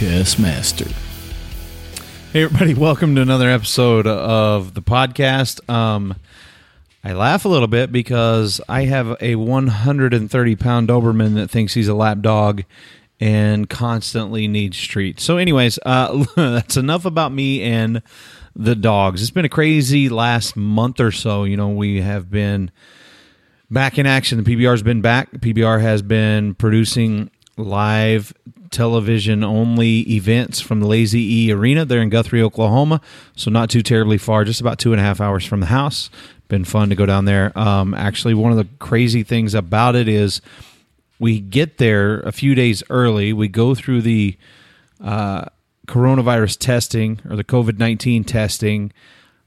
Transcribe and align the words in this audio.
Podcast 0.00 0.38
master. 0.38 0.86
Hey 2.32 2.44
everybody, 2.44 2.72
welcome 2.72 3.14
to 3.16 3.20
another 3.20 3.50
episode 3.50 4.06
of 4.06 4.72
the 4.72 4.80
podcast. 4.80 5.68
Um, 5.68 6.14
I 7.04 7.12
laugh 7.12 7.44
a 7.44 7.50
little 7.50 7.68
bit 7.68 7.92
because 7.92 8.62
I 8.66 8.84
have 8.84 9.14
a 9.20 9.34
130 9.34 10.56
pound 10.56 10.88
Doberman 10.88 11.34
that 11.34 11.50
thinks 11.50 11.74
he's 11.74 11.88
a 11.88 11.92
lap 11.92 12.20
dog 12.22 12.64
and 13.20 13.68
constantly 13.68 14.48
needs 14.48 14.80
treats. 14.80 15.22
So, 15.22 15.36
anyways, 15.36 15.78
uh, 15.84 16.24
that's 16.34 16.78
enough 16.78 17.04
about 17.04 17.30
me 17.30 17.60
and 17.60 18.00
the 18.56 18.74
dogs. 18.74 19.20
It's 19.20 19.30
been 19.30 19.44
a 19.44 19.50
crazy 19.50 20.08
last 20.08 20.56
month 20.56 20.98
or 20.98 21.12
so. 21.12 21.44
You 21.44 21.58
know, 21.58 21.68
we 21.68 22.00
have 22.00 22.30
been 22.30 22.70
back 23.70 23.98
in 23.98 24.06
action. 24.06 24.42
The 24.42 24.56
PBR 24.56 24.70
has 24.70 24.82
been 24.82 25.02
back. 25.02 25.30
The 25.30 25.38
PBR 25.38 25.82
has 25.82 26.00
been 26.00 26.54
producing 26.54 27.30
live 27.60 28.32
television 28.70 29.42
only 29.42 30.00
events 30.02 30.60
from 30.60 30.80
the 30.80 30.86
Lazy 30.86 31.46
E 31.46 31.52
Arena 31.52 31.84
there 31.84 32.00
in 32.00 32.08
Guthrie, 32.08 32.42
Oklahoma. 32.42 33.00
So 33.36 33.50
not 33.50 33.70
too 33.70 33.82
terribly 33.82 34.18
far, 34.18 34.44
just 34.44 34.60
about 34.60 34.78
two 34.78 34.92
and 34.92 35.00
a 35.00 35.04
half 35.04 35.20
hours 35.20 35.44
from 35.44 35.60
the 35.60 35.66
house. 35.66 36.10
Been 36.48 36.64
fun 36.64 36.88
to 36.88 36.94
go 36.94 37.06
down 37.06 37.24
there. 37.24 37.56
Um, 37.58 37.94
actually, 37.94 38.34
one 38.34 38.52
of 38.52 38.58
the 38.58 38.66
crazy 38.78 39.22
things 39.22 39.54
about 39.54 39.94
it 39.94 40.08
is 40.08 40.40
we 41.18 41.40
get 41.40 41.78
there 41.78 42.20
a 42.20 42.32
few 42.32 42.54
days 42.54 42.82
early. 42.90 43.32
We 43.32 43.48
go 43.48 43.74
through 43.74 44.02
the 44.02 44.36
uh, 45.02 45.46
coronavirus 45.86 46.58
testing 46.58 47.20
or 47.28 47.36
the 47.36 47.44
COVID 47.44 47.78
19 47.78 48.24
testing. 48.24 48.92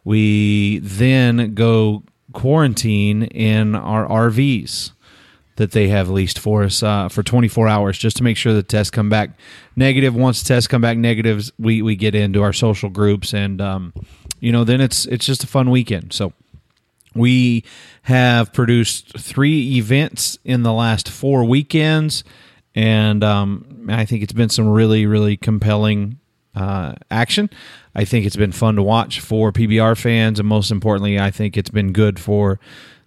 We 0.05 0.79
then 0.79 1.53
go 1.53 2.03
quarantine 2.31 3.23
in 3.23 3.75
our 3.75 4.07
RVs 4.07 4.92
that 5.55 5.71
they 5.71 5.87
have 5.87 6.09
leased 6.09 6.39
for 6.39 6.63
us 6.63 6.81
uh, 6.81 7.09
for 7.09 7.21
24 7.21 7.67
hours 7.67 7.97
just 7.97 8.17
to 8.17 8.23
make 8.23 8.37
sure 8.37 8.53
the 8.53 8.63
tests 8.63 8.89
come 8.89 9.09
back 9.09 9.31
negative. 9.75 10.15
Once 10.15 10.41
the 10.41 10.47
tests 10.47 10.67
come 10.67 10.81
back 10.81 10.97
negatives, 10.97 11.51
we, 11.59 11.81
we 11.81 11.95
get 11.95 12.15
into 12.15 12.41
our 12.41 12.53
social 12.53 12.89
groups 12.89 13.33
and, 13.33 13.61
um, 13.61 13.93
you 14.39 14.51
know, 14.51 14.63
then 14.63 14.81
it's, 14.81 15.05
it's 15.05 15.25
just 15.25 15.43
a 15.43 15.47
fun 15.47 15.69
weekend. 15.69 16.11
So 16.13 16.33
we 17.15 17.63
have 18.03 18.53
produced 18.53 19.17
three 19.19 19.77
events 19.77 20.37
in 20.43 20.63
the 20.63 20.73
last 20.73 21.09
four 21.09 21.43
weekends. 21.45 22.23
And 22.75 23.23
um, 23.23 23.87
I 23.89 24.05
think 24.05 24.23
it's 24.23 24.33
been 24.33 24.49
some 24.49 24.67
really, 24.67 25.05
really 25.05 25.37
compelling 25.37 26.19
uh, 26.55 26.93
action. 27.11 27.49
I 27.95 28.05
think 28.05 28.25
it's 28.25 28.35
been 28.35 28.51
fun 28.51 28.75
to 28.75 28.83
watch 28.83 29.19
for 29.19 29.51
PBR 29.51 29.97
fans. 29.97 30.39
And 30.39 30.47
most 30.47 30.71
importantly, 30.71 31.19
I 31.19 31.29
think 31.29 31.55
it's 31.55 31.69
been 31.69 31.93
good 31.93 32.19
for 32.19 32.59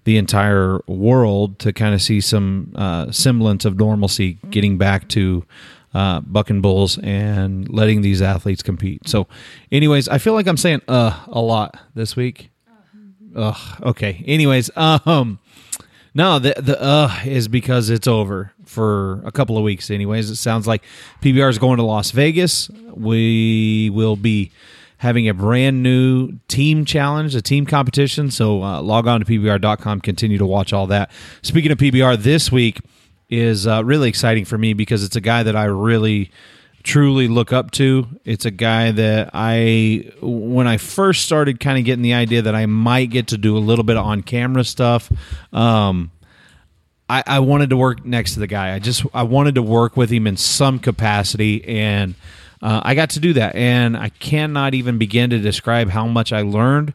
the 0.06 0.16
entire 0.16 0.78
world 0.86 1.58
to 1.58 1.72
kind 1.72 1.92
of 1.92 2.00
see 2.00 2.20
some 2.20 2.72
uh, 2.76 3.10
semblance 3.10 3.64
of 3.64 3.76
normalcy 3.76 4.38
getting 4.50 4.78
back 4.78 5.08
to 5.08 5.44
uh, 5.94 6.20
bucking 6.20 6.60
bulls 6.60 6.96
and 6.98 7.68
letting 7.68 8.02
these 8.02 8.22
athletes 8.22 8.62
compete. 8.62 9.08
So, 9.08 9.26
anyways, 9.72 10.08
I 10.08 10.18
feel 10.18 10.34
like 10.34 10.46
I'm 10.46 10.56
saying 10.56 10.82
uh 10.86 11.24
a 11.26 11.40
lot 11.40 11.76
this 11.94 12.14
week. 12.14 12.50
Ugh. 13.34 13.82
Okay. 13.82 14.22
Anyways, 14.28 14.70
um, 14.76 15.40
no, 16.14 16.38
the 16.38 16.54
the 16.56 16.80
uh 16.80 17.12
is 17.24 17.48
because 17.48 17.90
it's 17.90 18.06
over 18.06 18.52
for 18.64 19.20
a 19.24 19.32
couple 19.32 19.58
of 19.58 19.64
weeks. 19.64 19.90
Anyways, 19.90 20.30
it 20.30 20.36
sounds 20.36 20.68
like 20.68 20.84
PBR 21.20 21.50
is 21.50 21.58
going 21.58 21.78
to 21.78 21.82
Las 21.82 22.12
Vegas. 22.12 22.70
We 22.94 23.90
will 23.92 24.14
be 24.14 24.52
having 24.98 25.28
a 25.28 25.34
brand 25.34 25.82
new 25.82 26.38
team 26.48 26.84
challenge, 26.84 27.34
a 27.34 27.42
team 27.42 27.66
competition. 27.66 28.30
So 28.30 28.62
uh, 28.62 28.80
log 28.80 29.06
on 29.06 29.20
to 29.20 29.26
PBR.com, 29.26 30.00
continue 30.00 30.38
to 30.38 30.46
watch 30.46 30.72
all 30.72 30.86
that. 30.88 31.10
Speaking 31.42 31.70
of 31.70 31.78
PBR, 31.78 32.16
this 32.18 32.50
week 32.50 32.80
is 33.28 33.66
uh, 33.66 33.84
really 33.84 34.08
exciting 34.08 34.44
for 34.44 34.56
me 34.56 34.72
because 34.72 35.04
it's 35.04 35.16
a 35.16 35.20
guy 35.20 35.42
that 35.42 35.56
I 35.56 35.64
really 35.64 36.30
truly 36.82 37.26
look 37.28 37.52
up 37.52 37.72
to. 37.72 38.06
It's 38.24 38.44
a 38.44 38.50
guy 38.50 38.92
that 38.92 39.30
I, 39.34 40.10
when 40.22 40.68
I 40.68 40.76
first 40.76 41.24
started 41.24 41.60
kind 41.60 41.78
of 41.78 41.84
getting 41.84 42.02
the 42.02 42.14
idea 42.14 42.42
that 42.42 42.54
I 42.54 42.66
might 42.66 43.10
get 43.10 43.28
to 43.28 43.38
do 43.38 43.56
a 43.56 43.58
little 43.58 43.84
bit 43.84 43.96
of 43.96 44.06
on 44.06 44.22
camera 44.22 44.64
stuff, 44.64 45.10
um, 45.52 46.12
I, 47.08 47.22
I 47.26 47.38
wanted 47.40 47.70
to 47.70 47.76
work 47.76 48.04
next 48.04 48.34
to 48.34 48.40
the 48.40 48.46
guy. 48.46 48.74
I 48.74 48.78
just 48.78 49.04
I 49.14 49.22
wanted 49.22 49.54
to 49.56 49.62
work 49.62 49.96
with 49.96 50.10
him 50.10 50.26
in 50.26 50.36
some 50.36 50.78
capacity, 50.78 51.64
and 51.64 52.14
uh, 52.66 52.80
I 52.82 52.96
got 52.96 53.10
to 53.10 53.20
do 53.20 53.32
that. 53.34 53.54
And 53.54 53.96
I 53.96 54.08
cannot 54.08 54.74
even 54.74 54.98
begin 54.98 55.30
to 55.30 55.38
describe 55.38 55.88
how 55.88 56.08
much 56.08 56.32
I 56.32 56.40
learned 56.40 56.94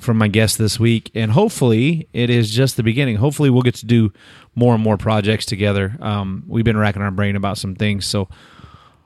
from 0.00 0.16
my 0.18 0.28
guest 0.28 0.56
this 0.56 0.78
week. 0.78 1.10
And 1.16 1.32
hopefully, 1.32 2.08
it 2.12 2.30
is 2.30 2.52
just 2.52 2.76
the 2.76 2.84
beginning. 2.84 3.16
Hopefully, 3.16 3.50
we'll 3.50 3.64
get 3.64 3.74
to 3.76 3.86
do 3.86 4.12
more 4.54 4.72
and 4.72 4.82
more 4.82 4.96
projects 4.96 5.46
together. 5.46 5.96
Um, 6.00 6.44
we've 6.46 6.64
been 6.64 6.76
racking 6.76 7.02
our 7.02 7.10
brain 7.10 7.34
about 7.34 7.58
some 7.58 7.74
things, 7.74 8.06
so 8.06 8.28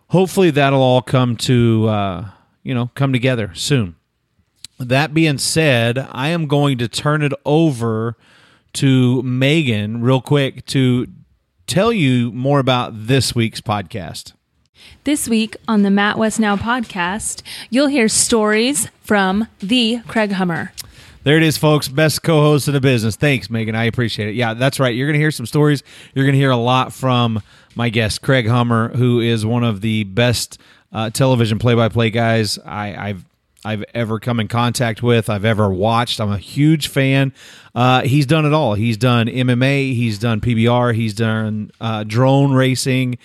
hopefully 0.08 0.50
that'll 0.50 0.82
all 0.82 1.00
come 1.00 1.36
to 1.38 1.88
uh, 1.88 2.28
you 2.62 2.74
know 2.74 2.90
come 2.94 3.14
together 3.14 3.52
soon. 3.54 3.96
That 4.78 5.14
being 5.14 5.38
said, 5.38 5.96
I 6.12 6.28
am 6.28 6.48
going 6.48 6.76
to 6.78 6.88
turn 6.88 7.22
it 7.22 7.32
over 7.46 8.18
to 8.74 9.22
Megan 9.22 10.02
real 10.02 10.20
quick 10.20 10.66
to 10.66 11.06
tell 11.66 11.94
you 11.94 12.30
more 12.32 12.58
about 12.58 13.06
this 13.06 13.34
week's 13.34 13.62
podcast. 13.62 14.34
This 15.04 15.28
week 15.28 15.56
on 15.68 15.82
the 15.82 15.90
Matt 15.90 16.18
West 16.18 16.40
Now 16.40 16.56
podcast, 16.56 17.42
you'll 17.70 17.88
hear 17.88 18.08
stories 18.08 18.88
from 19.02 19.48
the 19.60 20.00
Craig 20.06 20.32
Hummer. 20.32 20.72
There 21.24 21.36
it 21.36 21.42
is, 21.42 21.56
folks. 21.56 21.88
Best 21.88 22.22
co 22.22 22.40
host 22.42 22.68
in 22.68 22.74
the 22.74 22.80
business. 22.80 23.16
Thanks, 23.16 23.48
Megan. 23.48 23.74
I 23.74 23.84
appreciate 23.84 24.28
it. 24.28 24.34
Yeah, 24.34 24.54
that's 24.54 24.78
right. 24.78 24.94
You're 24.94 25.06
going 25.06 25.14
to 25.14 25.20
hear 25.20 25.30
some 25.30 25.46
stories. 25.46 25.82
You're 26.14 26.24
going 26.24 26.34
to 26.34 26.38
hear 26.38 26.50
a 26.50 26.56
lot 26.56 26.92
from 26.92 27.42
my 27.74 27.88
guest, 27.88 28.22
Craig 28.22 28.46
Hummer, 28.46 28.90
who 28.90 29.20
is 29.20 29.44
one 29.44 29.64
of 29.64 29.80
the 29.80 30.04
best 30.04 30.60
uh, 30.92 31.10
television 31.10 31.58
play 31.58 31.74
by 31.74 31.88
play 31.88 32.10
guys 32.10 32.58
I, 32.58 33.08
I've 33.08 33.24
I've 33.64 33.84
ever 33.94 34.20
come 34.20 34.40
in 34.40 34.48
contact 34.48 35.02
with, 35.02 35.30
I've 35.30 35.46
ever 35.46 35.70
watched. 35.70 36.20
I'm 36.20 36.30
a 36.30 36.36
huge 36.38 36.88
fan. 36.88 37.32
Uh, 37.74 38.02
he's 38.02 38.26
done 38.26 38.44
it 38.44 38.52
all. 38.52 38.74
He's 38.74 38.98
done 38.98 39.26
MMA, 39.26 39.94
he's 39.94 40.18
done 40.18 40.40
PBR, 40.42 40.94
he's 40.94 41.14
done 41.14 41.70
uh, 41.80 42.04
drone 42.04 42.52
racing, 42.52 43.16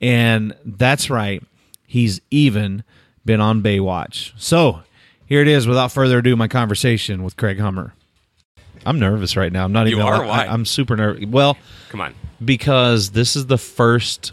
and 0.00 0.54
that's 0.64 1.10
right. 1.10 1.42
He's 1.86 2.20
even 2.30 2.84
been 3.24 3.40
on 3.40 3.62
Baywatch. 3.62 4.32
So 4.36 4.80
here 5.26 5.42
it 5.42 5.48
is. 5.48 5.66
Without 5.66 5.92
further 5.92 6.18
ado, 6.18 6.36
my 6.36 6.48
conversation 6.48 7.22
with 7.22 7.36
Craig 7.36 7.58
Hummer. 7.58 7.94
I'm 8.86 8.98
nervous 8.98 9.36
right 9.36 9.52
now. 9.52 9.64
I'm 9.64 9.72
not 9.72 9.86
You 9.88 9.96
even. 9.96 10.06
are? 10.06 10.24
I, 10.24 10.26
Why? 10.26 10.46
I'm 10.46 10.64
super 10.64 10.96
nervous. 10.96 11.24
Well, 11.26 11.56
Come 11.90 12.00
on. 12.00 12.14
because 12.44 13.10
this 13.10 13.34
is 13.36 13.46
the 13.46 13.58
first 13.58 14.32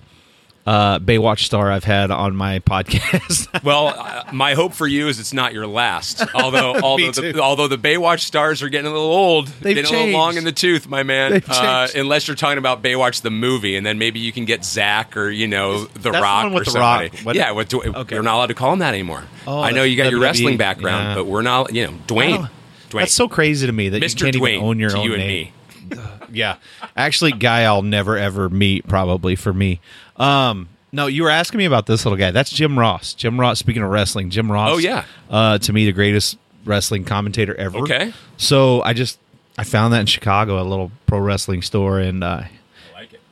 uh, 0.66 1.00
Baywatch 1.00 1.40
star 1.46 1.72
I've 1.72 1.84
had 1.84 2.10
on 2.12 2.36
my 2.36 2.60
podcast. 2.66 3.64
Well, 3.64 3.88
uh, 3.88 4.24
my 4.34 4.54
hope 4.56 4.74
for 4.74 4.88
you 4.88 5.08
is 5.08 5.20
it's 5.20 5.34
not 5.34 5.54
your 5.54 5.68
last. 5.68 6.24
Although, 6.36 6.76
although 6.82 7.12
the, 7.12 7.40
although 7.40 7.68
the 7.68 7.78
Baywatch 7.78 8.22
stars 8.22 8.62
are 8.64 8.70
getting 8.70 8.88
a 8.88 8.94
little 8.94 9.06
old, 9.12 9.48
They've 9.48 9.76
getting 9.76 9.94
a 9.94 9.98
little 10.06 10.14
long 10.20 10.38
in 10.38 10.44
the 10.44 10.52
tooth, 10.52 10.88
my 10.88 11.04
man. 11.04 11.44
Uh, 11.48 11.88
unless 11.96 12.28
you're 12.28 12.36
talking 12.36 12.58
about 12.58 12.82
Baywatch 12.82 13.22
the 13.22 13.30
movie, 13.30 13.76
and 13.76 13.86
then 13.86 13.98
maybe 14.00 14.20
you 14.20 14.32
can 14.32 14.46
get 14.46 14.66
Zach 14.66 15.16
or 15.16 15.30
you 15.30 15.48
know 15.48 15.86
the 15.86 16.00
the 16.00 16.12
Rock 16.12 16.54
with 16.54 16.68
or 16.68 16.72
The 16.72 16.80
Rock. 16.80 17.16
somebody. 17.16 17.38
Yeah, 17.40 17.52
what, 17.52 17.74
okay. 17.74 18.16
you're 18.16 18.24
not 18.24 18.36
allowed 18.36 18.48
to 18.48 18.54
call 18.54 18.74
him 18.74 18.80
that 18.80 18.94
anymore. 18.94 19.24
Oh, 19.48 19.62
I 19.62 19.72
know 19.72 19.84
you 19.84 19.96
got 19.98 20.04
that's 20.04 20.12
your 20.12 20.22
wrestling 20.22 20.58
background, 20.58 21.10
Yeah. 21.10 21.16
but 21.16 21.26
we're 21.26 21.42
not. 21.42 21.74
You 21.74 21.88
know, 21.88 21.94
Dwayne. 22.08 22.50
Dwayne. 22.90 23.00
That's 23.00 23.14
so 23.14 23.28
crazy 23.28 23.66
to 23.68 23.74
me 23.74 23.90
that 23.90 24.02
Mr. 24.02 24.20
you 24.20 24.26
can't 24.32 24.36
Dwayne 24.38 24.50
even 24.54 24.64
own 24.66 24.80
your 24.80 24.96
own 24.98 25.04
you 25.04 25.18
name. 25.18 25.28
me. 25.28 25.98
Yeah, 26.32 26.58
actually, 26.98 27.32
guy 27.32 27.64
I'll 27.64 27.84
never 27.84 28.18
ever 28.18 28.50
meet 28.50 28.88
probably 28.88 29.36
for 29.38 29.54
me. 29.54 29.80
Um, 30.18 30.70
no, 30.92 31.08
you 31.08 31.24
were 31.24 31.30
asking 31.30 31.58
me 31.58 31.66
about 31.66 31.88
this 31.88 32.06
little 32.06 32.18
guy. 32.18 32.32
That's 32.32 32.50
Jim 32.50 32.80
Ross. 32.80 33.14
Jim 33.14 33.40
Ross. 33.40 33.60
Speaking 33.60 33.84
of 33.84 33.90
wrestling, 33.90 34.30
Jim 34.30 34.52
Ross. 34.52 34.72
Oh, 34.72 34.78
yeah. 34.78 35.04
Uh, 35.30 35.58
to 35.58 35.74
me, 35.74 35.86
the 35.86 35.92
greatest 35.92 36.38
wrestling 36.64 37.04
commentator 37.04 37.54
ever. 37.56 37.80
Okay. 37.80 38.14
So 38.38 38.82
I 38.82 38.94
just 38.94 39.20
I 39.58 39.64
found 39.64 39.94
that 39.94 40.00
in 40.02 40.06
Chicago, 40.06 40.62
a 40.62 40.64
little 40.64 40.92
pro 41.06 41.20
wrestling 41.20 41.62
store, 41.62 42.00
and 42.00 42.24
uh, 42.24 42.44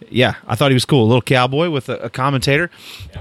yeah, 0.10 0.36
I 0.48 0.56
thought 0.56 0.72
he 0.72 0.76
was 0.76 0.86
cool. 0.86 1.04
A 1.04 1.08
little 1.08 1.22
cowboy 1.22 1.70
with 1.70 1.90
a, 1.90 1.98
a 1.98 2.10
commentator. 2.10 2.70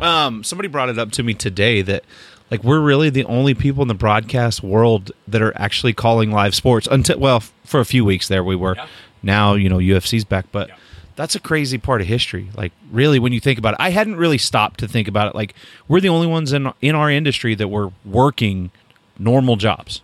Um, 0.00 0.44
somebody 0.44 0.68
brought 0.68 0.88
it 0.88 0.98
up 0.98 1.10
to 1.12 1.22
me 1.22 1.34
today 1.34 1.82
that 1.82 2.04
like 2.50 2.62
we're 2.62 2.80
really 2.80 3.10
the 3.10 3.24
only 3.24 3.54
people 3.54 3.82
in 3.82 3.88
the 3.88 3.94
broadcast 3.94 4.62
world 4.62 5.10
that 5.26 5.40
are 5.42 5.56
actually 5.56 5.92
calling 5.92 6.30
live 6.30 6.54
sports. 6.54 6.86
Until 6.90 7.18
well, 7.18 7.40
for 7.64 7.80
a 7.80 7.84
few 7.84 8.04
weeks 8.04 8.28
there 8.28 8.44
we 8.44 8.56
were. 8.56 8.76
Yeah. 8.76 8.86
Now 9.22 9.54
you 9.54 9.68
know 9.68 9.78
UFC's 9.78 10.24
back, 10.24 10.46
but. 10.52 10.68
Yeah. 10.68 10.76
That's 11.16 11.34
a 11.34 11.40
crazy 11.40 11.78
part 11.78 12.00
of 12.00 12.06
history. 12.06 12.48
Like, 12.56 12.72
really, 12.90 13.18
when 13.18 13.32
you 13.32 13.40
think 13.40 13.58
about 13.58 13.74
it, 13.74 13.80
I 13.80 13.90
hadn't 13.90 14.16
really 14.16 14.38
stopped 14.38 14.80
to 14.80 14.88
think 14.88 15.08
about 15.08 15.28
it. 15.28 15.34
Like, 15.34 15.54
we're 15.88 16.00
the 16.00 16.08
only 16.08 16.26
ones 16.26 16.52
in 16.52 16.72
in 16.80 16.94
our 16.94 17.10
industry 17.10 17.54
that 17.54 17.68
were 17.68 17.92
working 18.04 18.70
normal 19.18 19.56
jobs. 19.56 20.02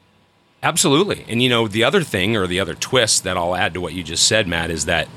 Absolutely. 0.62 1.24
And 1.28 1.42
you 1.42 1.48
know, 1.48 1.68
the 1.68 1.84
other 1.84 2.02
thing 2.02 2.36
or 2.36 2.46
the 2.46 2.60
other 2.60 2.74
twist 2.74 3.24
that 3.24 3.36
I'll 3.36 3.54
add 3.54 3.74
to 3.74 3.80
what 3.80 3.92
you 3.92 4.02
just 4.02 4.26
said, 4.26 4.48
Matt, 4.48 4.70
is 4.70 4.86
that 4.86 5.08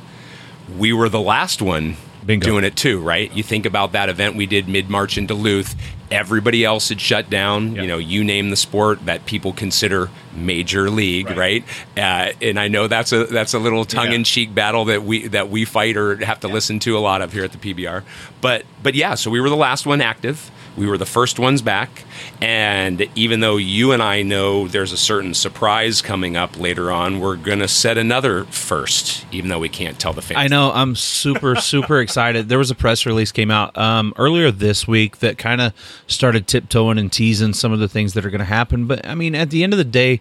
we 0.77 0.93
were 0.93 1.09
the 1.09 1.19
last 1.21 1.61
one 1.61 1.97
Bingo. 2.25 2.45
doing 2.45 2.63
it 2.63 2.75
too, 2.75 3.01
right? 3.01 3.31
You 3.33 3.43
think 3.43 3.65
about 3.65 3.93
that 3.93 4.09
event 4.09 4.35
we 4.35 4.45
did 4.45 4.67
mid 4.67 4.89
March 4.89 5.17
in 5.17 5.25
Duluth. 5.25 5.75
Everybody 6.11 6.63
else 6.63 6.89
had 6.89 7.01
shut 7.01 7.29
down. 7.29 7.75
Yeah. 7.75 7.81
You 7.81 7.87
know, 7.87 7.97
you 7.97 8.23
name 8.23 8.49
the 8.49 8.55
sport 8.55 9.05
that 9.05 9.25
people 9.25 9.53
consider 9.53 10.09
Major 10.33 10.89
League, 10.89 11.29
right? 11.31 11.63
Uh, 11.97 12.31
and 12.41 12.59
I 12.59 12.67
know 12.67 12.87
that's 12.87 13.11
a 13.11 13.25
that's 13.25 13.53
a 13.53 13.59
little 13.59 13.85
tongue 13.85 14.11
in 14.11 14.23
cheek 14.23 14.53
battle 14.53 14.85
that 14.85 15.03
we 15.03 15.27
that 15.29 15.49
we 15.49 15.65
fight 15.65 15.97
or 15.97 16.23
have 16.25 16.39
to 16.41 16.47
listen 16.47 16.79
to 16.79 16.97
a 16.97 16.99
lot 16.99 17.21
of 17.21 17.33
here 17.33 17.43
at 17.43 17.51
the 17.51 17.57
PBR. 17.57 18.03
But 18.41 18.65
but 18.81 18.95
yeah, 18.95 19.15
so 19.15 19.29
we 19.29 19.39
were 19.39 19.49
the 19.49 19.55
last 19.55 19.85
one 19.85 20.01
active. 20.01 20.51
We 20.77 20.87
were 20.87 20.97
the 20.97 21.05
first 21.05 21.37
ones 21.37 21.61
back, 21.61 22.05
and 22.41 23.05
even 23.13 23.41
though 23.41 23.57
you 23.57 23.91
and 23.91 24.01
I 24.01 24.21
know 24.21 24.69
there's 24.69 24.93
a 24.93 24.97
certain 24.97 25.33
surprise 25.33 26.01
coming 26.01 26.37
up 26.37 26.57
later 26.57 26.91
on, 26.91 27.19
we're 27.19 27.35
gonna 27.35 27.67
set 27.67 27.97
another 27.97 28.45
first, 28.45 29.25
even 29.33 29.49
though 29.49 29.59
we 29.59 29.67
can't 29.67 29.99
tell 29.99 30.13
the 30.13 30.21
fans. 30.21 30.37
I 30.39 30.47
know. 30.47 30.71
I'm 30.71 30.95
super, 30.95 31.55
super 31.57 31.99
excited. 31.99 32.47
There 32.47 32.57
was 32.57 32.71
a 32.71 32.75
press 32.75 33.05
release 33.05 33.33
came 33.33 33.51
out 33.51 33.77
um, 33.77 34.13
earlier 34.17 34.49
this 34.49 34.87
week 34.87 35.17
that 35.17 35.37
kind 35.37 35.59
of 35.59 35.73
started 36.07 36.47
tiptoeing 36.47 36.97
and 36.97 37.11
teasing 37.11 37.53
some 37.53 37.73
of 37.73 37.79
the 37.79 37.89
things 37.89 38.13
that 38.13 38.25
are 38.25 38.29
going 38.29 38.39
to 38.39 38.45
happen. 38.45 38.87
But 38.87 39.05
I 39.05 39.13
mean, 39.13 39.35
at 39.35 39.49
the 39.49 39.63
end 39.63 39.73
of 39.73 39.77
the 39.77 39.83
day, 39.83 40.20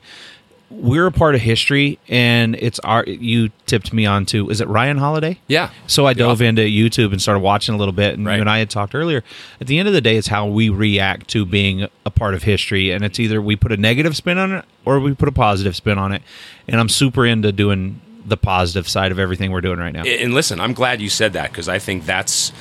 we're 0.70 1.06
a 1.06 1.10
part 1.12 1.34
of 1.34 1.40
history, 1.40 1.98
and 2.08 2.54
it's 2.54 2.78
our. 2.80 3.02
You 3.04 3.50
tipped 3.66 3.92
me 3.92 4.06
on 4.06 4.24
to. 4.26 4.48
Is 4.50 4.60
it 4.60 4.68
Ryan 4.68 4.98
Holiday? 4.98 5.40
Yeah. 5.48 5.70
So 5.88 6.06
I 6.06 6.12
dove 6.12 6.34
author. 6.38 6.44
into 6.44 6.62
YouTube 6.62 7.10
and 7.10 7.20
started 7.20 7.40
watching 7.40 7.74
a 7.74 7.78
little 7.78 7.92
bit, 7.92 8.14
and 8.16 8.24
Right. 8.24 8.36
you 8.36 8.40
and 8.40 8.48
I 8.48 8.58
had 8.58 8.70
talked 8.70 8.94
earlier. 8.94 9.24
At 9.60 9.66
the 9.66 9.80
end 9.80 9.88
of 9.88 9.94
the 9.94 10.00
day, 10.00 10.16
it's 10.16 10.28
how 10.28 10.46
we 10.46 10.68
react 10.68 11.26
to 11.30 11.44
being 11.44 11.88
a 12.06 12.10
part 12.10 12.34
of 12.34 12.44
history, 12.44 12.92
and 12.92 13.04
it's 13.04 13.18
either 13.18 13.42
we 13.42 13.56
put 13.56 13.72
a 13.72 13.76
negative 13.76 14.14
spin 14.16 14.38
on 14.38 14.52
it 14.52 14.64
or 14.84 15.00
we 15.00 15.12
put 15.12 15.28
a 15.28 15.32
positive 15.32 15.74
spin 15.74 15.98
on 15.98 16.12
it. 16.12 16.22
And 16.68 16.78
I'm 16.80 16.88
super 16.88 17.26
into 17.26 17.50
doing 17.50 18.00
the 18.24 18.36
positive 18.36 18.88
side 18.88 19.10
of 19.10 19.18
everything 19.18 19.50
we're 19.50 19.60
doing 19.62 19.80
right 19.80 19.92
now. 19.92 20.04
And 20.04 20.34
listen, 20.34 20.60
I'm 20.60 20.72
glad 20.74 21.00
you 21.00 21.08
said 21.08 21.32
that 21.32 21.50
because 21.50 21.68
I 21.68 21.80
think 21.80 22.06
that's, 22.06 22.52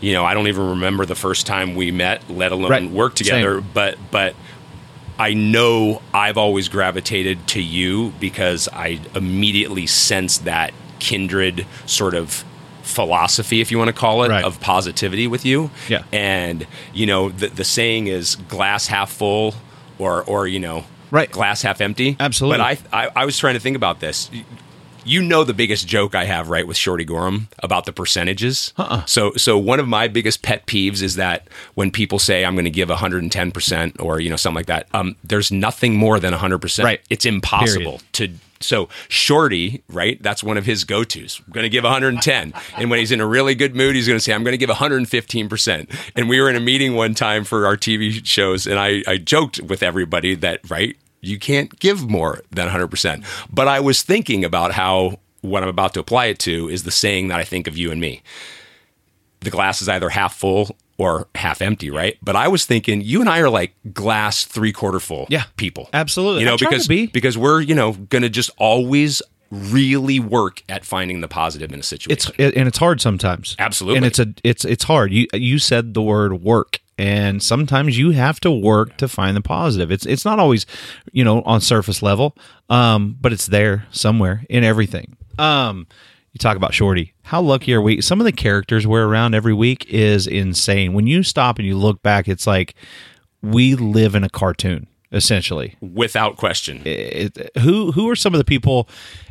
you 0.00 0.14
know, 0.14 0.24
I 0.24 0.32
don't 0.32 0.46
even 0.48 0.70
remember 0.70 1.04
the 1.04 1.14
first 1.16 1.46
time 1.46 1.74
we 1.74 1.90
met, 1.90 2.22
let 2.30 2.50
alone 2.50 2.70
Right. 2.70 2.90
work 2.90 3.14
together. 3.14 3.56
Same. 3.60 3.68
But 3.74 3.98
but 4.10 4.34
I 5.18 5.34
know 5.34 6.00
I've 6.14 6.38
always 6.38 6.68
gravitated 6.68 7.46
to 7.48 7.62
you 7.62 8.12
because 8.20 8.68
I 8.72 9.00
immediately 9.14 9.86
sense 9.86 10.38
that 10.38 10.72
kindred 11.00 11.66
sort 11.86 12.14
of 12.14 12.44
philosophy, 12.82 13.60
if 13.60 13.70
you 13.70 13.78
want 13.78 13.88
to 13.88 13.92
call 13.92 14.24
it, 14.24 14.28
Right. 14.30 14.44
of 14.44 14.60
positivity 14.60 15.26
with 15.26 15.44
you. 15.44 15.70
Yeah. 15.88 16.02
And 16.12 16.66
you 16.94 17.06
know, 17.06 17.28
the 17.28 17.48
the 17.48 17.64
saying 17.64 18.06
is 18.06 18.36
glass 18.48 18.86
half 18.86 19.10
full, 19.10 19.54
or 19.98 20.22
or 20.24 20.46
you 20.46 20.60
know, 20.60 20.84
Right. 21.10 21.30
glass 21.30 21.62
half 21.62 21.80
empty. 21.80 22.16
Absolutely. 22.18 22.58
But 22.58 22.78
I 22.92 23.04
I, 23.06 23.10
I 23.16 23.24
was 23.24 23.36
trying 23.38 23.54
to 23.54 23.60
think 23.60 23.76
about 23.76 24.00
this 24.00 24.30
you 25.08 25.22
know 25.22 25.44
the 25.44 25.54
biggest 25.54 25.86
joke 25.86 26.14
I 26.14 26.24
have, 26.24 26.48
right, 26.50 26.66
with 26.66 26.76
Shorty 26.76 27.04
Gorham 27.04 27.48
about 27.60 27.86
the 27.86 27.92
percentages. 27.92 28.72
Uh-uh. 28.76 29.04
So, 29.06 29.32
so 29.32 29.58
one 29.58 29.80
of 29.80 29.88
my 29.88 30.08
biggest 30.08 30.42
pet 30.42 30.66
peeves 30.66 31.02
is 31.02 31.16
that 31.16 31.48
when 31.74 31.90
people 31.90 32.18
say 32.18 32.44
I'm 32.44 32.54
going 32.54 32.64
to 32.64 32.70
give 32.70 32.88
110 32.88 33.50
percent 33.52 34.00
or 34.00 34.20
you 34.20 34.30
know 34.30 34.36
something 34.36 34.56
like 34.56 34.66
that, 34.66 34.88
um, 34.92 35.16
there's 35.24 35.50
nothing 35.50 35.96
more 35.96 36.20
than 36.20 36.32
100 36.32 36.58
percent. 36.58 36.84
Right. 36.84 37.00
It's 37.10 37.26
impossible 37.26 38.00
to. 38.12 38.28
So 38.60 38.88
Shorty, 39.08 39.84
right? 39.88 40.20
That's 40.20 40.42
one 40.42 40.56
of 40.56 40.66
his 40.66 40.82
go-tos. 40.82 41.40
I'm 41.46 41.52
going 41.52 41.62
to 41.62 41.68
give 41.68 41.84
110, 41.84 42.52
and 42.76 42.90
when 42.90 42.98
he's 42.98 43.12
in 43.12 43.20
a 43.20 43.26
really 43.26 43.54
good 43.54 43.76
mood, 43.76 43.94
he's 43.94 44.08
going 44.08 44.18
to 44.18 44.22
say, 44.22 44.32
"I'm 44.32 44.42
going 44.42 44.52
to 44.52 44.58
give 44.58 44.68
115 44.68 45.48
percent." 45.48 45.90
And 46.16 46.28
we 46.28 46.40
were 46.40 46.50
in 46.50 46.56
a 46.56 46.60
meeting 46.60 46.96
one 46.96 47.14
time 47.14 47.44
for 47.44 47.66
our 47.66 47.76
TV 47.76 48.26
shows, 48.26 48.66
and 48.66 48.76
I, 48.78 49.04
I 49.06 49.18
joked 49.18 49.60
with 49.60 49.84
everybody 49.84 50.34
that, 50.34 50.68
right, 50.68 50.96
you 51.20 51.38
can't 51.38 51.78
give 51.80 52.08
more 52.08 52.42
than 52.50 52.68
100%. 52.68 53.24
But 53.52 53.68
I 53.68 53.80
was 53.80 54.02
thinking 54.02 54.44
about 54.44 54.72
how 54.72 55.18
what 55.40 55.62
I'm 55.62 55.68
about 55.68 55.94
to 55.94 56.00
apply 56.00 56.26
it 56.26 56.38
to 56.40 56.68
is 56.68 56.82
the 56.84 56.90
saying 56.90 57.28
that 57.28 57.38
I 57.38 57.44
think 57.44 57.66
of 57.66 57.76
you 57.76 57.90
and 57.92 58.00
me. 58.00 58.22
The 59.40 59.50
glass 59.50 59.80
is 59.80 59.88
either 59.88 60.08
half 60.08 60.34
full 60.34 60.76
or 60.96 61.28
half 61.36 61.62
empty, 61.62 61.90
right? 61.90 62.18
But 62.22 62.34
I 62.34 62.48
was 62.48 62.66
thinking 62.66 63.00
you 63.02 63.20
and 63.20 63.30
I 63.30 63.38
are 63.38 63.48
like 63.48 63.72
glass 63.92 64.44
three 64.44 64.72
quarter 64.72 64.98
full 64.98 65.26
Yeah, 65.30 65.44
people. 65.56 65.88
absolutely. 65.92 66.40
You 66.40 66.46
know, 66.46 66.54
I 66.54 66.56
try 66.56 66.66
to 66.70 66.70
because 66.74 66.88
be. 66.88 67.06
because 67.06 67.38
we're, 67.38 67.60
you 67.60 67.74
know, 67.76 67.92
gonna 67.92 68.28
just 68.28 68.50
always 68.58 69.22
really 69.50 70.18
work 70.20 70.62
at 70.68 70.84
finding 70.84 71.20
the 71.20 71.28
positive 71.28 71.72
in 71.72 71.78
a 71.80 71.82
situation. 71.84 72.34
It's 72.36 72.56
and 72.56 72.66
it's 72.68 72.78
hard 72.78 73.00
sometimes. 73.00 73.54
Absolutely. 73.60 73.96
and 73.98 74.06
it's 74.06 74.18
a 74.18 74.26
it's 74.42 74.64
it's 74.64 74.84
hard. 74.84 75.12
You 75.12 75.28
you 75.32 75.58
said 75.60 75.94
the 75.94 76.02
word 76.02 76.42
work, 76.42 76.80
and 76.98 77.42
sometimes 77.42 77.96
you 77.96 78.10
have 78.10 78.40
to 78.40 78.50
work 78.50 78.96
to 78.98 79.08
find 79.08 79.36
the 79.36 79.40
positive. 79.40 79.90
It's 79.92 80.04
it's 80.04 80.24
not 80.24 80.38
always, 80.38 80.66
you 81.12 81.24
know, 81.24 81.42
on 81.42 81.60
surface 81.60 82.02
level, 82.02 82.36
um, 82.68 83.16
but 83.20 83.32
it's 83.32 83.46
there 83.46 83.86
somewhere 83.90 84.44
in 84.50 84.64
everything. 84.64 85.16
Um, 85.38 85.86
you 86.32 86.38
talk 86.38 86.56
about 86.56 86.74
Shorty. 86.74 87.14
How 87.22 87.40
lucky 87.40 87.72
are 87.72 87.80
we? 87.80 88.00
Some 88.02 88.20
of 88.20 88.24
the 88.24 88.32
characters 88.32 88.86
we're 88.86 89.06
around 89.06 89.34
every 89.34 89.54
week 89.54 89.86
is 89.86 90.26
insane. 90.26 90.92
When 90.92 91.06
you 91.06 91.22
stop 91.22 91.58
and 91.58 91.66
you 91.66 91.76
look 91.78 92.02
back, 92.02 92.28
it's 92.28 92.46
like 92.46 92.74
we 93.40 93.74
live 93.76 94.14
in 94.14 94.24
a 94.24 94.28
cartoon 94.28 94.88
essentially 95.10 95.74
without 95.80 96.36
question. 96.36 96.82
it, 96.84 97.50
who 97.60 97.92
who 97.92 98.10
are 98.10 98.14
some 98.16 98.34
of 98.34 98.38
the 98.38 98.44
people 98.44 98.86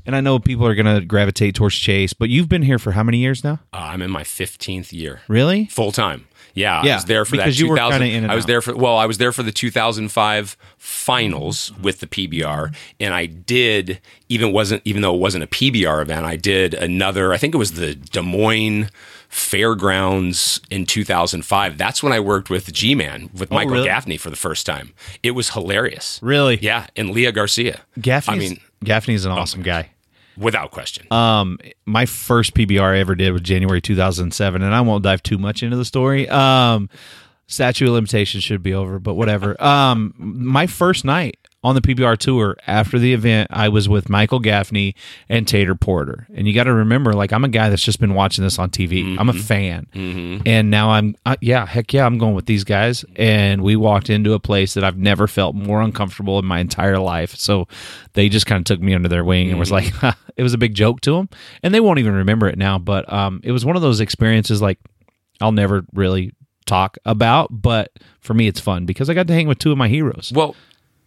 and 0.07 0.15
i 0.15 0.19
know 0.21 0.39
people 0.39 0.65
are 0.65 0.73
going 0.73 0.87
to 0.87 1.05
gravitate 1.05 1.53
towards 1.53 1.75
chase 1.75 2.13
but 2.13 2.29
you've 2.29 2.49
been 2.49 2.63
here 2.63 2.79
for 2.79 2.93
how 2.93 3.03
many 3.03 3.19
years 3.19 3.43
now 3.43 3.59
Uh, 3.71 3.77
I'm 3.91 4.01
in 4.01 4.09
my 4.09 4.23
15th 4.23 4.91
year. 4.91 5.21
really 5.27 5.65
full 5.67 5.91
time. 5.91 6.27
Yeah, 6.57 6.81
I 6.81 6.95
was 6.95 7.06
there 7.06 7.24
for 7.24 7.38
because 7.38 7.56
that. 7.56 7.62
you 7.62 7.69
were 7.69 7.75
2000 7.75 8.01
kinda 8.01 8.18
in 8.18 8.24
and 8.24 8.31
I 8.31 8.36
was 8.36 8.45
out. 8.45 8.48
there 8.48 8.62
for 8.62 8.75
well, 8.75 8.98
I 8.98 9.06
was 9.06 9.19
there 9.19 9.31
for 9.31 9.44
the 9.44 9.51
2005 9.51 10.57
finals 10.77 11.71
with 11.80 12.00
the 12.00 12.07
PBR, 12.07 12.74
and 13.00 13.13
I 13.13 13.27
did 13.27 14.01
even 14.27 14.51
wasn't 14.51 14.81
even 14.83 15.04
though 15.04 15.13
it 15.13 15.19
wasn't 15.19 15.44
a 15.44 15.48
PBR 15.48 16.01
event. 16.01 16.25
I 16.25 16.36
did 16.36 16.74
another. 16.74 17.31
I 17.31 17.38
think 17.38 17.54
it 17.54 17.59
was 17.59 17.74
the 17.74 17.94
Des 17.94 18.24
Moines 18.24 18.89
Fairgrounds 19.30 20.59
in 20.71 20.86
2005. 20.88 21.77
That's 21.77 22.01
when 22.01 22.12
I 22.12 22.19
worked 22.19 22.50
with 22.50 22.74
G 22.74 22.95
Man 22.95 23.30
with 23.33 23.51
oh, 23.51 23.56
Michael 23.56 23.71
Oh, 23.71 23.75
really? 23.75 23.88
Gaffney 23.88 24.18
for 24.18 24.31
the 24.31 24.36
first 24.36 24.65
time. 24.65 24.94
It 25.21 25.31
was 25.31 25.51
hilarious. 25.51 26.19
Really? 26.24 26.57
Yeah, 26.59 26.88
and 26.95 27.12
Leah 27.12 27.33
Garcia. 27.33 27.81
gaffney's, 28.01 28.36
I 28.36 28.39
mean, 28.39 28.59
gaffney's 28.83 29.25
an 29.25 29.31
oh. 29.31 29.36
awesome 29.36 29.62
guy 29.62 29.92
without 30.37 30.71
question. 30.71 31.05
um 31.11 31.57
my 31.85 32.05
first 32.05 32.53
pbr 32.53 32.95
i 32.95 32.99
ever 32.99 33.15
did 33.15 33.31
was 33.31 33.41
january 33.41 33.81
2007 33.81 34.61
and 34.61 34.73
i 34.73 34.81
won't 34.81 35.03
dive 35.03 35.23
too 35.23 35.37
much 35.37 35.63
into 35.63 35.75
the 35.75 35.85
story 35.85 36.27
um 36.29 36.89
statute 37.47 37.87
of 37.87 37.94
limitations 37.94 38.44
should 38.44 38.61
be 38.61 38.73
over 38.73 38.99
but 38.99 39.15
whatever 39.15 39.61
um 39.63 40.13
my 40.17 40.67
first 40.67 41.06
night 41.06 41.37
on 41.68 41.76
the 41.76 41.81
PBR 41.81 42.18
tour 42.18 42.56
after 42.66 42.97
the 42.97 43.14
event, 43.14 43.50
I 43.52 43.68
was 43.68 43.90
with 43.90 44.09
Michael 44.09 44.40
Gaffney 44.40 44.95
and 45.28 45.45
Tater 45.45 45.76
Porter. 45.76 46.26
And 46.33 46.47
you 46.47 46.54
got 46.54 46.64
to 46.64 46.74
remember, 46.74 47.12
like, 47.12 47.33
I'm 47.33 47.44
a 47.44 47.50
guy 47.50 47.68
that's 47.69 47.81
just 47.83 48.00
been 48.00 48.14
watching 48.14 48.42
this 48.44 48.57
on 48.57 48.69
TV. 48.69 49.04
I'm 49.19 49.28
a 49.28 49.33
fan. 49.33 49.88
And 50.45 50.71
now 50.71 50.92
I'm, 50.92 51.16
uh, 51.26 51.36
yeah, 51.42 51.66
heck 51.66 51.92
yeah, 51.92 52.06
I'm 52.06 52.18
going 52.18 52.36
with 52.36 52.45
these 52.45 52.64
guys. 52.64 53.04
And 53.18 53.62
we 53.64 53.76
walked 53.76 54.09
into 54.09 54.31
a 54.33 54.40
place 54.40 54.76
that 54.76 54.86
I've 54.86 54.97
never 54.97 55.28
felt 55.28 55.56
more 55.56 55.81
uncomfortable 55.81 56.40
in 56.40 56.45
my 56.45 56.59
entire 56.59 57.00
life. 57.00 57.36
So 57.36 57.68
they 58.14 58.30
just 58.30 58.45
kind 58.45 58.59
of 58.59 58.64
took 58.64 58.80
me 58.80 58.94
under 58.94 59.09
their 59.09 59.26
wing 59.26 59.50
and 59.50 59.59
was 59.59 59.71
like, 59.71 59.92
it 60.38 60.44
was 60.44 60.54
a 60.54 60.57
big 60.57 60.74
joke 60.74 61.02
to 61.02 61.16
them. 61.16 61.28
And 61.64 61.74
they 61.74 61.81
won't 61.81 62.00
even 62.00 62.14
remember 62.14 62.47
it 62.47 62.57
now. 62.57 62.80
But 62.80 63.12
um, 63.12 63.42
it 63.44 63.52
was 63.52 63.66
one 63.66 63.76
of 63.76 63.81
those 63.81 64.00
experiences 64.00 64.62
like 64.62 64.80
I'll 65.42 65.52
never 65.52 65.86
really 65.94 66.31
talk 66.66 66.97
about. 67.06 67.50
But 67.52 67.92
for 68.19 68.33
me, 68.33 68.47
it's 68.47 68.59
fun 68.59 68.86
because 68.86 69.09
I 69.09 69.14
got 69.14 69.28
to 69.28 69.33
hang 69.33 69.47
with 69.47 69.59
two 69.59 69.71
of 69.71 69.78
my 69.78 69.88
heroes. 69.88 70.31
Well, 70.36 70.56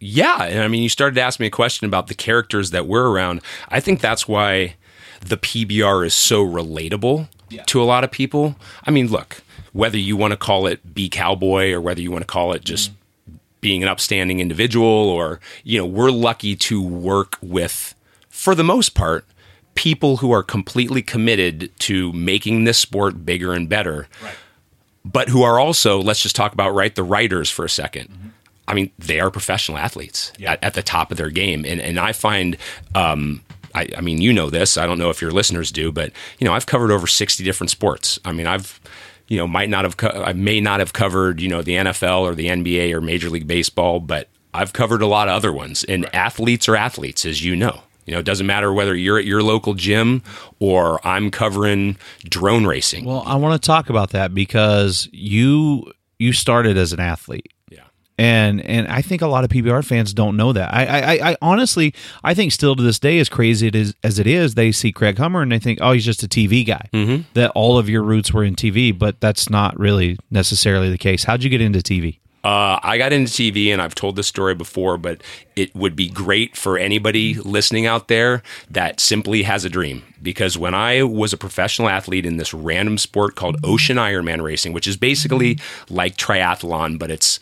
yeah, 0.03 0.45
and 0.45 0.63
I 0.63 0.67
mean, 0.67 0.81
you 0.81 0.89
started 0.89 1.13
to 1.15 1.21
ask 1.21 1.39
me 1.39 1.45
a 1.45 1.51
question 1.51 1.85
about 1.85 2.07
the 2.07 2.15
characters 2.15 2.71
that 2.71 2.87
we're 2.87 3.07
around. 3.07 3.41
I 3.69 3.79
think 3.79 4.01
that's 4.01 4.27
why 4.27 4.75
the 5.21 5.37
PBR 5.37 6.03
is 6.05 6.15
so 6.15 6.43
relatable 6.43 7.29
to 7.67 7.81
a 7.81 7.85
lot 7.85 8.03
of 8.03 8.09
people. 8.09 8.55
I 8.83 8.89
mean, 8.89 9.07
look, 9.07 9.43
whether 9.73 9.99
you 9.99 10.17
want 10.17 10.31
to 10.31 10.37
call 10.37 10.65
it 10.65 10.95
be 10.95 11.07
cowboy 11.07 11.71
or 11.71 11.79
whether 11.79 12.01
you 12.01 12.09
want 12.09 12.23
to 12.23 12.27
call 12.27 12.51
it 12.53 12.63
just 12.63 12.91
mm-hmm. 12.91 13.37
being 13.61 13.83
an 13.83 13.89
upstanding 13.89 14.39
individual 14.39 14.87
or 14.87 15.39
you 15.63 15.77
know, 15.77 15.85
we're 15.85 16.09
lucky 16.09 16.55
to 16.55 16.81
work 16.81 17.37
with 17.39 17.93
for 18.27 18.55
the 18.55 18.63
most 18.63 18.95
part 18.95 19.25
people 19.75 20.17
who 20.17 20.31
are 20.31 20.43
completely 20.43 21.03
committed 21.03 21.71
to 21.79 22.11
making 22.13 22.63
this 22.63 22.79
sport 22.79 23.25
bigger 23.25 23.53
and 23.53 23.69
better 23.69 24.07
but 25.05 25.29
who 25.29 25.43
are 25.43 25.59
also 25.59 26.01
let's 26.01 26.21
just 26.21 26.35
talk 26.35 26.51
about 26.51 26.71
right 26.71 26.95
the 26.95 27.03
writers 27.03 27.49
for 27.49 27.63
a 27.63 27.69
2nd 27.69 28.09
I 28.67 28.73
mean, 28.73 28.91
they 28.99 29.19
are 29.19 29.31
professional 29.31 29.77
athletes 29.77 30.31
at, 30.45 30.63
at 30.63 30.73
the 30.73 30.83
top 30.83 31.11
of 31.11 31.17
their 31.17 31.29
game, 31.29 31.65
and 31.65 31.81
and 31.81 31.99
I 31.99 32.13
find. 32.13 32.57
Um, 32.95 33.41
I, 33.73 33.87
I 33.97 34.01
mean, 34.01 34.19
you 34.19 34.33
know 34.33 34.49
this. 34.49 34.77
I 34.77 34.85
don't 34.85 34.97
know 34.97 35.09
if 35.09 35.21
your 35.21 35.31
listeners 35.31 35.71
do, 35.71 35.93
but 35.93 36.11
you 36.39 36.45
know, 36.45 36.53
I've 36.53 36.65
covered 36.65 36.91
over 36.91 37.07
sixty 37.07 37.43
different 37.45 37.69
sports. 37.69 38.19
I 38.25 38.33
mean, 38.33 38.45
I've, 38.45 38.81
you 39.29 39.37
know, 39.37 39.47
might 39.47 39.69
not 39.69 39.85
have, 39.85 39.95
co- 39.95 40.09
I 40.09 40.33
may 40.33 40.59
not 40.59 40.81
have 40.81 40.91
covered, 40.91 41.39
you 41.39 41.47
know, 41.47 41.61
the 41.61 41.75
NFL 41.75 42.19
or 42.19 42.35
the 42.35 42.47
NBA 42.47 42.91
or 42.91 42.99
Major 42.99 43.29
League 43.29 43.47
Baseball, 43.47 44.01
but 44.01 44.27
I've 44.53 44.73
covered 44.73 45.01
a 45.01 45.07
lot 45.07 45.29
of 45.29 45.35
other 45.35 45.53
ones. 45.53 45.85
And 45.85 46.13
athletes 46.13 46.67
are 46.67 46.75
athletes, 46.75 47.25
as 47.25 47.43
you 47.45 47.55
know. 47.55 47.83
You 48.05 48.13
know, 48.13 48.19
it 48.19 48.25
doesn't 48.25 48.47
matter 48.47 48.73
whether 48.73 48.95
you're 48.95 49.19
at 49.19 49.25
your 49.25 49.43
local 49.43 49.73
gym 49.73 50.23
or 50.59 50.99
I'm 51.07 51.31
covering 51.31 51.97
drone 52.25 52.65
racing. 52.65 53.05
Well, 53.05 53.23
I 53.25 53.35
want 53.35 53.61
to 53.61 53.65
talk 53.65 53.89
about 53.89 54.09
that 54.09 54.33
because 54.33 55.07
you 55.11 55.91
you 56.19 56.33
started 56.33 56.77
as 56.77 56.93
an 56.93 56.99
athlete. 56.99 57.53
And 58.17 58.61
and 58.61 58.87
I 58.87 59.01
think 59.01 59.21
a 59.21 59.27
lot 59.27 59.43
of 59.43 59.49
PBR 59.49 59.85
fans 59.85 60.13
don't 60.13 60.37
know 60.37 60.53
that. 60.53 60.73
I 60.73 60.85
I, 60.85 61.31
I 61.31 61.37
honestly 61.41 61.93
I 62.23 62.33
think 62.33 62.51
still 62.51 62.75
to 62.75 62.83
this 62.83 62.99
day, 62.99 63.19
as 63.19 63.29
crazy 63.29 63.67
it 63.67 63.75
is 63.75 63.95
as 64.03 64.19
it 64.19 64.27
is, 64.27 64.55
they 64.55 64.71
see 64.71 64.91
Craig 64.91 65.17
Hummer 65.17 65.41
and 65.41 65.51
they 65.51 65.59
think, 65.59 65.79
oh, 65.81 65.91
he's 65.93 66.05
just 66.05 66.23
a 66.23 66.27
TV 66.27 66.65
guy. 66.65 66.89
Mm-hmm. 66.93 67.23
That 67.33 67.51
all 67.55 67.77
of 67.77 67.89
your 67.89 68.03
roots 68.03 68.31
were 68.33 68.43
in 68.43 68.55
TV, 68.55 68.97
but 68.97 69.19
that's 69.19 69.49
not 69.49 69.79
really 69.79 70.17
necessarily 70.29 70.89
the 70.89 70.97
case. 70.97 71.23
How'd 71.23 71.43
you 71.43 71.49
get 71.49 71.61
into 71.61 71.79
TV? 71.79 72.19
Uh, 72.43 72.79
I 72.81 72.97
got 72.97 73.13
into 73.13 73.31
TV, 73.31 73.67
and 73.67 73.81
I've 73.81 73.93
told 73.93 74.15
this 74.15 74.27
story 74.27 74.55
before, 74.55 74.97
but 74.97 75.21
it 75.55 75.75
would 75.75 75.95
be 75.95 76.09
great 76.09 76.57
for 76.57 76.75
anybody 76.75 77.35
listening 77.35 77.85
out 77.85 78.07
there 78.07 78.41
that 78.69 78.99
simply 78.99 79.43
has 79.43 79.63
a 79.63 79.69
dream. 79.69 80.01
Because 80.23 80.57
when 80.57 80.73
I 80.73 81.03
was 81.03 81.33
a 81.33 81.37
professional 81.37 81.87
athlete 81.87 82.25
in 82.25 82.37
this 82.37 82.51
random 82.51 82.97
sport 82.97 83.35
called 83.35 83.57
ocean 83.63 83.97
Ironman 83.97 84.41
racing, 84.41 84.73
which 84.73 84.87
is 84.87 84.97
basically 84.97 85.59
like 85.89 86.17
triathlon, 86.17 86.97
but 86.97 87.11
it's 87.11 87.39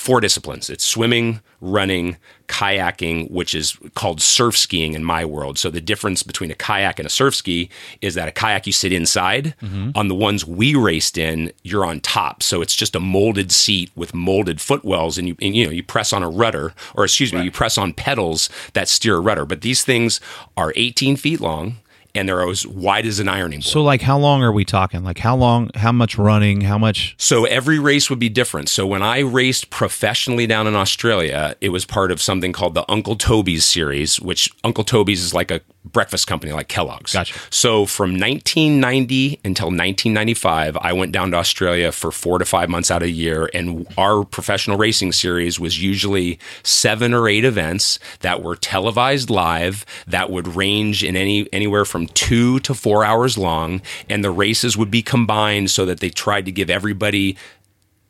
four 0.00 0.18
disciplines 0.18 0.70
it's 0.70 0.82
swimming, 0.82 1.40
running, 1.60 2.16
kayaking, 2.48 3.30
which 3.30 3.54
is 3.54 3.76
called 3.94 4.22
surf 4.22 4.56
skiing 4.56 4.94
in 4.94 5.04
my 5.04 5.26
world. 5.26 5.58
So 5.58 5.68
the 5.68 5.80
difference 5.80 6.22
between 6.22 6.50
a 6.50 6.54
kayak 6.54 6.98
and 6.98 7.04
a 7.04 7.10
surf 7.10 7.34
ski 7.34 7.68
is 8.00 8.14
that 8.14 8.26
a 8.26 8.32
kayak 8.32 8.66
you 8.66 8.72
sit 8.72 8.94
inside. 8.94 9.54
Mm-hmm. 9.60 9.90
On 9.94 10.08
the 10.08 10.14
ones 10.14 10.46
we 10.46 10.74
raced 10.74 11.18
in, 11.18 11.52
you're 11.64 11.84
on 11.84 12.00
top. 12.00 12.42
So 12.42 12.62
it's 12.62 12.74
just 12.74 12.96
a 12.96 13.00
molded 13.00 13.52
seat 13.52 13.90
with 13.94 14.14
molded 14.14 14.58
footwells, 14.58 15.18
and 15.18 15.28
you 15.28 15.36
and, 15.42 15.54
you 15.54 15.66
know 15.66 15.70
you 15.70 15.82
press 15.82 16.14
on 16.14 16.22
a 16.22 16.30
rudder, 16.30 16.72
or 16.94 17.04
excuse 17.04 17.34
me, 17.34 17.42
you 17.42 17.50
press 17.50 17.76
on 17.76 17.92
pedals 17.92 18.48
that 18.72 18.88
steer 18.88 19.16
a 19.16 19.20
rudder. 19.20 19.44
But 19.44 19.60
these 19.60 19.84
things 19.84 20.18
are 20.56 20.72
18 20.76 21.16
feet 21.16 21.40
long. 21.42 21.76
And 22.14 22.28
they're 22.28 22.48
as 22.48 22.66
wide 22.66 23.06
as 23.06 23.20
an 23.20 23.28
ironing 23.28 23.60
board. 23.60 23.66
So, 23.66 23.82
like, 23.82 24.02
how 24.02 24.18
long 24.18 24.42
are 24.42 24.52
we 24.52 24.64
talking? 24.64 25.04
Like, 25.04 25.18
how 25.18 25.36
long? 25.36 25.70
How 25.74 25.92
much 25.92 26.18
running? 26.18 26.62
How 26.62 26.78
much? 26.78 27.14
So 27.18 27.44
every 27.44 27.78
race 27.78 28.10
would 28.10 28.18
be 28.18 28.28
different. 28.28 28.68
So 28.68 28.86
when 28.86 29.02
I 29.02 29.20
raced 29.20 29.70
professionally 29.70 30.46
down 30.46 30.66
in 30.66 30.74
Australia, 30.74 31.54
it 31.60 31.68
was 31.68 31.84
part 31.84 32.10
of 32.10 32.20
something 32.20 32.52
called 32.52 32.74
the 32.74 32.90
Uncle 32.90 33.16
Toby's 33.16 33.64
series, 33.64 34.20
which 34.20 34.50
Uncle 34.64 34.84
Toby's 34.84 35.22
is 35.22 35.34
like 35.34 35.50
a 35.50 35.60
breakfast 35.84 36.26
company 36.26 36.52
like 36.52 36.68
Kellogg's. 36.68 37.12
Gotcha. 37.12 37.38
So 37.50 37.86
from 37.86 38.10
1990 38.10 39.40
until 39.44 39.66
1995, 39.66 40.76
I 40.76 40.92
went 40.92 41.12
down 41.12 41.30
to 41.30 41.38
Australia 41.38 41.90
for 41.92 42.10
four 42.10 42.38
to 42.38 42.44
five 42.44 42.68
months 42.68 42.90
out 42.90 43.02
of 43.02 43.08
a 43.08 43.12
year, 43.12 43.50
and 43.54 43.86
our 43.96 44.24
professional 44.24 44.76
racing 44.76 45.12
series 45.12 45.58
was 45.58 45.82
usually 45.82 46.38
seven 46.62 47.14
or 47.14 47.28
eight 47.28 47.44
events 47.44 47.98
that 48.20 48.42
were 48.42 48.56
televised 48.56 49.30
live 49.30 49.86
that 50.06 50.30
would 50.30 50.54
range 50.54 51.02
in 51.02 51.16
any 51.16 51.50
anywhere 51.52 51.84
from 51.84 52.06
two 52.08 52.60
to 52.60 52.74
four 52.74 53.04
hours 53.04 53.38
long, 53.38 53.80
and 54.08 54.22
the 54.22 54.30
races 54.30 54.76
would 54.76 54.90
be 54.90 55.02
combined 55.02 55.70
so 55.70 55.86
that 55.86 56.00
they 56.00 56.10
tried 56.10 56.44
to 56.44 56.52
give 56.52 56.70
everybody 56.70 57.36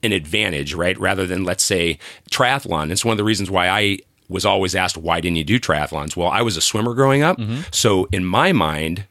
an 0.03 0.13
advantage, 0.13 0.75
right? 0.75 0.99
Rather 0.99 1.27
than 1.27 1.45
let's 1.45 1.63
say 1.63 1.99
triathlon. 2.31 2.91
It's 2.91 3.05
one 3.05 3.13
of 3.13 3.19
the 3.19 3.25
reasons 3.25 3.51
why 3.51 3.69
I 3.69 3.99
was 4.31 4.47
always 4.47 4.75
asked, 4.75 4.97
why 4.97 5.21
didn't 5.21 5.37
you 5.37 5.45
do 5.45 5.61
triathlons? 5.61 6.17
Well, 6.17 6.29
I 6.29 6.41
was 6.41 6.57
a 6.57 6.61
swimmer 6.61 6.95
growing 6.95 7.23
up. 7.23 7.37
Mm-hmm. 7.37 7.63
So 7.73 8.09
in 8.13 8.25
my 8.25 8.53
mind, 8.53 9.05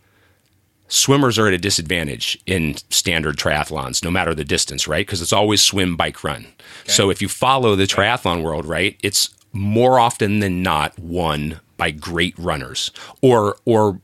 swimmers 0.88 1.38
are 1.38 1.48
at 1.48 1.54
a 1.54 1.58
disadvantage 1.58 2.40
in 2.46 2.76
standard 2.90 3.38
triathlons, 3.38 4.04
no 4.04 4.10
matter 4.10 4.34
the 4.34 4.46
distance, 4.46 4.88
right? 4.88 5.06
Because 5.06 5.22
it's 5.22 5.34
always 5.34 5.62
swim, 5.62 5.96
bike, 5.96 6.24
run. 6.24 6.48
So 6.88 7.12
if 7.12 7.22
you 7.22 7.28
follow 7.28 7.76
the 7.76 7.84
triathlon 7.84 8.42
world, 8.42 8.66
right, 8.66 8.98
it's 9.04 9.30
more 9.52 10.00
often 10.00 10.40
than 10.40 10.64
not 10.64 10.98
won 10.98 11.60
by 11.78 11.92
great 11.92 12.38
runners 12.38 12.92
or 13.22 13.58
or 13.66 14.02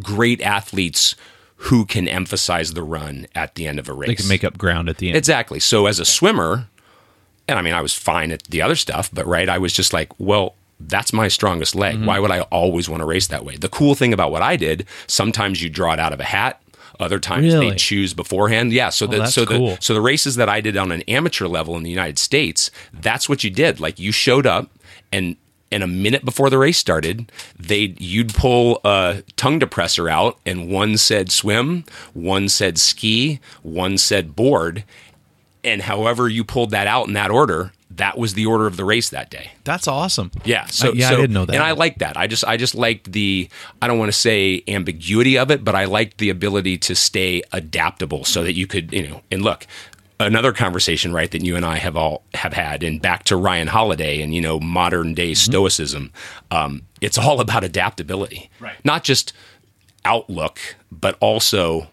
great 0.00 0.40
athletes 0.40 1.14
who 1.56 1.84
can 1.84 2.08
emphasize 2.08 2.72
the 2.72 2.82
run 2.82 3.26
at 3.34 3.54
the 3.54 3.66
end 3.66 3.78
of 3.78 3.88
a 3.88 3.92
race. 3.92 4.08
They 4.08 4.14
can 4.14 4.28
make 4.28 4.44
up 4.44 4.56
ground 4.56 4.88
at 4.88 4.96
the 4.96 5.08
end. 5.08 5.16
Exactly. 5.16 5.60
So 5.60 5.86
as 5.86 6.00
a 6.00 6.04
swimmer, 6.04 6.68
and 7.50 7.58
I 7.58 7.62
mean, 7.62 7.74
I 7.74 7.82
was 7.82 7.94
fine 7.94 8.30
at 8.32 8.44
the 8.44 8.62
other 8.62 8.76
stuff, 8.76 9.10
but 9.12 9.26
right, 9.26 9.48
I 9.48 9.58
was 9.58 9.72
just 9.72 9.92
like, 9.92 10.10
well, 10.18 10.54
that's 10.78 11.12
my 11.12 11.28
strongest 11.28 11.74
leg. 11.74 11.96
Mm-hmm. 11.96 12.06
Why 12.06 12.18
would 12.18 12.30
I 12.30 12.40
always 12.42 12.88
want 12.88 13.00
to 13.00 13.04
race 13.04 13.26
that 13.26 13.44
way? 13.44 13.56
The 13.56 13.68
cool 13.68 13.94
thing 13.94 14.12
about 14.12 14.30
what 14.32 14.42
I 14.42 14.56
did, 14.56 14.86
sometimes 15.06 15.62
you 15.62 15.68
draw 15.68 15.92
it 15.92 16.00
out 16.00 16.12
of 16.12 16.20
a 16.20 16.24
hat. 16.24 16.60
Other 16.98 17.18
times 17.18 17.46
Really? 17.54 17.70
they 17.70 17.76
choose 17.76 18.12
beforehand. 18.12 18.72
Yeah. 18.72 18.90
So 18.90 19.06
the 19.06 19.18
that's 19.18 19.32
so 19.32 19.46
the 19.46 19.56
cool. 19.56 19.78
so 19.80 19.94
the 19.94 20.02
races 20.02 20.36
that 20.36 20.50
I 20.50 20.60
did 20.60 20.76
on 20.76 20.92
an 20.92 21.00
amateur 21.02 21.46
level 21.46 21.74
in 21.76 21.82
the 21.82 21.88
United 21.90 22.18
States, 22.18 22.70
that's 22.92 23.26
what 23.26 23.42
you 23.42 23.48
did. 23.48 23.80
Like 23.80 23.98
you 23.98 24.12
showed 24.12 24.46
up 24.46 24.70
and 25.10 25.36
and 25.72 25.82
a 25.82 25.86
minute 25.86 26.24
before 26.26 26.50
the 26.50 26.58
race 26.58 26.76
started, 26.76 27.30
they 27.58 27.94
you'd 27.98 28.34
pull 28.34 28.80
a 28.84 29.22
tongue 29.36 29.60
depressor 29.60 30.10
out, 30.10 30.38
and 30.44 30.68
one 30.70 30.98
said 30.98 31.30
swim, 31.30 31.84
one 32.12 32.48
said 32.50 32.76
ski, 32.76 33.40
one 33.62 33.96
said 33.96 34.36
board, 34.36 34.84
and 35.64 35.82
however 35.82 36.28
you 36.28 36.44
pulled 36.44 36.70
that 36.70 36.86
out 36.86 37.06
in 37.08 37.14
that 37.14 37.30
order, 37.30 37.72
that 37.90 38.16
was 38.16 38.34
the 38.34 38.46
order 38.46 38.66
of 38.66 38.76
the 38.76 38.84
race 38.84 39.08
that 39.10 39.30
day. 39.30 39.50
That's 39.64 39.88
awesome. 39.88 40.30
Yeah, 40.44 40.66
so 40.66 40.92
yeah, 40.92 41.08
I 41.08 41.16
didn't 41.16 41.32
know 41.32 41.44
that. 41.44 41.54
and 41.54 41.62
I 41.62 41.72
like 41.72 41.98
that. 41.98 42.16
I 42.16 42.26
just 42.26 42.44
I 42.44 42.56
just 42.56 42.74
liked 42.74 43.12
the 43.12 43.48
I 43.82 43.88
don't 43.88 43.98
want 43.98 44.08
to 44.12 44.18
say 44.18 44.62
ambiguity 44.68 45.36
of 45.38 45.50
it, 45.50 45.64
but 45.64 45.74
I 45.74 45.84
liked 45.86 46.18
the 46.18 46.30
ability 46.30 46.78
to 46.78 46.94
stay 46.94 47.42
adaptable 47.52 48.24
so 48.24 48.42
that 48.44 48.54
you 48.54 48.66
could 48.66 48.92
you 48.92 49.08
know 49.08 49.20
and 49.30 49.42
look. 49.42 49.66
Another 50.22 50.52
conversation, 50.52 51.14
right, 51.14 51.30
that 51.30 51.42
you 51.42 51.56
and 51.56 51.64
I 51.64 51.78
have 51.78 51.96
all 51.96 52.24
have 52.34 52.52
had, 52.52 52.82
and 52.82 53.00
back 53.00 53.24
to 53.24 53.36
Ryan 53.36 53.68
Holiday 53.68 54.20
and 54.20 54.34
you 54.34 54.42
know 54.42 54.60
modern 54.60 55.14
day 55.14 55.30
Mm-hmm. 55.32 55.50
stoicism. 55.50 56.12
Um, 56.50 56.82
it's 57.00 57.16
all 57.16 57.40
about 57.40 57.64
adaptability, 57.64 58.50
Right. 58.60 58.74
Not 58.84 59.02
just 59.02 59.32
outlook, 60.04 60.58
but 60.92 61.16
also 61.20 61.88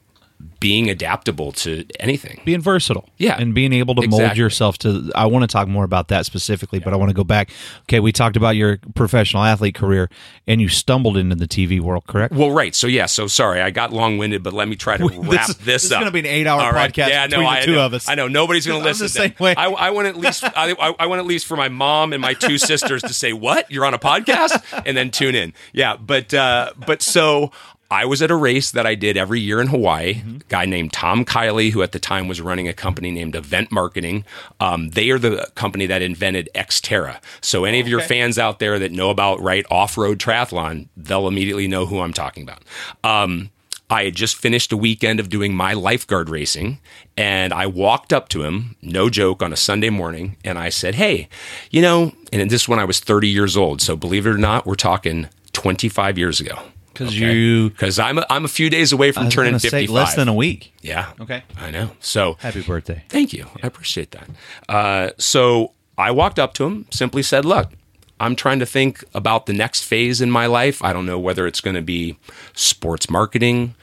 being 0.59 0.89
adaptable 0.89 1.51
to 1.51 1.85
anything. 1.99 2.41
being 2.45 2.61
versatile 2.61 3.07
Yeah, 3.17 3.37
and 3.39 3.53
being 3.53 3.73
able 3.73 3.95
to 3.95 4.07
mold 4.07 4.37
yourself 4.37 4.77
to 4.79 5.11
i 5.15 5.25
want 5.25 5.43
to 5.43 5.47
talk 5.47 5.67
more 5.67 5.83
about 5.83 6.07
that 6.09 6.25
specifically 6.25 6.79
but 6.79 6.93
i 6.93 6.95
want 6.95 7.09
to 7.09 7.13
go 7.15 7.23
back 7.23 7.49
okay 7.83 7.99
we 7.99 8.11
talked 8.11 8.35
about 8.37 8.55
your 8.55 8.77
professional 8.95 9.43
athlete 9.43 9.75
career 9.75 10.09
and 10.47 10.61
you 10.61 10.67
stumbled 10.67 11.17
into 11.17 11.35
the 11.35 11.47
tv 11.47 11.79
world 11.79 12.05
correct 12.07 12.33
Well, 12.33 12.51
right. 12.51 12.73
So 12.75 12.87
yeah. 12.87 13.05
So 13.07 13.27
sorry, 13.27 13.61
I 13.61 13.69
got 13.71 13.91
long 13.93 14.17
winded, 14.17 14.43
but 14.43 14.53
let 14.53 14.67
me 14.67 14.75
try 14.75 14.97
to 14.97 15.05
wrap 15.09 15.47
This- 15.47 15.47
this, 15.47 15.65
this 15.65 15.83
is 15.85 15.91
up. 15.91 15.99
gonna 16.01 16.11
be 16.11 16.19
an 16.19 16.25
eight-hour 16.25 16.61
All 16.61 16.71
right. 16.71 16.91
podcast 16.93 17.09
Yeah, 17.09 17.25
no, 17.27 17.45
I 17.45 17.61
two 17.61 17.73
know. 17.75 17.85
of 17.85 17.93
us. 17.93 18.07
I 18.09 18.15
know 18.15 18.27
nobody's 18.27 18.65
going 18.65 18.79
to 18.83 18.85
listen. 18.85 19.05
the 19.05 19.09
to 19.09 19.13
same 19.13 19.33
way. 19.39 19.55
I, 19.55 19.65
I 19.69 19.89
want 19.91 20.07
at 20.07 20.15
least 20.15 20.43
I, 20.43 20.71
I, 20.79 20.95
I 20.99 21.05
want 21.07 21.19
at 21.19 21.25
least 21.25 21.45
for 21.45 21.55
my 21.57 21.69
mom 21.69 22.13
and 22.13 22.21
my 22.21 22.33
two 22.33 22.57
sisters 22.57 23.01
to 23.03 23.13
say, 23.13 23.33
"What? 23.33 23.69
You're 23.71 23.85
on 23.85 23.93
a 23.93 23.99
podcast?" 23.99 24.61
and 24.85 24.95
then 24.97 25.11
tune 25.11 25.35
in. 25.35 25.53
Yeah, 25.73 25.95
but 25.97 26.33
uh, 26.33 26.71
but 26.85 27.01
so. 27.01 27.51
I 27.89 28.05
was 28.05 28.21
at 28.21 28.31
a 28.31 28.35
race 28.35 28.71
that 28.71 28.85
I 28.85 28.95
did 28.95 29.17
every 29.17 29.39
year 29.39 29.61
in 29.61 29.67
Hawaii. 29.67 30.15
Mm-hmm. 30.15 30.35
A 30.37 30.39
guy 30.49 30.65
named 30.65 30.93
Tom 30.93 31.23
Kiley, 31.23 31.71
who 31.71 31.81
at 31.81 31.91
the 31.93 31.99
time 31.99 32.27
was 32.27 32.41
running 32.41 32.67
a 32.67 32.73
company 32.73 33.11
named 33.11 33.35
Event 33.35 33.71
Marketing. 33.71 34.25
Um, 34.59 34.89
they 34.89 35.09
are 35.09 35.19
the 35.19 35.49
company 35.55 35.85
that 35.85 36.01
invented 36.01 36.49
Xterra. 36.53 37.21
So 37.41 37.65
any 37.65 37.79
of 37.79 37.87
your 37.87 38.01
fans 38.01 38.37
out 38.37 38.59
there 38.59 38.77
that 38.79 38.91
know 38.91 39.09
about 39.09 39.41
right 39.41 39.65
off-road 39.71 40.19
triathlon, 40.19 40.87
they'll 40.97 41.27
immediately 41.27 41.67
know 41.67 41.85
who 41.85 42.01
I'm 42.01 42.13
talking 42.13 42.43
about. 42.43 42.63
Um, 43.03 43.51
I 43.89 44.03
had 44.03 44.15
just 44.15 44.35
finished 44.35 44.73
a 44.73 44.77
weekend 44.77 45.21
of 45.21 45.29
doing 45.29 45.55
my 45.55 45.73
lifeguard 45.73 46.29
racing, 46.29 46.79
and 47.15 47.53
I 47.53 47.67
walked 47.67 48.11
up 48.11 48.27
to 48.29 48.43
him, 48.43 48.75
no 48.81 49.09
joke, 49.09 49.41
on 49.41 49.53
a 49.53 49.55
Sunday 49.55 49.89
morning, 49.89 50.35
and 50.43 50.59
I 50.59 50.69
said, 50.69 50.95
Hey, 50.95 51.29
you 51.71 51.81
know, 51.81 52.11
and 52.33 52.51
this 52.51 52.63
is 52.63 52.69
when 52.69 52.79
I 52.79 52.85
was 52.85 52.99
30 52.99 53.29
years 53.29 53.55
old. 53.55 53.81
So 53.81 53.95
believe 53.95 54.27
it 54.27 54.31
or 54.31 54.37
not, 54.37 54.65
we're 54.65 54.75
talking 54.75 55.29
25 55.53 56.17
years 56.17 56.41
ago. 56.41 56.59
Because 56.97 57.19
you 57.19 57.69
Because 57.69 57.99
I'm 57.99 58.17
a, 58.17 58.25
I'm 58.29 58.45
a 58.45 58.47
few 58.47 58.69
days 58.69 58.91
away 58.91 59.09
I 59.09 59.11
from 59.11 59.25
was 59.25 59.33
turning 59.33 59.51
gonna 59.51 59.59
55. 59.59 59.89
less 59.89 60.15
than 60.15 60.27
a 60.27 60.33
week 60.33 60.73
yeah. 60.81 61.11
Okay. 61.19 61.43
I 61.59 61.71
know. 61.71 61.91
So 61.99 62.37
happy 62.39 62.61
birthday 62.61 63.03
Thank 63.09 63.33
you. 63.33 63.47
I 63.61 63.67
appreciate 63.67 64.11
that. 64.11 64.29
Uh, 64.69 65.11
so 65.17 65.73
I 65.97 66.11
walked 66.11 66.39
up 66.39 66.53
to 66.55 66.65
him, 66.65 66.85
simply 66.91 67.23
said, 67.23 67.43
Look, 67.43 67.71
I'm 68.19 68.35
trying 68.35 68.59
to 68.59 68.65
think 68.65 69.03
about 69.13 69.45
the 69.47 69.53
next 69.53 69.83
phase 69.83 70.21
in 70.21 70.31
my 70.31 70.45
life. 70.45 70.83
I 70.83 70.93
don't 70.93 71.05
know 71.05 71.19
whether 71.19 71.45
it's 71.45 71.61
going 71.61 71.75
to 71.75 71.81
be 71.81 72.17
sports 72.53 73.09
marketing, 73.09 73.75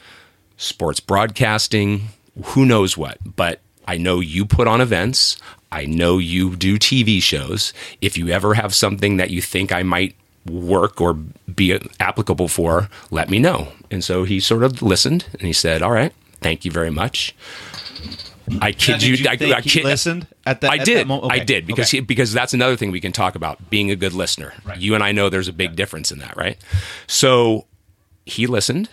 sports 0.57 0.99
broadcasting, 0.99 2.07
who 2.43 2.65
knows 2.65 2.97
what, 2.97 3.17
but 3.35 3.61
I 3.87 3.97
know 3.97 4.19
you 4.19 4.45
put 4.45 4.67
on 4.67 4.81
events. 4.81 5.37
I 5.71 5.85
know 5.85 6.17
you 6.17 6.55
do 6.55 6.77
TV 6.79 7.21
shows. 7.21 7.73
If 8.01 8.17
you 8.17 8.29
ever 8.29 8.53
have 8.55 8.73
something 8.73 9.17
that 9.17 9.29
you 9.29 9.41
think 9.41 9.71
I 9.71 9.83
might 9.83 10.15
work 10.45 11.01
or 11.01 11.13
be 11.13 11.79
applicable 11.99 12.47
for, 12.47 12.89
let 13.11 13.29
me 13.29 13.39
know. 13.39 13.69
And 13.89 14.03
so 14.03 14.23
he 14.23 14.39
sort 14.39 14.63
of 14.63 14.81
listened 14.81 15.25
and 15.33 15.41
he 15.41 15.53
said, 15.53 15.81
All 15.81 15.91
right, 15.91 16.13
thank 16.41 16.65
you 16.65 16.71
very 16.71 16.91
much. 16.91 17.35
I 18.61 18.73
kid 18.73 18.99
did 18.99 19.03
you. 19.03 19.15
you 19.15 19.29
I, 19.29 19.57
I 19.57 19.61
kid, 19.61 19.83
listened 19.83 20.27
at 20.45 20.61
that- 20.61 20.69
I 20.69 20.75
at 20.75 20.79
that 20.81 20.85
did. 20.85 21.11
I 21.11 21.39
did 21.39 21.65
because 21.65 21.89
okay. 21.89 21.97
he, 21.97 22.01
because 22.01 22.31
that's 22.31 22.53
another 22.53 22.75
thing 22.75 22.91
we 22.91 23.01
can 23.01 23.11
talk 23.11 23.33
about 23.35 23.69
being 23.71 23.89
a 23.89 23.95
good 23.95 24.13
listener. 24.13 24.53
You 24.77 24.93
and 24.93 25.03
I 25.03 25.11
know 25.11 25.29
there's 25.29 25.47
a 25.47 25.53
big 25.53 25.75
difference 25.75 26.11
in 26.11 26.19
that, 26.19 26.37
right? 26.37 26.57
So 27.07 27.65
he 28.25 28.45
listened. 28.47 28.89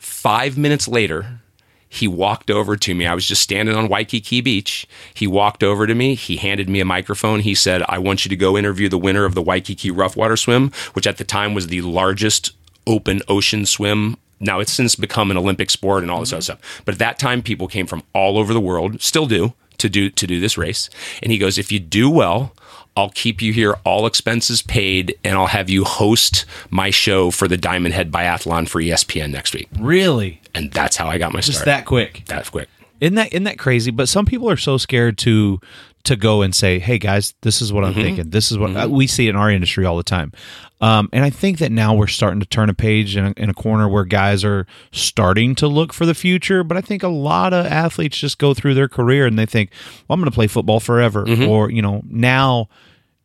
Five 0.00 0.58
minutes 0.58 0.88
later, 0.88 1.40
he 1.88 2.08
walked 2.08 2.50
over 2.50 2.76
to 2.76 2.94
me. 2.94 3.06
I 3.06 3.14
was 3.14 3.26
just 3.26 3.42
standing 3.42 3.74
on 3.74 3.88
Waikiki 3.88 4.40
Beach. 4.40 4.86
He 5.14 5.26
walked 5.26 5.62
over 5.62 5.86
to 5.86 5.94
me. 5.94 6.14
He 6.14 6.36
handed 6.36 6.68
me 6.68 6.80
a 6.80 6.84
microphone. 6.84 7.40
He 7.40 7.54
said, 7.54 7.82
I 7.88 7.98
want 7.98 8.24
you 8.24 8.28
to 8.28 8.36
go 8.36 8.58
interview 8.58 8.88
the 8.88 8.98
winner 8.98 9.24
of 9.24 9.34
the 9.34 9.42
Waikiki 9.42 9.90
Rough 9.90 10.16
Water 10.16 10.36
Swim, 10.36 10.72
which 10.92 11.06
at 11.06 11.18
the 11.18 11.24
time 11.24 11.54
was 11.54 11.68
the 11.68 11.82
largest 11.82 12.52
open 12.86 13.22
ocean 13.28 13.66
swim. 13.66 14.16
Now 14.40 14.60
it's 14.60 14.72
since 14.72 14.96
become 14.96 15.30
an 15.30 15.36
Olympic 15.36 15.70
sport 15.70 16.02
and 16.02 16.10
all 16.10 16.20
this 16.20 16.32
other 16.32 16.40
mm-hmm. 16.40 16.58
stuff. 16.58 16.82
But 16.84 16.94
at 16.94 16.98
that 16.98 17.18
time, 17.18 17.42
people 17.42 17.68
came 17.68 17.86
from 17.86 18.02
all 18.12 18.38
over 18.38 18.52
the 18.52 18.60
world, 18.60 19.00
still 19.00 19.26
do, 19.26 19.54
to 19.78 19.88
do 19.88 20.10
to 20.10 20.26
do 20.26 20.40
this 20.40 20.58
race. 20.58 20.90
And 21.22 21.32
he 21.32 21.38
goes, 21.38 21.58
if 21.58 21.70
you 21.70 21.78
do 21.78 22.10
well, 22.10 22.52
I'll 22.96 23.10
keep 23.10 23.42
you 23.42 23.52
here, 23.52 23.76
all 23.84 24.06
expenses 24.06 24.62
paid, 24.62 25.18
and 25.22 25.36
I'll 25.36 25.46
have 25.46 25.68
you 25.68 25.84
host 25.84 26.46
my 26.70 26.90
show 26.90 27.30
for 27.30 27.46
the 27.46 27.56
Diamond 27.58 27.94
Head 27.94 28.10
Biathlon 28.10 28.68
for 28.68 28.80
ESPN 28.80 29.30
next 29.30 29.54
week. 29.54 29.68
really 29.78 30.40
And 30.54 30.72
that's 30.72 30.96
how 30.96 31.06
I 31.08 31.18
got 31.18 31.32
my 31.32 31.40
just 31.40 31.58
start. 31.58 31.66
that 31.66 31.84
quick 31.86 32.22
That 32.26 32.50
quick. 32.50 32.68
Isn't 33.00 33.16
that 33.16 33.32
isn't 33.32 33.44
that 33.44 33.58
crazy? 33.58 33.90
But 33.90 34.08
some 34.08 34.24
people 34.24 34.48
are 34.48 34.56
so 34.56 34.78
scared 34.78 35.18
to 35.18 35.60
to 36.06 36.16
go 36.16 36.42
and 36.42 36.54
say, 36.54 36.78
"Hey 36.78 36.98
guys, 36.98 37.34
this 37.42 37.60
is 37.62 37.72
what 37.72 37.84
I'm 37.84 37.94
thinking. 37.94 38.30
This 38.30 38.50
is 38.50 38.58
what 38.58 38.76
uh, 38.76 38.88
we 38.88 39.06
see 39.06 39.28
in 39.28 39.36
our 39.36 39.50
industry 39.50 39.84
all 39.84 39.96
the 39.96 40.02
time." 40.02 40.32
Um, 40.80 41.08
and 41.12 41.24
I 41.24 41.30
think 41.30 41.58
that 41.58 41.72
now 41.72 41.94
we're 41.94 42.06
starting 42.06 42.40
to 42.40 42.46
turn 42.46 42.68
a 42.68 42.74
page 42.74 43.16
in 43.16 43.26
a, 43.26 43.34
in 43.36 43.48
a 43.48 43.54
corner 43.54 43.88
where 43.88 44.04
guys 44.04 44.44
are 44.44 44.66
starting 44.92 45.54
to 45.56 45.66
look 45.68 45.92
for 45.92 46.04
the 46.04 46.14
future. 46.14 46.62
But 46.62 46.76
I 46.76 46.80
think 46.82 47.02
a 47.02 47.08
lot 47.08 47.54
of 47.54 47.64
athletes 47.66 48.18
just 48.18 48.38
go 48.38 48.52
through 48.54 48.74
their 48.74 48.88
career 48.88 49.26
and 49.26 49.38
they 49.38 49.46
think, 49.46 49.70
"Well, 50.08 50.14
I'm 50.14 50.20
going 50.20 50.30
to 50.30 50.34
play 50.34 50.46
football 50.48 50.80
forever," 50.80 51.24
or 51.48 51.70
you 51.70 51.82
know, 51.82 52.02
now 52.08 52.68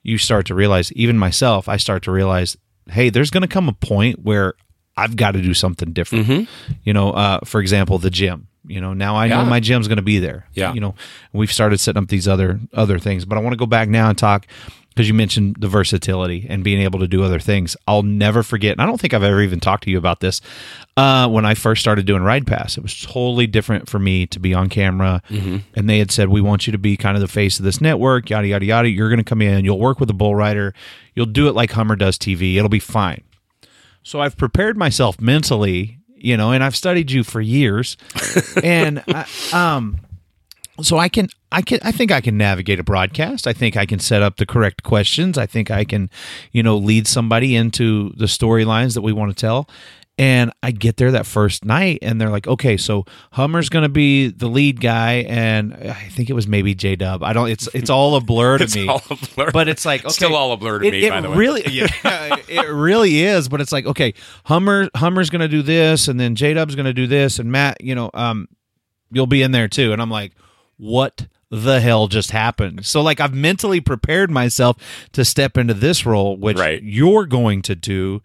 you 0.04 0.18
start 0.18 0.46
to 0.48 0.56
realize, 0.56 0.92
even 0.94 1.18
myself, 1.18 1.70
I 1.70 1.78
start 1.78 2.04
to 2.04 2.12
realize, 2.12 2.58
hey, 2.90 3.10
there's 3.10 3.30
going 3.30 3.42
to 3.42 3.48
come 3.48 3.70
a 3.70 3.74
point 3.74 4.20
where 4.24 4.56
I've 4.98 5.16
got 5.16 5.32
to 5.32 5.42
do 5.42 5.54
something 5.54 5.94
different. 5.94 6.28
You 6.84 6.94
know, 6.94 7.12
uh, 7.12 7.40
for 7.46 7.62
example, 7.62 7.98
the 7.98 8.10
gym. 8.10 8.48
You 8.68 8.80
know, 8.80 8.94
now 8.94 9.16
I 9.16 9.28
know 9.28 9.44
my 9.50 9.60
gym's 9.60 9.88
going 9.88 9.98
to 9.98 10.04
be 10.04 10.20
there. 10.20 10.46
Yeah. 10.54 10.74
You 10.74 10.82
know, 10.82 10.96
we've 11.34 11.52
started 11.52 11.80
setting 11.80 12.02
up 12.04 12.10
these 12.10 12.28
other 12.28 12.60
other 12.74 13.00
things, 13.00 13.26
but 13.26 13.38
I 13.38 13.42
want 13.42 13.54
to 13.54 13.58
go 13.58 13.66
back 13.66 13.90
now 13.90 14.10
and 14.10 14.18
talk 14.18 14.46
because 14.90 15.08
you 15.08 15.14
mentioned 15.14 15.56
the 15.58 15.70
versatility 15.70 16.46
and 16.50 16.64
being 16.64 16.82
able 16.82 17.00
to 17.00 17.08
do 17.08 17.24
other 17.24 17.40
things. 17.40 17.78
I'll 17.88 18.04
never 18.04 18.44
forget, 18.44 18.74
and 18.74 18.82
I 18.82 18.86
don't 18.86 19.00
think 19.00 19.14
I've 19.14 19.24
ever 19.24 19.42
even 19.42 19.60
talked 19.62 19.86
to 19.86 19.90
you 19.90 19.98
about 19.98 20.20
this. 20.20 20.42
Uh, 20.98 21.28
when 21.30 21.46
I 21.46 21.54
first 21.56 21.82
started 21.82 22.06
doing 22.06 22.22
Ride 22.24 22.46
Pass, 22.46 22.78
it 22.78 22.84
was 22.84 23.00
totally 23.02 23.48
different 23.48 23.90
for 23.90 23.98
me 24.00 24.28
to 24.28 24.40
be 24.40 24.54
on 24.54 24.70
camera, 24.70 25.24
and 25.76 25.90
they 25.90 25.98
had 25.98 26.12
said, 26.12 26.30
"We 26.30 26.42
want 26.42 26.68
you 26.68 26.72
to 26.72 26.78
be 26.78 26.98
kind 26.98 27.16
of 27.18 27.22
the 27.22 27.28
face 27.30 27.58
of 27.58 27.66
this 27.66 27.82
network." 27.82 28.30
Yada 28.30 28.48
yada 28.48 28.66
yada. 28.66 28.90
You're 28.90 29.10
going 29.10 29.18
to 29.18 29.24
come 29.24 29.42
in. 29.42 29.66
You'll 29.66 29.80
work 29.80 30.00
with 30.00 30.10
a 30.10 30.14
bull 30.14 30.36
rider. 30.36 30.76
You'll 31.16 31.26
do 31.26 31.48
it 31.48 31.56
like 31.56 31.72
Hummer 31.72 31.96
does 31.96 32.18
TV. 32.20 32.58
It'll 32.58 32.70
be 32.70 32.80
fine. 32.80 33.24
So 34.04 34.22
I've 34.22 34.38
prepared 34.38 34.78
myself 34.78 35.22
mentally, 35.22 36.00
you 36.16 36.38
know, 36.38 36.52
and 36.52 36.64
I've 36.64 36.76
studied 36.76 37.12
you 37.12 37.24
for 37.24 37.42
years, 37.42 37.98
and 38.64 39.04
I, 39.08 39.26
um, 39.54 40.00
so 40.82 40.98
I 40.98 41.10
can, 41.10 41.30
I 41.52 41.62
can, 41.62 41.80
I 41.84 41.92
think 41.92 42.12
I 42.12 42.22
can 42.22 42.38
navigate 42.38 42.80
a 42.80 42.84
broadcast. 42.84 43.46
I 43.46 43.54
think 43.54 43.78
I 43.78 43.86
can 43.86 44.00
set 44.00 44.22
up 44.22 44.38
the 44.38 44.46
correct 44.46 44.84
questions. 44.84 45.38
I 45.38 45.46
think 45.46 45.70
I 45.70 45.84
can, 45.84 46.10
you 46.52 46.64
know, 46.64 46.78
lead 46.78 47.08
somebody 47.08 47.56
into 47.56 48.12
the 48.16 48.26
storylines 48.26 48.94
that 48.96 49.02
we 49.02 49.12
want 49.12 49.36
to 49.36 49.40
tell. 49.40 49.70
And 50.22 50.52
I 50.62 50.70
get 50.70 50.98
there 50.98 51.10
that 51.14 51.26
first 51.26 51.66
night, 51.66 51.98
and 52.04 52.22
they're 52.22 52.30
like, 52.30 52.46
"Okay, 52.46 52.78
so 52.78 53.06
Hummer's 53.32 53.70
going 53.70 53.82
to 53.82 53.90
be 53.90 54.28
the 54.28 54.48
lead 54.48 54.80
guy, 54.80 55.26
and 55.28 55.74
I 55.74 56.10
think 56.10 56.30
it 56.30 56.34
was 56.34 56.46
maybe 56.48 56.76
J 56.76 56.96
Dub. 56.96 57.24
I 57.24 57.34
don't. 57.34 57.50
It's 57.50 57.68
it's 57.74 57.90
all 57.90 58.16
a 58.16 58.22
blur 58.22 58.60
to 58.60 58.64
It's 58.66 58.76
me. 58.76 58.88
all 58.88 59.02
a 59.10 59.16
blur. 59.36 59.50
But 59.52 59.68
it's 59.68 59.84
like 59.84 60.02
okay, 60.06 60.14
Still 60.14 60.36
all 60.36 60.52
a 60.52 60.58
blur 60.58 60.78
to 60.78 60.88
it, 60.88 60.92
me, 60.92 61.06
it 61.06 61.10
by 61.10 61.22
the 61.22 61.32
way. 61.32 61.38
Really, 61.38 61.64
yeah, 61.72 61.88
it 62.48 62.70
really 62.70 63.22
is. 63.24 63.50
But 63.50 63.62
it's 63.62 63.72
like 63.72 63.88
okay, 63.88 64.14
Hummer 64.46 64.90
Hummer's 64.96 65.32
going 65.32 65.42
to 65.42 65.48
do 65.48 65.64
this, 65.64 66.08
and 66.08 66.20
then 66.20 66.36
J 66.36 66.54
Dub's 66.54 66.76
going 66.76 66.86
to 66.86 66.94
do 66.94 67.08
this, 67.08 67.40
and 67.40 67.52
Matt, 67.52 67.82
you 67.82 67.96
know, 67.96 68.12
um, 68.14 68.48
you'll 69.12 69.26
be 69.26 69.42
in 69.42 69.52
there 69.52 69.68
too. 69.68 69.92
And 69.92 70.00
I'm 70.04 70.12
like, 70.12 70.34
what 70.78 71.26
the 71.50 71.80
hell 71.82 72.08
just 72.08 72.30
happened? 72.30 72.86
So 72.86 73.02
like 73.02 73.20
I've 73.20 73.34
mentally 73.34 73.82
prepared 73.82 74.30
myself 74.30 74.78
to 75.14 75.26
step 75.26 75.58
into 75.58 75.74
this 75.74 76.06
role, 76.06 76.38
which 76.38 76.60
Right. 76.60 76.82
you're 76.84 77.26
going 77.26 77.64
to 77.64 77.74
do. 77.76 78.22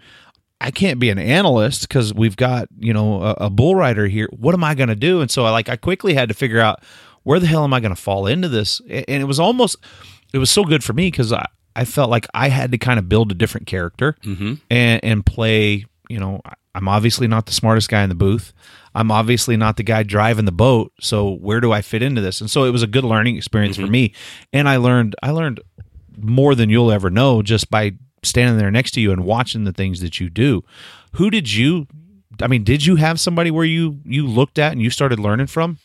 I 0.60 0.70
can't 0.70 0.98
be 0.98 1.10
an 1.10 1.18
analyst 1.18 1.82
because 1.82 2.14
we've 2.14 2.36
got 2.36 2.68
you 2.78 2.92
know 2.92 3.22
a, 3.22 3.30
a 3.32 3.50
bull 3.50 3.75
rider 3.75 4.06
here. 4.06 4.28
What 4.36 4.54
am 4.54 4.64
I 4.64 4.75
going 4.75 4.88
to 4.88 4.96
do? 4.96 5.20
And 5.20 5.30
so 5.30 5.44
I 5.44 5.50
like 5.50 5.68
I 5.68 5.76
quickly 5.76 6.14
had 6.14 6.28
to 6.28 6.34
figure 6.34 6.60
out 6.60 6.82
where 7.22 7.40
the 7.40 7.46
hell 7.46 7.64
am 7.64 7.75
I 7.75 7.80
going 7.80 7.94
to 7.94 8.00
fall 8.00 8.26
into 8.26 8.48
this? 8.48 8.80
And 8.88 9.04
it 9.08 9.26
was 9.26 9.40
almost 9.40 9.76
it 10.33 10.38
was 10.38 10.50
so 10.50 10.64
good 10.64 10.83
for 10.83 10.92
me 10.92 11.11
because 11.11 11.33
I 11.33 11.46
I 11.74 11.85
felt 11.85 12.11
like 12.11 12.26
I 12.33 12.48
had 12.48 12.72
to 12.72 12.78
kind 12.78 12.98
of 12.98 13.09
build 13.09 13.31
a 13.31 13.35
different 13.35 13.66
character 13.66 14.16
mm-hmm. 14.22 14.54
and 14.70 15.04
and 15.04 15.26
play. 15.26 15.85
You 16.09 16.20
know, 16.20 16.40
I'm 16.74 16.88
obviously 16.88 17.26
not 17.26 17.46
the 17.46 17.52
smartest 17.52 17.88
guy 17.88 18.02
in 18.02 18.09
the 18.09 18.14
booth. 18.14 18.52
I'm 18.94 19.11
obviously 19.11 19.57
not 19.57 19.76
the 19.76 19.83
guy 19.83 20.04
driving 20.04 20.44
the 20.46 20.52
boat. 20.52 20.92
So 21.00 21.33
where 21.37 21.61
do 21.61 21.72
I 21.72 21.83
fit 21.83 22.02
into 22.02 22.20
this? 22.20 22.40
And 22.40 22.50
so 22.50 22.64
it 22.64 22.70
was 22.70 22.83
a 22.83 22.87
good 22.87 23.04
learning 23.04 23.37
experience 23.37 23.76
for 23.76 23.83
mm-hmm. 23.83 23.92
me. 23.92 24.14
And 24.52 24.68
I 24.68 24.76
learned 24.76 25.16
I 25.22 25.31
learned 25.31 25.61
more 26.16 26.54
than 26.54 26.70
you'll 26.70 26.92
ever 26.92 27.11
know 27.11 27.42
just 27.42 27.70
by 27.70 27.92
standing 28.26 28.58
there 28.58 28.70
next 28.70 28.92
to 28.92 29.00
you 29.00 29.12
and 29.12 29.24
watching 29.24 29.64
the 29.64 29.72
things 29.72 30.00
that 30.00 30.20
you 30.20 30.28
do. 30.28 30.64
Who 31.12 31.30
did 31.30 31.52
you 31.52 31.86
I 32.42 32.48
mean, 32.48 32.64
did 32.64 32.84
you 32.84 32.96
have 32.96 33.18
somebody 33.18 33.50
where 33.50 33.64
you 33.64 34.00
you 34.04 34.26
looked 34.26 34.58
at 34.58 34.72
and 34.72 34.82
you 34.82 34.90
started 34.90 35.18
learning 35.18 35.46
from? 35.46 35.78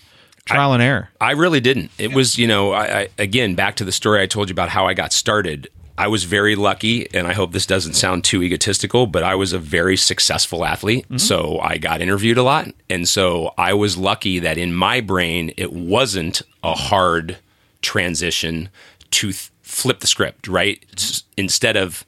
Trial 0.46 0.74
and 0.74 0.82
error. 0.82 1.10
I 1.22 1.32
really 1.32 1.60
didn't. 1.60 1.92
It 2.00 2.14
was, 2.14 2.38
you 2.38 2.48
know, 2.48 2.72
I, 2.74 3.02
I 3.02 3.08
again 3.18 3.56
back 3.56 3.76
to 3.78 3.86
the 3.86 3.92
story 3.92 4.22
I 4.22 4.26
told 4.26 4.50
you 4.50 4.54
about 4.54 4.70
how 4.70 4.88
I 4.88 4.94
got 4.94 5.14
started. 5.14 5.70
I 5.98 6.08
was 6.08 6.24
very 6.24 6.56
lucky, 6.56 7.14
and 7.14 7.28
I 7.28 7.34
hope 7.34 7.52
this 7.52 7.68
doesn't 7.68 7.94
sound 7.94 8.24
too 8.24 8.42
egotistical, 8.42 9.06
but 9.06 9.22
I 9.22 9.36
was 9.36 9.54
a 9.54 9.60
very 9.60 9.96
successful 9.96 10.66
athlete. 10.66 11.06
Mm-hmm. 11.06 11.18
So 11.18 11.60
I 11.60 11.78
got 11.78 12.02
interviewed 12.02 12.40
a 12.40 12.44
lot. 12.44 12.70
And 12.90 13.08
so 13.08 13.54
I 13.56 13.74
was 13.74 13.98
lucky 13.98 14.40
that 14.40 14.58
in 14.58 14.74
my 14.74 15.00
brain, 15.00 15.54
it 15.58 15.74
wasn't 15.74 16.42
a 16.64 16.74
hard 16.74 17.38
transition 17.84 18.70
to 19.12 19.28
th- 19.28 19.52
flip 19.62 20.00
the 20.00 20.08
script, 20.08 20.48
right? 20.48 20.84
It's- 20.92 21.24
instead 21.38 21.78
of 21.78 22.04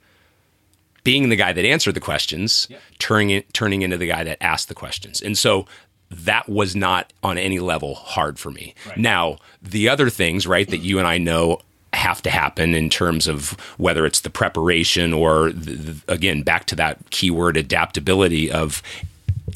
being 1.03 1.29
the 1.29 1.35
guy 1.35 1.53
that 1.53 1.65
answered 1.65 1.93
the 1.93 1.99
questions, 1.99 2.67
turning 2.99 3.29
it, 3.29 3.53
turning 3.53 3.81
into 3.81 3.97
the 3.97 4.07
guy 4.07 4.23
that 4.23 4.37
asked 4.41 4.69
the 4.69 4.75
questions. 4.75 5.21
And 5.21 5.37
so 5.37 5.65
that 6.09 6.47
was 6.47 6.75
not 6.75 7.11
on 7.23 7.37
any 7.37 7.59
level 7.59 7.95
hard 7.95 8.39
for 8.39 8.51
me. 8.51 8.75
Now, 8.97 9.37
the 9.61 9.89
other 9.89 10.09
things, 10.09 10.45
right, 10.45 10.69
that 10.69 10.77
you 10.77 10.99
and 10.99 11.07
I 11.07 11.17
know 11.17 11.59
have 11.93 12.21
to 12.23 12.29
happen 12.29 12.73
in 12.73 12.89
terms 12.89 13.27
of 13.27 13.51
whether 13.77 14.05
it's 14.05 14.21
the 14.21 14.29
preparation 14.29 15.13
or 15.13 15.51
the, 15.51 15.75
the, 15.75 16.13
again 16.13 16.41
back 16.41 16.65
to 16.65 16.75
that 16.75 16.97
keyword 17.11 17.55
adaptability 17.55 18.51
of 18.51 18.81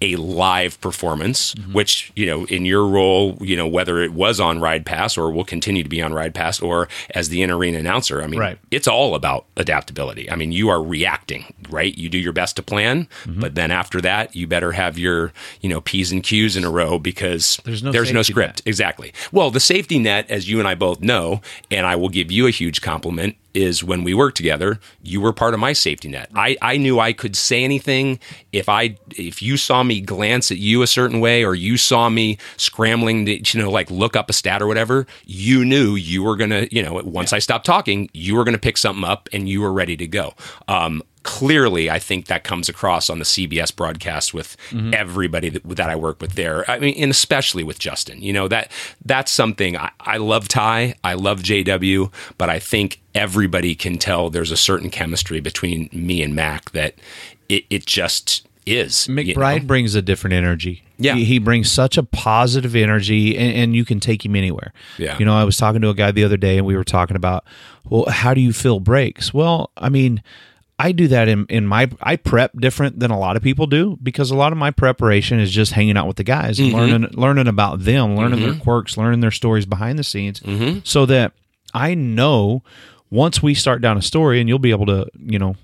a 0.01 0.15
live 0.15 0.79
performance, 0.81 1.53
which, 1.71 2.11
you 2.15 2.25
know, 2.25 2.45
in 2.45 2.65
your 2.65 2.85
role, 2.85 3.37
you 3.41 3.55
know, 3.55 3.67
whether 3.67 3.99
it 4.01 4.13
was 4.13 4.39
on 4.39 4.59
Ride 4.59 4.85
Pass 4.85 5.17
or 5.17 5.31
will 5.31 5.43
continue 5.45 5.83
to 5.83 5.89
be 5.89 6.01
on 6.01 6.13
Ride 6.13 6.33
Pass 6.35 6.59
or 6.61 6.87
as 7.15 7.29
the 7.29 7.41
in 7.41 7.49
arena 7.51 7.77
announcer, 7.79 8.21
I 8.21 8.27
mean, 8.27 8.39
Right. 8.39 8.57
it's 8.71 8.87
all 8.87 9.15
about 9.15 9.45
adaptability. 9.55 10.29
I 10.31 10.35
mean, 10.35 10.51
you 10.51 10.69
are 10.69 10.81
reacting, 10.83 11.53
right? 11.69 11.97
You 11.97 12.09
do 12.09 12.17
your 12.17 12.33
best 12.33 12.55
to 12.57 12.63
plan, 12.63 13.07
Mm-hmm. 13.25 13.39
but 13.39 13.55
then 13.55 13.71
after 13.71 13.99
that, 14.01 14.35
you 14.35 14.47
better 14.47 14.71
have 14.73 14.97
your, 14.97 15.33
you 15.61 15.69
know, 15.69 15.81
P's 15.81 16.11
and 16.11 16.23
Q's 16.23 16.55
in 16.55 16.63
a 16.63 16.69
row 16.69 16.97
because 16.99 17.59
There's 17.63 17.83
no 17.83 17.91
there's 17.91 18.11
no 18.13 18.21
script. 18.23 18.61
Exactly. 18.65 19.13
Well, 19.31 19.51
the 19.51 19.59
safety 19.59 19.99
net, 19.99 20.29
as 20.29 20.49
you 20.49 20.59
and 20.59 20.67
I 20.67 20.75
both 20.75 21.01
know, 21.01 21.41
and 21.71 21.85
I 21.85 21.95
will 21.95 22.09
give 22.09 22.31
you 22.31 22.47
a 22.47 22.51
huge 22.51 22.81
compliment, 22.81 23.35
is 23.57 23.83
when 23.83 24.03
we 24.03 24.13
worked 24.13 24.37
together, 24.37 24.79
you 25.01 25.19
were 25.19 25.33
part 25.33 25.55
of 25.55 25.59
my 25.59 25.73
safety 25.73 26.07
net. 26.07 26.29
I, 26.35 26.55
I 26.61 26.77
knew 26.77 26.99
I 26.99 27.11
could 27.11 27.35
say 27.35 27.63
anything 27.63 28.19
if 28.51 28.69
I 28.69 28.97
if 29.15 29.41
you 29.41 29.57
saw 29.57 29.81
me 29.83 29.99
glance 29.99 30.51
at 30.51 30.57
you 30.57 30.83
a 30.83 30.87
certain 30.87 31.19
way 31.19 31.43
or 31.43 31.55
you 31.55 31.75
saw 31.75 32.07
me 32.09 32.37
scrambling 32.57 33.25
to 33.25 33.33
you 33.33 33.63
know 33.63 33.71
like 33.71 33.89
look 33.89 34.15
up 34.15 34.29
a 34.29 34.33
stat 34.33 34.61
or 34.61 34.67
whatever, 34.67 35.07
you 35.25 35.65
knew 35.65 35.95
you 35.95 36.21
were 36.23 36.35
gonna 36.35 36.67
you 36.71 36.83
know 36.83 37.01
once 37.03 37.33
I 37.33 37.39
stopped 37.39 37.65
talking, 37.65 38.09
you 38.13 38.35
were 38.35 38.43
gonna 38.43 38.57
pick 38.59 38.77
something 38.77 39.03
up 39.03 39.27
and 39.33 39.49
you 39.49 39.61
were 39.61 39.73
ready 39.73 39.97
to 39.97 40.07
go. 40.07 40.33
Um, 40.67 41.01
clearly, 41.27 41.89
I 41.89 41.99
think 41.99 42.27
that 42.27 42.45
comes 42.45 42.69
across 42.69 43.09
on 43.09 43.19
the 43.19 43.25
CBS 43.25 43.75
broadcast 43.75 44.33
with 44.33 44.55
mm-hmm. 44.69 44.93
everybody 44.93 45.49
that, 45.49 45.61
that 45.75 45.89
I 45.89 45.95
work 45.97 46.21
with 46.21 46.35
there. 46.35 46.63
I 46.71 46.79
mean, 46.79 46.95
and 46.97 47.11
especially 47.11 47.65
with 47.65 47.79
Justin. 47.79 48.21
You 48.21 48.31
know 48.31 48.47
that 48.47 48.71
that's 49.03 49.29
something 49.29 49.75
I, 49.77 49.91
I 49.99 50.17
love. 50.17 50.47
Ty, 50.47 50.95
I 51.03 51.15
love 51.15 51.41
JW, 51.41 52.11
but 52.37 52.49
I 52.49 52.59
think 52.59 53.01
everybody 53.13 53.75
can 53.75 53.97
tell 53.97 54.29
there's 54.29 54.51
a 54.51 54.57
certain 54.57 54.89
chemistry 54.89 55.41
between 55.41 55.89
me 55.91 56.23
and 56.23 56.33
Mac 56.33 56.71
that 56.71 56.95
it, 57.49 57.65
it 57.69 57.85
just 57.85 58.47
is. 58.65 59.07
you 59.09 59.15
know? 59.15 59.21
McBride 59.21 59.67
brings 59.67 59.95
a 59.95 60.01
different 60.01 60.33
energy. 60.33 60.83
Yeah. 60.97 61.15
He, 61.15 61.25
he 61.25 61.39
brings 61.39 61.69
such 61.69 61.97
a 61.97 62.03
positive 62.03 62.73
energy, 62.73 63.37
and, 63.37 63.53
and 63.53 63.75
you 63.75 63.83
can 63.83 63.99
take 63.99 64.25
him 64.25 64.35
anywhere. 64.35 64.71
Yeah. 64.97 65.17
You 65.19 65.25
know, 65.25 65.35
I 65.35 65.43
was 65.43 65.57
talking 65.57 65.81
to 65.81 65.89
a 65.89 65.93
guy 65.93 66.11
the 66.11 66.23
other 66.23 66.37
day, 66.37 66.57
and 66.57 66.65
we 66.65 66.77
were 66.77 66.85
talking 66.85 67.17
about, 67.17 67.43
well, 67.89 68.05
how 68.07 68.33
do 68.33 68.39
you 68.39 68.53
fill 68.53 68.79
breaks? 68.79 69.33
Well, 69.33 69.71
I 69.75 69.89
mean, 69.89 70.23
I 70.79 70.91
do 70.91 71.07
that 71.07 71.27
in, 71.27 71.45
in 71.47 71.65
my 71.65 71.89
I 72.01 72.17
prep 72.17 72.51
different 72.59 72.99
than 72.99 73.09
a 73.09 73.17
lot 73.17 73.35
of 73.35 73.41
people 73.41 73.65
do 73.65 73.97
because 74.03 74.29
a 74.29 74.35
lot 74.35 74.51
of 74.51 74.57
my 74.59 74.69
preparation 74.71 75.39
is 75.39 75.51
just 75.51 75.71
hanging 75.71 75.97
out 75.97 76.05
with 76.07 76.17
the 76.17 76.23
guys, 76.23 76.59
and 76.59 76.71
learning 76.71 77.09
learning 77.13 77.47
about 77.47 77.79
them, 77.83 78.15
learning 78.15 78.41
their 78.41 78.53
quirks, 78.59 78.95
learning 78.97 79.21
their 79.21 79.31
stories 79.31 79.65
behind 79.65 79.97
the 79.97 80.03
scenes, 80.03 80.41
so 80.83 81.05
that 81.07 81.33
I 81.73 81.95
know 81.95 82.61
once 83.09 83.41
we 83.41 83.53
start 83.55 83.81
down 83.81 83.97
a 83.97 84.01
story, 84.01 84.39
and 84.39 84.47
you'll 84.47 84.59
be 84.59 84.69
able 84.71 84.85
to, 84.87 85.07
you 85.17 85.39
know, 85.39 85.55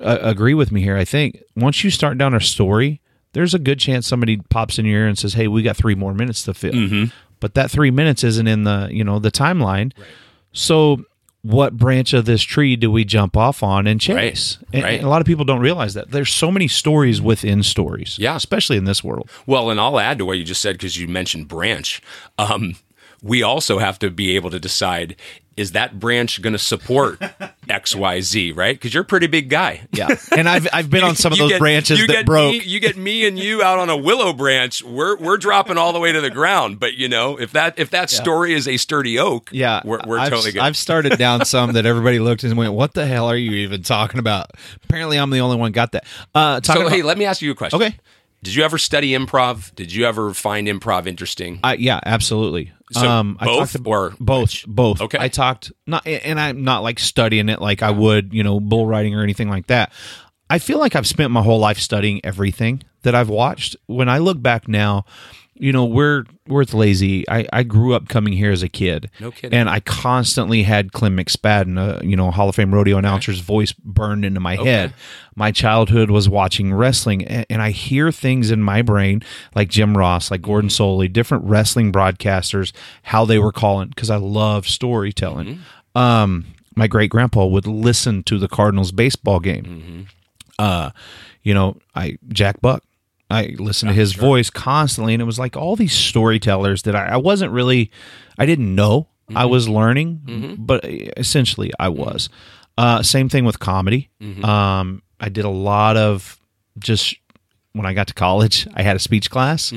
uh, 0.00 0.18
agree 0.20 0.54
with 0.54 0.72
me 0.72 0.80
here. 0.80 0.96
I 0.96 1.04
think 1.04 1.42
once 1.54 1.84
you 1.84 1.90
start 1.90 2.18
down 2.18 2.34
a 2.34 2.40
story, 2.40 3.00
there's 3.34 3.54
a 3.54 3.58
good 3.58 3.78
chance 3.78 4.06
somebody 4.08 4.38
pops 4.48 4.78
in 4.78 4.84
your 4.86 5.02
ear 5.02 5.06
and 5.06 5.16
says, 5.18 5.34
"Hey, 5.34 5.46
we 5.46 5.62
got 5.62 5.76
three 5.76 5.94
more 5.94 6.12
minutes 6.14 6.42
to 6.44 6.54
fill," 6.54 6.72
Mm-hmm. 6.72 7.04
but 7.38 7.54
that 7.54 7.70
three 7.70 7.90
minutes 7.92 8.24
isn't 8.24 8.48
in 8.48 8.64
the 8.64 8.88
you 8.90 9.04
know 9.04 9.18
the 9.20 9.30
timeline. 9.30 9.92
So, 10.52 11.04
what 11.42 11.76
branch 11.76 12.12
of 12.12 12.26
this 12.26 12.42
tree 12.42 12.76
do 12.76 12.90
we 12.90 13.04
jump 13.04 13.36
off 13.36 13.62
on 13.62 13.86
and 13.86 14.00
chase? 14.00 14.58
And, 14.72 14.82
Right. 14.82 14.94
and 14.98 15.04
a 15.06 15.08
lot 15.08 15.20
of 15.22 15.26
people 15.26 15.44
don't 15.46 15.60
realize 15.60 15.94
that 15.94 16.10
there's 16.10 16.32
so 16.32 16.50
many 16.50 16.68
stories 16.68 17.22
within 17.22 17.62
stories. 17.62 18.16
Yeah. 18.18 18.36
especially 18.36 18.76
in 18.76 18.84
this 18.84 19.02
world. 19.02 19.30
Well, 19.46 19.70
and 19.70 19.80
I'll 19.80 19.98
add 19.98 20.18
to 20.18 20.26
what 20.26 20.36
you 20.38 20.44
just 20.44 20.60
said 20.60 20.74
because 20.74 20.98
you 20.98 21.08
mentioned 21.08 21.48
branch. 21.48 22.02
Um, 22.38 22.76
we 23.22 23.42
also 23.42 23.78
have 23.78 23.98
to 24.00 24.10
be 24.10 24.36
able 24.36 24.50
to 24.50 24.60
decide 24.60 25.16
is 25.60 25.72
that 25.72 26.00
branch 26.00 26.40
going 26.42 26.54
to 26.54 26.58
support 26.58 27.20
XYZ, 27.68 28.56
right? 28.56 28.74
Because 28.74 28.92
you're 28.94 29.02
a 29.02 29.06
pretty 29.06 29.26
big 29.26 29.48
guy. 29.48 29.82
Yeah, 29.92 30.08
and 30.36 30.48
I've 30.48 30.66
I've 30.72 30.90
been 30.90 31.04
on 31.10 31.14
some 31.16 31.32
of 31.32 31.38
those 31.38 31.50
get- 31.50 31.58
branches 31.60 31.98
you 32.00 32.06
that 32.06 32.12
get 32.12 32.26
broke. 32.26 32.52
Me, 32.52 32.62
you 32.62 32.80
get 32.80 32.96
me 32.96 33.26
and 33.26 33.38
you 33.38 33.62
out 33.62 33.78
on 33.78 33.90
a 33.90 33.96
willow 33.96 34.32
branch. 34.32 34.82
We're 34.82 35.16
we're 35.16 35.36
dropping 35.36 35.78
all 35.78 35.92
the 35.92 36.00
way 36.00 36.12
to 36.12 36.20
the 36.20 36.30
ground. 36.30 36.80
But 36.80 36.94
you 36.94 37.08
know, 37.08 37.38
if 37.38 37.52
that 37.52 37.78
if 37.78 37.90
that 37.90 38.10
story 38.10 38.54
is 38.54 38.66
a 38.66 38.76
sturdy 38.76 39.18
oak, 39.18 39.50
Yeah, 39.52 39.82
we're, 39.84 40.00
we're 40.06 40.18
I've, 40.18 40.30
totally 40.30 40.52
good. 40.52 40.62
I've 40.62 40.76
started 40.76 41.18
down 41.18 41.44
some 41.44 41.72
that 41.74 41.86
everybody 41.86 42.18
looked 42.18 42.42
and 42.44 42.56
went, 42.56 42.72
"What 42.72 42.94
the 42.94 43.06
hell 43.06 43.26
are 43.30 43.36
you 43.36 43.52
even 43.52 43.82
talking 43.82 44.18
about?" 44.18 44.50
Apparently, 44.84 45.18
I'm 45.18 45.30
the 45.30 45.40
only 45.40 45.56
one 45.56 45.72
got 45.72 45.92
that. 45.92 46.04
Uh, 46.34 46.60
so 46.62 46.80
about, 46.80 46.92
hey, 46.92 47.02
let 47.02 47.18
me 47.18 47.24
ask 47.24 47.42
you 47.42 47.50
a 47.50 47.54
question. 47.54 47.80
Okay. 47.80 47.94
Did 48.42 48.54
you 48.54 48.62
ever 48.64 48.78
study 48.78 49.10
improv? 49.10 49.74
Did 49.74 49.92
you 49.92 50.06
ever 50.06 50.32
find 50.32 50.66
improv 50.66 51.06
interesting? 51.06 51.60
I, 51.62 51.74
yeah, 51.74 52.00
absolutely. 52.06 52.72
So 52.92 53.08
um, 53.08 53.36
I 53.40 53.46
both 53.46 53.72
talked 53.72 53.86
or 53.86 54.14
both, 54.18 54.64
both. 54.66 55.00
Okay. 55.00 55.18
I 55.20 55.28
talked 55.28 55.70
not, 55.86 56.06
and 56.06 56.40
I'm 56.40 56.64
not 56.64 56.82
like 56.82 56.98
studying 56.98 57.48
it 57.48 57.60
like 57.60 57.82
I 57.82 57.90
would, 57.90 58.34
you 58.34 58.42
know, 58.42 58.58
bull 58.60 58.86
riding 58.86 59.14
or 59.14 59.22
anything 59.22 59.48
like 59.48 59.68
that. 59.68 59.92
I 60.48 60.58
feel 60.58 60.78
like 60.78 60.96
I've 60.96 61.06
spent 61.06 61.30
my 61.30 61.42
whole 61.42 61.60
life 61.60 61.78
studying 61.78 62.20
everything 62.24 62.82
that 63.02 63.14
I've 63.14 63.28
watched. 63.28 63.76
When 63.86 64.08
I 64.08 64.18
look 64.18 64.42
back 64.42 64.66
now, 64.66 65.04
you 65.60 65.72
know, 65.72 65.84
we're 65.84 66.24
we're 66.48 66.64
lazy. 66.72 67.28
I, 67.28 67.46
I 67.52 67.62
grew 67.62 67.92
up 67.94 68.08
coming 68.08 68.32
here 68.32 68.50
as 68.50 68.62
a 68.62 68.68
kid. 68.68 69.10
No 69.20 69.30
kidding. 69.30 69.56
And 69.58 69.68
I 69.68 69.80
constantly 69.80 70.62
had 70.64 70.92
Clem 70.92 71.16
McSpadden, 71.16 71.78
a 71.78 72.04
you 72.04 72.16
know 72.16 72.30
Hall 72.30 72.48
of 72.48 72.56
Fame 72.56 72.72
rodeo 72.74 72.96
announcer's 72.98 73.40
voice 73.40 73.72
burned 73.72 74.24
into 74.24 74.40
my 74.40 74.56
head. 74.56 74.94
My 75.36 75.52
childhood 75.52 76.10
was 76.10 76.28
watching 76.28 76.72
wrestling, 76.74 77.22
a- 77.22 77.44
and 77.52 77.60
I 77.62 77.70
hear 77.70 78.10
things 78.10 78.50
in 78.50 78.62
my 78.62 78.82
brain 78.82 79.22
like 79.54 79.68
Jim 79.68 79.96
Ross, 79.96 80.30
like 80.30 80.42
Gordon 80.42 80.70
Solie, 80.70 81.12
different 81.12 81.44
wrestling 81.44 81.92
broadcasters, 81.92 82.72
how 83.04 83.24
they 83.24 83.38
were 83.38 83.52
calling 83.52 83.88
because 83.90 84.10
I 84.10 84.16
love 84.16 84.66
storytelling. 84.66 85.60
Um, 85.94 86.46
my 86.74 86.86
great 86.86 87.10
grandpa 87.10 87.44
would 87.46 87.66
listen 87.66 88.22
to 88.24 88.38
the 88.38 88.48
Cardinals 88.48 88.92
baseball 88.92 89.40
game. 89.40 90.06
Uh, 90.58 90.90
you 91.42 91.52
know, 91.54 91.76
I 91.94 92.16
Jack 92.28 92.60
Buck. 92.60 92.82
I 93.30 93.54
listened 93.58 93.90
to 93.90 93.94
his 93.94 94.12
voice 94.14 94.50
constantly, 94.50 95.14
and 95.14 95.22
it 95.22 95.26
was 95.26 95.38
like 95.38 95.56
all 95.56 95.76
these 95.76 95.92
storytellers 95.92 96.82
that 96.82 96.96
I, 96.96 97.06
I 97.06 97.16
wasn't 97.16 97.52
really, 97.52 97.90
I 98.38 98.46
didn't 98.46 98.74
know 98.74 99.08
I 99.28 99.42
mm-hmm. 99.42 99.50
was 99.50 99.68
learning, 99.68 100.22
mm-hmm. 100.24 100.64
but 100.64 100.84
essentially 100.84 101.70
I 101.78 101.88
mm-hmm. 101.88 102.00
was. 102.00 102.28
Uh, 102.76 103.02
same 103.02 103.28
thing 103.28 103.44
with 103.44 103.58
comedy. 103.58 104.10
Um, 104.44 105.02
I 105.20 105.28
did 105.28 105.44
a 105.44 105.50
lot 105.50 105.96
of 105.96 106.40
just 106.78 107.14
when 107.72 107.86
I 107.86 107.92
got 107.92 108.08
to 108.08 108.14
college, 108.14 108.66
I 108.74 108.82
had 108.82 108.96
a 108.96 109.00
speech 109.00 109.30
class. 109.30 109.72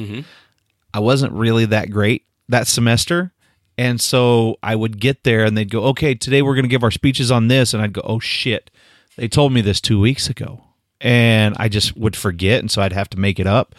I 0.93 0.99
wasn't 0.99 1.33
really 1.33 1.65
that 1.65 1.89
great 1.89 2.25
that 2.49 2.67
semester. 2.67 3.33
And 3.77 3.99
so 3.99 4.57
I 4.61 4.75
would 4.75 4.99
get 4.99 5.23
there 5.23 5.43
and 5.43 5.57
they'd 5.57 5.69
go, 5.69 5.85
okay, 5.85 6.13
today 6.13 6.41
we're 6.41 6.53
going 6.53 6.65
to 6.65 6.69
give 6.69 6.83
our 6.83 6.91
speeches 6.91 7.31
on 7.31 7.47
this. 7.47 7.73
And 7.73 7.81
I'd 7.81 7.93
go, 7.93 8.01
oh 8.03 8.19
shit, 8.19 8.69
they 9.17 9.27
told 9.27 9.51
me 9.51 9.61
this 9.61 9.81
two 9.81 9.99
weeks 9.99 10.29
ago. 10.29 10.63
And 11.03 11.55
I 11.59 11.69
just 11.69 11.95
would 11.95 12.15
forget. 12.15 12.61
And 12.61 12.71
so 12.71 12.81
I'd 12.81 12.93
have 12.93 13.09
to 13.11 13.19
make 13.19 13.39
it 13.39 13.45
up. 13.45 13.75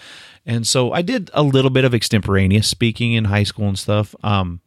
And 0.47 0.67
so 0.67 0.93
I 0.93 1.03
did 1.03 1.31
a 1.35 1.43
little 1.43 1.71
bit 1.71 1.85
of 1.85 1.95
extemporaneous 1.95 2.69
speaking 2.69 3.13
in 3.13 3.25
high 3.25 3.45
school 3.45 3.67
and 3.67 3.79
stuff. 3.79 4.15
Um, 4.23 4.61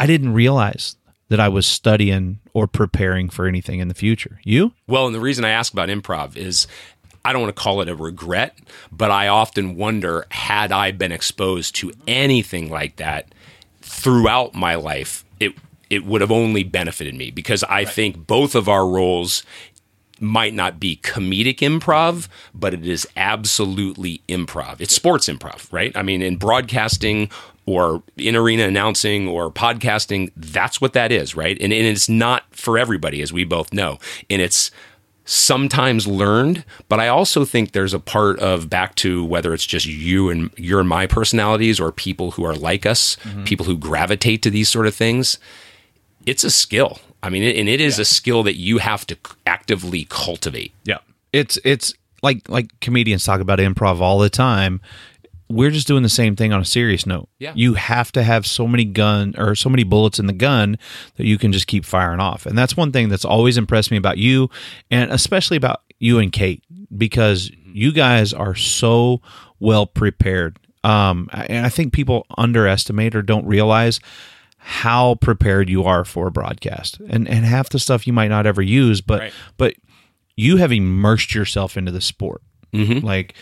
I 0.00 0.06
didn't 0.06 0.32
realize 0.32 0.96
that 1.28 1.40
I 1.40 1.48
was 1.48 1.66
studying 1.66 2.38
or 2.52 2.66
preparing 2.66 3.28
for 3.28 3.46
anything 3.46 3.80
in 3.80 3.88
the 3.88 3.94
future. 3.94 4.40
You? 4.44 4.72
Well, 4.86 5.06
and 5.06 5.14
the 5.14 5.20
reason 5.20 5.44
I 5.44 5.50
ask 5.50 5.72
about 5.72 5.88
improv 5.88 6.36
is 6.36 6.66
I 7.24 7.32
don't 7.32 7.42
want 7.42 7.56
to 7.56 7.60
call 7.60 7.80
it 7.80 7.88
a 7.88 7.96
regret, 7.96 8.56
but 8.92 9.10
I 9.10 9.26
often 9.26 9.76
wonder 9.76 10.26
had 10.30 10.70
I 10.70 10.92
been 10.92 11.10
exposed 11.10 11.74
to 11.76 11.92
anything 12.06 12.70
like 12.70 12.96
that 12.96 13.34
throughout 13.80 14.54
my 14.54 14.76
life, 14.76 15.24
it 15.40 15.54
it 15.90 16.04
would 16.04 16.20
have 16.20 16.32
only 16.32 16.62
benefited 16.62 17.14
me 17.14 17.30
because 17.30 17.64
I 17.64 17.84
think 17.84 18.26
both 18.26 18.54
of 18.54 18.68
our 18.68 18.86
roles 18.86 19.44
might 20.20 20.54
not 20.54 20.80
be 20.80 20.96
comedic 20.96 21.58
improv, 21.58 22.28
but 22.54 22.74
it 22.74 22.86
is 22.86 23.06
absolutely 23.16 24.22
improv. 24.28 24.80
It's 24.80 24.94
sports 24.94 25.28
improv, 25.28 25.72
right? 25.72 25.96
I 25.96 26.02
mean, 26.02 26.22
in 26.22 26.36
broadcasting 26.36 27.30
or 27.66 28.02
in 28.16 28.36
arena 28.36 28.64
announcing 28.64 29.28
or 29.28 29.50
podcasting, 29.50 30.30
that's 30.36 30.80
what 30.80 30.92
that 30.92 31.10
is, 31.10 31.34
right? 31.34 31.56
And, 31.60 31.72
and 31.72 31.86
it's 31.86 32.08
not 32.08 32.44
for 32.50 32.78
everybody, 32.78 33.22
as 33.22 33.32
we 33.32 33.44
both 33.44 33.72
know. 33.72 33.98
And 34.30 34.40
it's 34.40 34.70
sometimes 35.24 36.06
learned, 36.06 36.64
but 36.88 37.00
I 37.00 37.08
also 37.08 37.44
think 37.44 37.72
there's 37.72 37.92
a 37.92 37.98
part 37.98 38.38
of 38.38 38.70
back 38.70 38.94
to 38.96 39.24
whether 39.24 39.52
it's 39.52 39.66
just 39.66 39.84
you 39.84 40.30
and 40.30 40.50
your 40.56 40.78
and 40.78 40.88
my 40.88 41.08
personalities 41.08 41.80
or 41.80 41.90
people 41.90 42.30
who 42.32 42.44
are 42.44 42.54
like 42.54 42.86
us, 42.86 43.16
mm-hmm. 43.16 43.42
people 43.42 43.66
who 43.66 43.76
gravitate 43.76 44.42
to 44.42 44.50
these 44.50 44.68
sort 44.68 44.86
of 44.86 44.94
things 44.94 45.38
it's 46.26 46.42
a 46.42 46.50
skill. 46.50 46.98
I 47.22 47.30
mean, 47.30 47.42
and 47.42 47.68
it 47.68 47.80
is 47.80 47.98
a 47.98 48.04
skill 48.04 48.42
that 48.44 48.56
you 48.56 48.78
have 48.78 49.06
to 49.06 49.16
actively 49.46 50.06
cultivate. 50.08 50.72
Yeah. 50.84 50.98
It's 51.32 51.58
it's 51.64 51.94
like 52.22 52.48
like 52.48 52.68
comedians 52.80 53.24
talk 53.24 53.40
about 53.40 53.58
improv 53.58 54.00
all 54.00 54.18
the 54.18 54.30
time. 54.30 54.80
We're 55.48 55.70
just 55.70 55.86
doing 55.86 56.02
the 56.02 56.08
same 56.08 56.34
thing 56.34 56.52
on 56.52 56.60
a 56.60 56.64
serious 56.64 57.06
note. 57.06 57.28
Yeah. 57.38 57.52
You 57.54 57.74
have 57.74 58.10
to 58.12 58.22
have 58.24 58.46
so 58.46 58.66
many 58.66 58.84
gun 58.84 59.34
or 59.38 59.54
so 59.54 59.68
many 59.68 59.84
bullets 59.84 60.18
in 60.18 60.26
the 60.26 60.32
gun 60.32 60.76
that 61.16 61.26
you 61.26 61.38
can 61.38 61.52
just 61.52 61.68
keep 61.68 61.84
firing 61.84 62.18
off. 62.18 62.46
And 62.46 62.58
that's 62.58 62.76
one 62.76 62.90
thing 62.90 63.08
that's 63.08 63.24
always 63.24 63.56
impressed 63.56 63.90
me 63.90 63.96
about 63.96 64.18
you 64.18 64.50
and 64.90 65.10
especially 65.12 65.56
about 65.56 65.82
you 65.98 66.18
and 66.18 66.32
Kate 66.32 66.64
because 66.96 67.50
you 67.64 67.92
guys 67.92 68.32
are 68.32 68.54
so 68.54 69.20
well 69.60 69.86
prepared. 69.86 70.58
Um 70.82 71.28
and 71.32 71.64
I 71.64 71.68
think 71.68 71.92
people 71.92 72.26
underestimate 72.36 73.14
or 73.14 73.22
don't 73.22 73.46
realize 73.46 74.00
how 74.68 75.14
prepared 75.16 75.68
you 75.70 75.84
are 75.84 76.04
for 76.04 76.26
a 76.26 76.30
broadcast. 76.30 76.98
And 77.08 77.28
and 77.28 77.44
half 77.44 77.68
the 77.68 77.78
stuff 77.78 78.06
you 78.06 78.12
might 78.12 78.28
not 78.28 78.46
ever 78.46 78.60
use, 78.62 79.00
but 79.00 79.20
Right. 79.20 79.32
but 79.56 79.74
you 80.36 80.56
have 80.58 80.72
immersed 80.72 81.34
yourself 81.34 81.76
into 81.76 81.90
the 81.92 82.00
sport. 82.00 82.42
Like, 83.00 83.34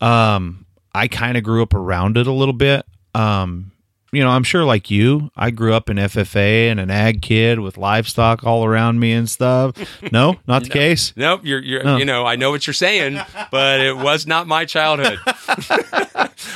um, 0.00 0.66
I 0.94 1.08
kind 1.08 1.36
of 1.38 1.42
grew 1.44 1.62
up 1.62 1.72
around 1.72 2.18
it 2.18 2.26
a 2.26 2.32
little 2.32 2.52
bit. 2.52 2.84
Um, 3.14 3.71
you 4.12 4.22
know, 4.22 4.28
I'm 4.28 4.44
sure 4.44 4.64
like 4.64 4.90
you, 4.90 5.30
I 5.36 5.50
grew 5.50 5.72
up 5.72 5.88
in 5.88 5.96
FFA 5.96 6.70
and 6.70 6.78
an 6.78 6.90
ag 6.90 7.22
kid 7.22 7.60
with 7.60 7.78
livestock 7.78 8.44
all 8.44 8.64
around 8.64 9.00
me 9.00 9.12
and 9.12 9.28
stuff. 9.28 9.74
No, 10.12 10.36
not 10.46 10.64
the 10.64 10.68
case. 10.68 11.14
Nope, 11.16 11.40
you're, 11.44 11.60
you're 11.60 11.98
you 11.98 12.04
know, 12.04 12.26
I 12.26 12.36
know 12.36 12.50
what 12.50 12.66
you're 12.66 12.74
saying, 12.74 13.18
but 13.50 13.80
it 13.80 13.96
was 13.96 14.26
not 14.26 14.46
my 14.46 14.64
childhood. 14.66 15.18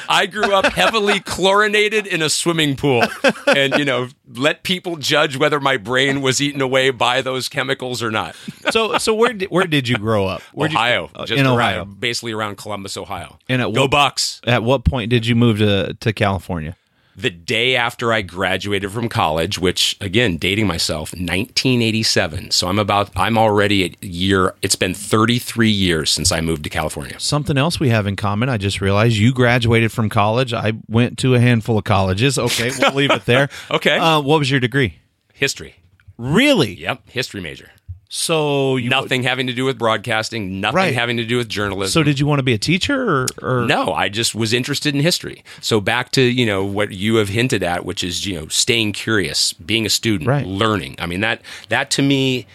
I 0.09 0.27
grew 0.27 0.53
up 0.55 0.67
heavily 0.67 1.21
chlorinated 1.21 2.07
in 2.07 2.23
a 2.23 2.29
swimming 2.29 2.77
pool 2.77 3.03
and, 3.47 3.75
you 3.79 3.85
know, 3.85 4.09
let 4.35 4.63
people 4.63 4.97
judge 4.97 5.37
whether 5.37 5.59
my 5.61 5.77
brain 5.77 6.21
was 6.21 6.41
eaten 6.43 6.61
away 6.61 6.91
by 6.91 7.23
those 7.23 7.49
chemicals 7.49 8.03
or 8.03 8.11
not. 8.11 8.35
So, 8.71 8.99
so 8.99 9.15
where 9.15 9.33
did, 9.33 9.51
where 9.51 9.67
did 9.67 9.89
you 9.89 9.97
grow 9.97 10.27
up? 10.27 10.43
Where'd 10.53 10.73
Ohio, 10.73 11.11
uh, 11.15 11.25
just 11.25 11.41
in 11.41 11.47
around, 11.47 11.59
Ohio. 11.59 11.85
basically 11.87 12.33
around 12.33 12.57
Columbus, 12.59 12.97
Ohio. 12.97 13.39
And 13.49 13.63
at 13.63 13.73
Go 13.73 13.83
what- 13.83 13.91
Bucks. 13.91 14.41
At 14.47 14.63
what 14.63 14.85
point 14.85 15.09
did 15.11 15.27
you 15.27 15.35
move 15.35 15.59
to 15.59 15.95
to 16.01 16.13
California? 16.13 16.77
The 17.17 17.31
day 17.31 17.75
after 17.77 18.13
I 18.13 18.23
graduated 18.23 18.93
from 18.93 19.09
college, 19.09 19.59
which 19.59 19.97
again, 20.01 20.37
dating 20.37 20.67
myself, 20.67 21.13
1987. 21.13 22.51
So 22.51 22.69
I'm 22.69 22.79
about, 22.79 23.11
I'm 23.17 23.39
already 23.39 23.85
a 23.85 24.07
year, 24.07 24.55
it's 24.63 24.77
been 24.77 24.95
33 24.95 25.71
years 25.71 26.11
since 26.11 26.31
I 26.31 26.41
moved 26.41 26.65
to 26.65 26.71
California. 26.71 27.19
Something 27.19 27.57
else 27.57 27.81
we 27.81 27.89
have 27.89 28.07
in 28.07 28.17
common. 28.17 28.49
I 28.49 28.59
just 28.59 28.81
realized 28.81 29.17
you 29.17 29.33
graduated 29.33 29.93
from 29.93 30.09
college. 30.09 30.53
I 30.53 30.75
went 30.89 31.19
to 31.19 31.35
a 31.35 31.41
handful 31.41 31.79
of 31.79 31.85
colleges. 31.85 32.39
Okay, 32.39 32.71
we'll 32.79 32.93
leave 32.93 33.11
it 33.11 33.25
there. 33.25 33.49
Okay. 33.71 33.99
Uh, 33.99 34.21
what 34.21 34.39
was 34.39 34.51
your 34.51 34.61
degree? 34.61 34.99
History. 35.33 35.77
Really? 36.19 36.75
Yep. 36.75 37.09
History 37.09 37.41
major. 37.41 37.71
So 38.09 38.77
you 38.77 38.89
Nothing 38.89 39.25
having 39.25 39.47
to 39.49 39.53
do 39.53 39.65
with 39.65 39.79
broadcasting, 39.79 40.61
nothing 40.61 40.77
Right. 40.77 40.95
having 40.95 41.17
to 41.17 41.25
do 41.25 41.39
with 41.39 41.49
journalism. 41.49 41.93
So 41.93 42.05
did 42.05 42.21
you 42.21 42.27
want 42.27 42.39
to 42.39 42.45
be 42.45 42.53
a 42.53 42.59
teacher 42.59 43.25
or, 43.25 43.27
or 43.43 43.67
No, 43.67 43.93
I 43.93 44.09
just 44.09 44.35
was 44.35 44.53
interested 44.53 44.95
in 44.95 45.01
history. 45.01 45.43
So 45.61 45.81
back 45.81 46.13
to, 46.13 46.23
you 46.23 46.47
know, 46.47 46.65
what 46.65 46.93
you 46.93 47.17
have 47.17 47.29
hinted 47.31 47.63
at, 47.63 47.85
which 47.85 48.05
is, 48.05 48.25
you 48.27 48.39
know, 48.39 48.47
staying 48.49 48.93
curious, 48.93 49.53
being 49.55 49.87
a 49.87 49.91
student, 49.91 50.29
Right. 50.29 50.47
learning. 50.47 50.97
I 50.99 51.07
mean, 51.07 51.21
that 51.21 51.41
that 51.69 51.91
to 51.93 52.03
me 52.03 52.47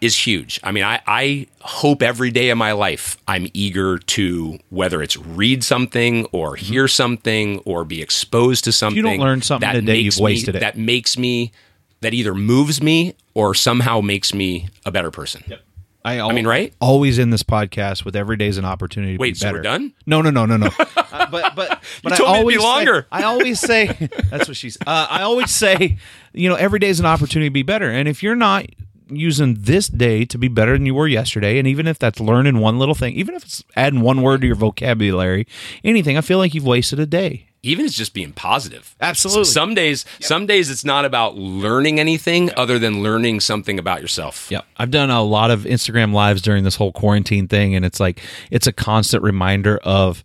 is 0.00 0.26
huge. 0.26 0.60
I 0.62 0.70
mean, 0.72 0.84
I, 0.84 1.00
I 1.06 1.46
hope 1.62 2.02
every 2.02 2.30
day 2.30 2.50
of 2.50 2.58
my 2.58 2.72
life 2.72 3.16
I'm 3.26 3.46
eager 3.54 3.98
to 3.98 4.58
whether 4.70 5.02
it's 5.02 5.16
read 5.16 5.64
something 5.64 6.26
or 6.26 6.56
mm-hmm. 6.56 6.64
hear 6.72 6.88
something 6.88 7.58
or 7.64 7.84
be 7.84 8.02
exposed 8.02 8.64
to 8.64 8.72
something. 8.72 8.96
You 8.96 9.02
don't 9.02 9.18
learn 9.20 9.40
something 9.40 9.66
that 9.66 9.80
today, 9.80 10.00
you've 10.00 10.18
wasted 10.18 10.54
me, 10.54 10.58
it. 10.58 10.60
That 10.60 10.76
makes 10.76 11.16
me 11.16 11.52
that 12.04 12.14
either 12.14 12.34
moves 12.34 12.82
me 12.82 13.14
or 13.34 13.54
somehow 13.54 14.00
makes 14.00 14.32
me 14.32 14.68
a 14.86 14.90
better 14.92 15.10
person. 15.10 15.42
I, 16.06 16.18
al- 16.18 16.30
I 16.30 16.34
mean, 16.34 16.46
right? 16.46 16.72
Always 16.80 17.18
in 17.18 17.30
this 17.30 17.42
podcast 17.42 18.04
with 18.04 18.14
every 18.14 18.36
day 18.36 18.46
is 18.46 18.58
an 18.58 18.66
opportunity 18.66 19.14
to 19.14 19.18
Wait, 19.18 19.30
be 19.34 19.38
so 19.38 19.46
better. 19.46 19.58
we're 19.58 19.62
done? 19.62 19.94
No, 20.04 20.20
no, 20.20 20.30
no, 20.30 20.44
no, 20.46 20.56
no. 20.56 20.68
Uh, 21.14 21.26
but 21.30 21.54
but 21.54 21.80
but 22.02 22.12
I 22.12 22.16
told 22.16 22.30
me 22.30 22.34
it'd 22.38 22.48
be 22.48 22.56
always 22.56 22.60
say- 22.60 22.62
longer. 22.66 23.06
I 23.12 23.22
always 23.22 23.60
say 23.60 23.86
that's 24.30 24.48
what 24.48 24.56
she's. 24.56 24.76
Uh, 24.84 25.06
I 25.08 25.22
always 25.22 25.52
say, 25.52 25.96
you 26.32 26.48
know, 26.48 26.56
every 26.56 26.80
day 26.80 26.88
is 26.88 26.98
an 26.98 27.06
opportunity 27.06 27.48
to 27.48 27.52
be 27.52 27.62
better. 27.62 27.88
And 27.88 28.08
if 28.08 28.20
you're 28.20 28.34
not 28.34 28.66
using 29.08 29.54
this 29.60 29.86
day 29.86 30.24
to 30.24 30.38
be 30.38 30.48
better 30.48 30.72
than 30.72 30.86
you 30.86 30.94
were 30.96 31.06
yesterday, 31.06 31.56
and 31.60 31.68
even 31.68 31.86
if 31.86 32.00
that's 32.00 32.18
learning 32.18 32.58
one 32.58 32.80
little 32.80 32.96
thing, 32.96 33.14
even 33.14 33.36
if 33.36 33.44
it's 33.44 33.62
adding 33.76 34.00
one 34.00 34.22
word 34.22 34.40
to 34.40 34.48
your 34.48 34.56
vocabulary, 34.56 35.46
anything, 35.84 36.18
I 36.18 36.20
feel 36.20 36.38
like 36.38 36.52
you've 36.52 36.66
wasted 36.66 36.98
a 36.98 37.06
day. 37.06 37.46
Even 37.64 37.84
it's 37.84 37.94
just 37.96 38.14
being 38.14 38.32
positive. 38.32 38.94
Absolutely. 39.00 39.42
S- 39.42 39.52
Some 39.52 39.74
days, 39.74 40.04
some 40.20 40.46
days 40.46 40.70
it's 40.70 40.84
not 40.84 41.04
about 41.04 41.36
learning 41.36 41.98
anything 41.98 42.50
other 42.56 42.78
than 42.78 43.02
learning 43.02 43.40
something 43.40 43.78
about 43.78 44.00
yourself. 44.02 44.48
Yep. 44.50 44.64
I've 44.76 44.90
done 44.90 45.10
a 45.10 45.22
lot 45.22 45.50
of 45.50 45.60
Instagram 45.62 46.12
lives 46.12 46.42
during 46.42 46.64
this 46.64 46.76
whole 46.76 46.92
quarantine 46.92 47.48
thing, 47.48 47.74
and 47.74 47.84
it's 47.84 48.00
like 48.00 48.20
it's 48.50 48.66
a 48.66 48.72
constant 48.72 49.22
reminder 49.22 49.78
of 49.82 50.22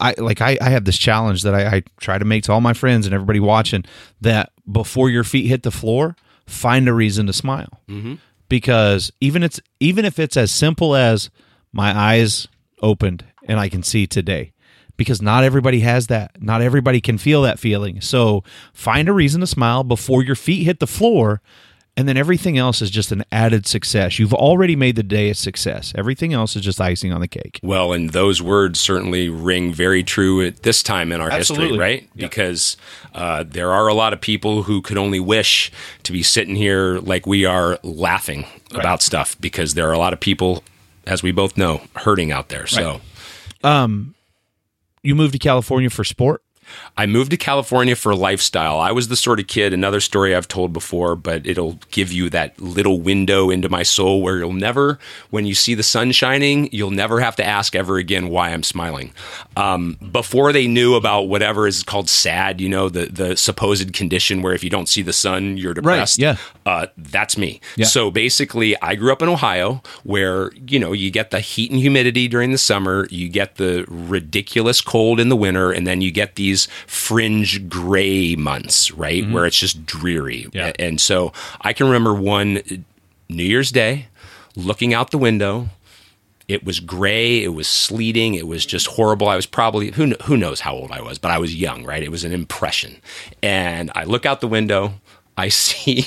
I 0.00 0.14
like 0.18 0.40
I, 0.40 0.56
I 0.60 0.70
have 0.70 0.84
this 0.84 0.98
challenge 0.98 1.42
that 1.42 1.54
I, 1.54 1.76
I 1.76 1.82
try 2.00 2.18
to 2.18 2.24
make 2.24 2.44
to 2.44 2.52
all 2.52 2.60
my 2.60 2.72
friends 2.72 3.06
and 3.06 3.14
everybody 3.14 3.40
watching 3.40 3.84
that 4.20 4.52
before 4.70 5.10
your 5.10 5.24
feet 5.24 5.46
hit 5.48 5.62
the 5.64 5.72
floor, 5.72 6.14
find 6.46 6.88
a 6.88 6.92
reason 6.92 7.26
to 7.26 7.32
smile. 7.32 7.80
Mm-hmm. 7.88 8.14
Because 8.48 9.10
even 9.20 9.42
it's 9.42 9.60
even 9.80 10.04
if 10.04 10.18
it's 10.18 10.36
as 10.36 10.50
simple 10.52 10.94
as 10.94 11.30
my 11.72 11.96
eyes 11.98 12.46
opened 12.82 13.24
and 13.48 13.58
I 13.58 13.68
can 13.68 13.82
see 13.82 14.06
today. 14.06 14.52
Because 15.02 15.22
not 15.22 15.44
everybody 15.44 15.80
has 15.80 16.06
that. 16.06 16.40
Not 16.40 16.62
everybody 16.62 17.00
can 17.00 17.18
feel 17.18 17.42
that 17.42 17.58
feeling. 17.58 18.00
So 18.00 18.44
find 18.72 19.08
a 19.08 19.12
reason 19.12 19.40
to 19.40 19.46
smile 19.46 19.84
before 19.84 20.22
your 20.22 20.36
feet 20.36 20.64
hit 20.64 20.80
the 20.80 20.86
floor 20.86 21.40
and 21.96 22.08
then 22.08 22.16
everything 22.16 22.56
else 22.56 22.80
is 22.80 22.90
just 22.90 23.12
an 23.12 23.22
added 23.30 23.66
success. 23.66 24.18
You've 24.18 24.32
already 24.32 24.76
made 24.76 24.96
the 24.96 25.02
day 25.02 25.28
a 25.28 25.34
success. 25.34 25.92
Everything 25.94 26.32
else 26.32 26.56
is 26.56 26.62
just 26.62 26.80
icing 26.80 27.12
on 27.12 27.20
the 27.20 27.28
cake. 27.28 27.60
Well, 27.62 27.92
and 27.92 28.10
those 28.10 28.40
words 28.40 28.80
certainly 28.80 29.28
ring 29.28 29.74
very 29.74 30.02
true 30.02 30.44
at 30.46 30.62
this 30.62 30.82
time 30.82 31.12
in 31.12 31.20
our 31.20 31.30
Absolutely. 31.30 31.68
history, 31.68 31.78
right? 31.78 32.08
Because 32.16 32.78
uh, 33.14 33.44
there 33.46 33.72
are 33.72 33.88
a 33.88 33.94
lot 33.94 34.14
of 34.14 34.22
people 34.22 34.62
who 34.62 34.80
could 34.80 34.96
only 34.96 35.20
wish 35.20 35.70
to 36.04 36.12
be 36.12 36.22
sitting 36.22 36.56
here 36.56 36.98
like 36.98 37.26
we 37.26 37.44
are 37.44 37.78
laughing 37.82 38.46
about 38.74 39.02
stuff 39.02 39.38
because 39.38 39.74
there 39.74 39.88
are 39.88 39.92
a 39.92 39.98
lot 39.98 40.14
of 40.14 40.20
people, 40.20 40.64
as 41.06 41.22
we 41.22 41.30
both 41.30 41.58
know, 41.58 41.82
hurting 41.96 42.32
out 42.32 42.48
there. 42.48 42.66
So 42.66 43.02
You 45.04 45.16
moved 45.16 45.32
to 45.32 45.38
California 45.38 45.90
for 45.90 46.04
sport? 46.04 46.42
I 46.96 47.06
moved 47.06 47.30
to 47.30 47.36
California 47.36 47.96
for 47.96 48.12
a 48.12 48.16
lifestyle. 48.16 48.78
I 48.78 48.92
was 48.92 49.08
the 49.08 49.16
sort 49.16 49.40
of 49.40 49.46
kid, 49.46 49.72
another 49.72 50.00
story 50.00 50.34
I've 50.34 50.48
told 50.48 50.72
before, 50.72 51.16
but 51.16 51.46
it'll 51.46 51.78
give 51.90 52.12
you 52.12 52.28
that 52.30 52.60
little 52.60 53.00
window 53.00 53.50
into 53.50 53.68
my 53.68 53.82
soul 53.82 54.22
where 54.22 54.38
you'll 54.38 54.52
never, 54.52 54.98
when 55.30 55.46
you 55.46 55.54
see 55.54 55.74
the 55.74 55.82
sun 55.82 56.12
shining, 56.12 56.68
you'll 56.72 56.90
never 56.90 57.20
have 57.20 57.36
to 57.36 57.44
ask 57.44 57.74
ever 57.74 57.96
again 57.96 58.28
why 58.28 58.50
I'm 58.50 58.62
smiling. 58.62 59.12
Um, 59.56 59.98
before 60.12 60.52
they 60.52 60.66
knew 60.66 60.94
about 60.94 61.22
whatever 61.22 61.66
is 61.66 61.82
called 61.82 62.08
sad, 62.08 62.60
you 62.60 62.68
know, 62.68 62.88
the, 62.88 63.06
the 63.06 63.36
supposed 63.36 63.92
condition 63.92 64.42
where 64.42 64.52
if 64.52 64.62
you 64.62 64.70
don't 64.70 64.88
see 64.88 65.02
the 65.02 65.12
sun, 65.12 65.56
you're 65.56 65.74
depressed. 65.74 66.18
yeah. 66.18 66.36
Uh, 66.64 66.86
that's 66.96 67.36
me. 67.36 67.60
Yeah. 67.76 67.86
So 67.86 68.10
basically, 68.10 68.80
I 68.80 68.94
grew 68.94 69.12
up 69.12 69.22
in 69.22 69.28
Ohio 69.28 69.82
where, 70.04 70.52
you 70.68 70.78
know, 70.78 70.92
you 70.92 71.10
get 71.10 71.30
the 71.30 71.40
heat 71.40 71.70
and 71.70 71.80
humidity 71.80 72.28
during 72.28 72.52
the 72.52 72.58
summer, 72.58 73.06
you 73.10 73.28
get 73.28 73.56
the 73.56 73.84
ridiculous 73.88 74.80
cold 74.80 75.18
in 75.18 75.28
the 75.28 75.36
winter, 75.36 75.72
and 75.72 75.86
then 75.86 76.00
you 76.00 76.10
get 76.10 76.36
these 76.36 76.61
fringe 76.86 77.68
gray 77.68 78.34
months, 78.36 78.90
right? 78.90 79.28
Where 79.30 79.46
it's 79.46 79.58
just 79.58 79.86
dreary. 79.86 80.44
Mm-hmm. 80.44 80.56
Yeah. 80.56 80.72
And 80.78 81.00
so 81.00 81.32
I 81.60 81.72
can 81.72 81.86
remember 81.86 82.14
one 82.14 82.84
New 83.28 83.44
Year's 83.44 83.72
Day 83.72 84.06
looking 84.56 84.94
out 84.94 85.10
the 85.10 85.18
window. 85.18 85.68
It 86.48 86.64
was 86.64 86.80
gray. 86.80 87.42
It 87.42 87.54
was 87.54 87.68
sleeting. 87.68 88.34
It 88.34 88.46
was 88.46 88.66
just 88.66 88.86
horrible. 88.88 89.28
I 89.28 89.36
was 89.36 89.46
probably 89.46 89.92
who 89.92 90.08
kn- 90.08 90.20
who 90.24 90.36
knows 90.36 90.60
how 90.60 90.74
old 90.74 90.90
I 90.90 91.00
was, 91.00 91.18
but 91.18 91.30
I 91.30 91.38
was 91.38 91.54
young, 91.54 91.84
right? 91.84 92.02
It 92.02 92.10
was 92.10 92.24
an 92.24 92.32
impression. 92.32 92.96
And 93.42 93.90
I 93.94 94.04
look 94.04 94.26
out 94.26 94.40
the 94.40 94.48
window. 94.48 94.94
I 95.36 95.48
see, 95.48 96.04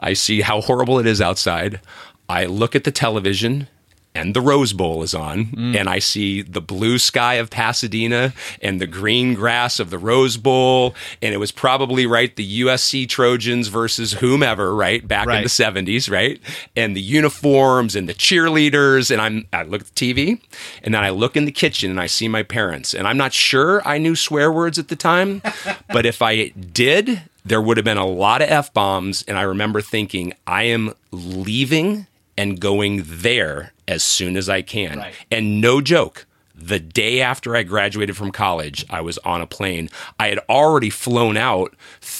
I 0.00 0.12
see 0.12 0.40
how 0.42 0.60
horrible 0.60 0.98
it 0.98 1.06
is 1.06 1.20
outside. 1.20 1.80
I 2.28 2.44
look 2.44 2.76
at 2.76 2.84
the 2.84 2.90
television, 2.90 3.68
and 4.14 4.34
the 4.34 4.40
Rose 4.40 4.72
Bowl 4.72 5.02
is 5.02 5.14
on, 5.14 5.46
mm. 5.46 5.76
and 5.76 5.88
I 5.88 5.98
see 5.98 6.42
the 6.42 6.60
blue 6.60 6.98
sky 6.98 7.34
of 7.34 7.50
Pasadena 7.50 8.32
and 8.60 8.80
the 8.80 8.86
green 8.86 9.34
grass 9.34 9.78
of 9.78 9.90
the 9.90 9.98
Rose 9.98 10.36
Bowl, 10.36 10.94
and 11.22 11.32
it 11.32 11.38
was 11.38 11.52
probably 11.52 12.06
right 12.06 12.34
the 12.34 12.62
USC 12.62 13.08
Trojans 13.08 13.68
versus 13.68 14.14
whomever, 14.14 14.74
right 14.74 15.06
back 15.06 15.28
in 15.28 15.42
the 15.42 15.48
70s, 15.48 16.10
right? 16.10 16.40
And 16.76 16.96
the 16.96 17.00
uniforms 17.00 17.94
and 17.94 18.08
the 18.08 18.14
cheerleaders. 18.14 19.10
And 19.10 19.20
I'm, 19.20 19.46
I 19.52 19.62
look 19.62 19.82
at 19.82 19.94
the 19.94 20.12
TV 20.14 20.40
and 20.82 20.94
then 20.94 21.04
I 21.04 21.10
look 21.10 21.36
in 21.36 21.44
the 21.44 21.52
kitchen 21.52 21.90
and 21.90 22.00
I 22.00 22.06
see 22.06 22.28
my 22.28 22.42
parents. 22.42 22.94
And 22.94 23.06
I'm 23.06 23.16
not 23.16 23.32
sure 23.32 23.86
I 23.86 23.98
knew 23.98 24.16
swear 24.16 24.50
words 24.50 24.78
at 24.78 24.88
the 24.88 24.96
time, 24.96 25.42
but 25.88 26.06
if 26.06 26.22
I 26.22 26.48
did, 26.48 27.22
there 27.44 27.60
would 27.60 27.76
have 27.76 27.84
been 27.84 27.98
a 27.98 28.06
lot 28.06 28.42
of 28.42 28.48
F 28.48 28.72
bombs. 28.72 29.24
And 29.28 29.38
I 29.38 29.42
remember 29.42 29.80
thinking, 29.80 30.34
I 30.46 30.64
am 30.64 30.94
leaving 31.10 32.06
and 32.38 32.60
going 32.60 33.02
there 33.04 33.72
as 33.88 34.02
soon 34.02 34.36
as 34.36 34.48
I 34.48 34.62
can. 34.62 34.98
Right. 34.98 35.14
And 35.30 35.60
no 35.60 35.80
joke. 35.82 36.24
The 36.54 36.78
day 36.80 37.20
after 37.20 37.54
I 37.54 37.64
graduated 37.64 38.16
from 38.16 38.32
college, 38.32 38.84
I 38.88 39.00
was 39.00 39.18
on 39.18 39.40
a 39.40 39.46
plane. 39.46 39.90
I 40.18 40.28
had 40.28 40.38
already 40.48 40.90
flown 40.90 41.36
out 41.36 41.74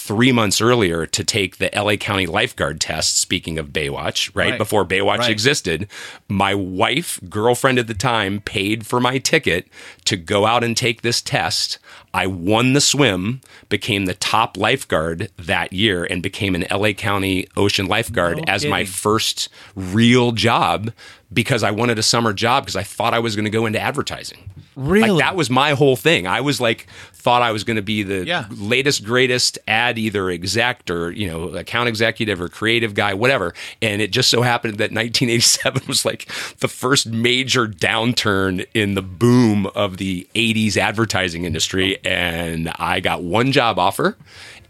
three 0.09 0.33
months 0.33 0.63
earlier 0.63 1.05
to 1.05 1.23
take 1.23 1.59
the 1.59 1.69
LA 1.79 1.97
County 1.97 2.25
lifeguard 2.25 2.81
test. 2.81 3.19
Speaking 3.21 3.59
of 3.59 3.69
Baywatch, 3.75 4.31
right, 4.35 4.53
Right. 4.53 4.59
before 4.59 4.87
Baywatch 4.87 5.19
Right. 5.19 5.31
existed, 5.31 5.87
my 6.31 6.55
wife, 6.55 7.21
girlfriend 7.29 7.79
at 7.79 7.89
the 7.89 7.95
time, 7.95 8.41
paid 8.41 8.87
for 8.87 9.01
my 9.01 9.19
ticket 9.19 9.69
to 10.07 10.17
go 10.17 10.47
out 10.47 10.65
and 10.65 10.75
take 10.75 11.03
this 11.03 11.21
test. 11.21 11.79
I 12.15 12.27
won 12.27 12.73
the 12.73 12.81
swim, 12.81 13.43
became 13.69 14.07
the 14.07 14.15
top 14.15 14.57
lifeguard 14.57 15.31
that 15.37 15.75
year, 15.75 16.05
and 16.05 16.23
became 16.23 16.55
an 16.55 16.65
LA 16.71 16.95
County 16.95 17.47
ocean 17.55 17.85
lifeguard 17.87 18.39
No 18.39 18.45
as 18.49 18.65
my 18.65 18.87
first 18.87 19.51
real 19.77 20.33
job 20.33 20.91
because 21.31 21.63
I 21.63 21.71
wanted 21.71 21.99
a 21.99 22.03
summer 22.03 22.33
job 22.33 22.65
because 22.65 22.77
I 22.77 22.83
thought 22.83 23.13
I 23.13 23.19
was 23.19 23.37
going 23.37 23.45
to 23.45 23.51
go 23.51 23.67
into 23.67 23.79
advertising. 23.79 24.39
Really? 24.79 25.11
Like 25.11 25.19
that 25.25 25.35
was 25.37 25.51
my 25.51 25.73
whole 25.73 25.97
thing. 25.97 26.27
I 26.29 26.41
was 26.41 26.61
like 26.61 26.87
thought 27.13 27.43
I 27.43 27.51
was 27.51 27.65
going 27.65 27.77
to 27.77 27.83
be 27.83 28.05
the 28.05 28.25
Yeah. 28.25 28.45
latest 28.49 29.05
greatest 29.05 29.59
ad 29.67 29.99
either 29.99 30.31
exec 30.31 30.89
or, 30.89 31.11
you 31.11 31.27
know, 31.27 31.49
account 31.49 31.89
executive 31.89 32.41
or 32.41 32.49
creative 32.49 32.95
guy, 32.95 33.13
whatever. 33.13 33.55
And 33.83 34.01
it 34.01 34.13
just 34.13 34.31
so 34.31 34.43
happened 34.43 34.75
that 34.75 34.93
1987 34.93 35.83
was 35.89 36.05
like 36.05 36.27
the 36.61 36.69
first 36.69 37.09
major 37.09 37.67
downturn 37.67 38.65
in 38.73 38.95
the 38.95 39.03
boom 39.03 39.67
of 39.75 39.97
the 39.97 40.29
80s 40.37 40.77
advertising 40.77 41.45
industry 41.45 41.99
and 42.05 42.71
I 42.79 43.01
got 43.01 43.25
one 43.25 43.51
job 43.51 43.81
offer 43.81 44.17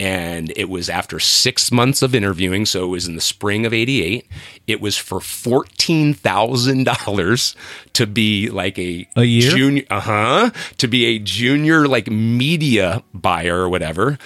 and 0.01 0.53
it 0.57 0.69
was 0.69 0.89
after 0.89 1.19
six 1.19 1.73
months 1.73 2.03
of 2.03 2.15
interviewing. 2.15 2.67
So 2.67 2.85
it 2.85 2.89
was 2.89 3.09
in 3.09 3.15
the 3.15 3.21
spring 3.21 3.67
of 3.67 3.73
'88. 3.73 4.27
It 4.67 4.81
was 4.81 4.97
for 4.97 5.21
fourteen 5.21 6.15
thousand 6.15 6.85
dollars 6.85 7.57
to 7.95 8.07
be 8.07 8.49
like 8.51 8.79
a 8.79 9.09
A 9.17 9.25
year? 9.25 9.51
junior, 9.51 9.85
uh 9.91 10.01
huh, 10.01 10.51
to 10.79 10.89
be 10.89 11.07
a 11.07 11.19
junior 11.19 11.89
like 11.89 12.09
media 12.11 13.03
buyer 13.13 13.59
or 13.61 13.69
whatever. 13.69 14.19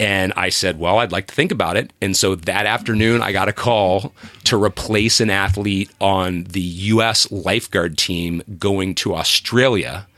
And 0.00 0.32
I 0.36 0.48
said, 0.48 0.80
well, 0.80 0.98
I'd 0.98 1.12
like 1.12 1.28
to 1.28 1.34
think 1.34 1.52
about 1.52 1.76
it. 1.76 1.92
And 2.02 2.16
so 2.16 2.34
that 2.34 2.66
afternoon, 2.66 3.22
I 3.22 3.30
got 3.30 3.48
a 3.48 3.52
call 3.52 4.12
to 4.42 4.62
replace 4.62 5.20
an 5.20 5.30
athlete 5.30 5.88
on 6.00 6.44
the 6.44 6.60
U.S. 6.60 7.30
lifeguard 7.30 7.96
team 7.96 8.42
going 8.58 8.96
to 8.96 9.14
Australia 9.14 10.08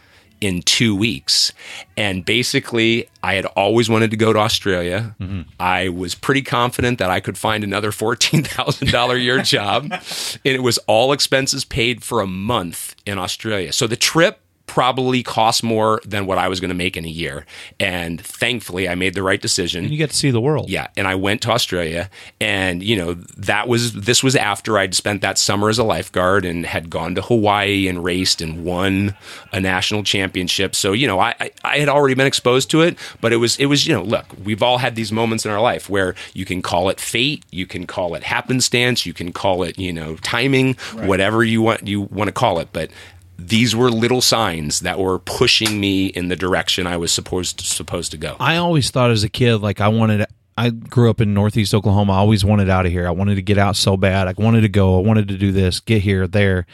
in 0.40 0.62
two 0.62 0.94
weeks. 0.94 1.52
And 1.96 2.24
basically, 2.24 3.08
I 3.22 3.34
had 3.34 3.46
always 3.46 3.88
wanted 3.88 4.10
to 4.10 4.16
go 4.16 4.32
to 4.32 4.38
Australia. 4.38 5.14
Mm-hmm. 5.20 5.42
I 5.58 5.88
was 5.88 6.14
pretty 6.14 6.42
confident 6.42 6.98
that 6.98 7.10
I 7.10 7.20
could 7.20 7.38
find 7.38 7.64
another 7.64 7.90
$14,000 7.90 9.14
a 9.14 9.20
year 9.20 9.42
job. 9.42 9.90
And 9.92 10.00
it 10.44 10.62
was 10.62 10.78
all 10.86 11.12
expenses 11.12 11.64
paid 11.64 12.02
for 12.02 12.20
a 12.20 12.26
month 12.26 12.94
in 13.06 13.18
Australia. 13.18 13.72
So 13.72 13.86
the 13.86 13.96
trip 13.96 14.40
probably 14.76 15.22
cost 15.22 15.62
more 15.62 16.02
than 16.04 16.26
what 16.26 16.36
I 16.36 16.48
was 16.48 16.60
going 16.60 16.68
to 16.68 16.74
make 16.74 16.98
in 16.98 17.06
a 17.06 17.08
year. 17.08 17.46
And 17.80 18.20
thankfully, 18.20 18.90
I 18.90 18.94
made 18.94 19.14
the 19.14 19.22
right 19.22 19.40
decision. 19.40 19.88
You 19.88 19.96
get 19.96 20.10
to 20.10 20.16
see 20.16 20.30
the 20.30 20.38
world. 20.38 20.68
Yeah, 20.68 20.88
and 20.98 21.08
I 21.08 21.14
went 21.14 21.40
to 21.42 21.50
Australia, 21.50 22.10
and 22.42 22.82
you 22.82 22.94
know 22.94 23.14
that 23.38 23.68
was 23.68 23.94
this 23.94 24.22
was 24.22 24.36
after 24.36 24.76
I'd 24.76 24.94
spent 24.94 25.22
that 25.22 25.38
summer 25.38 25.70
as 25.70 25.78
a 25.78 25.82
lifeguard 25.82 26.44
and 26.44 26.66
had 26.66 26.90
gone 26.90 27.14
to 27.14 27.22
Hawaii 27.22 27.88
and 27.88 28.04
raced 28.04 28.42
and 28.42 28.66
won 28.66 29.16
a 29.50 29.60
national 29.60 30.02
championship. 30.02 30.74
So 30.74 30.92
you 30.92 31.06
know 31.06 31.20
I, 31.20 31.34
I 31.40 31.50
I 31.64 31.78
had 31.78 31.88
already 31.88 32.14
been 32.14 32.26
exposed 32.26 32.70
to 32.72 32.82
it, 32.82 32.98
but 33.22 33.32
it 33.32 33.38
was 33.38 33.56
it 33.56 33.66
was 33.66 33.86
you 33.86 33.94
know 33.94 34.02
look 34.02 34.26
we've 34.44 34.62
all 34.62 34.76
had 34.76 34.94
these 34.94 35.10
moments 35.10 35.46
in 35.46 35.50
our 35.52 35.60
life 35.62 35.88
where 35.88 36.14
you 36.34 36.44
can 36.44 36.60
call 36.60 36.90
it 36.90 37.00
fate, 37.00 37.46
you 37.50 37.66
can 37.66 37.86
call 37.86 38.14
it 38.14 38.24
happenstance, 38.24 39.06
you 39.06 39.14
can 39.14 39.32
call 39.32 39.62
it 39.62 39.78
you 39.78 39.90
know 39.90 40.16
timing, 40.16 40.74
whatever 40.96 41.42
you 41.42 41.62
want 41.62 41.88
you 41.88 42.02
want 42.02 42.28
to 42.28 42.32
call 42.32 42.58
it, 42.58 42.68
but 42.74 42.90
these 43.38 43.76
were 43.76 43.90
little 43.90 44.20
signs 44.20 44.80
that 44.80 44.98
were 44.98 45.18
pushing 45.18 45.78
me 45.80 46.06
in 46.06 46.28
the 46.28 46.36
direction 46.36 46.86
I 46.86 46.96
was 46.96 47.12
supposed 47.12 47.60
supposed 47.60 48.10
to 48.12 48.16
go. 48.16 48.36
I 48.40 48.56
always 48.56 48.90
thought 48.90 49.10
as 49.10 49.24
a 49.24 49.28
kid, 49.28 49.56
like 49.56 49.80
I 49.80 49.88
wanted. 49.88 50.26
I 50.58 50.70
grew 50.70 51.10
up 51.10 51.20
in 51.20 51.34
Northeast 51.34 51.74
Oklahoma. 51.74 52.14
I 52.14 52.16
always 52.16 52.42
wanted 52.42 52.70
out 52.70 52.86
of 52.86 52.92
here. 52.92 53.06
I 53.06 53.10
wanted 53.10 53.34
to 53.34 53.42
get 53.42 53.58
out 53.58 53.76
so 53.76 53.96
bad. 53.96 54.26
I 54.26 54.34
wanted 54.38 54.62
to 54.62 54.70
go. 54.70 54.98
I 54.98 55.02
wanted 55.02 55.28
to 55.28 55.36
do 55.36 55.52
this, 55.52 55.80
get 55.80 56.00
here, 56.00 56.26
there. 56.26 56.66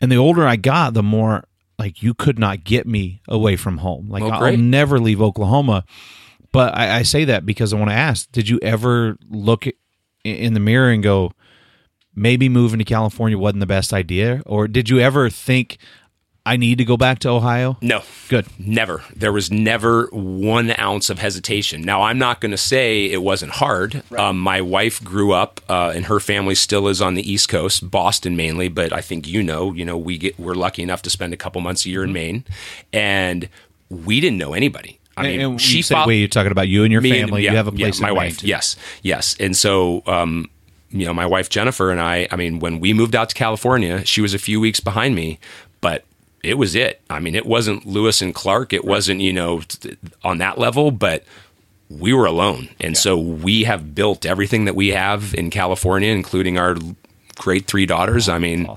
And 0.00 0.10
the 0.10 0.16
older 0.16 0.46
I 0.46 0.56
got, 0.56 0.94
the 0.94 1.02
more 1.02 1.44
like 1.78 2.02
you 2.02 2.14
could 2.14 2.38
not 2.38 2.64
get 2.64 2.86
me 2.86 3.20
away 3.28 3.56
from 3.56 3.78
home. 3.78 4.08
Like 4.08 4.22
I'll 4.22 4.56
never 4.56 4.98
leave 4.98 5.20
Oklahoma. 5.20 5.84
But 6.52 6.74
I, 6.74 6.98
I 6.98 7.02
say 7.02 7.26
that 7.26 7.44
because 7.44 7.74
I 7.74 7.76
want 7.76 7.90
to 7.90 7.96
ask: 7.96 8.32
Did 8.32 8.48
you 8.48 8.58
ever 8.62 9.18
look 9.28 9.66
in 10.24 10.54
the 10.54 10.60
mirror 10.60 10.90
and 10.90 11.02
go, 11.02 11.32
maybe 12.18 12.48
moving 12.48 12.78
to 12.78 12.84
California 12.84 13.38
wasn't 13.38 13.60
the 13.60 13.66
best 13.66 13.92
idea, 13.92 14.42
or 14.46 14.68
did 14.68 14.88
you 14.90 15.00
ever 15.00 15.30
think? 15.30 15.78
I 16.46 16.56
need 16.56 16.78
to 16.78 16.84
go 16.86 16.96
back 16.96 17.18
to 17.20 17.28
Ohio. 17.28 17.76
No. 17.82 18.00
Good. 18.30 18.46
Never. 18.58 19.02
There 19.14 19.32
was 19.32 19.50
never 19.50 20.06
one 20.12 20.72
ounce 20.78 21.10
of 21.10 21.18
hesitation. 21.18 21.82
Now, 21.82 22.00
I'm 22.04 22.16
not 22.16 22.40
going 22.40 22.52
to 22.52 22.56
say 22.56 23.04
it 23.04 23.20
wasn't 23.22 23.52
hard. 23.52 24.02
Um, 24.16 24.38
my 24.40 24.62
wife 24.62 25.04
grew 25.04 25.32
up, 25.32 25.60
uh, 25.68 25.92
and 25.94 26.06
her 26.06 26.18
family 26.20 26.54
still 26.54 26.88
is 26.88 27.02
on 27.02 27.12
the 27.16 27.30
East 27.30 27.50
Coast, 27.50 27.90
Boston 27.90 28.34
mainly. 28.34 28.68
But 28.68 28.94
I 28.94 29.02
think 29.02 29.28
you 29.28 29.42
know, 29.42 29.74
you 29.74 29.84
know, 29.84 29.98
we 29.98 30.16
get 30.16 30.38
we're 30.38 30.54
lucky 30.54 30.82
enough 30.82 31.02
to 31.02 31.10
spend 31.10 31.34
a 31.34 31.36
couple 31.36 31.60
months 31.60 31.84
a 31.84 31.90
year 31.90 32.02
in 32.02 32.14
Maine, 32.14 32.44
and 32.94 33.50
we 33.90 34.18
didn't 34.20 34.38
know 34.38 34.54
anybody. 34.54 34.98
I 35.18 35.22
mean, 35.24 35.30
Mm-hmm. 35.32 35.40
and, 35.42 35.50
and 35.52 35.60
she 35.60 35.76
you 35.78 35.82
said, 35.82 35.96
fo- 36.02 36.06
wait, 36.08 36.18
you're 36.20 36.28
talking 36.28 36.52
about 36.52 36.68
you 36.68 36.82
and 36.84 36.92
your 36.92 37.02
me 37.02 37.10
and- 37.10 37.28
family. 37.28 37.42
yeah, 37.44 37.50
you 37.50 37.56
have 37.58 37.68
a 37.68 37.72
yeah, 37.76 37.86
place. 37.86 37.98
in 37.98 38.02
my 38.02 38.08
Maine, 38.08 38.16
wife. 38.16 38.38
too. 38.38 38.46
Yes, 38.46 38.76
yes. 39.02 39.36
And 39.38 39.54
so, 39.56 40.02
um, 40.06 40.48
you 40.90 41.04
know, 41.06 41.14
my 41.14 41.26
wife 41.26 41.48
Jennifer 41.48 41.90
and 41.90 42.00
I. 42.00 42.28
I 42.30 42.36
mean, 42.36 42.58
when 42.60 42.80
we 42.80 42.92
moved 42.92 43.14
out 43.14 43.28
to 43.30 43.34
California, 43.34 44.04
she 44.04 44.20
was 44.20 44.34
a 44.34 44.38
few 44.38 44.60
weeks 44.60 44.80
behind 44.80 45.14
me, 45.14 45.38
but 45.80 46.04
it 46.42 46.54
was 46.54 46.74
it. 46.74 47.00
I 47.10 47.20
mean, 47.20 47.34
it 47.34 47.46
wasn't 47.46 47.86
Lewis 47.86 48.22
and 48.22 48.34
Clark. 48.34 48.72
It 48.72 48.84
wasn't 48.84 49.20
you 49.20 49.32
know 49.32 49.62
on 50.24 50.38
that 50.38 50.58
level, 50.58 50.90
but 50.90 51.24
we 51.90 52.12
were 52.12 52.26
alone, 52.26 52.68
and 52.80 52.96
so 52.96 53.16
we 53.18 53.64
have 53.64 53.94
built 53.94 54.26
everything 54.26 54.64
that 54.66 54.74
we 54.74 54.88
have 54.88 55.34
in 55.34 55.50
California, 55.50 56.10
including 56.10 56.58
our 56.58 56.76
great 57.36 57.66
three 57.66 57.86
daughters. 57.86 58.28
I 58.28 58.38
mean, 58.38 58.68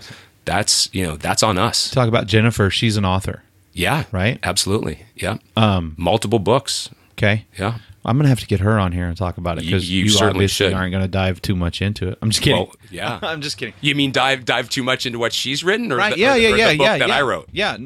that's 0.45 0.89
you 0.93 1.05
know 1.05 1.17
that's 1.17 1.43
on 1.43 1.57
us. 1.57 1.91
Talk 1.91 2.07
about 2.07 2.27
Jennifer. 2.27 2.69
She's 2.69 2.97
an 2.97 3.05
author. 3.05 3.43
Yeah, 3.73 4.03
Right? 4.11 4.37
Absolutely. 4.43 5.05
Yeah. 5.15 5.37
Um, 5.55 5.95
multiple 5.97 6.39
books. 6.39 6.89
Okay. 7.13 7.45
Yeah. 7.57 7.77
I'm 8.03 8.17
gonna 8.17 8.29
have 8.29 8.39
to 8.39 8.47
get 8.47 8.59
her 8.61 8.79
on 8.79 8.91
here 8.91 9.05
and 9.05 9.15
talk 9.15 9.37
about 9.37 9.57
it 9.59 9.65
because 9.65 9.89
you 9.89 10.03
you, 10.05 10.09
certainly 10.09 10.29
obviously 10.45 10.67
should. 10.67 10.73
aren't 10.73 10.91
going 10.91 11.03
to 11.03 11.07
dive 11.07 11.41
too 11.41 11.55
much 11.55 11.81
into 11.81 12.07
it. 12.09 12.17
I'm 12.21 12.29
just 12.31 12.41
kidding. 12.41 12.57
Well, 12.59 12.75
yeah. 12.89 13.19
I'm 13.23 13.41
just 13.41 13.57
kidding. 13.57 13.73
You 13.81 13.93
mean 13.95 14.11
dive 14.11 14.43
dive 14.45 14.69
too 14.69 14.81
much 14.83 15.05
into 15.05 15.19
what 15.19 15.33
she's 15.33 15.63
written, 15.63 15.91
or 15.91 15.97
Right? 15.97 16.13
the, 16.13 16.19
yeah, 16.19 16.33
or, 16.33 16.37
yeah, 16.37 16.47
or 16.47 16.55
yeah, 16.57 16.69
yeah. 16.71 16.97
that 16.97 17.09
yeah. 17.09 17.15
I 17.17 17.21
wrote? 17.21 17.49
Yeah. 17.51 17.77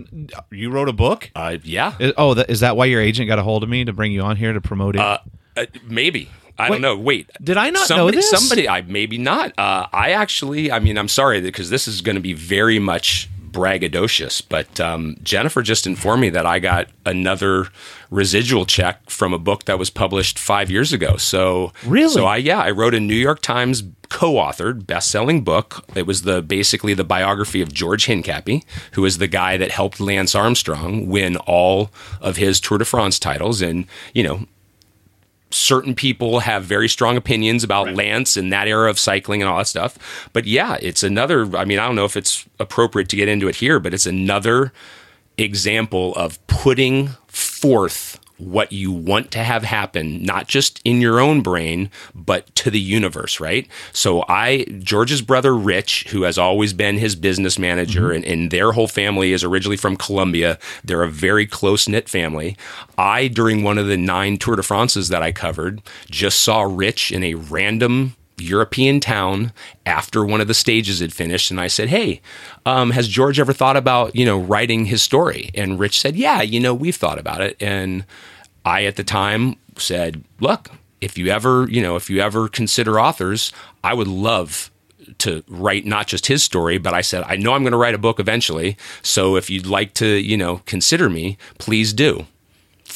You 0.51 0.69
wrote 0.71 0.87
a 0.89 0.93
book. 0.93 1.29
Uh, 1.35 1.57
yeah, 1.63 1.95
Is- 1.99 2.13
oh, 2.17 2.33
that, 2.35 2.49
is 2.49 2.61
that 2.61 2.77
why 2.77 2.85
your 2.85 3.01
agent 3.01 3.27
got 3.27 3.39
a 3.39 3.43
hold 3.43 3.63
of 3.63 3.69
me 3.69 3.83
to 3.85 3.93
bring 3.93 4.11
you 4.11 4.21
on 4.21 4.37
here 4.37 4.53
to 4.53 4.61
promote 4.61 4.95
it? 4.95 5.01
uh, 5.01 5.17
uh, 5.57 5.65
maybe. 5.83 6.29
I 6.57 6.69
Wait, 6.69 6.75
don't 6.77 6.81
know. 6.81 6.97
Wait, 6.97 7.29
did 7.43 7.57
I 7.57 7.69
not 7.69 7.89
know 7.89 8.09
this? 8.09 8.29
Somebody, 8.29 8.69
I 8.69 8.81
maybe 8.83 9.17
not. 9.17 9.51
Uh, 9.59 9.87
I 9.91 10.11
actually, 10.11 10.71
I 10.71 10.79
mean, 10.79 10.97
I'm 10.97 11.09
sorry 11.09 11.41
because 11.41 11.69
this 11.69 11.85
is 11.85 11.99
going 11.99 12.15
to 12.15 12.21
be 12.21 12.31
very 12.31 12.79
much 12.79 13.29
braggadocious, 13.55 14.41
but 14.47 14.79
um, 14.79 15.15
Jennifer 15.23 15.61
just 15.61 15.87
informed 15.87 16.21
me 16.21 16.29
that 16.29 16.45
I 16.45 16.59
got 16.59 16.87
another 17.05 17.67
residual 18.11 18.65
check 18.65 19.09
from 19.09 19.33
a 19.33 19.39
book 19.39 19.65
that 19.65 19.79
was 19.79 19.89
published 19.89 20.37
five 20.37 20.69
years 20.69 20.93
ago. 20.93 21.17
So 21.17 21.71
Really? 21.85 22.13
so 22.13 22.25
I 22.25 22.37
yeah, 22.37 22.59
I 22.59 22.71
wrote 22.71 22.93
a 22.93 22.99
New 22.99 23.15
York 23.15 23.41
Times 23.41 23.83
co-authored 24.09 24.85
best-selling 24.85 25.43
book. 25.43 25.83
It 25.95 26.05
was 26.05 26.21
the 26.21 26.41
basically 26.41 26.93
the 26.93 27.03
biography 27.03 27.61
of 27.61 27.73
George 27.73 28.05
Hincapie, 28.05 28.63
who 28.91 29.03
is 29.05 29.17
the 29.17 29.27
guy 29.27 29.57
that 29.57 29.71
helped 29.71 29.99
Lance 29.99 30.35
Armstrong 30.35 31.07
win 31.07 31.37
all 31.37 31.89
of 32.21 32.37
his 32.37 32.59
Tour 32.59 32.77
de 32.77 32.85
France 32.85 33.17
titles 33.19 33.61
and, 33.61 33.85
you 34.13 34.23
know, 34.23 34.45
certain 35.55 35.95
people 35.95 36.39
have 36.39 36.63
very 36.63 36.89
strong 36.89 37.15
opinions 37.17 37.63
about 37.63 37.93
Lance 37.93 38.35
and 38.37 38.51
that 38.51 38.67
era 38.67 38.89
of 38.89 38.99
cycling 38.99 39.41
and 39.41 39.49
all 39.49 39.57
that 39.57 39.67
stuff. 39.67 40.29
But 40.33 40.45
yeah, 40.45 40.77
it's 40.81 41.03
another. 41.03 41.55
I 41.55 41.65
mean, 41.65 41.79
I 41.79 41.85
don't 41.85 41.95
know 41.95 42.05
if 42.05 42.17
it's 42.17 42.45
appropriate 42.59 43.09
to 43.09 43.15
get 43.15 43.27
into 43.27 43.47
it 43.47 43.55
here, 43.55 43.79
but 43.79 43.93
it's 43.93 44.05
another 44.05 44.73
example 45.37 46.13
of 46.15 46.45
putting 46.47 47.09
forth 47.27 48.19
what 48.37 48.71
you 48.71 48.91
want 48.91 49.31
to 49.31 49.39
have 49.39 49.63
happen, 49.63 50.23
not 50.23 50.47
just 50.47 50.81
in 50.83 51.01
your 51.01 51.19
own 51.19 51.41
brain, 51.41 51.89
but 52.13 52.53
to 52.55 52.69
the 52.69 52.79
universe, 52.79 53.39
right? 53.39 53.67
So 53.93 54.25
I, 54.27 54.65
George's 54.79 55.21
brother 55.21 55.55
Rich, 55.55 56.07
who 56.09 56.23
has 56.23 56.37
always 56.37 56.73
been 56.73 56.97
his 56.97 57.15
business 57.15 57.57
manager, 57.57 58.07
mm-hmm. 58.07 58.15
and, 58.15 58.25
and 58.25 58.51
their 58.51 58.73
whole 58.73 58.87
family 58.87 59.31
is 59.33 59.43
originally 59.43 59.77
from 59.77 59.95
Colombia. 59.95 60.59
They're 60.83 61.03
a 61.03 61.09
very 61.09 61.45
close 61.45 61.87
knit 61.87 62.09
family. 62.09 62.57
I, 62.97 63.27
during 63.27 63.63
one 63.63 63.77
of 63.77 63.87
the 63.87 63.97
nine 63.97 64.37
Tour 64.37 64.57
de 64.57 64.63
France's 64.63 65.09
that 65.09 65.23
I 65.23 65.31
covered, 65.31 65.81
just 66.09 66.41
saw 66.41 66.63
Rich 66.63 67.11
in 67.11 67.23
a 67.23 67.35
random 67.35 68.15
European 68.37 68.99
town 68.99 69.53
after 69.85 70.25
one 70.25 70.41
of 70.41 70.47
the 70.47 70.53
stages 70.53 70.99
had 70.99 71.13
finished, 71.13 71.51
and 71.51 71.59
I 71.59 71.67
said, 71.67 71.89
"Hey, 71.89 72.21
um, 72.65 72.91
has 72.91 73.07
George 73.07 73.39
ever 73.39 73.53
thought 73.53 73.77
about 73.77 74.15
you 74.15 74.25
know 74.25 74.39
writing 74.39 74.85
his 74.85 75.01
story?" 75.01 75.51
And 75.53 75.79
Rich 75.79 75.99
said, 75.99 76.15
"Yeah, 76.15 76.41
you 76.41 76.59
know 76.59 76.73
we've 76.73 76.95
thought 76.95 77.19
about 77.19 77.41
it." 77.41 77.55
And 77.61 78.05
I 78.65 78.85
at 78.85 78.95
the 78.95 79.03
time 79.03 79.55
said, 79.77 80.23
"Look, 80.39 80.69
if 81.01 81.17
you 81.17 81.27
ever 81.27 81.67
you 81.69 81.81
know 81.81 81.95
if 81.95 82.09
you 82.09 82.19
ever 82.19 82.47
consider 82.47 82.99
authors, 82.99 83.51
I 83.83 83.93
would 83.93 84.07
love." 84.07 84.71
To 85.19 85.43
write 85.47 85.85
not 85.85 86.07
just 86.07 86.25
his 86.25 86.43
story, 86.43 86.79
but 86.79 86.95
I 86.95 87.01
said, 87.01 87.23
I 87.27 87.35
know 87.35 87.53
I'm 87.53 87.61
going 87.61 87.73
to 87.73 87.77
write 87.77 87.93
a 87.93 87.99
book 87.99 88.19
eventually. 88.19 88.75
So 89.03 89.35
if 89.35 89.51
you'd 89.51 89.67
like 89.67 89.93
to, 89.93 90.07
you 90.07 90.35
know, 90.35 90.63
consider 90.65 91.11
me, 91.11 91.37
please 91.59 91.93
do 91.93 92.25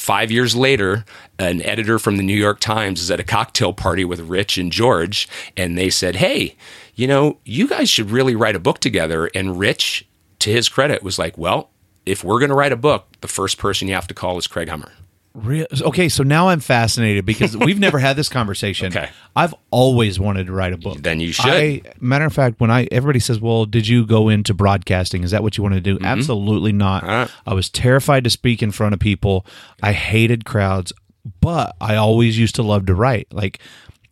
five 0.00 0.30
years 0.30 0.56
later, 0.56 1.04
an 1.38 1.60
editor 1.62 1.98
from 1.98 2.16
the 2.16 2.22
New 2.22 2.36
York 2.36 2.58
Times 2.58 3.02
is 3.02 3.10
at 3.10 3.20
a 3.20 3.24
cocktail 3.24 3.74
party 3.74 4.04
with 4.04 4.20
Rich 4.20 4.56
and 4.56 4.72
George, 4.72 5.28
and 5.58 5.76
they 5.76 5.90
said, 5.90 6.16
Hey, 6.16 6.56
you 6.94 7.06
know, 7.06 7.38
you 7.44 7.68
guys 7.68 7.90
should 7.90 8.10
really 8.10 8.34
write 8.34 8.56
a 8.56 8.60
book 8.60 8.78
together. 8.78 9.30
And 9.34 9.58
Rich, 9.58 10.08
to 10.38 10.50
his 10.50 10.70
credit, 10.70 11.02
was 11.02 11.18
like, 11.18 11.36
Well, 11.36 11.70
if 12.06 12.24
we're 12.24 12.38
going 12.38 12.48
to 12.48 12.54
write 12.54 12.72
a 12.72 12.76
book, 12.76 13.08
the 13.20 13.28
first 13.28 13.58
person 13.58 13.88
you 13.88 13.94
have 13.94 14.08
to 14.08 14.14
call 14.14 14.38
is 14.38 14.46
Craig 14.46 14.70
Hummer. 14.70 14.90
Real, 15.32 15.66
okay, 15.82 16.08
so 16.08 16.24
now 16.24 16.48
I'm 16.48 16.58
fascinated 16.58 17.24
because 17.24 17.56
we've 17.56 17.78
never 17.78 18.00
had 18.00 18.16
this 18.16 18.28
conversation. 18.28 18.92
Okay. 18.96 19.08
I've 19.36 19.54
always 19.70 20.18
wanted 20.18 20.48
to 20.48 20.52
write 20.52 20.72
a 20.72 20.76
book. 20.76 20.98
Then 21.02 21.20
you 21.20 21.30
should. 21.30 21.46
I, 21.52 21.82
matter 22.00 22.24
of 22.24 22.32
fact, 22.32 22.58
when 22.60 22.70
I 22.70 22.88
everybody 22.90 23.20
says, 23.20 23.38
"Well, 23.40 23.64
did 23.64 23.86
you 23.86 24.04
go 24.04 24.28
into 24.28 24.52
broadcasting? 24.54 25.22
Is 25.22 25.30
that 25.30 25.42
what 25.44 25.56
you 25.56 25.62
want 25.62 25.76
to 25.76 25.80
Mm-hmm. 25.80 25.98
do?" 26.02 26.04
Absolutely 26.04 26.72
not. 26.72 27.04
Uh. 27.04 27.28
I 27.46 27.54
was 27.54 27.70
terrified 27.70 28.24
to 28.24 28.30
speak 28.30 28.60
in 28.60 28.72
front 28.72 28.92
of 28.92 28.98
people. 28.98 29.46
I 29.82 29.92
hated 29.92 30.44
crowds, 30.44 30.92
but 31.40 31.76
I 31.80 31.94
always 31.94 32.36
used 32.36 32.56
to 32.56 32.62
love 32.64 32.86
to 32.86 32.94
write. 32.94 33.28
Like 33.30 33.60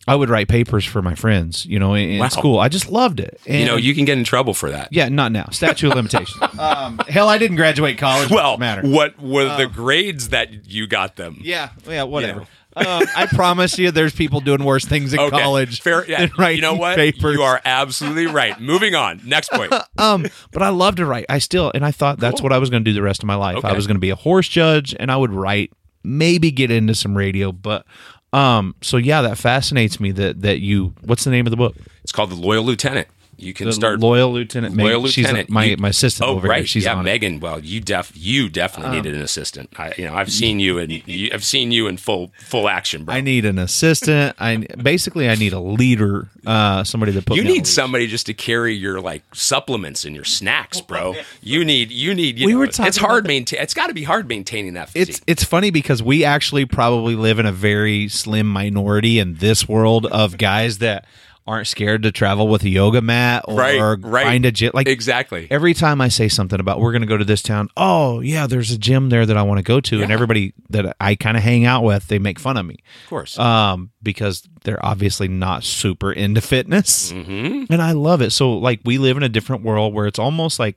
I 0.09 0.15
would 0.17 0.29
write 0.31 0.49
papers 0.49 0.85
for 0.85 1.03
my 1.03 1.15
friends, 1.15 1.67
you 1.67 1.79
know, 1.79 1.95
in, 1.95 2.09
in 2.11 2.19
Wow. 2.19 2.29
school. 2.29 2.59
I 2.59 2.69
just 2.69 2.91
loved 2.91 3.21
it. 3.21 3.41
And 3.47 3.61
You 3.61 3.67
know, 3.67 3.77
you 3.77 3.95
can 3.95 4.05
get 4.05 4.19
in 4.19 4.25
trouble 4.25 4.55
for 4.55 4.71
that. 4.71 4.89
yeah, 4.91 5.09
not 5.09 5.33
now. 5.33 5.47
Statute 5.51 5.91
of 5.91 5.97
limitations. 5.97 6.43
um, 6.59 6.99
hell, 7.09 7.29
I 7.29 7.39
didn't 7.39 7.57
graduate 7.57 7.99
college. 7.99 8.31
Well, 8.31 8.59
matter. 8.59 8.83
what 8.89 9.21
were 9.21 9.57
the 9.57 9.67
grades 9.67 10.31
that 10.31 10.67
you 10.71 10.87
got 10.87 11.17
them? 11.17 11.39
Yeah, 11.43 11.71
yeah, 11.89 12.03
whatever. 12.05 12.41
know. 12.41 12.47
um, 12.77 13.03
I 13.17 13.27
promise 13.27 13.77
you, 13.79 13.91
there's 13.91 14.15
people 14.15 14.41
doing 14.41 14.63
worse 14.63 14.85
things 14.85 15.13
in 15.13 15.19
Okay, 15.19 15.31
college 15.31 15.81
fair. 15.81 16.09
Yeah, 16.09 16.21
than 16.27 16.31
writing 16.39 16.57
you 16.57 16.63
know 16.63 16.75
what? 16.75 16.95
papers. 16.97 17.35
You 17.35 17.43
are 17.43 17.61
absolutely 17.65 18.27
right. 18.27 18.61
Moving 18.61 18.95
on. 18.95 19.21
Next 19.25 19.51
point. 19.51 19.73
um, 19.99 20.27
but 20.53 20.63
I 20.63 20.69
love 20.69 20.97
to 20.97 21.07
write. 21.07 21.27
I 21.29 21.39
still, 21.39 21.73
and 21.75 21.85
I 21.85 21.91
thought 21.91 22.19
that's 22.21 22.41
Cool. 22.41 22.45
what 22.45 22.53
I 22.53 22.59
was 22.59 22.71
going 22.71 22.85
to 22.85 22.89
do 22.91 22.95
the 22.95 23.03
rest 23.03 23.23
of 23.23 23.27
my 23.27 23.35
life. 23.35 23.65
I 23.65 23.73
was 23.73 23.87
going 23.87 23.97
to 23.97 24.01
be 24.01 24.11
a 24.11 24.17
horse 24.17 24.49
judge, 24.49 24.95
and 25.01 25.11
I 25.11 25.17
would 25.17 25.33
write, 25.33 25.73
maybe 26.05 26.51
get 26.53 26.71
into 26.71 26.95
some 26.95 27.17
radio. 27.17 27.51
But 27.53 27.85
um, 28.33 28.75
so 28.83 28.97
yeah, 28.97 29.23
that 29.23 29.39
fascinates 29.39 30.01
me. 30.01 30.13
That 30.13 30.43
that 30.43 30.61
you. 30.61 30.95
What's 31.03 31.25
the 31.25 31.31
name 31.31 31.47
of 31.47 31.51
the 31.51 31.57
book? 31.57 31.77
It's 32.03 32.13
called 32.13 32.31
the 32.31 32.37
Loyal 32.37 32.65
Lieutenant. 32.65 33.09
You 33.41 33.55
can 33.55 33.67
The 33.67 33.73
start 33.73 34.01
loyal 34.01 34.33
lieutenant. 34.33 34.75
Meg- 34.75 34.87
Loyal 34.87 35.07
she's 35.07 35.25
lieutenant. 35.25 35.49
my 35.49 35.65
You- 35.65 35.77
my 35.79 35.91
assistant 35.91 36.29
Oh, 36.29 36.35
over 36.35 36.49
right. 36.49 36.59
here. 36.59 36.67
She's 36.67 36.85
yeah, 36.85 36.95
on 36.95 37.01
it. 37.01 37.05
Megan. 37.05 37.39
Well, 37.41 37.61
you 37.61 37.81
def 37.81 38.11
you 38.15 38.49
definitely 38.49 38.97
needed 38.97 39.15
an 39.15 39.23
assistant. 39.23 39.71
I, 39.77 39.93
you 39.97 40.07
know, 40.07 40.15
I've 40.15 40.33
seen 40.33 40.59
you 40.59 40.79
in 40.79 40.91
you, 41.07 41.31
I've 41.33 41.45
seen 41.45 41.71
you 41.71 41.87
in 41.87 41.97
full 41.99 42.33
full 42.41 42.69
action, 42.69 43.05
bro. 43.05 43.15
I 43.15 43.21
need 43.21 43.45
an 43.45 43.59
assistant. 43.59 44.35
I 44.41 44.57
basically 44.83 45.29
I 45.31 45.37
need 45.37 45.53
a 45.53 45.61
leader, 45.61 46.29
uh, 46.47 46.83
somebody 46.85 47.13
to 47.13 47.23
put. 47.23 47.37
you 47.37 47.45
need 47.45 47.67
somebody 47.67 48.07
just 48.09 48.27
to 48.27 48.35
carry 48.35 48.75
your 48.75 49.01
like 49.01 49.23
supplements 49.35 50.05
and 50.05 50.15
your 50.17 50.25
snacks, 50.25 50.81
bro. 50.81 51.15
You 51.41 51.65
need 51.65 51.91
you 51.93 52.15
need. 52.15 52.39
You 52.39 52.47
We 52.47 52.53
know, 52.55 52.59
were 52.59 52.67
talking 52.67 52.87
it's 52.89 52.97
hard 52.97 53.27
maintain. 53.27 53.61
It's 53.61 53.75
got 53.75 53.87
to 53.87 53.95
be 53.95 54.03
hard 54.03 54.29
maintaining 54.29 54.75
that. 54.75 54.91
Physique. 54.91 55.09
It's 55.11 55.21
it's 55.29 55.45
funny 55.45 55.71
because 55.71 56.03
we 56.03 56.25
actually 56.25 56.65
probably 56.67 57.15
live 57.15 57.39
in 57.39 57.47
a 57.47 57.53
very 57.53 58.09
slim 58.09 58.49
minority 58.49 59.19
in 59.21 59.35
this 59.37 59.69
world 59.69 60.07
of 60.07 60.39
guys 60.39 60.79
that 60.79 61.05
aren't 61.49 61.67
scared 61.67 62.03
to 62.05 62.13
travel 62.13 62.47
with 62.47 62.63
a 62.63 62.69
yoga 62.69 63.01
mat 63.01 63.45
or 63.49 63.57
Right, 63.57 63.81
right. 63.81 64.25
find 64.27 64.45
a 64.45 64.53
gym. 64.53 64.71
Like 64.75 64.87
exactly. 64.87 65.49
every 65.51 65.75
time 65.75 66.01
I 66.01 66.09
say 66.09 66.29
something 66.29 66.61
about 66.61 66.79
we're 66.81 66.93
going 66.93 67.03
to 67.03 67.09
go 67.09 67.17
to 67.17 67.25
this 67.25 67.43
town, 67.43 67.69
oh 67.77 68.21
yeah, 68.21 68.47
there's 68.47 68.71
a 68.71 68.79
gym 68.79 69.09
there 69.09 69.27
that 69.27 69.37
I 69.37 69.43
want 69.43 69.59
to 69.59 69.63
go 69.65 69.81
to, 69.81 70.03
and 70.03 70.13
everybody 70.13 70.53
that 70.71 70.95
I 71.01 71.15
kind 71.15 71.37
of 71.37 71.43
hang 71.43 71.65
out 71.65 71.83
with, 71.83 72.07
they 72.09 72.19
make 72.19 72.39
fun 72.39 72.57
of 72.57 72.67
me, 72.67 72.77
Of 73.05 73.09
course. 73.11 73.39
um, 73.39 73.91
because 74.03 74.47
they're 74.65 74.85
obviously 74.85 75.27
not 75.29 75.65
super 75.65 76.13
into 76.13 76.41
fitness, 76.41 77.11
Mm-hmm. 77.13 77.73
and 77.73 77.81
I 77.83 77.93
love 77.93 78.21
it. 78.23 78.31
So 78.33 78.53
like 78.53 78.81
we 78.85 78.99
live 78.99 79.17
in 79.17 79.23
a 79.23 79.29
different 79.29 79.63
world 79.65 79.95
where 79.95 80.07
it's 80.07 80.19
almost 80.19 80.59
like. 80.61 80.77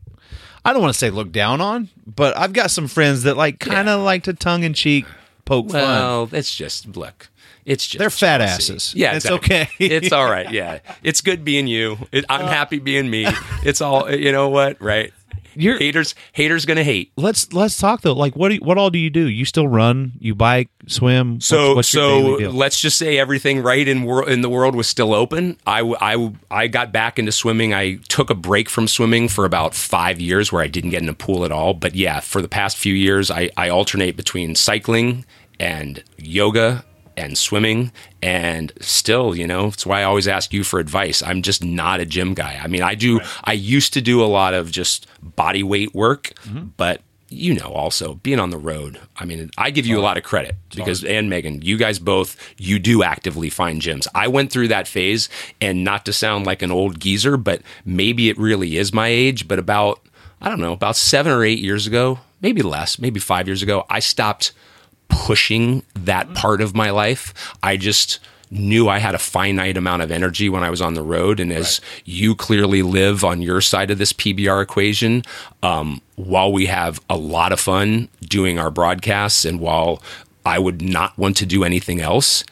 I 0.63 0.73
don't 0.73 0.81
want 0.83 0.93
to 0.93 0.99
say 0.99 1.09
look 1.09 1.31
down 1.31 1.59
on, 1.59 1.89
but 2.05 2.37
I've 2.37 2.53
got 2.53 2.69
some 2.69 2.87
friends 2.87 3.23
that 3.23 3.35
like 3.35 3.59
kind 3.59 3.89
of 3.89 4.01
like 4.01 4.25
to 4.25 4.33
tongue 4.35 4.61
in 4.61 4.75
cheek 4.75 5.05
poke 5.43 5.71
fun. 5.71 5.81
Well, 5.81 6.29
it's 6.31 6.53
just 6.55 6.95
look. 6.95 7.29
It's 7.65 7.85
just 7.85 7.99
They're 7.99 8.09
fat 8.09 8.39
jealousy. 8.39 8.73
asses. 8.73 8.93
Yeah, 8.95 9.15
It's 9.15 9.25
exactly. 9.25 9.55
okay. 9.61 9.69
it's 9.79 10.11
all 10.11 10.29
right. 10.29 10.51
Yeah, 10.51 10.79
it's 11.03 11.21
good 11.21 11.43
being 11.43 11.67
you. 11.67 11.97
It, 12.11 12.25
I'm 12.29 12.45
uh, 12.45 12.47
happy 12.47 12.79
being 12.79 13.09
me. 13.09 13.27
It's 13.63 13.81
all 13.81 14.11
you 14.11 14.31
know. 14.31 14.49
What 14.49 14.81
right? 14.81 15.13
You're- 15.53 15.79
haters 15.79 16.15
haters 16.31 16.65
gonna 16.65 16.81
hate. 16.83 17.11
let's 17.17 17.51
let's 17.51 17.77
talk 17.77 18.01
though. 18.01 18.13
Like, 18.13 18.37
what 18.37 18.47
do 18.49 18.55
you, 18.55 18.61
what 18.61 18.77
all 18.77 18.89
do 18.89 18.97
you 18.97 19.09
do? 19.09 19.27
You 19.27 19.43
still 19.43 19.67
run? 19.67 20.13
You 20.17 20.33
bike? 20.33 20.69
Swim? 20.87 21.41
So 21.41 21.75
what's 21.75 21.93
your 21.93 22.39
so 22.39 22.49
let's 22.51 22.79
just 22.79 22.97
say 22.97 23.17
everything 23.19 23.61
right 23.61 23.85
in 23.85 24.03
wor- 24.03 24.29
in 24.29 24.41
the 24.43 24.49
world 24.49 24.75
was 24.75 24.87
still 24.87 25.13
open. 25.13 25.57
I, 25.67 25.81
I 25.99 26.31
I 26.49 26.67
got 26.67 26.93
back 26.93 27.19
into 27.19 27.33
swimming. 27.33 27.73
I 27.73 27.95
took 28.07 28.29
a 28.29 28.33
break 28.33 28.69
from 28.69 28.87
swimming 28.87 29.27
for 29.27 29.43
about 29.43 29.75
five 29.75 30.21
years 30.21 30.53
where 30.53 30.63
I 30.63 30.67
didn't 30.67 30.91
get 30.91 31.03
in 31.03 31.09
a 31.09 31.13
pool 31.13 31.43
at 31.43 31.51
all. 31.51 31.73
But 31.73 31.95
yeah, 31.95 32.21
for 32.21 32.41
the 32.41 32.47
past 32.47 32.77
few 32.77 32.93
years, 32.93 33.29
I, 33.29 33.49
I 33.57 33.67
alternate 33.67 34.15
between 34.15 34.55
cycling 34.55 35.25
and 35.59 36.01
yoga 36.17 36.85
and 37.17 37.37
swimming 37.37 37.91
and 38.21 38.71
still 38.79 39.35
you 39.35 39.47
know 39.47 39.67
it's 39.67 39.85
why 39.85 40.01
i 40.01 40.03
always 40.03 40.27
ask 40.27 40.53
you 40.53 40.63
for 40.63 40.79
advice. 40.79 41.21
I'm 41.21 41.41
just 41.41 41.63
not 41.63 41.99
a 41.99 42.05
gym 42.05 42.33
guy. 42.33 42.59
I 42.61 42.67
mean 42.67 42.81
i 42.81 42.95
do 42.95 43.19
i 43.43 43.53
used 43.53 43.93
to 43.93 44.01
do 44.01 44.23
a 44.23 44.25
lot 44.25 44.53
of 44.53 44.71
just 44.71 45.07
body 45.21 45.63
weight 45.63 45.93
work 45.93 46.33
mm-hmm. 46.45 46.67
but 46.77 47.01
you 47.31 47.53
know 47.53 47.71
also 47.71 48.15
being 48.15 48.39
on 48.39 48.49
the 48.49 48.57
road 48.57 48.99
i 49.15 49.23
mean 49.23 49.49
i 49.57 49.71
give 49.71 49.85
you 49.85 49.95
a 49.95 49.99
oh, 49.99 50.03
lot 50.03 50.17
of 50.17 50.23
credit 50.23 50.53
because 50.75 51.01
and 51.05 51.29
megan 51.29 51.61
you 51.61 51.77
guys 51.77 51.97
both 51.97 52.35
you 52.57 52.77
do 52.77 53.03
actively 53.03 53.49
find 53.49 53.81
gyms. 53.81 54.05
I 54.13 54.27
went 54.27 54.51
through 54.51 54.67
that 54.67 54.87
phase 54.87 55.29
and 55.61 55.83
not 55.83 56.05
to 56.05 56.13
sound 56.13 56.45
like 56.45 56.61
an 56.61 56.71
old 56.71 56.99
geezer 56.99 57.37
but 57.37 57.61
maybe 57.85 58.29
it 58.29 58.37
really 58.37 58.77
is 58.77 58.93
my 58.93 59.07
age 59.07 59.47
but 59.47 59.59
about 59.59 60.01
i 60.41 60.49
don't 60.49 60.59
know 60.59 60.73
about 60.73 60.97
seven 60.97 61.31
or 61.31 61.45
eight 61.45 61.59
years 61.59 61.87
ago 61.87 62.19
maybe 62.41 62.61
less 62.61 62.99
maybe 62.99 63.19
five 63.19 63.47
years 63.47 63.63
ago 63.63 63.85
i 63.89 63.99
stopped 63.99 64.51
pushing 65.11 65.83
that 65.93 66.33
part 66.33 66.61
of 66.61 66.73
my 66.73 66.89
life. 66.89 67.53
I 67.61 67.77
just 67.77 68.19
knew 68.51 68.89
I 68.89 68.99
had 68.99 69.15
a 69.15 69.19
finite 69.19 69.77
amount 69.77 70.01
of 70.01 70.11
energy 70.11 70.49
when 70.49 70.63
I 70.63 70.69
was 70.69 70.81
on 70.81 70.93
the 70.93 71.03
road. 71.03 71.39
And 71.39 71.53
as 71.53 71.79
you 72.03 72.35
clearly 72.35 72.81
live 72.81 73.23
on 73.23 73.41
your 73.41 73.61
side 73.61 73.89
of 73.89 73.97
this 73.97 74.11
PBR 74.11 74.61
equation, 74.61 75.23
um, 75.63 76.01
while 76.15 76.51
we 76.51 76.65
have 76.65 76.99
a 77.09 77.15
lot 77.17 77.53
of 77.53 77.59
fun 77.59 78.09
doing 78.21 78.59
our 78.59 78.69
broadcasts 78.69 79.45
and 79.45 79.59
while 79.59 80.03
I 80.45 80.59
would 80.59 80.81
not 80.81 81.17
want 81.17 81.37
to 81.37 81.45
do 81.45 81.63
anything 81.63 82.01
else, 82.01 82.43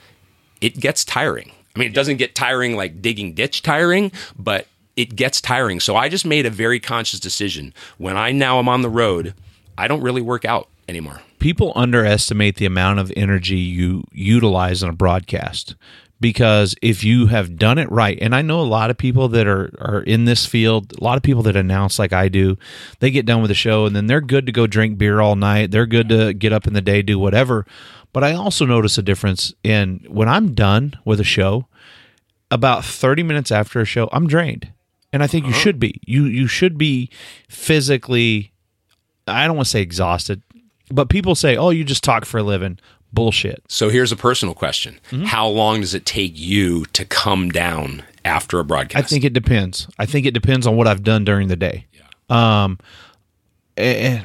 it 0.62 0.80
gets 0.80 1.04
tiring. 1.04 1.52
I 1.76 1.80
mean, 1.80 1.90
it 1.90 1.96
doesn't 1.96 2.18
get 2.18 2.34
tiring 2.34 2.76
like 2.76 3.02
digging 3.02 3.34
ditch 3.34 3.62
tiring, 3.62 4.12
but 4.38 4.68
it 4.96 5.16
gets 5.16 5.42
tiring. 5.42 5.80
So 5.80 5.96
I 5.96 6.10
just 6.10 6.26
made 6.26 6.46
a 6.46 6.50
very 6.50 6.80
conscious 6.80 7.20
decision. 7.20 7.74
When 7.98 8.18
I 8.18 8.32
now 8.32 8.60
am 8.60 8.70
on 8.70 8.82
the 8.82 8.90
road, 8.90 9.34
I 9.78 9.88
don't 9.88 10.02
really 10.02 10.22
work 10.22 10.46
out 10.46 10.68
anymore. 10.88 11.22
People 11.40 11.72
underestimate 11.76 12.58
the 12.58 12.66
amount 12.66 13.00
of 13.00 13.12
energy 13.16 13.58
you 13.58 14.04
utilize 14.12 14.84
in 14.84 14.90
a 14.90 14.94
broadcast 14.94 15.76
because 16.22 16.76
if 16.82 17.04
you 17.04 17.28
have 17.28 17.58
done 17.58 17.78
it 17.78 17.90
right 17.90 18.18
and 18.22 18.36
i 18.36 18.42
know 18.42 18.60
a 18.60 18.64
lot 18.64 18.90
of 18.90 18.98
people 18.98 19.28
that 19.30 19.48
are, 19.48 19.74
are 19.80 20.02
in 20.02 20.26
this 20.26 20.46
field 20.46 20.94
a 21.00 21.04
lot 21.04 21.18
of 21.18 21.24
people 21.24 21.44
that 21.44 21.56
announce 21.56 21.98
like 21.98 22.14
i 22.14 22.28
do 22.28 22.58
they 23.00 23.10
get 23.10 23.26
done 23.26 23.42
with 23.42 23.50
the 23.50 23.56
show 23.56 23.86
and 23.86 23.96
then 23.96 24.08
they're 24.08 24.22
good 24.22 24.46
to 24.46 24.52
go 24.52 24.68
drink 24.68 24.98
beer 24.98 25.22
all 25.22 25.36
night. 25.36 25.72
They're 25.72 25.86
good 25.86 26.10
to 26.10 26.34
get 26.34 26.54
up 26.54 26.68
in 26.68 26.74
the 26.74 26.82
day 26.82 27.02
do 27.02 27.18
whatever. 27.18 27.66
But 28.12 28.24
i 28.24 28.34
also 28.34 28.66
notice 28.66 28.98
a 28.98 29.04
difference 29.04 29.54
in 29.64 30.06
when 30.08 30.28
i'm 30.28 30.54
done 30.54 30.96
with 31.06 31.20
a 31.20 31.26
show 31.26 31.68
about 32.52 32.84
30 32.84 33.24
minutes 33.24 33.52
after 33.52 33.80
a 33.80 33.86
show 33.86 34.10
i'm 34.12 34.28
drained. 34.28 34.72
And 35.14 35.24
i 35.24 35.28
think 35.28 35.46
you 35.46 35.52
uh-huh. 35.52 35.62
should 35.62 35.80
be. 35.80 36.00
You 36.06 36.26
you 36.26 36.48
should 36.48 36.78
be 36.78 37.10
physically 37.48 38.52
I 39.28 39.48
don't 39.48 39.56
want 39.56 39.68
to 39.68 39.72
say 39.72 39.82
exhausted, 39.82 40.42
but 40.92 41.10
people 41.10 41.36
say, 41.36 41.58
"Oh, 41.58 41.70
you 41.70 41.84
just 41.84 42.04
talk 42.04 42.26
for 42.26 42.38
a 42.38 42.44
living." 42.44 42.80
Bullshit. 43.12 43.64
So 43.68 43.90
here's 43.90 44.12
a 44.12 44.16
personal 44.16 44.54
question: 44.54 45.00
Mm-hmm. 45.10 45.24
How 45.24 45.48
long 45.48 45.82
does 45.82 45.94
it 45.94 46.06
take 46.06 46.34
you 46.38 46.86
to 46.94 47.06
come 47.06 47.50
down 47.50 48.04
after 48.24 48.60
a 48.60 48.64
broadcast? 48.64 49.04
I 49.04 49.08
think 49.08 49.24
it 49.24 49.34
depends. 49.34 49.88
I 49.98 50.06
think 50.06 50.26
it 50.28 50.34
depends 50.34 50.68
on 50.68 50.76
what 50.76 50.88
I've 50.88 51.04
done 51.04 51.26
during 51.26 51.48
the 51.48 51.56
day. 51.56 51.88
Yeah. 51.94 52.64
Um, 52.64 52.78
and 53.78 54.24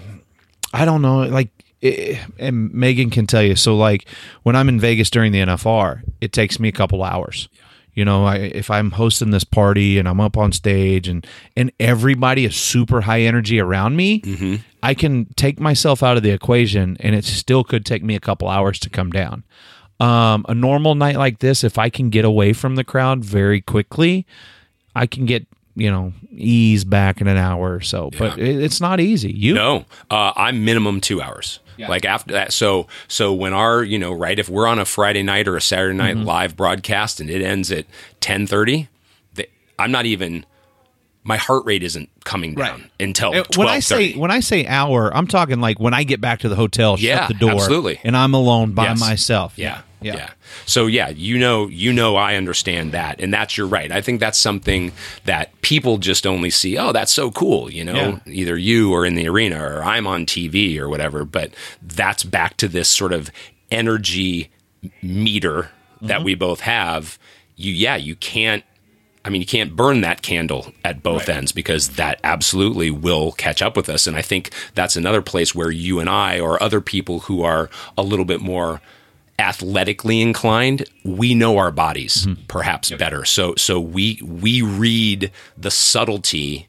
I 0.74 0.84
don't 0.84 1.00
know, 1.02 1.22
like, 1.22 1.50
eh, 1.82 2.18
and 2.38 2.72
Megan 2.74 3.08
can 3.10 3.26
tell 3.26 3.42
you. 3.42 3.56
So, 3.56 3.76
like, 3.76 4.06
when 4.42 4.56
I'm 4.56 4.68
in 4.68 4.80
Vegas 4.80 5.08
during 5.08 5.32
the 5.32 5.40
NFR, 5.40 6.02
it 6.20 6.32
takes 6.32 6.58
me 6.58 6.68
a 6.68 6.72
couple 6.72 7.02
hours. 7.02 7.48
You 7.94 8.04
know, 8.04 8.24
I, 8.24 8.36
if 8.36 8.70
I'm 8.70 8.90
hosting 8.92 9.30
this 9.30 9.44
party 9.44 9.98
and 9.98 10.08
I'm 10.08 10.20
up 10.20 10.36
on 10.36 10.52
stage 10.52 11.06
and 11.08 11.26
and 11.56 11.70
everybody 11.78 12.44
is 12.44 12.56
super 12.56 13.02
high 13.02 13.20
energy 13.22 13.60
around 13.60 13.96
me, 13.96 14.20
I 14.82 14.94
can 14.94 15.26
take 15.36 15.60
myself 15.60 16.02
out 16.02 16.16
of 16.16 16.22
the 16.22 16.30
equation, 16.30 16.96
and 17.00 17.14
it 17.14 17.24
still 17.24 17.64
could 17.64 17.86
take 17.86 18.02
me 18.02 18.14
a 18.16 18.20
couple 18.20 18.48
hours 18.48 18.78
to 18.80 18.90
come 18.90 19.10
down. 19.10 19.44
Um, 20.00 20.44
a 20.48 20.54
normal 20.54 20.94
night 20.96 21.16
like 21.16 21.38
this, 21.38 21.62
if 21.62 21.78
I 21.78 21.88
can 21.88 22.10
get 22.10 22.24
away 22.24 22.52
from 22.52 22.74
the 22.74 22.84
crowd 22.84 23.24
very 23.24 23.60
quickly, 23.60 24.26
I 24.96 25.06
can 25.06 25.24
get 25.24 25.46
you 25.76 25.90
know 25.90 26.12
ease 26.32 26.84
back 26.84 27.20
in 27.20 27.28
an 27.28 27.36
hour 27.36 27.74
or 27.74 27.80
so. 27.80 28.10
But 28.18 28.38
it, 28.38 28.62
it's 28.62 28.80
not 28.80 28.98
easy. 29.00 29.32
You 29.32 29.54
no, 29.54 29.84
uh, 30.10 30.32
I'm 30.36 30.64
minimum 30.64 31.00
two 31.00 31.22
hours. 31.22 31.60
Like 31.78 32.04
after 32.04 32.32
that, 32.32 32.52
so 32.52 32.86
so 33.08 33.32
when 33.32 33.52
our 33.52 33.82
you 33.82 33.98
know 33.98 34.12
right 34.12 34.38
if 34.38 34.48
we're 34.48 34.66
on 34.66 34.78
a 34.78 34.84
Friday 34.84 35.22
night 35.22 35.48
or 35.48 35.56
a 35.56 35.60
Saturday 35.60 35.96
night 35.96 36.16
Mm-hmm. 36.16 36.26
live 36.26 36.56
broadcast 36.56 37.20
and 37.20 37.28
it 37.30 37.42
ends 37.42 37.70
at 37.72 37.86
ten 38.20 38.46
thirty, 38.46 38.88
I'm 39.78 39.90
not 39.90 40.06
even 40.06 40.46
my 41.24 41.36
heart 41.36 41.64
rate 41.64 41.82
isn't 41.82 42.10
coming 42.24 42.54
down 42.54 42.80
Right. 42.82 42.90
until 43.00 43.32
when 43.56 43.66
I 43.66 43.80
say 43.80 44.12
when 44.12 44.30
I 44.30 44.40
say 44.40 44.66
hour, 44.66 45.10
I'm 45.16 45.26
talking 45.26 45.58
like 45.60 45.80
when 45.80 45.94
I 45.94 46.04
get 46.04 46.20
back 46.20 46.40
to 46.40 46.48
the 46.48 46.54
hotel, 46.54 46.96
Yeah, 46.98 47.20
shut 47.20 47.28
the 47.28 47.34
door, 47.34 47.52
absolutely. 47.52 47.98
and 48.04 48.16
I'm 48.16 48.34
alone 48.34 48.72
by 48.72 48.84
Yes. 48.84 49.00
myself. 49.00 49.54
Yeah, 49.56 49.80
yeah, 50.04 50.16
yeah. 50.16 50.30
So 50.66 50.86
yeah, 50.86 51.08
you 51.08 51.38
know, 51.38 51.66
you 51.68 51.92
know, 51.92 52.16
I 52.16 52.36
understand 52.36 52.92
that, 52.92 53.20
and 53.20 53.32
that's 53.32 53.56
you're 53.56 53.66
right. 53.66 53.90
I 53.90 54.00
think 54.00 54.20
that's 54.20 54.38
something 54.38 54.92
that 55.24 55.60
people 55.62 55.98
just 55.98 56.26
only 56.26 56.50
see. 56.50 56.76
Oh, 56.78 56.92
that's 56.92 57.12
so 57.12 57.30
cool. 57.30 57.70
You 57.72 57.84
know, 57.84 58.20
either 58.26 58.56
you 58.56 58.92
or 58.92 59.04
in 59.06 59.14
the 59.14 59.28
arena, 59.28 59.62
or 59.62 59.82
I'm 59.82 60.06
on 60.06 60.26
TV 60.26 60.78
or 60.78 60.88
whatever. 60.88 61.24
But 61.24 61.52
that's 61.82 62.22
back 62.24 62.56
to 62.58 62.68
this 62.68 62.88
sort 62.88 63.12
of 63.12 63.30
energy 63.70 64.50
meter 65.02 65.70
that 66.00 66.16
Mm-hmm. 66.18 66.24
we 66.24 66.34
both 66.34 66.60
have. 66.60 67.18
You, 67.56 67.72
yeah, 67.72 67.96
you 67.96 68.14
can't. 68.16 68.62
I 69.24 69.30
mean, 69.30 69.40
you 69.40 69.46
can't 69.46 69.74
burn 69.74 70.02
that 70.02 70.20
candle 70.20 70.72
at 70.84 71.02
both 71.02 71.30
ends 71.30 71.50
because 71.50 71.90
that 71.96 72.20
absolutely 72.22 72.90
will 72.90 73.32
catch 73.32 73.62
up 73.62 73.74
with 73.74 73.88
us. 73.88 74.06
And 74.06 74.16
I 74.18 74.22
think 74.22 74.50
that's 74.74 74.96
another 74.96 75.22
place 75.22 75.54
where 75.54 75.70
you 75.70 75.98
and 75.98 76.10
I, 76.10 76.38
or 76.38 76.62
other 76.62 76.82
people 76.82 77.20
who 77.20 77.42
are 77.42 77.70
a 77.96 78.02
little 78.02 78.26
bit 78.26 78.42
more 78.42 78.82
athletically 79.38 80.20
inclined, 80.20 80.84
we 81.04 81.34
know 81.34 81.58
our 81.58 81.70
bodies 81.70 82.26
Mm-hmm. 82.26 82.44
perhaps 82.46 82.90
better. 82.92 83.24
So, 83.24 83.54
so 83.56 83.80
we 83.80 84.20
we 84.22 84.62
read 84.62 85.32
the 85.56 85.70
subtlety, 85.70 86.68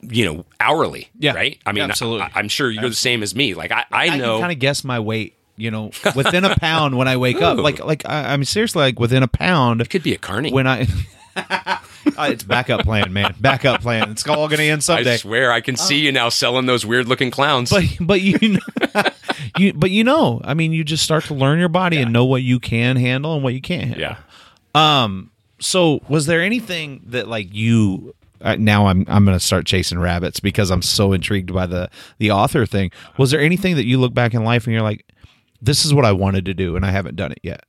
you 0.00 0.24
know, 0.24 0.44
hourly. 0.60 1.10
Yeah, 1.18 1.34
right. 1.34 1.60
I 1.66 1.72
mean, 1.72 1.84
absolutely. 1.84 2.28
I, 2.34 2.40
am 2.40 2.48
sure 2.48 2.70
you're 2.70 2.88
the 2.88 2.94
same 2.94 3.22
as 3.22 3.34
me. 3.34 3.54
Like 3.54 3.72
I, 3.72 3.84
I 3.90 4.16
know. 4.16 4.40
kind 4.40 4.52
of 4.52 4.58
guess 4.58 4.84
my 4.84 5.00
weight. 5.00 5.34
You 5.58 5.70
know, 5.70 5.90
within 6.14 6.44
a 6.44 6.54
pound 6.56 6.98
when 6.98 7.08
I 7.08 7.16
wake 7.16 7.40
up, 7.40 7.56
like 7.68 7.82
like 7.82 8.02
I, 8.06 8.34
I'm 8.34 8.44
seriously 8.44 8.80
like 8.80 9.00
within 9.00 9.22
a 9.22 9.28
pound 9.28 9.80
it 9.80 9.88
could 9.88 10.02
be 10.02 10.12
a 10.12 10.18
carny. 10.18 10.52
when 10.52 10.66
I. 10.66 10.86
Uh, 12.16 12.28
it's 12.32 12.44
backup 12.44 12.80
plan, 12.80 13.12
man. 13.12 13.34
Backup 13.40 13.82
plan. 13.82 14.10
It's 14.10 14.26
all 14.26 14.48
going 14.48 14.58
to 14.58 14.64
end 14.64 14.82
someday. 14.82 15.14
I 15.14 15.16
swear, 15.16 15.52
I 15.52 15.60
can 15.60 15.76
see 15.76 15.98
you 15.98 16.12
now 16.12 16.30
selling 16.30 16.64
those 16.64 16.86
weird 16.86 17.08
looking 17.08 17.30
clowns. 17.30 17.68
but 17.70 17.84
but 18.00 18.20
you 18.22 18.38
know, 18.54 19.02
you 19.58 19.72
but 19.74 19.90
you 19.90 20.02
know, 20.02 20.40
I 20.44 20.54
mean, 20.54 20.72
you 20.72 20.82
just 20.84 21.04
start 21.04 21.24
to 21.24 21.34
learn 21.34 21.58
your 21.58 21.68
body 21.68 21.98
and 21.98 22.12
know 22.12 22.24
what 22.24 22.42
you 22.42 22.58
can 22.58 22.96
handle 22.96 23.34
and 23.34 23.44
what 23.44 23.52
you 23.54 23.60
can't 23.60 23.84
handle. 23.84 24.00
yeah. 24.00 24.16
So, 25.58 26.00
was 26.08 26.26
there 26.26 26.42
anything 26.42 27.02
that 27.06 27.28
like 27.28 27.48
you? 27.52 28.14
Uh, 28.40 28.56
now 28.58 28.86
I'm 28.86 29.04
I'm 29.08 29.24
going 29.24 29.36
to 29.36 29.44
start 29.44 29.66
chasing 29.66 29.98
rabbits 29.98 30.40
because 30.40 30.70
I'm 30.70 30.82
so 30.82 31.12
intrigued 31.12 31.52
by 31.52 31.66
the 31.66 31.90
the 32.18 32.30
author 32.30 32.66
thing. 32.66 32.90
Was 33.18 33.30
there 33.30 33.40
anything 33.40 33.76
that 33.76 33.86
you 33.86 33.98
look 33.98 34.12
back 34.14 34.34
in 34.34 34.44
life 34.44 34.64
and 34.66 34.74
you're 34.74 34.82
like, 34.82 35.04
this 35.62 35.84
is 35.84 35.94
what 35.94 36.04
I 36.04 36.12
wanted 36.12 36.44
to 36.46 36.54
do 36.54 36.76
and 36.76 36.84
I 36.84 36.90
haven't 36.90 37.16
done 37.16 37.32
it 37.32 37.40
yet? 37.42 37.64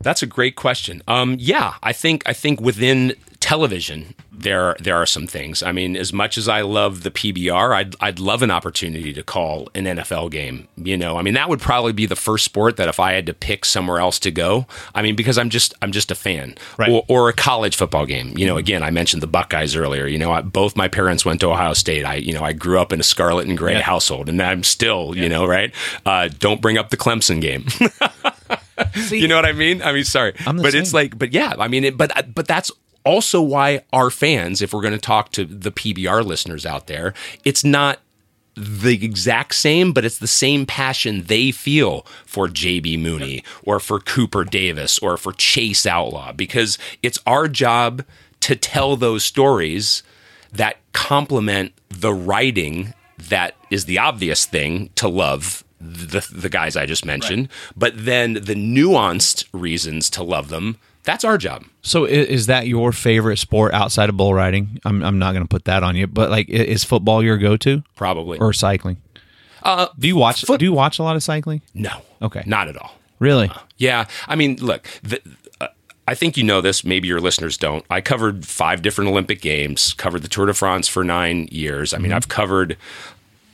That's 0.00 0.22
a 0.22 0.26
great 0.26 0.54
question. 0.56 1.02
Um, 1.08 1.36
yeah, 1.38 1.74
I 1.82 1.92
think 1.92 2.22
I 2.26 2.32
think 2.32 2.60
within 2.60 3.14
television 3.40 4.14
there 4.32 4.74
there 4.80 4.96
are 4.96 5.06
some 5.06 5.26
things. 5.26 5.62
I 5.62 5.70
mean, 5.72 5.96
as 5.96 6.12
much 6.12 6.36
as 6.38 6.48
I 6.48 6.60
love 6.60 7.02
the 7.02 7.10
PBR, 7.10 7.74
I'd 7.74 7.96
I'd 8.00 8.18
love 8.20 8.42
an 8.42 8.50
opportunity 8.52 9.12
to 9.12 9.22
call 9.24 9.68
an 9.74 9.84
NFL 9.86 10.30
game. 10.30 10.68
You 10.76 10.96
know, 10.96 11.16
I 11.18 11.22
mean 11.22 11.34
that 11.34 11.48
would 11.48 11.60
probably 11.60 11.92
be 11.92 12.06
the 12.06 12.14
first 12.16 12.44
sport 12.44 12.76
that 12.76 12.88
if 12.88 13.00
I 13.00 13.12
had 13.14 13.26
to 13.26 13.34
pick 13.34 13.64
somewhere 13.64 13.98
else 13.98 14.20
to 14.20 14.30
go. 14.30 14.66
I 14.94 15.02
mean, 15.02 15.16
because 15.16 15.36
I'm 15.36 15.50
just 15.50 15.74
I'm 15.82 15.90
just 15.90 16.12
a 16.12 16.14
fan. 16.14 16.54
Right. 16.78 16.90
Or, 16.90 17.04
or 17.08 17.28
a 17.28 17.32
college 17.32 17.74
football 17.76 18.06
game. 18.06 18.38
You 18.38 18.46
know, 18.46 18.56
again, 18.56 18.84
I 18.84 18.90
mentioned 18.90 19.22
the 19.22 19.26
Buckeyes 19.26 19.74
earlier. 19.74 20.06
You 20.06 20.18
know, 20.18 20.30
I, 20.30 20.42
both 20.42 20.76
my 20.76 20.86
parents 20.86 21.24
went 21.24 21.40
to 21.40 21.50
Ohio 21.50 21.72
State. 21.72 22.04
I 22.04 22.14
you 22.16 22.32
know 22.32 22.44
I 22.44 22.52
grew 22.52 22.78
up 22.78 22.92
in 22.92 23.00
a 23.00 23.04
scarlet 23.04 23.48
and 23.48 23.58
gray 23.58 23.72
Yeah. 23.72 23.80
household, 23.82 24.28
and 24.28 24.40
I'm 24.40 24.62
still 24.62 25.16
you 25.16 25.28
know 25.28 25.44
right. 25.44 25.74
Uh, 26.06 26.28
don't 26.38 26.60
bring 26.60 26.78
up 26.78 26.90
the 26.90 26.96
Clemson 26.96 27.40
game. 27.40 27.66
You 29.10 29.28
know 29.28 29.36
what 29.36 29.46
I 29.46 29.52
mean? 29.52 29.82
I 29.82 29.92
mean, 29.92 30.04
sorry, 30.04 30.34
but 30.62 30.74
it's 30.74 30.92
like, 30.94 31.18
but 31.18 31.32
yeah, 31.32 31.54
I 31.58 31.68
mean, 31.68 31.84
it, 31.84 31.96
but 31.96 32.34
but 32.34 32.46
that's 32.46 32.70
also 33.04 33.40
why 33.40 33.82
our 33.92 34.10
fans, 34.10 34.60
if 34.62 34.72
we're 34.72 34.82
going 34.82 34.92
to 34.92 34.98
talk 34.98 35.32
to 35.32 35.44
the 35.44 35.70
PBR 35.72 36.24
listeners 36.24 36.66
out 36.66 36.86
there, 36.86 37.14
it's 37.44 37.64
not 37.64 38.00
the 38.54 39.04
exact 39.04 39.54
same, 39.54 39.92
but 39.92 40.04
it's 40.04 40.18
the 40.18 40.26
same 40.26 40.66
passion 40.66 41.24
they 41.24 41.50
feel 41.52 42.04
for 42.26 42.48
JB 42.48 42.98
Mooney 43.00 43.44
or 43.62 43.78
for 43.78 44.00
Cooper 44.00 44.44
Davis 44.44 44.98
or 44.98 45.16
for 45.16 45.32
Chase 45.32 45.86
Outlaw 45.86 46.32
because 46.32 46.76
it's 47.02 47.18
our 47.26 47.46
job 47.48 48.04
to 48.40 48.56
tell 48.56 48.96
those 48.96 49.24
stories 49.24 50.02
that 50.52 50.78
complement 50.92 51.72
the 51.88 52.12
writing 52.12 52.94
that 53.18 53.54
is 53.70 53.84
the 53.84 53.98
obvious 53.98 54.44
thing 54.44 54.90
to 54.96 55.08
love 55.08 55.64
the 55.80 56.26
the 56.32 56.48
guys 56.48 56.76
I 56.76 56.86
just 56.86 57.04
mentioned, 57.04 57.48
but 57.76 57.92
then 57.96 58.34
the 58.34 58.54
nuanced 58.54 59.44
reasons 59.52 60.10
to 60.10 60.22
love 60.22 60.48
them. 60.48 60.76
That's 61.04 61.24
our 61.24 61.38
job. 61.38 61.64
So 61.82 62.04
is 62.04 62.46
that 62.46 62.66
your 62.66 62.92
favorite 62.92 63.38
sport 63.38 63.72
outside 63.72 64.08
of 64.10 64.16
bull 64.16 64.34
riding? 64.34 64.78
I'm 64.84 65.02
I'm 65.02 65.18
not 65.18 65.32
going 65.32 65.44
to 65.44 65.48
put 65.48 65.64
that 65.64 65.82
on 65.82 65.96
you, 65.96 66.06
but 66.06 66.30
like, 66.30 66.48
is 66.50 66.84
football 66.84 67.22
your 67.22 67.38
go-to 67.38 67.82
Probably. 67.96 68.38
or 68.38 68.52
cycling? 68.52 68.98
uh, 69.62 69.86
Do 69.98 70.06
you 70.08 70.16
watch? 70.16 70.44
foot- 70.44 70.58
do 70.60 70.66
you 70.66 70.72
watch 70.72 70.98
a 70.98 71.02
lot 71.02 71.16
of 71.16 71.22
cycling? 71.22 71.62
no. 71.74 72.02
Okay. 72.20 72.42
Not 72.46 72.68
at 72.68 72.76
all. 72.76 72.92
Really? 73.20 73.50
Yeah, 73.78 74.06
I 74.26 74.34
mean, 74.36 74.56
look, 74.56 74.86
the, 75.02 75.20
uh, 75.60 75.68
I 76.06 76.14
think 76.14 76.36
you 76.36 76.42
know 76.44 76.60
this. 76.60 76.84
Maybe 76.84 77.08
your 77.08 77.20
listeners 77.20 77.56
don't. 77.56 77.84
I 77.90 78.00
covered 78.00 78.44
five 78.46 78.82
different 78.82 79.08
Olympic 79.10 79.40
games. 79.40 79.92
Covered 79.94 80.22
the 80.22 80.28
Tour 80.28 80.46
de 80.46 80.54
France 80.54 80.88
for 80.88 81.04
nine 81.04 81.48
years. 81.50 81.94
I 81.94 81.98
mean, 81.98 82.12
I've 82.12 82.28
covered 82.28 82.76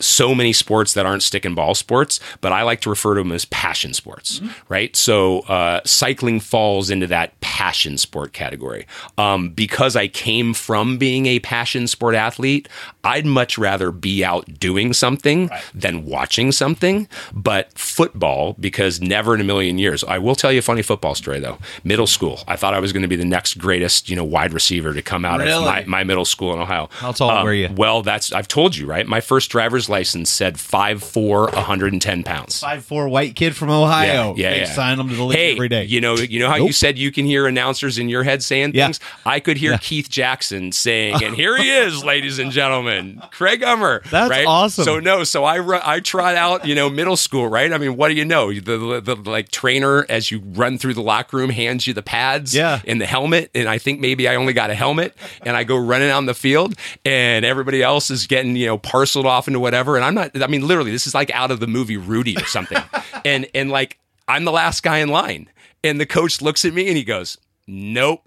so 0.05 0.35
many 0.35 0.53
sports 0.53 0.95
that 0.95 1.07
aren't 1.07 1.23
stick 1.23 1.45
and 1.45 1.57
ball 1.57 1.75
sports, 1.75 2.21
but 2.41 2.53
I 2.53 2.63
like 2.63 2.81
to 2.83 2.91
refer 2.91 3.15
to 3.15 3.21
them 3.21 3.33
as 3.33 3.45
passion 3.47 3.95
sports, 3.95 4.41
right? 4.69 4.95
So 4.95 5.41
uh, 5.41 5.81
cycling 5.85 6.41
falls 6.41 6.91
into 6.91 7.07
that 7.09 7.39
passion 7.41 7.99
sport 7.99 8.33
category. 8.33 8.87
Um, 9.19 9.51
because 9.51 9.97
I 9.97 10.09
came 10.09 10.55
from 10.55 10.99
being 10.99 11.27
a 11.27 11.39
passion 11.41 11.87
sport 11.87 12.15
athlete, 12.15 12.69
I'd 13.03 13.27
much 13.27 13.59
rather 13.59 13.91
be 13.91 14.25
out 14.25 14.59
doing 14.59 14.93
something 14.93 15.51
than 15.75 16.05
watching 16.05 16.53
something. 16.53 17.09
But 17.33 17.77
football, 17.79 18.55
because 18.61 19.01
never 19.01 19.35
in 19.35 19.41
a 19.41 19.45
million 19.45 19.79
years, 19.79 20.05
I 20.05 20.19
will 20.19 20.35
tell 20.35 20.53
you 20.53 20.59
a 20.59 20.63
funny 20.63 20.83
football 20.83 21.15
story 21.15 21.41
though. 21.41 21.59
Middle 21.85 22.07
school, 22.07 22.41
I 22.47 22.57
thought 22.57 22.75
I 22.75 22.81
was 22.81 22.93
going 22.93 23.03
to 23.03 23.09
be 23.09 23.17
the 23.17 23.25
next 23.25 23.55
greatest, 23.59 24.09
you 24.09 24.17
know, 24.17 24.25
wide 24.25 24.53
receiver 24.53 24.93
to 24.93 25.03
come 25.03 25.25
out 25.25 25.41
Really? 25.41 25.53
of 25.53 25.65
my, 25.65 25.85
my 25.87 26.05
middle 26.05 26.25
school 26.25 26.53
in 26.53 26.59
Ohio. 26.61 26.89
How 26.93 27.13
tall 27.13 27.45
were 27.45 27.53
you? 27.55 27.69
Well, 27.75 28.03
that's 28.03 28.33
I've 28.33 28.49
told 28.49 28.77
you, 28.77 28.87
right? 28.87 29.07
My 29.07 29.21
first 29.21 29.51
driver's 29.51 29.89
license 29.95 30.29
said 30.31 30.57
5'4", 30.57 31.53
110 31.55 32.23
pounds. 32.25 32.61
Five 32.61 32.85
four 32.85 33.09
white 33.09 33.35
kid 33.37 33.55
from 33.55 33.71
Ohio. 33.71 34.35
Yeah, 34.37 34.51
They 34.51 34.59
yeah. 34.61 34.65
sign 34.73 34.99
them 34.99 35.09
to 35.09 35.15
the 35.15 35.23
league 35.23 35.39
hey, 35.39 35.53
every 35.53 35.69
day. 35.69 35.85
You 35.85 36.01
know, 36.01 36.17
you 36.17 36.41
know 36.41 36.49
how 36.49 36.57
you 36.57 36.65
Nope. 36.65 36.73
said 36.75 36.99
you 36.99 37.13
can 37.13 37.25
hear 37.27 37.47
announcers 37.47 37.99
in 37.99 38.09
your 38.09 38.25
head 38.25 38.43
saying 38.43 38.73
Yeah. 38.75 38.87
things. 38.87 39.01
I 39.25 39.41
could 39.41 39.57
hear 39.57 39.73
Yeah. 39.73 39.79
Keith 39.79 40.09
Jackson 40.11 40.73
saying, 40.73 41.23
"And 41.23 41.35
here 41.43 41.57
he 41.57 41.71
is, 41.71 42.05
ladies 42.05 42.39
and 42.39 42.51
gentlemen, 42.51 43.23
Craig 43.31 43.63
Hummer." 43.63 44.03
That's 44.11 44.31
right? 44.31 44.47
awesome. 44.47 44.85
So 44.85 44.99
no, 45.01 45.23
so 45.25 45.45
I 45.45 45.57
ru- 45.57 45.81
I 45.83 46.01
tried 46.01 46.37
out, 46.37 46.67
you 46.67 46.75
know, 46.75 46.91
middle 46.91 47.17
school, 47.17 47.47
right? 47.49 47.73
I 47.73 47.79
mean, 47.79 47.97
what 47.97 48.09
do 48.09 48.15
you 48.15 48.25
know? 48.25 48.53
The, 48.53 49.01
the, 49.01 49.15
the 49.15 49.31
like 49.31 49.51
trainer 49.51 50.05
as 50.09 50.31
you 50.31 50.43
run 50.45 50.79
through 50.79 50.95
the 50.95 51.03
locker 51.03 51.37
room 51.37 51.51
hands 51.51 51.87
you 51.87 51.95
the 51.95 52.03
pads, 52.03 52.55
Yeah. 52.55 52.81
and 52.87 53.01
the 53.01 53.07
helmet, 53.07 53.51
and 53.55 53.69
I 53.69 53.79
think 53.79 54.01
maybe 54.01 54.29
I 54.29 54.35
only 54.37 54.53
got 54.53 54.71
a 54.71 54.75
helmet, 54.75 55.17
and 55.45 55.57
I 55.57 55.65
go 55.65 55.77
running 55.77 56.11
on 56.11 56.27
the 56.27 56.35
field, 56.35 56.75
and 57.05 57.45
everybody 57.45 57.83
else 57.83 58.11
is 58.11 58.27
getting 58.27 58.57
you 58.57 58.67
know 58.67 58.79
parceled 58.79 59.27
off 59.27 59.47
into 59.49 59.61
whatever, 59.61 59.84
and 59.97 60.05
I'm 60.05 60.15
not. 60.15 60.41
I 60.43 60.47
mean, 60.47 60.67
literally, 60.67 60.91
this 60.91 61.07
is 61.07 61.15
like 61.15 61.31
out 61.33 61.51
of 61.51 61.61
the 61.61 61.67
movie 61.67 61.97
Rudy 61.97 62.37
or 62.37 62.47
something, 62.47 62.83
and 63.25 63.47
and 63.55 63.71
like 63.71 63.99
I'm 64.29 64.45
the 64.45 64.53
last 64.53 64.83
guy 64.83 64.99
in 64.99 65.09
line, 65.09 65.49
and 65.83 66.01
the 66.01 66.07
coach 66.07 66.41
looks 66.43 66.65
at 66.65 66.73
me 66.75 66.89
and 66.89 66.97
he 66.97 67.05
goes, 67.05 67.39
"Nope." 67.67 68.23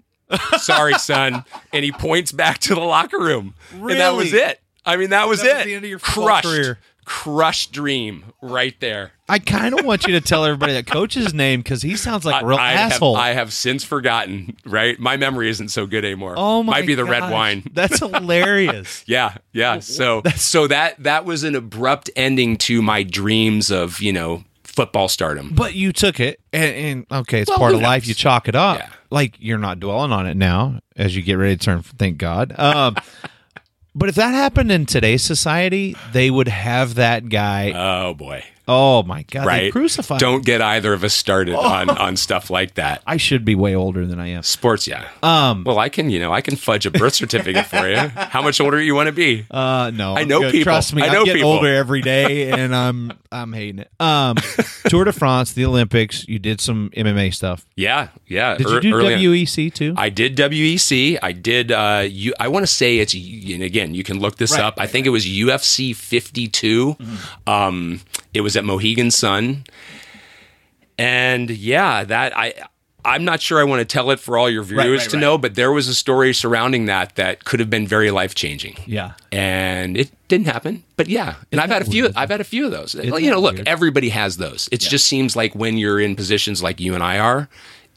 Sorry, 0.58 0.92
son. 0.98 1.44
And 1.72 1.84
he 1.84 1.90
points 1.92 2.32
back 2.32 2.58
to 2.58 2.74
the 2.74 2.80
locker 2.82 3.18
room. 3.18 3.54
And 3.72 3.90
that 3.98 4.10
was 4.14 4.32
it. 4.34 4.60
I 4.84 4.96
mean, 4.96 5.10
that 5.10 5.26
was 5.26 5.40
That 5.42 5.54
was 5.54 5.62
it. 5.62 5.64
the 5.66 5.74
end 5.74 5.84
of 5.84 5.90
your 5.90 5.98
crushed, 5.98 6.46
career. 6.46 6.78
Crushed 7.08 7.72
dream 7.72 8.22
right 8.42 8.78
there. 8.80 9.12
I 9.30 9.38
kind 9.38 9.78
of 9.78 9.86
want 9.86 10.06
you 10.06 10.12
to 10.12 10.20
tell 10.20 10.44
everybody 10.44 10.74
that 10.74 10.86
coach's 10.86 11.32
name 11.32 11.60
because 11.60 11.80
he 11.80 11.96
sounds 11.96 12.26
like 12.26 12.42
a 12.42 12.46
real 12.46 12.58
I 12.58 12.74
asshole. 12.74 13.16
Have, 13.16 13.24
I 13.24 13.28
have 13.30 13.50
since 13.50 13.82
forgotten. 13.82 14.58
Right, 14.66 15.00
my 15.00 15.16
memory 15.16 15.48
isn't 15.48 15.68
so 15.68 15.86
good 15.86 16.04
anymore. 16.04 16.34
oh 16.36 16.62
my! 16.62 16.80
might 16.80 16.86
be 16.86 16.94
the 16.94 17.06
red 17.06 17.32
wine. 17.32 17.64
That's 17.72 17.98
hilarious. 17.98 19.04
Yeah, 19.06 19.38
yeah. 19.52 19.78
So 19.78 20.22
so 20.36 20.66
that 20.66 21.02
that 21.02 21.24
was 21.24 21.44
an 21.44 21.54
abrupt 21.54 22.10
ending 22.14 22.58
to 22.58 22.82
my 22.82 23.04
dreams 23.04 23.70
of 23.70 24.00
you 24.02 24.12
know 24.12 24.44
football 24.64 25.08
stardom. 25.08 25.52
But 25.54 25.74
you 25.74 25.94
took 25.94 26.20
it, 26.20 26.40
and, 26.52 26.74
and 27.10 27.20
okay, 27.22 27.40
it's 27.40 27.48
Well, 27.48 27.58
part 27.58 27.74
of 27.74 27.80
life. 27.80 28.06
You 28.06 28.12
chalk 28.12 28.48
it 28.48 28.54
up. 28.54 28.80
Yeah. 28.80 28.90
Like 29.10 29.36
you're 29.38 29.56
not 29.56 29.80
dwelling 29.80 30.12
on 30.12 30.26
it 30.26 30.36
now 30.36 30.80
as 30.94 31.16
you 31.16 31.22
get 31.22 31.34
ready 31.34 31.56
to 31.56 31.64
turn. 31.64 31.82
Thank 31.82 32.18
God. 32.18 32.54
Um, 32.58 32.96
but 33.98 34.08
if 34.08 34.14
that 34.14 34.32
happened 34.32 34.70
in 34.70 34.86
today's 34.86 35.22
society, 35.22 35.96
they 36.12 36.30
would 36.30 36.48
have 36.48 36.94
that 36.94 37.28
guy. 37.28 37.72
Oh 37.74 38.14
boy, 38.14 38.44
oh 38.68 39.02
my 39.02 39.22
God! 39.24 39.42
They 39.42 39.46
right? 39.46 39.72
crucified. 39.72 40.20
Don't 40.20 40.44
get 40.44 40.60
either 40.62 40.92
of 40.92 41.02
us 41.02 41.14
started 41.14 41.54
on 41.54 41.90
on 41.90 42.16
stuff 42.16 42.50
like 42.50 42.74
that. 42.74 43.02
I 43.06 43.16
should 43.16 43.44
be 43.44 43.54
way 43.54 43.74
older 43.74 44.06
than 44.06 44.20
I 44.20 44.28
am. 44.28 44.42
Sports, 44.42 44.86
yeah. 44.86 45.08
Um. 45.22 45.64
Well, 45.64 45.78
I 45.78 45.88
can, 45.88 46.10
you 46.10 46.20
know, 46.20 46.32
I 46.32 46.40
can 46.40 46.56
fudge 46.56 46.86
a 46.86 46.90
birth 46.90 47.14
certificate 47.14 47.66
for 47.66 47.88
you. 47.88 47.96
How 48.14 48.42
much 48.42 48.60
older 48.60 48.80
you 48.80 48.94
want 48.94 49.06
to 49.08 49.12
be? 49.12 49.46
Uh, 49.50 49.90
no, 49.94 50.14
I 50.16 50.24
know 50.24 50.40
Good. 50.40 50.52
people. 50.52 50.64
Trust 50.72 50.94
me, 50.94 51.02
I 51.02 51.12
know 51.12 51.24
getting 51.24 51.40
people. 51.40 51.52
older 51.52 51.74
every 51.74 52.02
day, 52.02 52.50
and 52.50 52.74
I'm 52.74 53.12
I'm 53.32 53.52
hating 53.52 53.80
it. 53.80 53.90
Um, 53.98 54.36
Tour 54.88 55.04
de 55.04 55.12
France, 55.12 55.52
the 55.52 55.64
Olympics. 55.64 56.26
You 56.28 56.38
did 56.38 56.60
some 56.60 56.90
MMA 56.96 57.34
stuff. 57.34 57.66
Yeah, 57.76 58.08
yeah. 58.26 58.56
Did 58.56 58.66
ear- 58.68 58.74
you 58.74 58.80
do. 58.80 58.92
WEC 58.92 59.72
too? 59.72 59.94
I 59.96 60.08
did 60.10 60.36
WEC. 60.36 61.18
I 61.22 61.32
did. 61.32 61.72
Uh, 61.72 62.04
you, 62.08 62.34
I 62.38 62.48
want 62.48 62.62
to 62.64 62.66
say 62.66 62.98
it's. 62.98 63.14
And 63.14 63.62
again, 63.62 63.94
you 63.94 64.04
can 64.04 64.20
look 64.20 64.36
this 64.36 64.52
Right, 64.52 64.60
up. 64.60 64.74
I 64.78 64.86
think 64.86 65.06
it 65.06 65.10
was 65.10 65.26
UFC 65.26 65.94
52. 65.94 66.96
Um, 67.46 68.00
it 68.34 68.40
was 68.42 68.56
at 68.56 68.64
Mohegan 68.64 69.10
Sun, 69.10 69.64
and 70.98 71.50
yeah, 71.50 72.04
that 72.04 72.36
I. 72.36 72.54
I'm 73.04 73.24
not 73.24 73.40
sure 73.40 73.60
I 73.60 73.64
want 73.64 73.80
to 73.80 73.84
tell 73.86 74.10
it 74.10 74.18
for 74.18 74.36
all 74.36 74.50
your 74.50 74.64
viewers 74.64 75.02
right, 75.02 75.10
to 75.10 75.16
right. 75.16 75.20
know, 75.20 75.38
but 75.38 75.54
there 75.54 75.72
was 75.72 75.88
a 75.88 75.94
story 75.94 76.34
surrounding 76.34 76.86
that 76.86 77.14
that 77.14 77.44
could 77.44 77.58
have 77.60 77.70
been 77.70 77.86
very 77.86 78.10
life 78.10 78.34
changing. 78.34 78.76
yeah. 78.86 79.12
and 79.32 79.96
it 79.96 80.10
didn't 80.26 80.46
happen. 80.46 80.82
But 80.96 81.08
yeah, 81.08 81.36
and 81.50 81.60
I've 81.60 81.70
had 81.70 81.82
a 81.82 81.84
few. 81.86 82.10
I've 82.16 82.28
had 82.28 82.40
a 82.40 82.44
few 82.44 82.66
of 82.66 82.72
those. 82.72 82.94
you 82.94 83.30
know, 83.30 83.40
look, 83.40 83.54
weird? 83.54 83.68
everybody 83.68 84.10
has 84.10 84.36
those. 84.36 84.68
It 84.72 84.80
just 84.80 85.06
seems 85.06 85.36
like 85.36 85.54
when 85.54 85.78
you're 85.78 86.00
in 86.00 86.16
positions 86.16 86.62
like 86.62 86.80
you 86.80 86.92
and 86.94 87.02
I 87.02 87.18
are, 87.18 87.48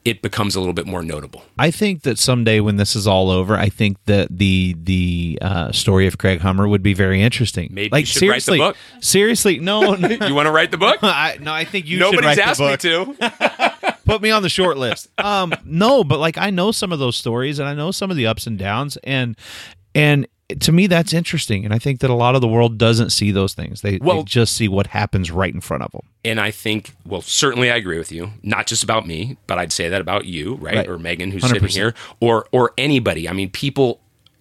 it 0.03 0.21
becomes 0.21 0.55
a 0.55 0.59
little 0.59 0.73
bit 0.73 0.87
more 0.87 1.03
notable. 1.03 1.43
I 1.59 1.69
think 1.69 2.01
that 2.03 2.17
someday 2.17 2.59
when 2.59 2.77
this 2.77 2.95
is 2.95 3.05
all 3.05 3.29
over, 3.29 3.55
I 3.55 3.69
think 3.69 3.97
that 4.05 4.35
the 4.35 4.75
the 4.81 5.37
uh, 5.41 5.71
story 5.71 6.07
of 6.07 6.17
Craig 6.17 6.41
Hummer 6.41 6.67
would 6.67 6.81
be 6.81 6.93
very 6.93 7.21
interesting. 7.21 7.69
Maybe 7.71 7.89
like 7.91 8.01
you 8.01 8.05
should 8.07 8.21
write 8.23 8.35
the 8.37 8.41
seriously, 8.41 8.57
book. 8.57 8.77
seriously, 8.99 9.59
no, 9.59 9.93
no 9.95 10.27
You 10.27 10.33
want 10.33 10.47
to 10.47 10.51
write 10.51 10.71
the 10.71 10.77
book? 10.77 10.99
I, 11.03 11.37
no, 11.39 11.53
I 11.53 11.65
think 11.65 11.85
you 11.87 11.97
should 11.97 12.13
Nobody's 12.13 12.25
write 12.25 12.37
the 12.37 12.43
asked 12.43 12.59
book. 12.59 12.83
me 12.83 12.89
to. 12.89 13.95
Put 14.05 14.21
me 14.21 14.31
on 14.31 14.41
the 14.41 14.49
short 14.49 14.77
list. 14.77 15.07
Um, 15.19 15.53
no, 15.63 16.03
but 16.03 16.19
like 16.19 16.37
I 16.37 16.49
know 16.49 16.71
some 16.71 16.91
of 16.91 16.99
those 16.99 17.15
stories, 17.15 17.59
and 17.59 17.69
I 17.69 17.73
know 17.73 17.91
some 17.91 18.09
of 18.09 18.17
the 18.17 18.27
ups 18.27 18.47
and 18.47 18.57
downs, 18.57 18.97
and 19.03 19.37
and 19.93 20.27
to 20.55 20.71
me 20.71 20.87
that's 20.87 21.13
interesting, 21.13 21.65
and 21.65 21.73
I 21.73 21.79
think 21.79 21.99
that 22.01 22.09
a 22.09 22.13
lot 22.15 22.35
of 22.35 22.41
the 22.41 22.47
world 22.47 22.77
doesn't 22.77 23.11
see 23.11 23.31
those 23.31 23.53
things. 23.53 23.81
They, 23.81 23.97
they 23.97 24.23
just 24.23 24.55
see 24.55 24.67
what 24.67 24.87
happens 24.87 25.31
right 25.31 25.53
in 25.53 25.61
front 25.61 25.83
of 25.83 25.91
them. 25.91 26.01
And 26.23 26.39
I 26.39 26.51
think, 26.51 26.91
well, 27.05 27.21
certainly 27.21 27.71
I 27.71 27.75
agree 27.75 27.97
with 27.97 28.11
you. 28.11 28.31
Not 28.43 28.67
just 28.67 28.83
about 28.83 29.07
me, 29.07 29.37
but 29.47 29.57
I'd 29.57 29.71
say 29.73 29.89
that 29.89 30.01
about 30.01 30.25
you, 30.25 30.55
right? 30.55 30.75
Right. 30.75 30.87
Or 30.87 30.97
Megan, 30.99 31.31
who's 31.31 31.43
sitting 31.47 31.63
100%. 31.63 31.73
here, 31.73 31.93
or 32.19 32.47
or 32.51 32.71
anybody. 32.77 33.27
I 33.29 33.33
mean, 33.33 33.49
people. 33.49 33.99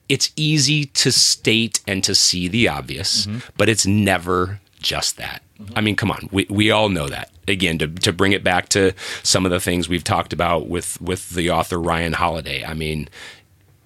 It's 0.08 0.32
easy 0.34 0.86
to 0.86 1.12
state 1.12 1.80
and 1.86 2.02
to 2.02 2.16
see 2.16 2.48
the 2.48 2.66
obvious, 2.66 3.26
Mm-hmm. 3.26 3.38
but 3.56 3.68
it's 3.68 3.86
never 3.86 4.60
just 4.80 5.16
that. 5.18 5.40
I 5.76 5.80
mean, 5.80 5.94
come 5.94 6.10
on, 6.10 6.28
we 6.32 6.46
we 6.50 6.70
all 6.72 6.88
know 6.88 7.06
that. 7.08 7.30
Again, 7.46 7.78
to 7.78 7.86
to 7.86 8.12
bring 8.12 8.32
it 8.32 8.42
back 8.42 8.68
to 8.70 8.92
some 9.22 9.44
of 9.44 9.52
the 9.52 9.60
things 9.60 9.88
we've 9.88 10.02
talked 10.02 10.32
about 10.32 10.68
with 10.68 11.00
with 11.00 11.30
the 11.30 11.50
author 11.50 11.80
Ryan 11.80 12.14
Holiday. 12.14 12.64
I 12.64 12.74
mean, 12.74 13.08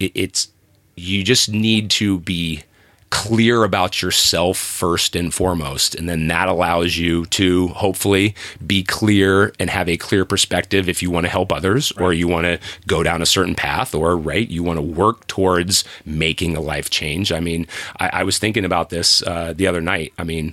it, 0.01 0.12
it's 0.14 0.49
you 0.97 1.25
just 1.25 1.51
need 1.51 1.91
to 1.91 2.21
be 2.21 2.63
clear 3.15 3.63
about 3.63 4.03
yourself 4.03 4.59
first 4.59 5.15
and 5.15 5.33
foremost 5.33 5.95
and 5.95 6.09
then 6.09 6.27
that 6.27 6.49
allows 6.49 6.97
you 6.97 7.25
to 7.27 7.69
hopefully 7.69 8.35
be 8.67 8.83
clear 8.83 9.53
and 9.61 9.71
have 9.71 9.89
a 9.89 9.97
clear 9.97 10.25
perspective 10.25 10.89
if 10.89 11.01
you 11.01 11.13
want 11.13 11.25
to 11.25 11.31
help 11.31 11.53
others 11.53 11.93
or 11.93 12.13
you 12.13 12.27
want 12.27 12.45
to 12.45 12.59
go 12.89 13.05
down 13.05 13.23
a 13.23 13.27
certain 13.27 13.55
path 13.55 13.95
or 13.95 14.17
right 14.17 14.51
you 14.51 14.65
want 14.65 14.79
to 14.79 14.83
work 14.83 15.25
towards 15.29 15.85
making 16.05 16.57
a 16.57 16.61
life 16.61 16.91
change. 16.91 17.31
I 17.31 17.39
mean 17.39 17.69
i, 18.01 18.11
I 18.15 18.23
was 18.25 18.39
thinking 18.39 18.65
about 18.65 18.91
this 18.91 19.23
uh, 19.23 19.53
the 19.55 19.69
other 19.69 19.81
night. 19.81 20.13
I 20.19 20.25
mean 20.25 20.53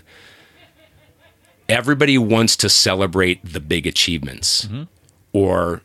everybody 1.68 2.20
wants 2.20 2.56
to 2.58 2.70
celebrate 2.70 3.44
the 3.44 3.60
big 3.60 3.88
achievements 3.88 4.68
or 5.34 5.82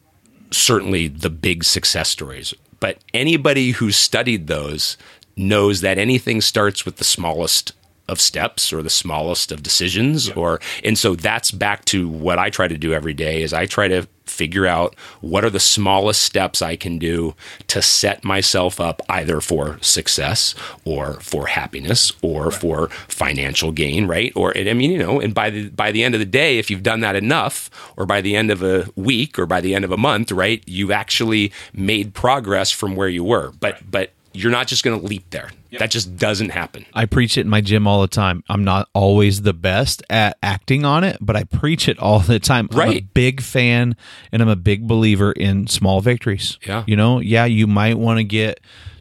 certainly 0.51 1.09
the 1.09 1.31
big 1.31 1.65
success 1.65 2.11
stories. 2.11 2.53
But 2.81 2.99
anybody 3.15 3.71
who's 3.71 3.97
studied 3.97 4.47
those 4.47 4.97
knows 5.37 5.81
that 5.83 5.99
anything 5.99 6.41
starts 6.41 6.85
with 6.85 6.97
the 6.97 7.05
smallest 7.05 7.73
of 8.09 8.21
steps 8.21 8.73
or 8.73 8.83
the 8.83 8.91
smallest 8.91 9.51
of 9.51 9.63
decisions 9.63 10.31
or 10.31 10.61
and 10.85 10.97
so 10.97 11.17
that's 11.17 11.51
back 11.51 11.85
to 11.87 12.09
what 12.09 12.39
I 12.39 12.51
try 12.51 12.69
to 12.69 12.79
do 12.79 12.93
every 12.93 13.15
day 13.15 13.43
is 13.43 13.53
I 13.53 13.67
try 13.67 13.89
to 13.89 14.07
figure 14.37 14.67
out 14.67 14.95
what 15.21 15.45
are 15.45 15.51
the 15.51 15.61
smallest 15.61 16.23
steps 16.23 16.61
I 16.63 16.77
can 16.77 16.99
do 16.99 17.35
to 17.69 17.81
set 17.81 18.25
myself 18.25 18.81
up 18.81 19.01
either 19.09 19.41
for 19.41 19.79
success 19.81 20.55
or 20.85 21.15
for 21.21 21.47
happiness 21.47 22.13
or 22.23 22.51
for 22.51 22.89
financial 23.09 23.73
gain 23.73 24.07
right? 24.07 24.33
Or 24.37 24.57
I 24.57 24.73
mean 24.73 24.91
you 24.91 24.99
know 24.99 25.21
and 25.21 25.35
by 25.35 25.51
the 25.51 25.69
by 25.71 25.93
the 25.93 26.05
end 26.05 26.15
of 26.15 26.19
the 26.19 26.27
day 26.27 26.59
if 26.59 26.71
you've 26.71 26.83
done 26.83 27.01
that 27.01 27.17
enough 27.17 27.71
or 27.97 28.07
by 28.07 28.21
the 28.21 28.37
end 28.37 28.51
of 28.51 28.63
a 28.63 28.89
week 28.97 29.39
or 29.39 29.47
by 29.47 29.61
the 29.61 29.75
end 29.75 29.85
of 29.85 29.93
a 29.93 29.97
month 29.97 30.31
right 30.31 30.63
you've 30.67 30.91
actually 30.91 31.53
made 31.73 32.15
progress 32.15 32.71
from 32.71 32.97
where 32.97 33.09
you 33.09 33.25
were. 33.25 33.53
But 33.61 33.91
but 33.91 34.13
you're 34.33 34.53
not 34.53 34.67
just 34.67 34.85
going 34.85 35.01
to 35.01 35.07
leap 35.07 35.31
there 35.31 35.51
That 35.79 35.91
just 35.91 36.17
doesn't 36.17 36.51
happen. 36.51 36.87
I 36.95 37.05
preach 37.07 37.37
it 37.37 37.43
in 37.43 37.49
my 37.49 37.61
gym 37.61 37.87
all 37.87 38.01
the 38.01 38.09
time. 38.09 38.43
I'm 38.49 38.65
not 38.65 38.89
always 38.95 39.43
the 39.43 39.53
best 39.53 40.03
at 40.11 40.37
acting 40.43 40.85
on 40.85 41.05
it, 41.05 41.19
but 41.21 41.37
I 41.37 41.45
preach 41.45 41.89
it 41.89 41.99
all 41.99 42.21
the 42.21 42.39
time. 42.39 42.69
I'm 42.73 42.77
a 42.79 42.81
Right. 42.81 43.15
big 43.15 43.41
fan 43.41 43.97
and 44.33 44.43
I'm 44.43 44.49
a 44.49 44.57
big 44.57 44.87
believer 44.87 45.33
in 45.33 45.67
small 45.67 46.01
victories. 46.01 46.59
Yeah. 46.67 46.85
You 46.87 46.97
know, 46.97 47.21
yeah, 47.21 47.45
you 47.45 47.67
might 47.67 47.99
want 47.99 48.19
to 48.19 48.25
get 48.25 48.61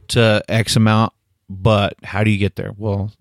to 0.09 0.43
X 0.49 0.75
amount, 0.75 1.13
but 1.49 1.95
how 2.03 2.23
do 2.23 2.29
you 2.29 2.37
get 2.37 2.55
there? 2.55 2.71
Well, 2.77 3.11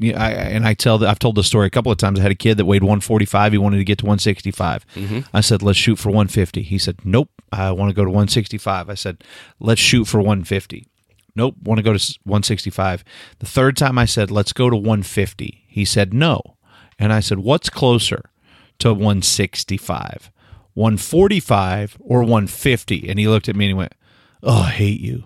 yeah, 0.00 0.20
I, 0.20 0.30
and 0.30 0.66
I 0.66 0.74
tell 0.74 0.98
the, 0.98 1.08
I've 1.08 1.20
told 1.20 1.36
the 1.36 1.44
story 1.44 1.68
a 1.68 1.70
couple 1.70 1.92
of 1.92 1.98
times. 1.98 2.18
I 2.18 2.22
had 2.22 2.32
a 2.32 2.36
kid 2.36 2.56
that 2.56 2.64
weighed 2.64 2.82
145. 2.82 3.52
He 3.52 3.58
wanted 3.58 3.78
to 3.78 3.84
get 3.84 3.98
to 3.98 4.04
165. 4.06 4.84
Mm-hmm. 4.96 5.20
I 5.32 5.40
said, 5.40 5.62
let's 5.62 5.78
shoot 5.78 5.96
for 5.96 6.08
150. 6.08 6.62
He 6.62 6.78
said, 6.78 6.96
nope, 7.04 7.30
I 7.52 7.70
want 7.70 7.90
to 7.90 7.94
go 7.94 8.02
to 8.04 8.10
165. 8.10 8.90
I 8.90 8.94
said, 8.94 9.22
let's 9.60 9.80
shoot 9.80 10.06
for 10.06 10.18
150. 10.18 10.88
Nope, 11.36 11.56
want 11.62 11.78
to 11.78 11.82
go 11.82 11.96
to 11.96 12.18
165. 12.24 13.04
The 13.40 13.46
third 13.46 13.76
time 13.76 13.98
I 13.98 14.04
said, 14.04 14.30
let's 14.30 14.52
go 14.52 14.70
to 14.70 14.76
150. 14.76 15.64
He 15.66 15.84
said, 15.84 16.14
no. 16.14 16.56
And 16.98 17.12
I 17.12 17.20
said, 17.20 17.38
what's 17.38 17.68
closer 17.68 18.30
to 18.78 18.92
165? 18.92 20.30
145 20.74 21.96
or 22.00 22.20
150? 22.20 23.08
And 23.08 23.18
he 23.18 23.26
looked 23.26 23.48
at 23.48 23.56
me 23.56 23.66
and 23.66 23.70
he 23.70 23.74
went, 23.74 23.94
oh, 24.42 24.62
I 24.62 24.70
hate 24.70 25.00
you. 25.00 25.24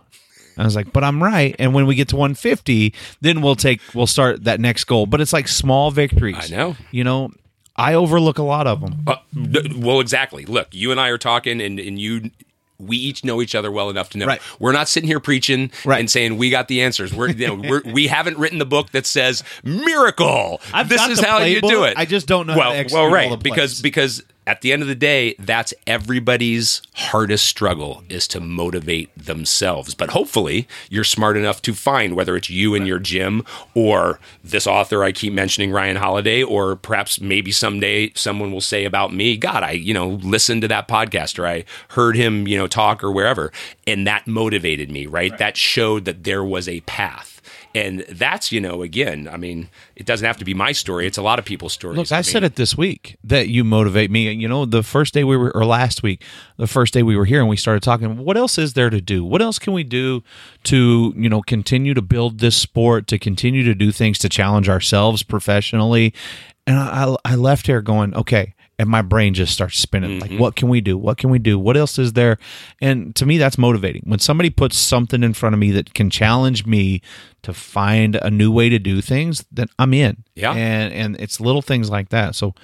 I 0.57 0.65
was 0.65 0.75
like, 0.75 0.93
but 0.93 1.05
I'm 1.05 1.23
right. 1.23 1.55
And 1.59 1.73
when 1.73 1.87
we 1.87 1.95
get 1.95 2.09
to 2.09 2.17
150, 2.17 2.93
then 3.21 3.43
we'll 3.43 3.55
take, 3.55 3.81
we'll 3.95 4.09
start 4.09 4.45
that 4.45 4.61
next 4.61 4.85
goal. 4.85 5.07
But 5.07 5.21
it's 5.21 5.33
like 5.33 5.47
small 5.47 5.91
victories. 5.91 6.53
I 6.53 6.57
know. 6.57 6.77
You 6.91 7.05
know, 7.05 7.31
I 7.77 7.95
overlook 7.95 8.39
a 8.39 8.43
lot 8.43 8.67
of 8.67 8.81
them. 8.81 9.05
Uh, 9.07 9.17
well, 9.77 10.01
exactly. 10.01 10.45
Look, 10.47 10.75
you 10.75 10.91
and 10.91 10.99
I 10.99 11.11
are 11.11 11.19
talking, 11.19 11.61
and, 11.61 11.79
and 11.79 12.01
you, 12.01 12.33
we 12.81 12.97
each 12.97 13.25
know 13.25 13.43
each 13.43 13.55
other 13.57 13.73
well 13.73 13.91
enough 13.91 14.11
to 14.11 14.19
know 14.19 14.27
Right. 14.27 14.41
we're 14.61 14.73
not 14.73 14.89
sitting 14.89 15.09
here 15.09 15.19
preaching 15.21 15.71
Right. 15.85 15.99
and 15.99 16.09
saying 16.11 16.37
we 16.37 16.49
got 16.51 16.69
the 16.69 16.83
answers. 16.83 17.13
We're, 17.13 17.31
you 17.31 17.47
know, 17.49 17.55
we're 17.69 17.83
we 17.93 18.07
haven't 18.07 18.39
written 18.39 18.59
the 18.59 18.67
book 18.67 18.91
that 18.93 19.05
says 19.07 19.43
miracle. 19.65 20.61
I've 20.73 20.89
this 20.89 21.07
is 21.09 21.21
how 21.21 21.39
you 21.43 21.61
do 21.61 21.85
it. 21.85 21.95
I 21.97 22.05
just 22.05 22.27
don't 22.27 22.47
know 22.47 22.53
how 22.53 22.71
Well, 22.71 22.85
well, 22.93 23.11
right? 23.11 23.43
because 23.43 23.83
because 23.83 24.23
at 24.49 24.63
the 24.63 24.73
end 24.73 24.81
of 24.81 24.89
the 24.89 24.95
day, 24.95 25.35
that's 25.39 25.75
everybody's 25.87 26.81
hardest 26.95 27.45
struggle 27.45 28.03
is 28.09 28.27
to 28.29 28.41
motivate 28.41 29.11
themselves. 29.15 29.95
But 29.95 30.09
hopefully, 30.09 30.67
you're 30.89 31.05
smart 31.05 31.37
enough 31.37 31.61
to 31.63 31.75
find 31.75 32.17
whether 32.17 32.35
it's 32.35 32.49
you 32.49 32.75
in 32.75 32.87
your 32.87 32.99
gym 32.99 33.45
or 33.75 34.19
this 34.43 34.67
author 34.67 35.05
I 35.05 35.13
keep 35.13 35.35
mentioning, 35.35 35.71
Ryan 35.71 35.97
Holiday, 35.97 36.43
or 36.43 36.77
perhaps 36.77 37.21
maybe 37.21 37.53
someday 37.53 38.11
someone 38.15 38.51
will 38.51 38.63
say 38.63 38.87
about 38.87 39.13
me, 39.13 39.37
God, 39.37 39.63
I 39.63 39.73
you 39.73 39.93
know 39.93 40.09
listened 40.09 40.63
to 40.63 40.69
that 40.69 40.89
podcast 40.89 41.39
or 41.39 41.47
I 41.47 41.67
heard 41.89 42.17
him 42.17 42.49
you 42.49 42.57
know 42.57 42.67
talk 42.67 43.05
or 43.05 43.13
wherever, 43.13 43.53
and 43.87 44.07
that 44.07 44.27
motivated 44.27 44.91
me. 44.91 45.05
Right? 45.05 45.37
That 45.37 45.59
showed 45.59 46.07
that 46.07 46.25
there 46.25 46.43
was 46.43 46.67
a 46.67 46.81
path. 46.81 47.43
And 47.75 48.01
that's, 48.09 48.51
you 48.51 48.61
know, 48.61 48.83
again, 48.83 49.29
I 49.31 49.37
mean, 49.37 49.69
it 49.95 50.07
doesn't 50.07 50.27
have 50.27 50.39
to 50.39 50.45
be 50.45 50.55
my 50.55 50.73
story. 50.73 51.07
It's 51.07 51.19
a 51.19 51.23
lot 51.23 51.39
of 51.39 51.45
people's 51.45 51.75
stories. 51.75 51.99
Look, 51.99 52.11
I 52.11 52.17
mean, 52.17 52.25
said 52.25 52.43
it 52.43 52.57
this 52.57 52.77
week 52.77 53.19
that 53.23 53.49
you 53.49 53.63
motivate 53.63 54.11
me. 54.11 54.33
You 54.33 54.49
know, 54.49 54.65
the 54.65 54.83
first 54.83 55.13
day 55.15 55.23
we 55.23 55.37
were, 55.37 55.55
or 55.55 55.67
last 55.67 56.03
week, 56.03 56.25
the 56.57 56.67
first 56.67 56.95
day 56.95 57.03
we 57.03 57.15
were 57.15 57.27
here 57.27 57.41
and 57.41 57.49
we 57.49 57.57
started 57.57 57.83
talking, 57.83 58.17
what 58.19 58.37
else 58.37 58.57
is 58.59 58.73
there 58.73 58.91
to 58.91 59.01
do? 59.01 59.25
What 59.25 59.43
else 59.43 59.59
can 59.59 59.75
we 59.75 59.85
do 59.85 60.23
to, 60.65 61.13
you 61.17 61.29
know, 61.29 61.43
continue 61.43 61.95
to 61.95 62.03
build 62.03 62.39
this 62.39 62.57
sport, 62.57 63.07
to 63.09 63.19
continue 63.19 63.63
to 63.65 63.75
do 63.75 63.93
things 63.93 64.19
to 64.21 64.29
challenge 64.29 64.69
ourselves 64.69 65.23
professionally? 65.23 66.15
And 66.67 66.79
I, 66.79 67.17
I 67.25 67.35
left 67.35 67.67
here 67.67 67.83
going, 67.83 68.15
okay. 68.15 68.55
And 68.79 68.89
my 68.89 69.03
brain 69.03 69.35
just 69.35 69.53
starts 69.53 69.79
spinning. 69.79 70.21
Like, 70.21 70.31
mm-hmm. 70.31 70.41
what 70.41 70.55
can 70.55 70.69
we 70.69 70.81
do? 70.81 70.97
What 70.97 71.19
can 71.19 71.31
we 71.31 71.41
do? 71.41 71.59
What 71.59 71.77
else 71.77 71.99
is 71.99 72.13
there? 72.13 72.39
And 72.81 73.15
to 73.17 73.27
me, 73.27 73.37
that's 73.37 73.59
motivating. 73.59 74.03
When 74.07 74.21
somebody 74.21 74.51
puts 74.51 74.79
something 74.79 75.25
in 75.25 75.35
front 75.35 75.55
of 75.55 75.59
me 75.59 75.73
that 75.73 75.95
can 75.95 76.11
challenge 76.11 76.65
me 76.65 77.03
to 77.43 77.53
find 77.53 78.15
a 78.17 78.31
new 78.31 78.53
way 78.53 78.69
to 78.69 78.79
do 78.79 79.01
things, 79.01 79.45
then 79.51 79.67
I'm 79.79 79.93
in 79.95 80.25
Yeah. 80.37 80.53
and 80.53 80.93
and 80.95 81.17
it's 81.19 81.41
little 81.41 81.63
things 81.63 81.91
like 81.91 82.11
that. 82.11 82.37
So 82.37 82.55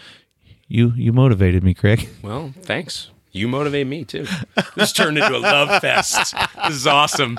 you 0.68 0.92
you 0.96 1.12
motivated 1.12 1.64
me, 1.64 1.74
Craig. 1.74 2.08
Well, 2.22 2.54
thanks. 2.62 3.10
You 3.32 3.48
motivate 3.48 3.88
me 3.88 4.04
too. 4.04 4.26
This 4.76 4.92
turned 4.92 5.18
into 5.18 5.36
a 5.36 5.38
love 5.38 5.80
fest. 5.80 6.34
This 6.66 6.76
is 6.76 6.86
awesome. 6.86 7.38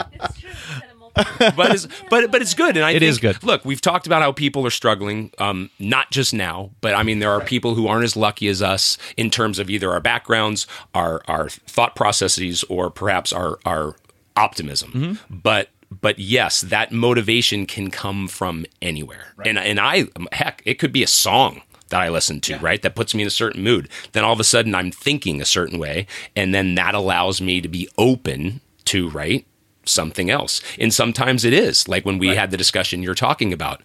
But 1.16 1.74
it's 1.74 1.88
but 2.10 2.32
but 2.32 2.42
it's 2.42 2.54
good, 2.54 2.76
and 2.76 2.86
I 2.86 2.92
It 2.92 3.00
think, 3.00 3.10
is 3.10 3.18
good. 3.20 3.44
Look, 3.44 3.66
we've 3.66 3.82
talked 3.82 4.06
about 4.06 4.22
how 4.22 4.32
people 4.32 4.66
are 4.66 4.72
struggling, 4.72 5.32
um, 5.38 5.70
not 5.80 6.12
just 6.12 6.34
now, 6.34 6.72
but 6.82 6.94
I 6.94 7.04
mean 7.04 7.20
there 7.20 7.32
are 7.32 7.42
people 7.42 7.76
who 7.76 7.88
aren't 7.88 8.04
as 8.04 8.16
lucky 8.16 8.48
as 8.48 8.62
us 8.62 8.98
in 9.18 9.30
terms 9.30 9.60
of 9.60 9.70
either 9.70 9.92
our 9.92 10.02
backgrounds, 10.02 10.68
our 10.94 11.22
our 11.28 11.50
thought 11.50 11.96
processes, 11.96 12.64
or 12.70 12.90
perhaps 12.90 13.32
our 13.34 13.60
our 13.66 13.96
optimism. 14.36 14.92
Mm-hmm. 14.92 15.38
But 15.38 15.70
but 16.02 16.20
yes, 16.20 16.62
that 16.62 16.92
motivation 16.92 17.66
can 17.66 17.92
come 17.92 18.28
from 18.28 18.66
anywhere, 18.82 19.34
and 19.46 19.58
and 19.58 19.80
I 19.80 20.06
heck, 20.32 20.62
it 20.66 20.76
could 20.80 20.92
be 20.92 21.04
a 21.04 21.08
song 21.08 21.62
that 21.90 22.02
I 22.02 22.10
listen 22.10 22.42
to, 22.42 22.58
right? 22.58 22.82
That 22.82 22.96
puts 22.96 23.14
me 23.14 23.22
in 23.22 23.28
a 23.28 23.32
certain 23.32 23.64
mood. 23.64 23.90
Then 24.14 24.24
all 24.24 24.34
of 24.34 24.40
a 24.40 24.44
sudden 24.44 24.74
I'm 24.74 24.92
thinking 24.92 25.40
a 25.40 25.46
certain 25.46 25.80
way, 25.80 26.08
and 26.36 26.54
then 26.54 26.76
that 26.76 26.96
allows 26.96 27.40
me 27.42 27.62
to 27.62 27.68
be 27.68 27.88
open 27.98 28.62
to 28.86 29.10
right 29.10 29.46
something 29.86 30.30
else. 30.30 30.62
And 30.80 30.94
sometimes 30.94 31.44
it 31.46 31.54
is 31.54 31.88
like 31.88 32.06
when 32.06 32.18
we 32.18 32.30
had 32.36 32.52
the 32.52 32.58
discussion 32.58 33.04
you're 33.04 33.16
talking 33.16 33.54
about. 33.54 33.82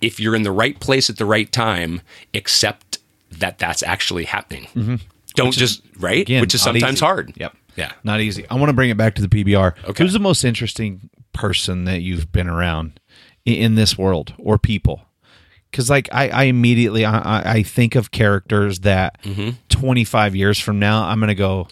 If 0.00 0.18
you're 0.18 0.34
in 0.34 0.42
the 0.42 0.50
right 0.52 0.78
place 0.80 1.08
at 1.08 1.16
the 1.16 1.24
right 1.24 1.50
time, 1.52 2.00
accept 2.34 2.98
that 3.30 3.58
that's 3.58 3.82
actually 3.84 4.24
happening. 4.24 5.00
Don't 5.34 5.52
just 5.54 5.82
right, 5.98 6.14
Mm-hmm. 6.16 6.20
Again, 6.22 6.40
which 6.40 6.54
is 6.54 6.60
sometimes 6.62 6.94
easy. 6.98 7.04
hard. 7.04 7.32
Yep. 7.36 7.56
Yeah. 7.76 7.92
Not 8.04 8.20
easy. 8.20 8.44
I 8.50 8.54
want 8.56 8.68
to 8.68 8.74
bring 8.74 8.90
it 8.90 8.96
back 8.96 9.14
to 9.14 9.22
the 9.26 9.28
PBR. 9.28 9.74
Okay. 9.90 10.02
Who's 10.04 10.12
the 10.12 10.18
most 10.18 10.44
interesting 10.44 11.08
person 11.32 11.84
that 11.84 12.02
you've 12.02 12.30
been 12.32 12.48
around 12.48 13.00
in 13.46 13.76
this 13.76 13.96
world 13.96 14.34
or 14.38 14.58
people? 14.58 15.02
Because 15.70 15.88
like 15.88 16.08
I, 16.12 16.28
I 16.28 16.42
immediately 16.44 17.04
I, 17.06 17.18
I- 17.40 17.52
I 17.58 17.62
think 17.62 17.94
of 17.94 18.10
characters 18.10 18.80
that 18.80 19.22
Mm-hmm. 19.22 19.50
25 19.70 20.36
years 20.36 20.58
from 20.58 20.78
now 20.78 21.04
I'm 21.04 21.18
gonna 21.20 21.34
go, 21.34 21.68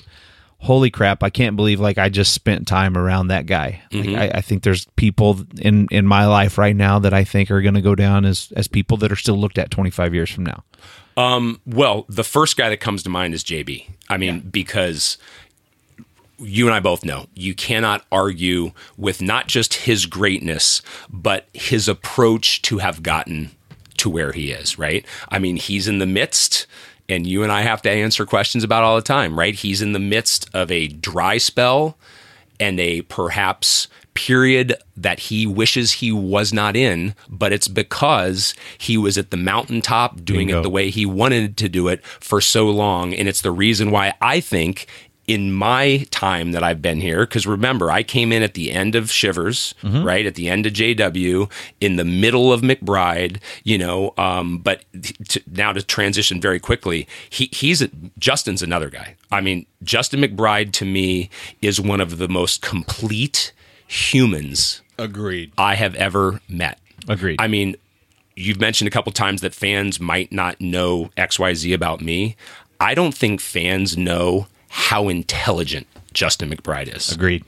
holy 0.60 0.90
crap! 0.90 1.22
I 1.22 1.30
can't 1.30 1.56
believe 1.56 1.80
like 1.80 1.98
I 1.98 2.08
just 2.08 2.32
spent 2.32 2.68
time 2.68 2.96
around 2.96 3.28
that 3.28 3.46
guy. 3.46 3.82
Mm-hmm. 3.90 4.12
Like, 4.12 4.34
I, 4.34 4.38
I 4.38 4.40
think 4.40 4.62
there's 4.62 4.86
people 4.96 5.40
in 5.60 5.88
in 5.90 6.06
my 6.06 6.26
life 6.26 6.58
right 6.58 6.76
now 6.76 6.98
that 7.00 7.12
I 7.12 7.24
think 7.24 7.50
are 7.50 7.62
gonna 7.62 7.82
go 7.82 7.94
down 7.94 8.24
as 8.24 8.52
as 8.56 8.68
people 8.68 8.96
that 8.98 9.10
are 9.10 9.16
still 9.16 9.38
looked 9.38 9.58
at 9.58 9.70
25 9.70 10.14
years 10.14 10.30
from 10.30 10.44
now. 10.44 10.64
Well, 11.66 12.06
the 12.08 12.24
first 12.24 12.56
guy 12.56 12.70
that 12.70 12.78
comes 12.78 13.02
to 13.02 13.10
mind 13.10 13.34
is 13.34 13.44
JB. 13.44 13.90
I 14.08 14.16
mean, 14.16 14.40
because 14.40 15.18
you 16.38 16.66
and 16.66 16.74
I 16.74 16.80
both 16.80 17.04
know 17.04 17.26
you 17.34 17.54
cannot 17.54 18.04
argue 18.10 18.72
with 18.96 19.20
not 19.20 19.46
just 19.46 19.74
his 19.74 20.06
greatness, 20.06 20.82
but 21.10 21.48
his 21.52 21.88
approach 21.88 22.62
to 22.62 22.78
have 22.78 23.02
gotten 23.02 23.50
to 23.98 24.08
where 24.08 24.32
he 24.32 24.50
is, 24.50 24.78
right? 24.78 25.04
I 25.28 25.38
mean, 25.38 25.56
he's 25.56 25.86
in 25.86 25.98
the 25.98 26.06
midst, 26.06 26.66
and 27.10 27.26
you 27.26 27.42
and 27.42 27.52
I 27.52 27.62
have 27.62 27.82
to 27.82 27.90
answer 27.90 28.24
questions 28.24 28.64
about 28.64 28.84
all 28.84 28.96
the 28.96 29.02
time, 29.02 29.38
right? 29.38 29.54
He's 29.54 29.82
in 29.82 29.92
the 29.92 29.98
midst 29.98 30.48
of 30.54 30.70
a 30.70 30.88
dry 30.88 31.38
spell 31.38 31.98
and 32.58 32.78
a 32.78 33.02
perhaps 33.02 33.88
period 34.14 34.74
that 34.96 35.18
he 35.18 35.46
wishes 35.46 35.92
he 35.92 36.12
was 36.12 36.52
not 36.52 36.76
in, 36.76 37.14
but 37.28 37.52
it's 37.52 37.68
because 37.68 38.54
he 38.76 38.98
was 38.98 39.16
at 39.16 39.30
the 39.30 39.36
mountaintop 39.36 40.24
doing 40.24 40.48
Bingo. 40.48 40.60
it 40.60 40.62
the 40.62 40.70
way 40.70 40.90
he 40.90 41.06
wanted 41.06 41.56
to 41.56 41.68
do 41.68 41.88
it 41.88 42.04
for 42.04 42.40
so 42.40 42.68
long. 42.68 43.14
And 43.14 43.28
it's 43.28 43.40
the 43.40 43.50
reason 43.50 43.90
why 43.90 44.12
I 44.20 44.40
think 44.40 44.86
in 45.30 45.52
my 45.52 46.04
time 46.10 46.50
that 46.50 46.64
I've 46.64 46.82
been 46.82 47.00
here, 47.00 47.20
because 47.20 47.46
remember, 47.46 47.88
I 47.88 48.02
came 48.02 48.32
in 48.32 48.42
at 48.42 48.54
the 48.54 48.72
end 48.72 48.96
of 48.96 49.12
Shivers, 49.12 49.76
right? 49.84 50.26
At 50.26 50.34
the 50.34 50.48
end 50.48 50.66
of 50.66 50.72
JW, 50.72 51.48
in 51.80 51.94
the 51.94 52.04
middle 52.04 52.52
of 52.52 52.62
McBride, 52.62 53.38
you 53.62 53.78
know, 53.78 54.12
um, 54.18 54.58
but 54.58 54.82
to, 55.28 55.40
now 55.48 55.72
to 55.72 55.82
transition 55.84 56.40
very 56.40 56.58
quickly, 56.58 57.06
he, 57.28 57.48
he's 57.52 57.80
a, 57.80 57.90
Justin's 58.18 58.60
another 58.60 58.90
guy. 58.90 59.14
I 59.30 59.40
mean, 59.40 59.66
Justin 59.84 60.20
McBride 60.20 60.72
to 60.72 60.84
me 60.84 61.30
is 61.62 61.80
one 61.80 62.00
of 62.00 62.18
the 62.18 62.26
most 62.26 62.60
complete 62.60 63.52
humans 63.86 64.82
Agreed. 64.98 65.52
I 65.56 65.76
have 65.76 65.94
ever 65.94 66.40
met. 66.48 66.80
Agreed. 67.08 67.40
I 67.40 67.46
mean, 67.46 67.76
you've 68.34 68.60
mentioned 68.60 68.88
a 68.88 68.90
couple 68.90 69.12
times 69.12 69.42
that 69.42 69.54
fans 69.54 70.00
might 70.00 70.32
not 70.32 70.60
know 70.60 71.10
XYZ 71.16 71.72
about 71.72 72.00
me. 72.00 72.34
I 72.80 72.94
don't 72.94 73.14
think 73.14 73.40
fans 73.40 73.96
know 73.96 74.48
how 74.70 75.08
intelligent 75.08 75.86
Justin 76.14 76.50
McBride 76.50 76.94
is. 76.96 77.12
Agreed. 77.12 77.44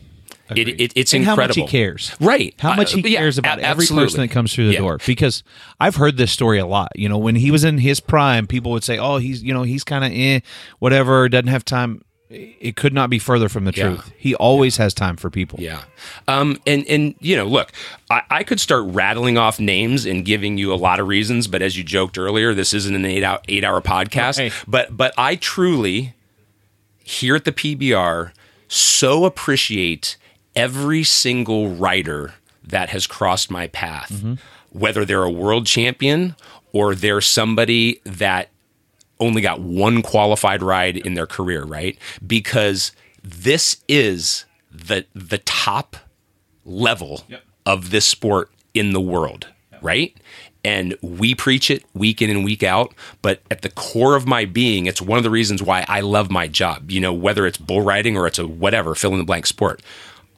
It, 0.54 0.68
it, 0.68 0.92
it's 0.94 1.14
and 1.14 1.22
incredible. 1.22 1.42
how 1.42 1.46
much 1.48 1.56
he 1.56 1.66
cares, 1.66 2.14
Right. 2.20 2.54
How 2.58 2.74
much 2.74 2.92
he 2.92 3.02
Uh, 3.02 3.06
yeah, 3.06 3.18
cares 3.20 3.38
about 3.38 3.58
a- 3.60 3.62
every 3.64 3.86
person 3.86 4.20
that 4.20 4.28
comes 4.28 4.52
through 4.52 4.66
the 4.66 4.74
Yeah. 4.74 4.80
door. 4.80 4.98
Because 5.06 5.42
I've 5.80 5.96
heard 5.96 6.18
this 6.18 6.30
story 6.30 6.58
a 6.58 6.66
lot. 6.66 6.90
You 6.94 7.08
know, 7.08 7.16
when 7.16 7.36
he 7.36 7.50
was 7.50 7.64
in 7.64 7.78
his 7.78 8.00
prime, 8.00 8.46
people 8.46 8.70
would 8.72 8.84
say, 8.84 8.98
"Oh, 8.98 9.16
he's 9.16 9.42
you 9.42 9.54
know 9.54 9.62
he's 9.62 9.82
kind 9.82 10.04
of 10.04 10.12
eh, 10.12 10.40
whatever, 10.78 11.26
doesn't 11.30 11.46
have 11.46 11.64
time." 11.64 12.02
It 12.28 12.76
could 12.76 12.92
not 12.94 13.08
be 13.10 13.18
further 13.18 13.48
from 13.50 13.64
the 13.66 13.72
Yeah. 13.74 13.88
truth. 13.88 14.10
He 14.18 14.34
always 14.34 14.76
has 14.78 14.92
time 14.94 15.16
for 15.16 15.28
people. 15.30 15.58
Yeah. 15.60 15.82
Um, 16.28 16.58
and, 16.66 16.82
and, 16.86 17.14
you 17.20 17.36
know, 17.36 17.44
look, 17.44 17.72
I, 18.10 18.22
I 18.30 18.42
could 18.42 18.58
start 18.58 18.84
rattling 18.86 19.36
off 19.36 19.60
names 19.60 20.06
and 20.06 20.24
giving 20.24 20.56
you 20.56 20.72
a 20.72 20.76
lot 20.76 20.98
of 20.98 21.08
reasons, 21.08 21.46
but 21.46 21.60
as 21.60 21.76
you 21.76 21.84
joked 21.84 22.16
earlier, 22.16 22.54
this 22.54 22.72
isn't 22.72 22.94
an 22.94 23.04
eight 23.04 23.22
hour, 23.22 23.38
eight 23.48 23.64
hour 23.64 23.82
podcast. 23.82 24.38
Right. 24.38 24.52
But, 24.66 24.96
but 24.96 25.12
I 25.18 25.34
truly, 25.36 26.14
here 27.05 27.36
at 27.36 27.44
the 27.44 27.53
PBR, 27.53 28.32
so 28.68 29.24
appreciate 29.24 30.16
every 30.55 31.03
single 31.03 31.68
writer 31.68 32.34
that 32.64 32.90
has 32.90 33.07
crossed 33.07 33.50
my 33.50 33.66
path, 33.68 34.12
mm-hmm. 34.12 34.34
whether 34.70 35.05
they're 35.05 35.24
a 35.24 35.30
world 35.30 35.66
champion 35.66 36.36
or 36.72 36.94
they're 36.94 37.20
somebody 37.20 38.00
that 38.05 38.48
only 39.20 39.40
got 39.40 39.61
one 39.61 40.03
qualified 40.03 40.62
ride 40.62 40.96
in 40.96 41.14
their 41.14 41.26
career, 41.26 41.64
right? 41.64 41.96
Because 42.26 42.92
this 43.22 43.82
is 43.88 44.44
the 44.70 45.05
the 45.14 45.38
top 45.38 45.96
level 46.64 47.24
of 47.66 47.90
this 47.90 48.07
sport 48.07 48.50
in 48.74 48.92
the 48.92 49.00
world, 49.00 49.46
right? 49.80 50.16
And 50.64 50.96
we 51.02 51.34
preach 51.34 51.70
it 51.70 51.84
week 51.92 52.22
in 52.22 52.30
and 52.30 52.44
week 52.44 52.62
out, 52.62 52.94
but 53.20 53.42
at 53.50 53.62
the 53.62 53.70
core 53.70 54.14
of 54.14 54.26
my 54.26 54.44
being, 54.44 54.86
it's 54.86 55.02
one 55.02 55.18
of 55.18 55.24
the 55.24 55.30
reasons 55.30 55.60
why 55.60 55.84
I 55.88 56.00
love 56.00 56.30
my 56.30 56.46
job. 56.46 56.90
You 56.90 57.00
know, 57.00 57.12
whether 57.12 57.46
it's 57.46 57.58
bull 57.58 57.80
riding 57.80 58.16
or 58.16 58.28
it's 58.28 58.38
a 58.38 58.46
whatever, 58.46 58.94
fill 58.94 59.12
in 59.12 59.18
the 59.18 59.24
blank 59.24 59.46
sport. 59.46 59.82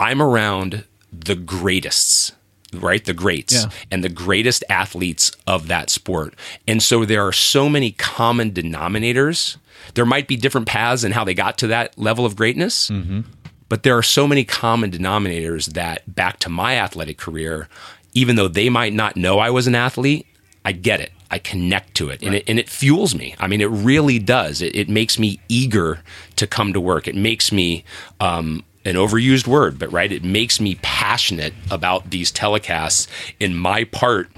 I'm 0.01 0.23
around 0.23 0.85
the 1.13 1.35
greatest, 1.35 2.33
right? 2.73 3.05
The 3.05 3.13
greats 3.13 3.53
Yeah. 3.55 3.71
and 3.91 4.03
the 4.03 4.09
greatest 4.09 4.65
athletes 4.71 5.31
of 5.47 5.69
that 5.69 5.91
sport. 5.91 6.35
And 6.67 6.83
so 6.83 7.05
there 7.05 7.27
are 7.27 7.33
so 7.33 7.69
many 7.69 7.93
common 7.93 8.51
denominators. 8.51 9.57
There 9.93 10.07
might 10.07 10.27
be 10.27 10.37
different 10.37 10.67
paths 10.67 11.05
in 11.05 11.13
how 11.13 11.25
they 11.25 11.35
got 11.35 11.59
to 11.59 11.67
that 11.69 11.99
level 11.99 12.25
of 12.25 12.35
greatness, 12.35 12.89
mm-hmm. 12.91 13.21
but 13.69 13.83
there 13.83 13.97
are 13.97 14.03
so 14.03 14.27
many 14.27 14.45
common 14.45 14.91
denominators 14.91 15.75
that 15.75 16.15
back 16.15 16.39
to 16.41 16.49
my 16.49 16.77
athletic 16.77 17.19
career, 17.19 17.69
even 18.15 18.37
though 18.37 18.49
they 18.49 18.69
might 18.69 18.93
not 18.93 19.17
know 19.17 19.39
I 19.39 19.51
was 19.51 19.67
an 19.67 19.75
athlete, 19.75 20.27
I 20.65 20.73
get 20.73 21.01
it. 21.01 21.13
I 21.31 21.39
connect 21.39 21.95
to 21.97 22.11
it 22.11 22.23
and, 22.23 22.37
it 22.37 22.45
and 22.47 22.61
it 22.61 22.69
fuels 22.69 23.15
me. 23.15 23.35
I 23.41 23.49
mean, 23.49 23.61
it 23.61 23.69
really 23.69 24.21
does. 24.21 24.63
It, 24.63 24.77
it 24.77 24.89
makes 24.89 25.19
me 25.19 25.41
eager 25.49 26.01
to 26.37 26.47
come 26.47 26.73
to 26.73 26.81
work. 26.81 27.09
It 27.09 27.17
makes 27.17 27.51
me, 27.51 27.85
um, 28.21 28.65
an 28.85 28.97
overused 28.97 29.47
word, 29.47 29.79
but 29.79 29.91
right, 29.91 30.13
it 30.13 30.23
makes 30.23 30.61
me 30.61 30.77
passionate 30.83 31.55
about 31.71 32.11
these 32.11 32.31
telecasts 32.31 33.09
in 33.41 33.57
my 33.57 33.85
part 33.85 34.29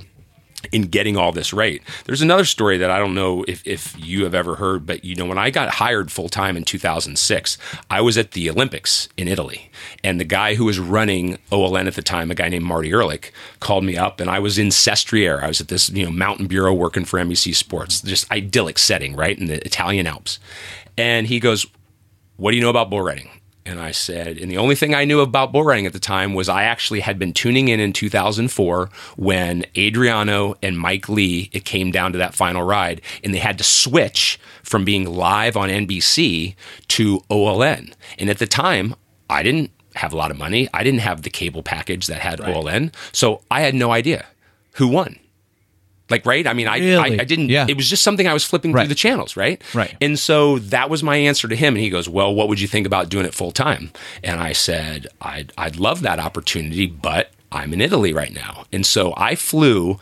in 0.73 0.83
getting 0.83 1.17
all 1.17 1.33
this 1.33 1.53
right. 1.53 1.83
There's 2.05 2.23
another 2.23 2.45
story 2.45 2.79
that 2.79 2.91
I 2.91 2.99
don't 2.99 3.15
know 3.15 3.45
if, 3.49 3.67
if 3.67 3.95
you 3.99 4.25
have 4.25 4.35
ever 4.35 4.57
heard, 4.57 4.87
but 4.87 5.05
you 5.05 5.15
know, 5.15 5.27
when 5.27 5.39
I 5.39 5.51
got 5.51 5.75
hired 5.75 6.11
full 6.11 6.29
time 6.29 6.57
in 6.57 6.65
2006, 6.65 7.59
I 7.91 8.01
was 8.01 8.19
at 8.19 8.33
the 8.33 8.51
Olympics 8.51 9.09
in 9.17 9.29
Italy. 9.29 9.71
And 10.03 10.21
the 10.21 10.25
guy 10.25 10.55
who 10.55 10.65
was 10.65 10.79
running 10.79 11.39
OLN 11.51 11.87
at 11.87 11.95
the 11.95 12.03
time, 12.03 12.31
a 12.31 12.35
guy 12.35 12.49
named 12.49 12.65
Marty 12.65 12.91
Ehrlich, 12.91 13.33
called 13.61 13.85
me 13.85 13.97
up 13.97 14.21
and 14.21 14.31
I 14.31 14.39
was 14.39 14.59
in 14.59 14.69
Sestriere. 14.69 15.43
I 15.43 15.49
was 15.49 15.61
at 15.61 15.69
this, 15.69 15.89
you 15.91 16.05
know, 16.05 16.11
mountain 16.11 16.47
bureau 16.47 16.73
working 16.73 17.05
for 17.05 17.19
NBC 17.19 17.55
Sports, 17.55 18.03
just 18.03 18.31
idyllic 18.31 18.79
setting, 18.79 19.17
right? 19.17 19.39
In 19.39 19.47
the 19.47 19.65
Italian 19.65 20.07
Alps. 20.07 20.39
And 20.99 21.27
he 21.27 21.41
goes, 21.41 21.67
What 22.37 22.53
do 22.53 22.57
you 22.57 22.63
know 22.63 22.71
about 22.71 22.91
bull 22.91 23.03
riding? 23.03 23.31
And 23.67 23.81
I 23.81 23.91
said, 23.91 24.39
and 24.39 24.49
the 24.49 24.59
only 24.59 24.77
thing 24.77 24.95
I 24.95 25.05
knew 25.05 25.19
about 25.19 25.51
bull 25.51 25.65
riding 25.65 25.87
at 25.87 25.93
the 25.93 25.99
time 25.99 26.35
was 26.35 26.49
I 26.49 26.63
actually 26.63 27.01
had 27.01 27.19
been 27.19 27.33
tuning 27.33 27.67
in 27.67 27.81
in 27.81 27.93
2004 27.93 28.89
when 29.17 29.65
Adriano 29.77 30.55
and 30.63 30.79
Mike 30.79 31.09
Lee, 31.09 31.51
it 31.53 31.65
came 31.65 31.91
down 31.91 32.13
to 32.13 32.19
that 32.19 32.33
final 32.33 32.63
ride, 32.63 33.01
and 33.25 33.35
they 33.35 33.41
had 33.41 33.59
to 33.59 33.65
switch 33.65 34.39
from 34.63 34.85
being 34.85 35.05
live 35.05 35.57
on 35.57 35.69
NBC 35.69 36.55
to 36.89 37.21
OLN. 37.29 37.93
And 38.21 38.31
at 38.31 38.39
the 38.39 38.47
time, 38.47 38.95
I 39.29 39.43
didn't 39.43 39.73
have 39.97 40.13
a 40.13 40.17
lot 40.17 40.31
of 40.31 40.39
money. 40.39 40.69
I 40.73 40.85
didn't 40.85 41.01
have 41.01 41.23
the 41.23 41.31
cable 41.31 41.65
package 41.65 42.07
that 42.07 42.21
had 42.21 42.39
OLN. 42.39 42.95
So 43.13 43.43
I 43.51 43.63
had 43.63 43.75
no 43.75 43.91
idea 43.91 44.27
who 44.75 44.87
won. 44.87 45.19
Like, 46.09 46.25
right? 46.25 46.47
I 46.47 46.53
mean, 46.53 46.69
I, 46.69 46.79
Really? 46.79 47.19
I, 47.19 47.23
I 47.23 47.25
didn't, 47.25 47.49
Yeah. 47.49 47.67
it 47.69 47.77
was 47.77 47.91
just 47.91 48.03
something 48.05 48.29
I 48.29 48.33
was 48.33 48.45
flipping 48.45 48.73
Right. 48.73 48.83
through 48.83 48.89
the 48.91 48.95
channels, 48.95 49.37
right? 49.37 49.61
Right. 49.75 49.97
And 50.01 50.19
so 50.19 50.59
that 50.61 50.89
was 50.89 51.03
my 51.03 51.17
answer 51.17 51.49
to 51.49 51.57
him. 51.57 51.75
And 51.75 51.83
he 51.83 51.91
goes, 51.91 52.09
Well, 52.09 52.33
what 52.35 52.49
would 52.49 52.61
you 52.61 52.69
think 52.69 52.87
about 52.87 53.09
doing 53.09 53.27
it 53.27 53.35
full 53.35 53.51
time? 53.53 53.91
And 54.23 54.41
I 54.41 54.53
said, 54.53 55.09
I'd, 55.21 55.53
I'd 55.59 55.77
love 55.77 56.03
that 56.03 56.19
opportunity, 56.21 56.87
but 56.87 57.33
I'm 57.51 57.73
in 57.73 57.81
Italy 57.81 58.13
right 58.13 58.33
now. 58.33 58.65
And 58.73 58.87
so 58.87 59.15
I 59.17 59.35
flew 59.35 59.99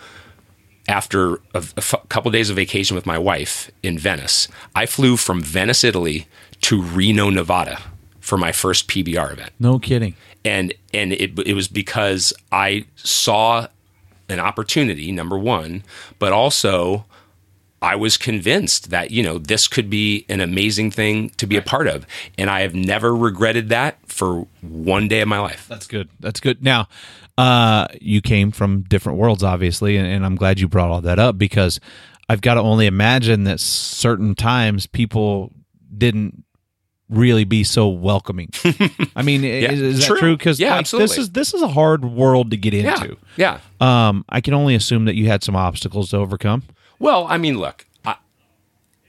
after 0.89 1.35
a, 1.37 1.39
a 1.55 1.79
f- 1.79 1.95
couple 2.09 2.29
of 2.29 2.33
days 2.35 2.51
of 2.51 2.57
vacation 2.57 2.95
with 2.95 3.07
my 3.07 3.19
wife 3.19 3.71
in 3.83 3.99
Venice. 3.99 4.49
I 4.75 4.87
flew 4.87 5.17
from 5.17 5.41
Venice, 5.43 5.83
Italy 5.85 6.27
to 6.63 6.83
Reno, 6.83 7.31
Nevada 7.31 7.81
for 8.21 8.37
my 8.39 8.53
first 8.53 8.89
PBR 8.89 9.33
event 9.33 9.51
No 9.61 9.79
kidding. 9.79 10.15
and 10.45 10.73
and 10.95 11.13
it 11.13 11.39
it 11.47 11.55
was 11.55 11.69
because 11.69 12.33
I 12.53 12.87
saw 12.97 13.67
an 14.29 14.41
opportunity 14.41 15.13
number 15.13 15.39
1 15.39 15.83
but 16.19 16.33
also 16.33 17.05
I 17.83 17.97
was 17.97 18.17
convinced 18.17 18.89
that 18.91 19.11
you 19.11 19.23
know 19.23 19.37
this 19.37 19.69
could 19.69 19.91
be 19.91 20.25
an 20.29 20.41
amazing 20.41 20.91
thing 20.91 21.31
to 21.31 21.47
be 21.47 21.57
a 21.57 21.63
part 21.63 21.87
of 21.87 22.07
and 22.39 22.49
I 22.49 22.63
have 22.63 22.75
never 22.75 23.15
regretted 23.15 23.69
that 23.69 23.99
for 24.07 24.47
one 24.63 25.09
day 25.09 25.21
of 25.21 25.29
my 25.29 25.39
life. 25.39 25.67
That's 25.69 25.87
good. 25.87 26.09
That's 26.21 26.41
good. 26.41 26.63
Now, 26.63 26.89
uh, 27.37 27.89
you 28.01 28.23
came 28.23 28.53
from 28.53 28.83
different 28.83 29.19
worlds, 29.19 29.43
obviously, 29.43 29.97
and, 29.97 30.07
and 30.07 30.25
I'm 30.25 30.37
glad 30.37 30.61
you 30.61 30.69
brought 30.69 30.91
all 30.91 31.01
that 31.03 31.19
up 31.19 31.37
because 31.37 31.81
I've 32.29 32.41
got 32.41 32.55
to 32.55 32.61
only 32.61 32.87
imagine 32.87 33.45
that 33.45 33.61
certain 33.61 34.35
times 34.35 34.87
people 34.87 35.53
didn't 35.97 36.44
really 37.11 37.45
be 37.45 37.65
so 37.65 37.89
welcoming. 37.89 38.51
I 39.17 39.23
mean, 39.23 39.45
is, 39.45 39.81
is 39.81 39.99
that 40.01 40.07
true. 40.07 40.19
true? 40.19 40.37
Because 40.37 40.59
Yeah, 40.59 40.71
this 40.71 40.79
absolutely. 40.95 41.17
is 41.19 41.31
this 41.31 41.55
is 41.55 41.63
a 41.63 41.69
hard 41.69 42.05
world 42.05 42.51
to 42.51 42.57
get 42.57 42.75
into. 42.75 43.17
Yeah. 43.37 43.61
Um, 43.81 44.25
I 44.29 44.41
can 44.41 44.55
only 44.55 44.75
assume 44.75 45.05
that 45.05 45.15
you 45.15 45.27
had 45.27 45.43
some 45.45 45.55
obstacles 45.57 46.11
to 46.11 46.17
overcome. 46.17 46.63
Well, 46.99 47.27
I 47.29 47.39
mean, 47.39 47.59
look, 47.59 47.87
I, 48.05 48.17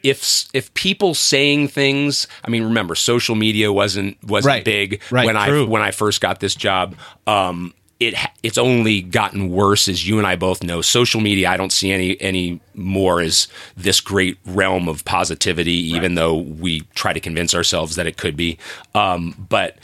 if 0.03 0.45
if 0.53 0.73
people 0.73 1.13
saying 1.13 1.69
things, 1.69 2.27
I 2.43 2.49
mean, 2.49 2.63
remember, 2.63 2.95
social 2.95 3.35
media 3.35 3.71
wasn't 3.71 4.17
wasn't 4.23 4.49
Right. 4.51 4.65
big 4.65 5.01
Right, 5.11 5.25
when 5.25 5.37
I 5.37 5.63
when 5.63 5.81
I 5.81 5.91
first 5.91 6.19
got 6.21 6.39
this 6.39 6.55
job. 6.55 6.95
Um, 7.27 7.73
it 7.99 8.15
it's 8.43 8.57
only 8.57 9.01
gotten 9.01 9.49
worse, 9.49 9.87
as 9.87 10.07
you 10.07 10.17
and 10.17 10.27
I 10.27 10.35
both 10.35 10.63
know. 10.63 10.81
Social 10.81 11.21
media, 11.21 11.49
I 11.49 11.57
don't 11.57 11.71
see 11.71 11.91
any 11.91 12.19
any 12.21 12.59
more 12.73 13.21
as 13.21 13.47
this 13.77 14.01
great 14.01 14.37
realm 14.45 14.87
of 14.87 15.05
positivity, 15.05 15.71
even 15.71 16.15
though 16.15 16.35
we 16.35 16.81
try 16.93 17.13
to 17.13 17.19
convince 17.19 17.55
ourselves 17.55 17.95
that 17.95 18.07
it 18.07 18.17
could 18.17 18.35
be. 18.35 18.57
Um, 18.93 19.45
but 19.49 19.77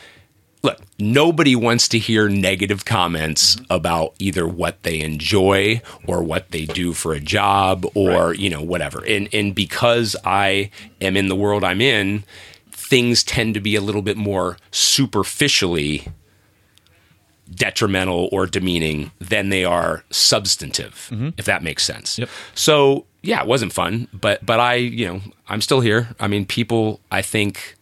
look, 0.64 0.80
nobody 1.00 1.56
wants 1.56 1.88
to 1.90 2.00
hear 2.00 2.28
negative 2.28 2.86
comments 2.86 3.58
about 3.70 4.14
either 4.20 4.48
what 4.48 4.84
they 4.84 5.00
enjoy 5.00 5.82
or 6.06 6.22
what 6.22 6.52
they 6.52 6.66
do 6.66 6.94
for 6.94 7.14
a 7.14 7.20
job 7.20 7.86
or, 7.96 8.34
you 8.34 8.50
know, 8.50 8.62
whatever. 8.62 9.06
And 9.06 9.30
and 9.34 9.56
because 9.56 10.16
I 10.26 10.70
am 11.00 11.16
in 11.16 11.28
the 11.28 11.36
world 11.36 11.64
I'm 11.64 11.82
in, 11.82 12.24
things 12.72 13.24
tend 13.24 13.54
to 13.54 13.62
be 13.62 13.76
a 13.76 13.82
little 13.82 14.02
bit 14.02 14.18
more 14.18 14.58
superficially 14.70 16.08
detrimental 17.54 18.30
or 18.32 18.46
demeaning 18.48 19.12
than 19.20 19.50
they 19.50 19.66
are 19.66 20.04
substantive, 20.10 21.10
if 21.38 21.46
that 21.46 21.64
makes 21.64 21.84
sense. 21.84 22.18
Yep. 22.18 22.30
So 22.56 23.06
yeah, 23.22 23.42
it 23.42 23.48
wasn't 23.48 23.74
fun, 23.74 24.08
but 24.14 24.46
but 24.46 24.60
I, 24.60 24.76
you 24.76 25.06
know, 25.06 25.22
I'm 25.48 25.62
still 25.62 25.82
here. 25.82 26.10
I 26.20 26.28
mean, 26.28 26.46
people 26.46 27.00
I 27.12 27.22
think 27.22 27.76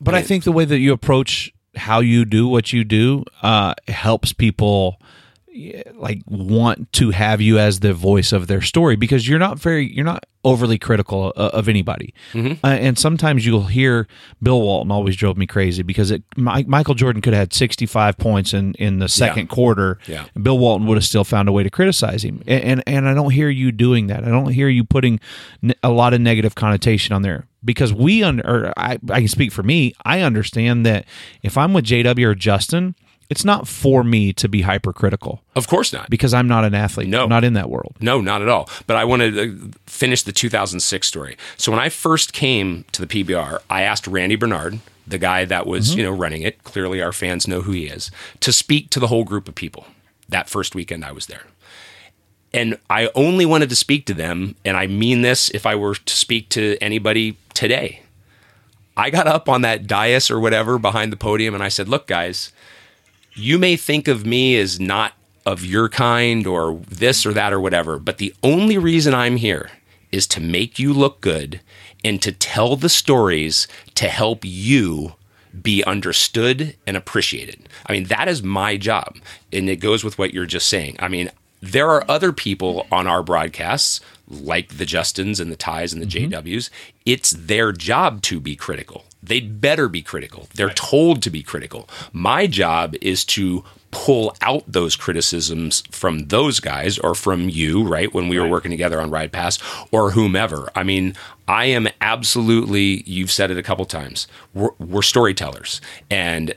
But 0.00 0.14
I 0.14 0.22
think 0.22 0.44
the 0.44 0.52
way 0.52 0.64
that 0.64 0.78
you 0.78 0.92
approach 0.92 1.52
how 1.76 2.00
you 2.00 2.24
do 2.24 2.48
what 2.48 2.72
you 2.72 2.84
do 2.84 3.24
uh, 3.42 3.74
helps 3.86 4.32
people 4.32 5.00
like 5.94 6.22
want 6.26 6.92
to 6.94 7.10
have 7.10 7.40
you 7.40 7.58
as 7.58 7.80
the 7.80 7.92
voice 7.92 8.32
of 8.32 8.46
their 8.46 8.60
story 8.60 8.96
because 8.96 9.28
you're 9.28 9.38
not 9.38 9.58
very 9.58 9.92
you're 9.92 10.04
not 10.04 10.24
overly 10.44 10.78
critical 10.78 11.32
uh, 11.36 11.50
of 11.52 11.68
anybody. 11.68 12.14
Mm-hmm. 12.32 12.64
uh, 12.64 12.68
and 12.70 12.98
sometimes 12.98 13.44
you'll 13.44 13.66
hear 13.66 14.06
bill 14.42 14.62
walton 14.62 14.90
always 14.90 15.16
drove 15.16 15.36
me 15.36 15.46
crazy 15.46 15.82
because 15.82 16.10
it 16.10 16.22
Mi- 16.36 16.64
michael 16.64 16.94
jordan 16.94 17.20
could 17.20 17.32
have 17.32 17.40
had 17.40 17.52
65 17.52 18.16
points 18.18 18.54
in 18.54 18.74
in 18.74 18.98
the 18.98 19.08
second 19.08 19.48
quarter. 19.48 19.98
Yeah. 20.06 20.26
bill 20.40 20.58
walton 20.58 20.86
would 20.86 20.96
have 20.96 21.04
still 21.04 21.24
found 21.24 21.48
a 21.48 21.52
way 21.52 21.62
to 21.62 21.70
criticize 21.70 22.22
him. 22.24 22.42
And 22.46 22.62
and, 22.64 22.82
and 22.86 23.08
i 23.08 23.14
don't 23.14 23.30
hear 23.30 23.48
you 23.50 23.72
doing 23.72 24.06
that. 24.08 24.24
I 24.24 24.28
don't 24.28 24.52
hear 24.52 24.68
you 24.68 24.84
putting 24.84 25.18
a 25.82 25.90
lot 25.90 26.14
of 26.14 26.20
negative 26.20 26.54
connotation 26.54 27.14
on 27.14 27.22
there 27.22 27.46
because 27.64 27.92
we 27.92 28.22
under 28.22 28.46
or 28.48 28.72
I, 28.76 28.98
I 29.10 29.18
can 29.20 29.28
speak 29.28 29.52
for 29.52 29.62
me. 29.62 29.92
I 30.04 30.20
understand 30.20 30.86
that 30.86 31.04
if 31.42 31.58
i'm 31.58 31.72
with 31.72 31.84
jw 31.84 32.24
or 32.24 32.34
justin 32.34 32.94
it's 33.30 33.44
not 33.44 33.68
for 33.68 34.02
me 34.02 34.32
to 34.32 34.48
be 34.48 34.62
hypercritical 34.62 35.42
of 35.54 35.66
course 35.68 35.92
not. 35.92 36.08
because 36.10 36.32
i'm 36.32 36.48
not 36.48 36.64
an 36.64 36.74
athlete 36.74 37.08
No. 37.08 37.24
I'm 37.24 37.28
not 37.28 37.44
in 37.44 37.54
that 37.54 37.68
world 37.70 37.96
No, 38.00 38.20
not 38.20 38.42
at 38.42 38.48
all. 38.48 38.68
But 38.86 38.96
I 38.96 39.04
want 39.04 39.22
to 39.22 39.70
finish 39.86 40.22
the 40.22 40.32
2006 40.32 41.06
story. 41.06 41.36
So 41.56 41.72
when 41.72 41.80
I 41.80 41.88
first 41.88 42.32
came 42.32 42.84
to 42.92 43.04
the 43.04 43.24
PBR, 43.24 43.58
I 43.68 43.82
asked 43.82 44.06
Randy 44.06 44.36
Bernard, 44.36 44.80
the 45.06 45.18
guy 45.18 45.44
that 45.44 45.66
was, 45.66 45.90
mm-hmm. 45.90 45.98
you 45.98 46.04
know, 46.04 46.12
running 46.12 46.42
it, 46.42 46.62
clearly 46.64 47.02
our 47.02 47.12
fans 47.12 47.48
know 47.48 47.62
who 47.62 47.72
he 47.72 47.86
is, 47.86 48.10
to 48.40 48.52
speak 48.52 48.90
to 48.90 49.00
the 49.00 49.08
whole 49.08 49.24
group 49.24 49.48
of 49.48 49.54
people. 49.54 49.86
That 50.28 50.48
first 50.48 50.74
weekend 50.74 51.04
I 51.04 51.12
was 51.12 51.26
there. 51.26 51.42
And 52.52 52.78
I 52.88 53.10
only 53.14 53.44
wanted 53.44 53.68
to 53.70 53.76
speak 53.76 54.06
to 54.06 54.14
them, 54.14 54.54
and 54.64 54.76
I 54.76 54.86
mean 54.86 55.22
this 55.22 55.50
if 55.50 55.66
I 55.66 55.74
were 55.74 55.94
to 55.94 56.16
speak 56.16 56.48
to 56.50 56.78
anybody 56.80 57.36
today. 57.54 58.02
I 58.96 59.10
got 59.10 59.26
up 59.26 59.48
on 59.48 59.62
that 59.62 59.86
dais 59.86 60.30
or 60.30 60.40
whatever 60.40 60.78
behind 60.78 61.12
the 61.12 61.16
podium 61.16 61.54
and 61.54 61.62
I 61.62 61.68
said, 61.68 61.88
"Look, 61.88 62.06
guys, 62.06 62.52
you 63.38 63.58
may 63.58 63.76
think 63.76 64.08
of 64.08 64.26
me 64.26 64.56
as 64.58 64.80
not 64.80 65.12
of 65.46 65.64
your 65.64 65.88
kind 65.88 66.46
or 66.46 66.80
this 66.88 67.24
or 67.24 67.32
that 67.32 67.52
or 67.52 67.60
whatever, 67.60 67.98
but 67.98 68.18
the 68.18 68.34
only 68.42 68.76
reason 68.76 69.14
I'm 69.14 69.36
here 69.36 69.70
is 70.12 70.26
to 70.28 70.40
make 70.40 70.78
you 70.78 70.92
look 70.92 71.20
good 71.20 71.60
and 72.04 72.20
to 72.22 72.32
tell 72.32 72.76
the 72.76 72.88
stories 72.88 73.66
to 73.94 74.08
help 74.08 74.40
you 74.44 75.14
be 75.62 75.82
understood 75.84 76.76
and 76.86 76.96
appreciated. 76.96 77.68
I 77.86 77.92
mean, 77.92 78.04
that 78.04 78.28
is 78.28 78.42
my 78.42 78.76
job. 78.76 79.16
And 79.52 79.68
it 79.68 79.76
goes 79.76 80.04
with 80.04 80.18
what 80.18 80.34
you're 80.34 80.46
just 80.46 80.68
saying. 80.68 80.96
I 80.98 81.08
mean, 81.08 81.30
there 81.60 81.88
are 81.88 82.08
other 82.08 82.32
people 82.32 82.86
on 82.92 83.06
our 83.06 83.22
broadcasts, 83.22 84.00
like 84.28 84.76
the 84.76 84.84
Justins 84.84 85.40
and 85.40 85.50
the 85.50 85.56
Ties 85.56 85.92
and 85.92 86.02
the 86.02 86.06
mm-hmm. 86.06 86.32
JWs. 86.32 86.70
It's 87.04 87.30
their 87.30 87.72
job 87.72 88.22
to 88.22 88.40
be 88.40 88.54
critical. 88.54 89.04
They'd 89.22 89.60
better 89.60 89.88
be 89.88 90.02
critical. 90.02 90.48
They're 90.54 90.70
told 90.70 91.22
to 91.22 91.30
be 91.30 91.42
critical. 91.42 91.88
My 92.12 92.46
job 92.46 92.94
is 93.00 93.24
to 93.26 93.64
pull 93.90 94.36
out 94.42 94.64
those 94.66 94.96
criticisms 94.96 95.82
from 95.90 96.28
those 96.28 96.60
guys 96.60 96.98
or 96.98 97.14
from 97.14 97.48
you, 97.48 97.82
right? 97.82 98.12
When 98.12 98.28
we 98.28 98.38
were 98.38 98.48
working 98.48 98.70
together 98.70 99.00
on 99.00 99.10
Ride 99.10 99.32
Pass 99.32 99.58
or 99.90 100.10
whomever. 100.10 100.70
I 100.74 100.82
mean, 100.82 101.14
I 101.46 101.66
am 101.66 101.88
absolutely, 102.00 103.02
you've 103.06 103.32
said 103.32 103.50
it 103.50 103.58
a 103.58 103.62
couple 103.62 103.86
times, 103.86 104.28
we're, 104.54 104.70
we're 104.78 105.02
storytellers. 105.02 105.80
And 106.10 106.54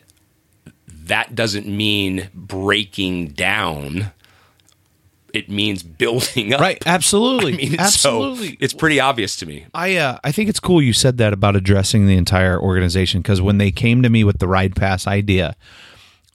that 0.88 1.36
doesn't 1.36 1.68
mean 1.68 2.30
breaking 2.34 3.30
down. 3.30 4.12
It 5.34 5.50
means 5.50 5.84
building 5.84 6.54
up. 6.54 6.62
Right, 6.62 6.82
absolutely. 6.86 7.54
I 7.54 7.58
mean, 7.58 7.80
absolutely. 7.80 8.50
so 8.50 8.56
it's 8.60 8.74
pretty 8.74 9.00
obvious 9.00 9.36
to 9.38 9.46
me. 9.46 9.66
I 9.74 9.98
uh, 9.98 10.20
I 10.24 10.32
think 10.32 10.50
it's 10.50 10.60
cool 10.60 10.82
you 10.82 10.94
said 10.94 11.18
that 11.18 11.34
about 11.34 11.56
addressing 11.56 12.08
the 12.08 12.18
entire 12.18 12.60
organization 12.60 13.22
because 13.22 13.42
when 13.42 13.58
they 13.58 13.72
came 13.72 14.02
to 14.04 14.10
me 14.10 14.24
with 14.24 14.40
the 14.40 14.48
ride 14.48 14.76
pass 14.76 15.08
idea, 15.08 15.56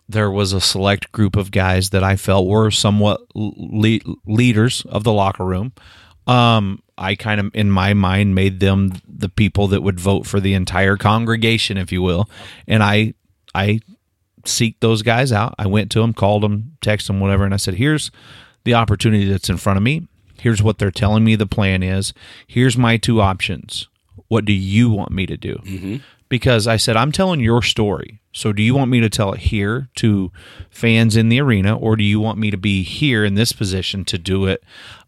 there 0.09 0.31
was 0.31 0.53
a 0.53 0.61
select 0.61 1.13
group 1.13 1.37
of 1.37 1.51
guys 1.51 1.91
that 1.91 2.05
I 2.05 2.17
felt 2.17 2.47
were 2.47 2.71
somewhat 2.71 3.23
le- 3.35 3.99
leaders 4.27 4.85
of 4.89 5.05
the 5.05 5.13
locker 5.13 5.45
room. 5.45 5.73
Um, 6.27 6.83
I 6.99 7.15
kind 7.15 7.41
of, 7.41 7.51
in 7.55 7.71
my 7.71 7.95
mind, 7.95 8.35
made 8.35 8.61
them 8.61 8.93
the 9.07 9.29
people 9.29 9.69
that 9.69 9.83
would 9.83 10.01
vote 10.01 10.27
for 10.27 10.41
the 10.41 10.55
entire 10.55 10.97
congregation, 10.97 11.77
if 11.77 11.93
you 11.93 12.03
will, 12.03 12.29
and 12.67 12.83
I 12.83 13.15
I 13.55 13.81
seek 14.45 14.81
those 14.81 15.03
guys 15.03 15.33
out. 15.33 15.55
I 15.59 15.67
went 15.67 15.91
to 15.93 16.01
them, 16.01 16.13
called 16.13 16.43
them, 16.43 16.77
texted 16.81 17.09
them, 17.09 17.21
whatever, 17.21 17.45
and 17.45 17.55
I 17.55 17.59
said, 17.59 17.75
"Here's 17.75 18.11
the 18.67 18.75
opportunity 18.75 19.25
that's 19.25 19.49
in 19.49 19.57
front 19.57 19.79
of 19.79 19.83
me. 19.83 20.07
Here's 20.39 20.63
what 20.63 20.77
they're 20.79 20.91
telling 20.91 21.25
me 21.25 21.37
the 21.37 21.47
plan 21.47 21.83
is. 21.83 22.13
Here's 22.47 22.77
my 22.77 22.99
two 22.99 23.23
options. 23.23 23.89
What 24.29 24.45
do 24.45 24.53
you 24.53 24.91
want 24.91 25.13
me 25.13 25.25
to 25.25 25.37
do?" 25.39 25.59
Because 26.29 26.67
I 26.67 26.77
said, 26.77 26.97
"I'm 26.97 27.13
telling 27.13 27.41
your 27.41 27.63
story. 27.63 28.21
So 28.33 28.53
do 28.53 28.63
you 28.63 28.75
want 28.75 28.91
me 28.91 29.01
to 29.01 29.09
tell 29.09 29.33
it 29.33 29.41
here 29.41 29.89
to 29.97 30.31
fans 30.69 31.17
in 31.17 31.31
the 31.31 31.41
arena, 31.41 31.75
or 31.75 31.97
do 31.97 32.05
you 32.05 32.21
want 32.21 32.39
me 32.39 32.51
to 32.51 32.59
be 32.59 32.83
here 32.83 33.25
in 33.25 33.35
this 33.35 33.53
position 33.53 34.05
to 34.07 34.19
do 34.19 34.45
it?" 34.45 34.63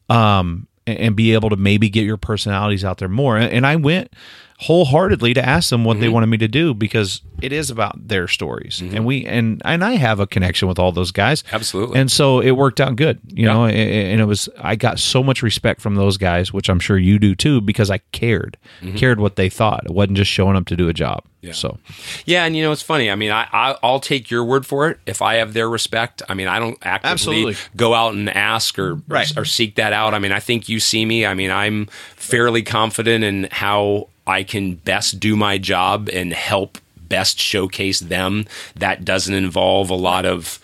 Um, 0.09 0.69
and 0.87 0.99
and 0.99 1.17
be 1.17 1.35
able 1.35 1.51
to 1.51 1.57
maybe 1.57 1.91
get 1.91 2.05
your 2.05 2.17
personalities 2.17 2.85
out 2.85 2.99
there 2.99 3.09
more. 3.09 3.37
And 3.37 3.67
I 3.67 3.77
went 3.77 4.15
wholeheartedly 4.61 5.35
to 5.35 5.45
ask 5.45 5.71
them 5.71 5.85
what 5.85 6.01
they 6.01 6.07
mm-hmm. 6.07 6.15
wanted 6.15 6.27
me 6.27 6.37
to 6.37 6.49
do 6.49 6.75
because 6.75 7.23
it 7.41 7.53
is 7.53 7.71
about 7.71 8.09
their 8.09 8.27
stories. 8.27 8.81
Mm-hmm. 8.81 8.97
And 8.97 9.07
we 9.07 9.25
and 9.25 9.63
and 9.65 9.85
I 9.85 9.93
have 9.93 10.19
a 10.19 10.27
connection 10.27 10.67
with 10.67 10.81
all 10.81 10.91
those 10.91 11.13
guys. 11.13 11.45
Absolutely. 11.53 12.01
And 12.01 12.11
so 12.11 12.41
it 12.41 12.53
worked 12.53 12.81
out 12.81 12.97
good, 12.97 13.21
you 13.29 13.47
know, 13.47 13.67
a- 13.67 13.71
a- 13.71 14.13
and 14.13 14.21
it 14.21 14.25
was 14.25 14.49
I 14.59 14.75
got 14.75 14.99
so 14.99 15.23
much 15.23 15.43
respect 15.43 15.81
from 15.81 15.95
those 15.95 16.17
guys, 16.17 16.53
which 16.53 16.69
I'm 16.69 16.81
sure 16.81 16.99
you 16.99 17.21
do 17.21 17.37
too 17.37 17.61
because 17.61 17.89
I 17.89 17.99
cared. 18.11 18.57
Mm-hmm. 18.83 18.97
Cared 18.97 19.21
what 19.21 19.37
they 19.37 19.49
thought. 19.49 19.85
It 19.85 19.93
wasn't 19.93 20.17
just 20.17 20.31
showing 20.31 20.57
up 20.57 20.67
to 20.67 20.77
do 20.77 20.89
a 20.89 20.93
job. 20.93 21.23
yeah. 21.41 21.53
So 21.53 21.79
Yeah, 22.25 22.45
and 22.45 22.57
you 22.57 22.65
know 22.65 22.73
it's 22.73 22.83
funny. 22.83 23.13
I 23.13 23.15
mean, 23.15 23.31
I, 23.31 23.47
I 23.53 23.77
I'll 23.81 24.01
take 24.01 24.29
your 24.29 24.45
word 24.45 24.67
for 24.67 24.89
it 24.91 24.99
if 25.07 25.23
I 25.23 25.35
have 25.35 25.53
their 25.55 25.69
respect. 25.69 26.21
I 26.29 26.35
mean, 26.35 26.49
I 26.49 26.59
don't 26.59 26.79
actively 26.83 27.13
Absolutely. 27.13 27.57
go 27.77 27.95
out 27.95 28.15
and 28.15 28.29
ask 28.29 28.77
or 28.77 29.01
Right. 29.07 29.37
or 29.37 29.45
seek 29.45 29.77
that 29.77 29.93
out. 29.93 30.15
I 30.15 30.19
mean, 30.19 30.33
I 30.33 30.41
think 30.41 30.69
you 30.69 30.81
see 30.81 31.05
me. 31.05 31.25
I 31.25 31.35
mean, 31.35 31.53
I'm 31.53 31.87
fairly 32.17 32.65
confident 32.65 33.23
in 33.23 33.49
how 33.53 34.09
I 34.29 34.45
can 34.45 34.75
best 34.75 35.19
do 35.19 35.35
my 35.35 35.59
job 35.59 36.09
and 36.13 36.33
help 36.33 36.79
best 37.09 37.41
showcase 37.41 38.01
them. 38.01 38.45
That 38.77 39.05
doesn't 39.05 39.35
involve 39.35 39.91
a 39.91 39.95
lot 39.95 40.27
of 40.27 40.61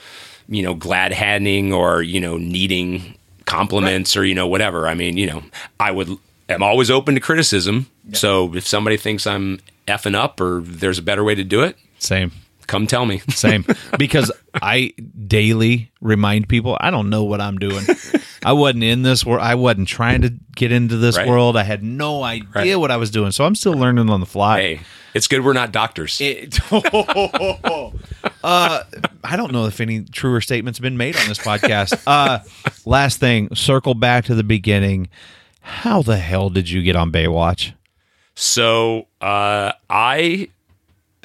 you 0.48 0.62
know 0.62 0.74
glad 0.74 1.12
handing 1.12 1.72
or 1.72 2.02
you 2.02 2.20
know 2.20 2.36
needing 2.36 3.16
compliments 3.46 4.16
or 4.16 4.24
you 4.24 4.34
know 4.34 4.46
whatever. 4.46 4.86
I 4.86 4.94
mean, 4.94 5.16
you 5.16 5.26
know, 5.26 5.42
I 5.80 5.90
would 5.90 6.10
am 6.48 6.62
always 6.62 6.90
open 6.90 7.14
to 7.14 7.20
criticism. 7.20 7.86
So 8.12 8.54
if 8.54 8.66
somebody 8.66 8.98
thinks 8.98 9.26
I'm 9.26 9.60
effing 9.88 10.14
up 10.14 10.40
or 10.40 10.60
there's 10.60 10.98
a 10.98 11.02
better 11.02 11.24
way 11.24 11.34
to 11.34 11.44
do 11.44 11.62
it, 11.62 11.76
same. 11.98 12.32
Come 12.66 12.86
tell 12.86 13.06
me. 13.06 13.18
Same. 13.30 13.64
because 13.98 14.30
I 14.54 14.92
daily 15.26 15.90
remind 16.00 16.48
people 16.48 16.76
I 16.80 16.90
don't 16.90 17.10
know 17.10 17.24
what 17.24 17.40
I'm 17.40 17.58
doing. 17.58 17.84
I 18.44 18.52
wasn't 18.52 18.84
in 18.84 19.02
this 19.02 19.24
world. 19.24 19.42
I 19.42 19.54
wasn't 19.54 19.88
trying 19.88 20.22
to 20.22 20.30
get 20.54 20.70
into 20.72 20.96
this 20.98 21.16
Right. 21.16 21.26
world. 21.26 21.56
I 21.56 21.62
had 21.62 21.82
no 21.82 22.22
idea 22.22 22.48
Right. 22.54 22.76
what 22.76 22.90
I 22.90 22.96
was 22.98 23.10
doing. 23.10 23.32
So 23.32 23.44
I'm 23.44 23.54
still 23.54 23.72
learning 23.74 24.10
on 24.10 24.20
the 24.20 24.26
fly. 24.26 24.60
hey, 24.60 24.80
it's 25.14 25.26
good 25.28 25.44
we're 25.44 25.52
not 25.54 25.72
doctors. 25.72 26.20
It- 26.20 26.58
uh, 28.42 28.82
I 29.24 29.36
don't 29.36 29.52
know 29.52 29.66
if 29.66 29.80
any 29.80 30.04
truer 30.04 30.40
statements 30.40 30.78
have 30.78 30.82
been 30.82 30.96
made 30.96 31.16
on 31.16 31.28
this 31.28 31.38
podcast. 31.38 32.00
Uh, 32.06 32.40
last 32.84 33.20
thing, 33.20 33.54
circle 33.54 33.94
back 33.94 34.24
to 34.26 34.34
the 34.34 34.44
beginning. 34.44 35.08
How 35.60 36.02
the 36.02 36.18
hell 36.18 36.50
did 36.50 36.68
you 36.68 36.82
get 36.82 36.96
on 36.96 37.10
Baywatch? 37.10 37.72
so 38.36 39.06
uh, 39.20 39.70
I 39.88 40.48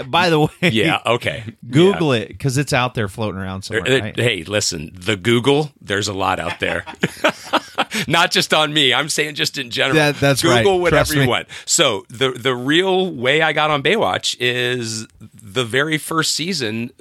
By 0.06 0.30
the 0.30 0.40
way, 0.42 0.50
yeah 0.62 1.00
okay 1.06 1.44
Google 1.70 2.14
it 2.14 2.28
because 2.30 2.58
it's 2.58 2.74
out 2.74 2.94
there 2.96 3.08
floating 3.08 3.40
around 3.40 3.68
Yeah. 3.70 3.80
somewhere. 3.84 4.02
Right? 4.02 4.20
Hey, 4.20 4.44
listen, 4.44 4.92
the 4.94 5.16
Google, 5.16 5.72
there's 5.82 6.08
a 6.08 6.14
lot 6.14 6.40
out 6.40 6.60
there. 6.60 6.86
Not 8.08 8.32
just 8.32 8.54
on 8.54 8.74
me. 8.74 8.94
I'm 8.94 9.10
saying 9.10 9.36
just 9.36 9.58
in 9.58 9.70
general. 9.72 9.96
That- 9.96 10.16
that's 10.20 10.44
right. 10.44 10.64
Google 10.64 10.80
whatever 10.80 11.14
you 11.16 11.28
want. 11.28 11.48
So 11.66 12.06
the 12.10 12.32
the 12.32 12.56
real 12.56 13.12
way 13.12 13.42
I 13.42 13.54
got 13.54 13.72
on 13.72 13.82
Baywatch 13.84 14.36
is 14.40 15.08
the 15.20 15.66
very 15.66 15.98
first 15.98 16.34
season. 16.34 16.92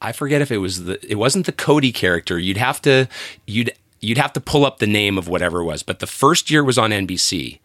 I 0.00 0.12
forget 0.12 0.40
if 0.42 0.50
it 0.50 0.58
was 0.58 0.84
the 0.84 0.98
it 1.10 1.16
wasn't 1.16 1.46
the 1.46 1.52
Cody 1.52 1.92
character. 1.92 2.38
You'd 2.38 2.56
have 2.56 2.80
to 2.82 3.08
you'd 3.46 3.72
you'd 4.00 4.18
have 4.18 4.32
to 4.34 4.40
pull 4.40 4.64
up 4.66 4.78
the 4.78 4.86
name 4.86 5.18
of 5.18 5.28
whatever 5.28 5.60
it 5.60 5.64
was. 5.64 5.82
But 5.82 5.98
the 6.00 6.06
first 6.06 6.50
year 6.50 6.62
was 6.64 6.78
on 6.78 6.90
NBC. 6.90 7.58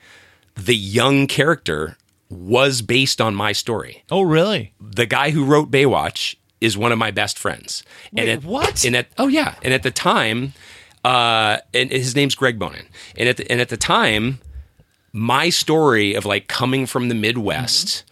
The 0.56 0.76
young 0.76 1.28
character 1.28 1.98
was 2.30 2.82
based 2.82 3.20
on 3.20 3.34
my 3.36 3.52
story 3.52 4.04
Oh, 4.12 4.22
really? 4.22 4.74
the 4.80 5.06
guy 5.06 5.32
who 5.32 5.44
wrote 5.46 5.72
Baywatch 5.72 6.36
is 6.62 6.78
one 6.78 6.92
of 6.92 6.98
my 7.00 7.10
best 7.12 7.40
friends. 7.40 7.84
Wait, 8.12 8.22
and 8.22 8.30
at, 8.30 8.44
what? 8.44 8.84
And 8.86 8.96
at 8.96 9.08
oh 9.18 9.28
yeah, 9.28 9.56
and 9.64 9.74
at 9.74 9.84
the 9.84 9.92
time, 9.92 10.54
uh, 11.06 11.58
and 11.74 11.90
his 11.92 12.16
name's 12.16 12.36
Greg 12.36 12.60
Bonann. 12.60 12.86
And 13.18 13.30
at 13.30 13.38
the, 13.38 13.50
and 13.50 13.62
at 13.62 13.70
the 13.70 13.78
time, 13.78 14.40
my 15.14 15.50
story 15.50 16.14
of 16.16 16.26
like 16.26 16.48
coming 16.50 16.86
from 16.86 17.08
the 17.08 17.16
Midwest, 17.16 18.04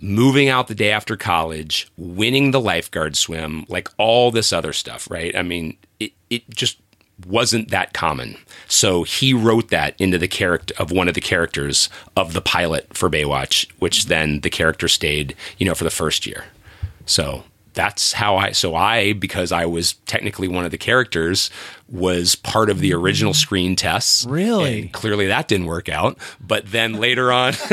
moving 0.00 0.48
out 0.48 0.68
the 0.68 0.74
day 0.74 0.90
after 0.92 1.16
college, 1.16 1.90
winning 1.96 2.52
the 2.52 2.60
lifeguard 2.60 3.16
swim, 3.16 3.66
like 3.68 3.88
all 3.98 4.30
this 4.30 4.52
other 4.52 4.72
stuff, 4.72 5.10
right? 5.10 5.34
I 5.36 5.42
mean, 5.42 5.76
it 5.98 6.12
it 6.30 6.48
just 6.50 6.78
wasn't 7.26 7.70
that 7.70 7.92
common. 7.92 8.36
So 8.68 9.04
he 9.04 9.32
wrote 9.32 9.68
that 9.68 9.94
into 10.00 10.18
the 10.18 10.28
character 10.28 10.74
of 10.78 10.90
one 10.90 11.08
of 11.08 11.14
the 11.14 11.20
characters 11.20 11.88
of 12.16 12.32
the 12.32 12.40
pilot 12.40 12.96
for 12.96 13.08
Baywatch, 13.08 13.70
which 13.78 14.06
then 14.06 14.40
the 14.40 14.50
character 14.50 14.88
stayed, 14.88 15.36
you 15.58 15.66
know, 15.66 15.74
for 15.74 15.84
the 15.84 15.90
first 15.90 16.26
year. 16.26 16.44
So 17.06 17.44
that's 17.74 18.12
how 18.14 18.36
I 18.36 18.52
so 18.52 18.74
I 18.74 19.12
because 19.12 19.52
I 19.52 19.66
was 19.66 19.94
technically 20.06 20.48
one 20.48 20.64
of 20.64 20.70
the 20.70 20.78
characters 20.78 21.50
was 21.88 22.34
part 22.34 22.70
of 22.70 22.78
the 22.78 22.94
original 22.94 23.32
mm-hmm. 23.32 23.38
screen 23.38 23.76
tests. 23.76 24.24
Really? 24.26 24.82
And 24.82 24.92
clearly 24.92 25.26
that 25.26 25.48
didn't 25.48 25.66
work 25.66 25.88
out, 25.88 26.18
but 26.40 26.66
then 26.66 26.94
later 26.94 27.32
on 27.32 27.54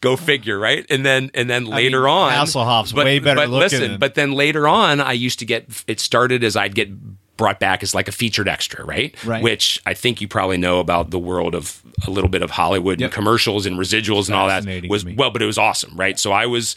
Go 0.00 0.16
figure, 0.16 0.58
right? 0.58 0.84
And 0.90 1.04
then 1.06 1.30
and 1.34 1.48
then 1.48 1.64
later 1.64 2.02
mean, 2.02 2.10
on, 2.10 2.32
Hasselhoff's 2.32 2.92
way 2.92 3.18
better 3.18 3.36
But 3.36 3.48
looking 3.48 3.80
listen, 3.80 3.98
but 3.98 4.14
then 4.14 4.32
later 4.32 4.66
on, 4.68 5.00
I 5.00 5.12
used 5.12 5.38
to 5.38 5.46
get. 5.46 5.84
It 5.86 6.00
started 6.00 6.44
as 6.44 6.56
I'd 6.56 6.74
get 6.74 6.90
brought 7.36 7.58
back 7.58 7.82
as 7.82 7.94
like 7.94 8.08
a 8.08 8.12
featured 8.12 8.48
extra, 8.48 8.84
right? 8.84 9.14
Right. 9.24 9.42
Which 9.42 9.80
I 9.86 9.94
think 9.94 10.20
you 10.20 10.28
probably 10.28 10.58
know 10.58 10.80
about 10.80 11.10
the 11.10 11.18
world 11.18 11.54
of 11.54 11.82
a 12.06 12.10
little 12.10 12.28
bit 12.30 12.42
of 12.42 12.50
Hollywood 12.50 13.00
Yep. 13.00 13.06
and 13.08 13.14
commercials 13.14 13.66
and 13.66 13.76
residuals 13.78 14.26
and 14.26 14.34
all 14.36 14.48
that 14.48 14.64
was 14.88 15.04
well, 15.04 15.30
but 15.30 15.42
it 15.42 15.46
was 15.46 15.58
awesome, 15.58 15.96
right? 15.96 16.18
So 16.18 16.32
I 16.32 16.46
was. 16.46 16.76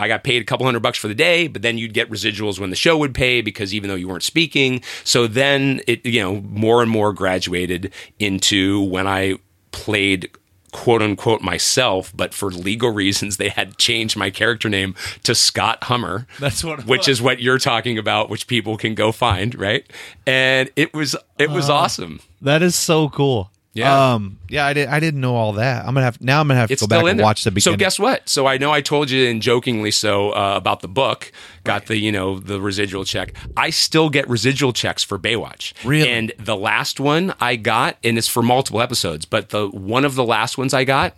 I 0.00 0.06
got 0.06 0.22
paid 0.22 0.40
a 0.40 0.44
couple 0.44 0.64
hundred 0.64 0.78
bucks 0.78 0.96
for 0.96 1.08
the 1.08 1.14
day, 1.14 1.48
but 1.48 1.62
then 1.62 1.76
you'd 1.76 1.92
get 1.92 2.08
residuals 2.08 2.60
when 2.60 2.70
the 2.70 2.76
show 2.76 2.96
would 2.98 3.12
pay 3.16 3.40
because 3.40 3.74
even 3.74 3.88
though 3.88 3.96
you 3.96 4.06
weren't 4.06 4.22
speaking. 4.22 4.80
So 5.02 5.26
then 5.26 5.80
it, 5.88 6.06
you 6.06 6.20
know, 6.20 6.40
more 6.42 6.82
and 6.82 6.88
more 6.90 7.12
graduated 7.12 7.92
into 8.20 8.80
when 8.84 9.08
I 9.08 9.38
played 9.72 10.30
quote 10.72 11.02
unquote 11.02 11.42
myself, 11.42 12.12
but 12.16 12.34
for 12.34 12.50
legal 12.50 12.90
reasons, 12.90 13.36
they 13.36 13.48
had 13.48 13.78
changed 13.78 14.16
my 14.16 14.30
character 14.30 14.68
name 14.68 14.94
to 15.24 15.34
Scott 15.34 15.84
Hummer. 15.84 16.26
That's 16.38 16.64
what 16.64 16.86
which 16.86 17.08
is 17.08 17.22
what 17.22 17.40
you're 17.40 17.58
talking 17.58 17.98
about, 17.98 18.30
which 18.30 18.46
people 18.46 18.76
can 18.76 18.94
go 18.94 19.12
find, 19.12 19.54
right? 19.58 19.84
And 20.26 20.70
it 20.76 20.94
was 20.94 21.16
it 21.38 21.50
was 21.50 21.68
uh, 21.68 21.74
awesome. 21.74 22.20
That 22.40 22.62
is 22.62 22.74
so 22.74 23.08
cool. 23.08 23.50
Yeah. 23.78 24.12
Um. 24.14 24.38
Yeah. 24.48 24.66
I 24.66 24.72
did. 24.72 24.88
I 24.88 25.00
didn't 25.00 25.20
know 25.20 25.34
all 25.36 25.52
that. 25.54 25.80
I'm 25.86 25.94
gonna 25.94 26.02
have 26.04 26.20
now. 26.20 26.40
I'm 26.40 26.48
gonna 26.48 26.60
have 26.60 26.68
to 26.68 26.72
It's 26.72 26.82
go 26.82 26.88
back 26.88 27.04
and 27.04 27.18
there. 27.18 27.24
watch 27.24 27.44
the 27.44 27.50
beginning. 27.50 27.74
So 27.74 27.78
guess 27.78 27.98
what? 27.98 28.28
So 28.28 28.46
I 28.46 28.58
know 28.58 28.70
I 28.72 28.80
told 28.80 29.10
you 29.10 29.28
and 29.28 29.40
jokingly 29.40 29.90
so 29.90 30.30
uh, 30.30 30.54
about 30.56 30.80
the 30.80 30.88
book. 30.88 31.32
Got 31.64 31.86
the 31.86 31.96
you 31.96 32.10
know 32.12 32.38
the 32.38 32.60
residual 32.60 33.04
check. 33.04 33.34
I 33.56 33.70
still 33.70 34.10
get 34.10 34.28
residual 34.28 34.72
checks 34.72 35.02
for 35.04 35.18
Baywatch. 35.18 35.72
Really? 35.84 36.08
And 36.08 36.32
the 36.38 36.56
last 36.56 36.98
one 37.00 37.34
I 37.40 37.56
got, 37.56 37.96
and 38.02 38.18
it's 38.18 38.28
for 38.28 38.42
multiple 38.42 38.80
episodes, 38.80 39.24
but 39.24 39.50
the 39.50 39.68
one 39.68 40.04
of 40.04 40.14
the 40.14 40.24
last 40.24 40.58
ones 40.58 40.74
I 40.74 40.84
got 40.84 41.16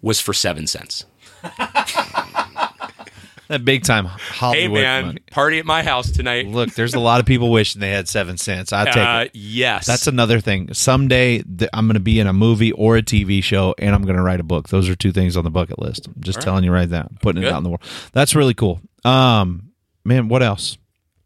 was 0.00 0.20
for 0.20 0.32
seven 0.32 0.66
cents. 0.66 1.04
that 3.52 3.64
big 3.64 3.84
time 3.84 4.04
Hollywood. 4.06 4.78
Hey 4.78 4.82
man, 4.82 5.06
money. 5.06 5.18
party 5.30 5.58
at 5.58 5.64
my 5.64 5.82
house 5.82 6.10
tonight. 6.10 6.46
Look, 6.48 6.74
there's 6.74 6.94
a 6.94 7.00
lot 7.00 7.20
of 7.20 7.26
people 7.26 7.50
wishing 7.50 7.80
they 7.80 7.90
had 7.90 8.08
seven 8.08 8.36
cents. 8.36 8.72
I 8.72 8.84
take 8.86 8.96
Uh, 8.96 9.22
it. 9.26 9.30
yes, 9.34 9.86
That's 9.86 10.06
another 10.06 10.40
thing. 10.40 10.72
Someday 10.74 11.42
th- 11.42 11.70
I'm 11.72 11.86
going 11.86 11.94
to 11.94 12.00
be 12.00 12.18
in 12.20 12.26
a 12.26 12.32
movie 12.32 12.72
or 12.72 12.96
a 12.96 13.02
TV 13.02 13.42
show, 13.42 13.74
and 13.78 13.94
I'm 13.94 14.02
going 14.02 14.16
to 14.16 14.22
write 14.22 14.40
a 14.40 14.44
book. 14.44 14.68
Those 14.68 14.88
are 14.88 14.94
two 14.96 15.12
things 15.12 15.36
on 15.36 15.44
the 15.44 15.50
bucket 15.50 15.78
list. 15.78 16.06
I'm 16.08 16.14
just 16.20 16.40
telling 16.40 16.64
you 16.64 16.72
right 16.72 16.88
now, 16.88 17.08
putting 17.20 17.42
it 17.42 17.48
out 17.52 17.58
in 17.58 17.64
the 17.64 17.70
world. 17.70 17.82
That's 18.12 18.34
really 18.34 18.54
cool. 18.54 18.80
Um, 19.04 19.70
man, 20.04 20.28
what 20.28 20.42
else? 20.42 20.78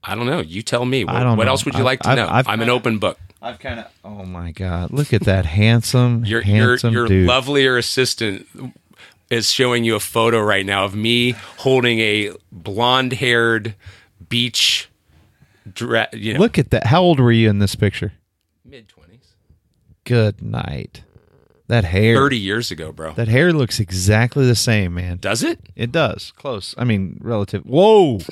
I 0.03 0.15
don't 0.15 0.27
know. 0.27 0.41
You 0.41 0.63
tell 0.63 0.85
me. 0.85 1.05
What, 1.05 1.15
I 1.17 1.25
don't 1.25 1.37
what 1.37 1.45
know. 1.45 1.51
else 1.51 1.65
would 1.65 1.75
you 1.75 1.79
I've- 1.79 1.85
like 1.85 2.01
to 2.01 2.11
I've- 2.11 2.21
know? 2.21 2.29
I've 2.31 2.47
I'm 2.49 2.61
an 2.61 2.71
open 2.71 2.99
book. 2.99 3.19
I've 3.43 3.59
kind 3.59 3.81
of. 3.81 3.87
Oh 4.05 4.25
my 4.25 4.51
God! 4.51 4.93
Look 4.93 5.13
at 5.13 5.23
that 5.23 5.45
handsome, 5.47 6.25
Your 6.25 6.41
your 6.43 6.69
handsome 6.71 6.95
your 6.95 7.07
dude. 7.07 7.27
lovelier 7.29 7.77
assistant 7.77 8.47
is 9.31 9.51
showing 9.51 9.85
you 9.85 9.95
a 9.97 10.01
photo 10.01 10.41
right 10.41 10.65
now 10.65 10.85
of 10.85 10.95
me 10.95 11.33
holding 11.59 11.99
a 12.01 12.33
blonde-haired 12.53 13.75
beach 14.29 14.89
dress. 15.73 16.09
You 16.13 16.35
know, 16.35 16.41
Look 16.41 16.59
at 16.59 16.71
that. 16.71 16.87
How 16.87 17.03
old 17.03 17.19
were 17.21 17.33
you 17.33 17.49
in 17.51 17.59
this 17.59 17.75
picture? 17.75 18.13
mid 18.65 18.89
twenties, 18.89 19.35
Good 20.05 20.41
night. 20.43 21.03
That 21.69 21.85
hair. 21.85 22.15
thirty 22.15 22.39
years 22.39 22.71
ago, 22.71 22.93
bro. 22.93 23.13
That 23.15 23.27
hair 23.27 23.53
looks 23.53 23.81
exactly 23.81 24.47
the 24.47 24.55
same, 24.55 24.95
man. 24.95 25.17
Does 25.17 25.43
it? 25.43 25.59
It 25.75 25.91
does. 25.91 26.33
Close. 26.37 26.77
I 26.79 26.85
mean, 26.85 27.19
relative. 27.21 27.65
Whoa. 27.65 28.21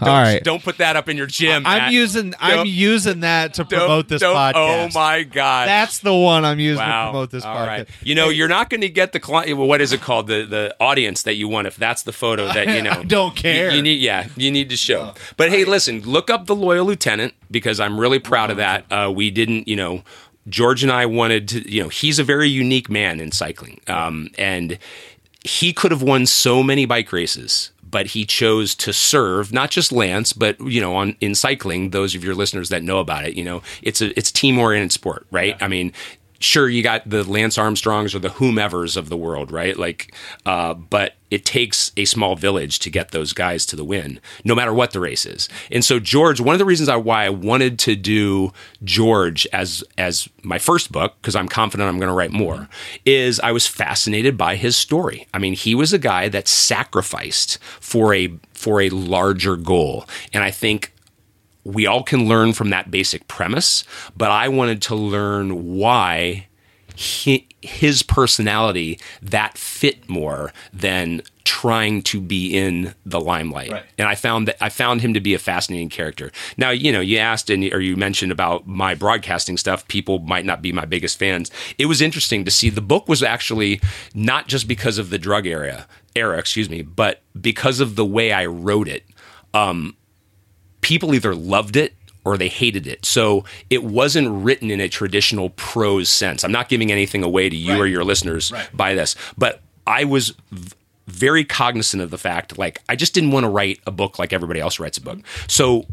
All 0.00 0.08
right. 0.08 0.42
Don't 0.42 0.62
put 0.62 0.78
that 0.78 0.96
up 0.96 1.08
in 1.08 1.16
your 1.16 1.26
gym. 1.26 1.66
I'm 1.66 1.78
Matt. 1.78 1.92
using 1.92 2.34
I'm 2.38 2.56
Don't- 2.58 2.68
using 2.68 3.20
that 3.20 3.54
to 3.54 3.64
promote 3.64 4.08
this 4.08 4.20
don't- 4.20 4.34
podcast. 4.36 4.90
Oh 4.94 4.98
my 4.98 5.22
god! 5.22 5.68
That's 5.68 5.98
the 5.98 6.14
one 6.14 6.44
I'm 6.44 6.60
using 6.60 6.84
wow. 6.84 7.06
to 7.06 7.10
promote 7.10 7.30
this 7.30 7.44
All 7.44 7.56
podcast. 7.56 7.66
right. 7.66 7.88
You 8.02 8.14
know, 8.14 8.28
you're 8.28 8.48
not 8.48 8.70
going 8.70 8.82
to 8.82 8.88
get 8.88 9.12
the 9.12 9.20
client. 9.20 9.56
What 9.58 9.80
is 9.80 9.92
it 9.92 10.00
called? 10.00 10.26
The 10.26 10.44
the 10.44 10.76
audience 10.80 11.22
that 11.22 11.34
you 11.34 11.48
want. 11.48 11.66
If 11.66 11.76
that's 11.76 12.02
the 12.02 12.12
photo 12.12 12.46
that 12.46 12.68
you 12.68 12.82
know, 12.88 12.90
I 12.90 13.04
don't 13.04 13.34
care. 13.36 13.70
You, 13.70 13.76
you 13.76 13.82
need, 13.82 14.00
yeah, 14.00 14.28
you 14.36 14.50
need 14.50 14.70
to 14.70 14.76
show. 14.76 15.14
But 15.36 15.50
hey, 15.50 15.64
listen, 15.64 16.02
look 16.02 16.30
up 16.30 16.46
the 16.46 16.54
loyal 16.56 16.86
lieutenant 16.86 17.34
because 17.50 17.80
I'm 17.80 17.98
really 17.98 18.18
proud 18.18 18.50
of 18.50 18.56
that. 18.58 18.84
Uh, 18.90 19.12
we 19.14 19.30
didn't, 19.30 19.68
you 19.68 19.76
know. 19.76 20.02
George 20.48 20.82
and 20.82 20.90
I 20.90 21.04
wanted 21.04 21.46
to, 21.48 21.70
you 21.70 21.82
know, 21.82 21.90
he's 21.90 22.18
a 22.18 22.24
very 22.24 22.48
unique 22.48 22.88
man 22.88 23.20
in 23.20 23.32
cycling. 23.32 23.82
Um, 23.86 24.30
and 24.38 24.78
he 25.44 25.74
could 25.74 25.90
have 25.90 26.00
won 26.00 26.24
so 26.24 26.62
many 26.62 26.86
bike 26.86 27.12
races, 27.12 27.70
but 27.90 28.08
he 28.08 28.24
chose 28.24 28.74
to 28.76 28.92
serve 28.92 29.52
not 29.52 29.70
just 29.70 29.92
Lance, 29.92 30.32
but 30.32 30.60
you 30.60 30.80
know, 30.80 30.96
on 30.96 31.16
in 31.20 31.34
cycling. 31.34 31.90
Those 31.90 32.14
of 32.14 32.24
your 32.24 32.34
listeners 32.34 32.68
that 32.68 32.82
know 32.82 32.98
about 32.98 33.24
it, 33.24 33.34
you 33.34 33.44
know, 33.44 33.62
it's 33.82 34.00
a 34.00 34.16
it's 34.18 34.30
team 34.30 34.58
oriented 34.58 34.92
sport, 34.92 35.26
right? 35.30 35.56
I 35.60 35.68
mean, 35.68 35.92
sure, 36.38 36.68
you 36.68 36.82
got 36.82 37.08
the 37.08 37.28
Lance 37.28 37.58
Armstrongs 37.58 38.14
or 38.14 38.18
the 38.18 38.28
whomevers 38.28 38.96
of 38.96 39.08
the 39.08 39.16
world, 39.16 39.50
right? 39.50 39.76
Like, 39.76 40.14
uh, 40.46 40.74
but 40.74 41.14
it 41.30 41.44
takes 41.44 41.92
a 41.96 42.04
small 42.04 42.36
village 42.36 42.78
to 42.80 42.90
get 42.90 43.10
those 43.10 43.32
guys 43.32 43.66
to 43.66 43.76
the 43.76 43.84
win, 43.84 44.20
no 44.44 44.54
matter 44.54 44.72
what 44.72 44.92
the 44.92 45.00
race 45.00 45.26
is. 45.26 45.48
And 45.70 45.84
so, 45.84 45.98
George, 45.98 46.40
one 46.40 46.54
of 46.54 46.58
the 46.58 46.64
reasons 46.64 46.88
I 46.88 46.96
why 46.96 47.24
I 47.24 47.30
wanted 47.30 47.78
to 47.80 47.96
do 47.96 48.52
George 48.84 49.46
as 49.52 49.84
as 49.98 50.28
my 50.42 50.58
first 50.58 50.90
book 50.92 51.16
because 51.20 51.36
I'm 51.36 51.48
confident 51.48 51.88
I'm 51.88 51.98
going 51.98 52.08
to 52.08 52.14
write 52.14 52.32
more 52.32 52.68
is 53.04 53.40
I 53.40 53.52
was 53.52 53.66
fascinated 53.66 54.36
by 54.36 54.56
his 54.56 54.76
story. 54.76 55.26
I 55.34 55.38
mean, 55.38 55.52
he 55.52 55.74
was 55.74 55.92
a 55.92 55.98
guy 55.98 56.28
that 56.28 56.48
sacrificed 56.48 57.58
for 57.80 58.14
a 58.14 58.32
for 58.54 58.80
a 58.80 58.88
larger 58.90 59.56
goal, 59.56 60.06
and 60.32 60.42
I 60.42 60.50
think 60.50 60.92
we 61.68 61.86
all 61.86 62.02
can 62.02 62.26
learn 62.26 62.54
from 62.54 62.70
that 62.70 62.90
basic 62.90 63.28
premise, 63.28 63.84
but 64.16 64.30
I 64.30 64.48
wanted 64.48 64.80
to 64.82 64.94
learn 64.94 65.76
why 65.76 66.46
he, 66.94 67.46
his 67.60 68.02
personality 68.02 68.98
that 69.20 69.58
fit 69.58 70.08
more 70.08 70.52
than 70.72 71.20
trying 71.44 72.02
to 72.02 72.22
be 72.22 72.56
in 72.56 72.94
the 73.04 73.20
limelight. 73.20 73.70
Right. 73.70 73.84
And 73.98 74.08
I 74.08 74.14
found 74.14 74.48
that 74.48 74.56
I 74.62 74.70
found 74.70 75.02
him 75.02 75.12
to 75.12 75.20
be 75.20 75.34
a 75.34 75.38
fascinating 75.38 75.90
character. 75.90 76.32
Now, 76.56 76.70
you 76.70 76.90
know, 76.90 77.00
you 77.00 77.18
asked 77.18 77.50
and 77.50 77.62
or 77.72 77.80
you 77.80 77.96
mentioned 77.96 78.32
about 78.32 78.66
my 78.66 78.94
broadcasting 78.94 79.58
stuff. 79.58 79.86
People 79.88 80.20
might 80.20 80.46
not 80.46 80.62
be 80.62 80.72
my 80.72 80.86
biggest 80.86 81.18
fans. 81.18 81.50
It 81.76 81.86
was 81.86 82.00
interesting 82.00 82.46
to 82.46 82.50
see 82.50 82.70
the 82.70 82.80
book 82.80 83.08
was 83.08 83.22
actually 83.22 83.80
not 84.14 84.48
just 84.48 84.68
because 84.68 84.96
of 84.96 85.10
the 85.10 85.18
drug 85.18 85.46
era 85.46 85.86
era, 86.16 86.38
excuse 86.38 86.70
me, 86.70 86.80
but 86.80 87.22
because 87.38 87.78
of 87.78 87.94
the 87.94 88.06
way 88.06 88.32
I 88.32 88.46
wrote 88.46 88.88
it 88.88 89.04
um, 89.54 89.96
people 90.80 91.14
either 91.14 91.34
loved 91.34 91.76
it 91.76 91.94
or 92.24 92.36
they 92.36 92.48
hated 92.48 92.86
it. 92.86 93.04
So 93.04 93.44
it 93.70 93.84
wasn't 93.84 94.28
written 94.44 94.70
in 94.70 94.80
a 94.80 94.88
traditional 94.88 95.50
prose 95.50 96.08
sense. 96.08 96.44
I'm 96.44 96.52
not 96.52 96.68
giving 96.68 96.92
anything 96.92 97.22
away 97.22 97.48
to 97.48 97.56
you 97.56 97.76
or 97.78 97.86
your 97.86 98.04
listeners 98.04 98.52
by 98.74 98.94
this, 98.94 99.16
but 99.36 99.62
I 99.86 100.04
was 100.04 100.34
v- 100.50 100.74
very 101.06 101.42
cognizant 101.44 102.02
of 102.02 102.10
the 102.10 102.18
fact 102.18 102.58
like 102.58 102.82
I 102.88 102.96
just 102.96 103.14
didn't 103.14 103.30
want 103.30 103.44
to 103.44 103.48
write 103.48 103.80
a 103.86 103.90
book 103.90 104.18
like 104.18 104.34
everybody 104.34 104.60
else 104.60 104.78
writes 104.78 104.98
a 104.98 105.00
book. 105.00 105.20
So 105.46 105.86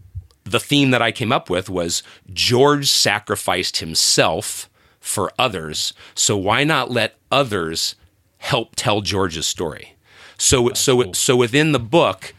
the 0.44 0.60
theme 0.60 0.92
that 0.92 1.02
I 1.02 1.12
came 1.12 1.32
up 1.32 1.50
with 1.50 1.70
was 1.70 2.04
George 2.34 2.90
sacrificed 2.90 3.78
himself 3.78 4.70
for 5.00 5.32
others. 5.40 5.94
So 6.16 6.36
why 6.36 6.66
not 6.66 6.92
let 6.92 7.16
others 7.32 7.96
help 8.40 8.76
tell 8.76 9.00
George's 9.02 9.48
story? 9.48 9.96
So 10.38 10.74
so 10.74 11.14
so 11.14 11.38
within 11.38 11.72
the 11.72 11.80
book 11.80 12.34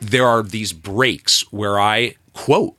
there 0.00 0.26
are 0.26 0.42
these 0.42 0.72
breaks 0.72 1.42
where 1.52 1.80
I 1.80 2.14
quote 2.32 2.76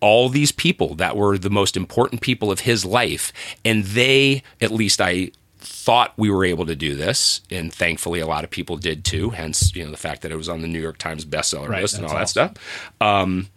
all 0.00 0.28
these 0.28 0.52
people 0.52 0.96
that 0.96 1.16
were 1.16 1.38
the 1.38 1.48
most 1.48 1.76
important 1.76 2.20
people 2.20 2.50
of 2.50 2.60
his 2.60 2.84
life. 2.84 3.32
And 3.64 3.84
they, 3.84 4.42
at 4.60 4.72
least 4.72 5.00
I 5.00 5.30
thought 5.58 6.12
we 6.16 6.28
were 6.28 6.44
able 6.44 6.66
to 6.66 6.74
do 6.74 6.96
this. 6.96 7.40
And 7.50 7.72
thankfully, 7.72 8.18
a 8.18 8.26
lot 8.26 8.42
of 8.42 8.50
people 8.50 8.76
did 8.76 9.04
too. 9.04 9.30
Hence, 9.30 9.74
you 9.76 9.84
know, 9.84 9.92
the 9.92 9.96
fact 9.96 10.22
that 10.22 10.32
it 10.32 10.36
was 10.36 10.48
on 10.48 10.60
the 10.60 10.68
New 10.68 10.80
York 10.80 10.98
Times 10.98 11.24
bestseller 11.24 11.68
Right, 11.68 11.82
list 11.82 11.96
and 11.96 12.04
all 12.04 12.14
that's 12.14 12.32
that 12.32 12.56
stuff. 12.56 12.92
Um, 13.00 13.48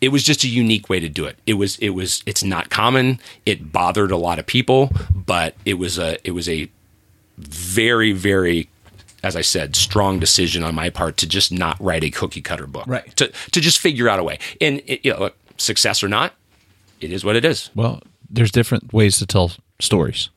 it 0.00 0.08
was 0.08 0.24
just 0.24 0.42
a 0.42 0.48
unique 0.48 0.88
way 0.88 0.98
to 0.98 1.08
do 1.08 1.26
it. 1.26 1.38
It 1.46 1.54
was, 1.54 1.76
it 1.78 1.90
was, 1.90 2.24
it's 2.26 2.42
not 2.42 2.68
common. 2.68 3.20
It 3.46 3.70
bothered 3.70 4.10
a 4.10 4.16
lot 4.16 4.40
of 4.40 4.46
people, 4.46 4.90
but 5.14 5.54
it 5.64 5.74
was 5.74 5.96
a, 5.96 6.18
it 6.26 6.32
was 6.32 6.48
a 6.48 6.68
very, 7.38 8.10
very, 8.10 8.68
as 9.22 9.36
I 9.36 9.40
said, 9.40 9.76
strong 9.76 10.18
decision 10.18 10.64
on 10.64 10.74
my 10.74 10.90
part 10.90 11.16
to 11.18 11.26
just 11.26 11.52
not 11.52 11.80
write 11.80 12.04
a 12.04 12.10
cookie 12.10 12.42
cutter 12.42 12.66
book. 12.66 12.86
Right. 12.86 13.14
To 13.16 13.28
to 13.28 13.60
just 13.60 13.78
figure 13.78 14.08
out 14.08 14.18
a 14.18 14.24
way. 14.24 14.38
And 14.60 14.82
it, 14.86 15.04
you 15.04 15.12
know, 15.12 15.20
look, 15.20 15.36
success 15.56 16.02
or 16.02 16.08
not, 16.08 16.34
it 17.00 17.12
is 17.12 17.24
what 17.24 17.36
it 17.36 17.44
is. 17.44 17.70
Well, 17.74 18.00
there's 18.28 18.50
different 18.50 18.92
ways 18.92 19.18
to 19.18 19.26
tell 19.26 19.52
stories. 19.80 20.30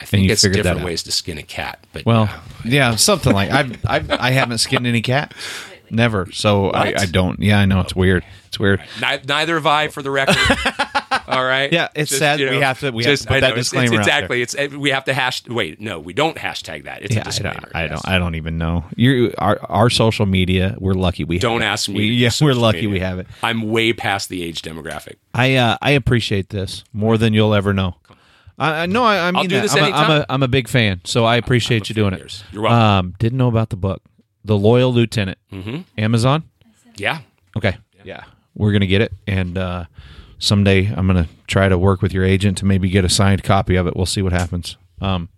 I 0.00 0.04
think 0.04 0.24
you 0.24 0.32
it's 0.32 0.42
figured 0.42 0.64
that 0.64 0.70
different 0.70 0.86
ways 0.86 1.02
to 1.04 1.12
skin 1.12 1.38
a 1.38 1.42
cat. 1.42 1.78
But 1.92 2.04
Well, 2.04 2.28
yeah, 2.64 2.96
something 2.96 3.32
like 3.32 3.50
I've, 3.50 3.78
I've 3.86 4.10
I 4.10 4.30
haven't 4.32 4.58
skinned 4.58 4.86
any 4.86 5.02
cat, 5.02 5.32
never. 5.90 6.30
So 6.32 6.70
I, 6.70 6.94
I 6.98 7.06
don't. 7.06 7.38
Yeah, 7.40 7.60
I 7.60 7.64
know 7.64 7.80
it's 7.80 7.94
weird. 7.94 8.24
It's 8.48 8.58
weird. 8.58 8.82
Neither 9.00 9.54
have 9.54 9.66
I, 9.66 9.88
for 9.88 10.02
the 10.02 10.10
record. 10.10 10.36
All 11.36 11.44
right. 11.44 11.72
Yeah, 11.72 11.88
it's 11.94 12.16
sad 12.16 12.38
we 12.40 12.60
have 12.60 12.80
to- 12.80 12.90
we 12.90 13.04
have 13.04 13.18
to 13.18 13.26
put 13.26 13.36
I 13.36 13.40
that 13.40 13.46
know, 13.48 13.52
it's- 13.54 13.64
disclaimer 13.66 14.00
It's, 14.00 14.08
out 14.08 14.24
exactly. 14.24 14.42
It's 14.42 14.56
we 14.76 14.90
have 14.90 15.04
to 15.04 15.14
hash. 15.14 15.46
Wait, 15.46 15.80
no, 15.80 15.98
we 16.00 16.12
don't 16.12 16.36
hashtag 16.36 16.84
that. 16.84 17.02
It's 17.02 17.14
Yeah, 17.14 17.20
a 17.20 17.22
I 17.22 17.24
disclaimer. 17.24 17.60
don't. 17.60 17.76
I 17.76 17.86
don't. 17.88 18.08
I 18.08 18.18
don't 18.18 18.34
even 18.34 18.58
know. 18.58 18.84
You 18.96 19.32
our 19.38 19.58
our 19.68 19.90
social 19.90 20.26
media. 20.26 20.76
We're 20.78 20.94
lucky 20.94 21.24
we 21.24 21.38
Don't 21.38 21.60
have 21.60 21.68
it. 21.70 21.72
ask 21.72 21.88
me. 21.88 21.94
We, 21.96 22.06
yeah, 22.08 22.30
we're 22.40 22.54
lucky 22.54 22.76
media. 22.82 22.90
we 22.90 23.00
have 23.00 23.18
it. 23.18 23.26
I'm 23.42 23.62
way 23.62 23.92
past 23.92 24.28
the 24.28 24.42
age 24.42 24.62
demographic. 24.62 25.14
I 25.34 25.56
uh, 25.56 25.76
I 25.82 25.90
appreciate 25.92 26.48
this 26.50 26.84
more 26.92 27.18
than 27.18 27.32
you'll 27.34 27.54
ever 27.54 27.72
know. 27.72 27.96
I, 28.58 28.82
I 28.82 28.86
no, 28.86 29.02
I, 29.02 29.28
I 29.28 29.30
mean 29.32 29.48
this 29.48 29.74
I'm, 29.74 29.92
a, 30.10 30.20
a 30.20 30.26
I'm 30.28 30.42
a 30.44 30.48
big 30.48 30.68
fan, 30.68 31.00
so 31.04 31.24
I 31.24 31.36
appreciate 31.36 31.88
you 31.88 31.94
doing 31.96 32.14
of 32.14 32.20
it. 32.20 32.44
You're 32.52 32.62
welcome. 32.62 32.78
Um, 32.78 33.14
didn't 33.18 33.36
know 33.38 33.48
about 33.48 33.70
the 33.70 33.76
book, 33.76 34.00
The 34.44 34.56
Loyal 34.56 34.92
Lieutenant. 34.92 35.38
Mm-hmm. 35.52 35.80
Amazon. 35.98 36.44
Yeah. 36.96 37.18
Okay. 37.56 37.76
Yeah. 38.04 38.22
We're 38.54 38.70
gonna 38.72 38.86
get 38.86 39.00
it, 39.00 39.12
and 39.26 39.58
uh, 39.58 39.86
someday 40.38 40.86
I'm 40.86 41.06
gonna 41.06 41.28
try 41.46 41.68
to 41.68 41.78
work 41.78 42.02
with 42.02 42.12
your 42.12 42.24
agent 42.24 42.58
to 42.58 42.64
maybe 42.64 42.88
get 42.88 43.04
a 43.04 43.08
signed 43.08 43.42
copy 43.42 43.76
of 43.76 43.86
it. 43.86 43.96
We'll 43.96 44.06
see 44.06 44.22
what 44.22 44.32
happens. 44.32 44.76
Um, 45.00 45.28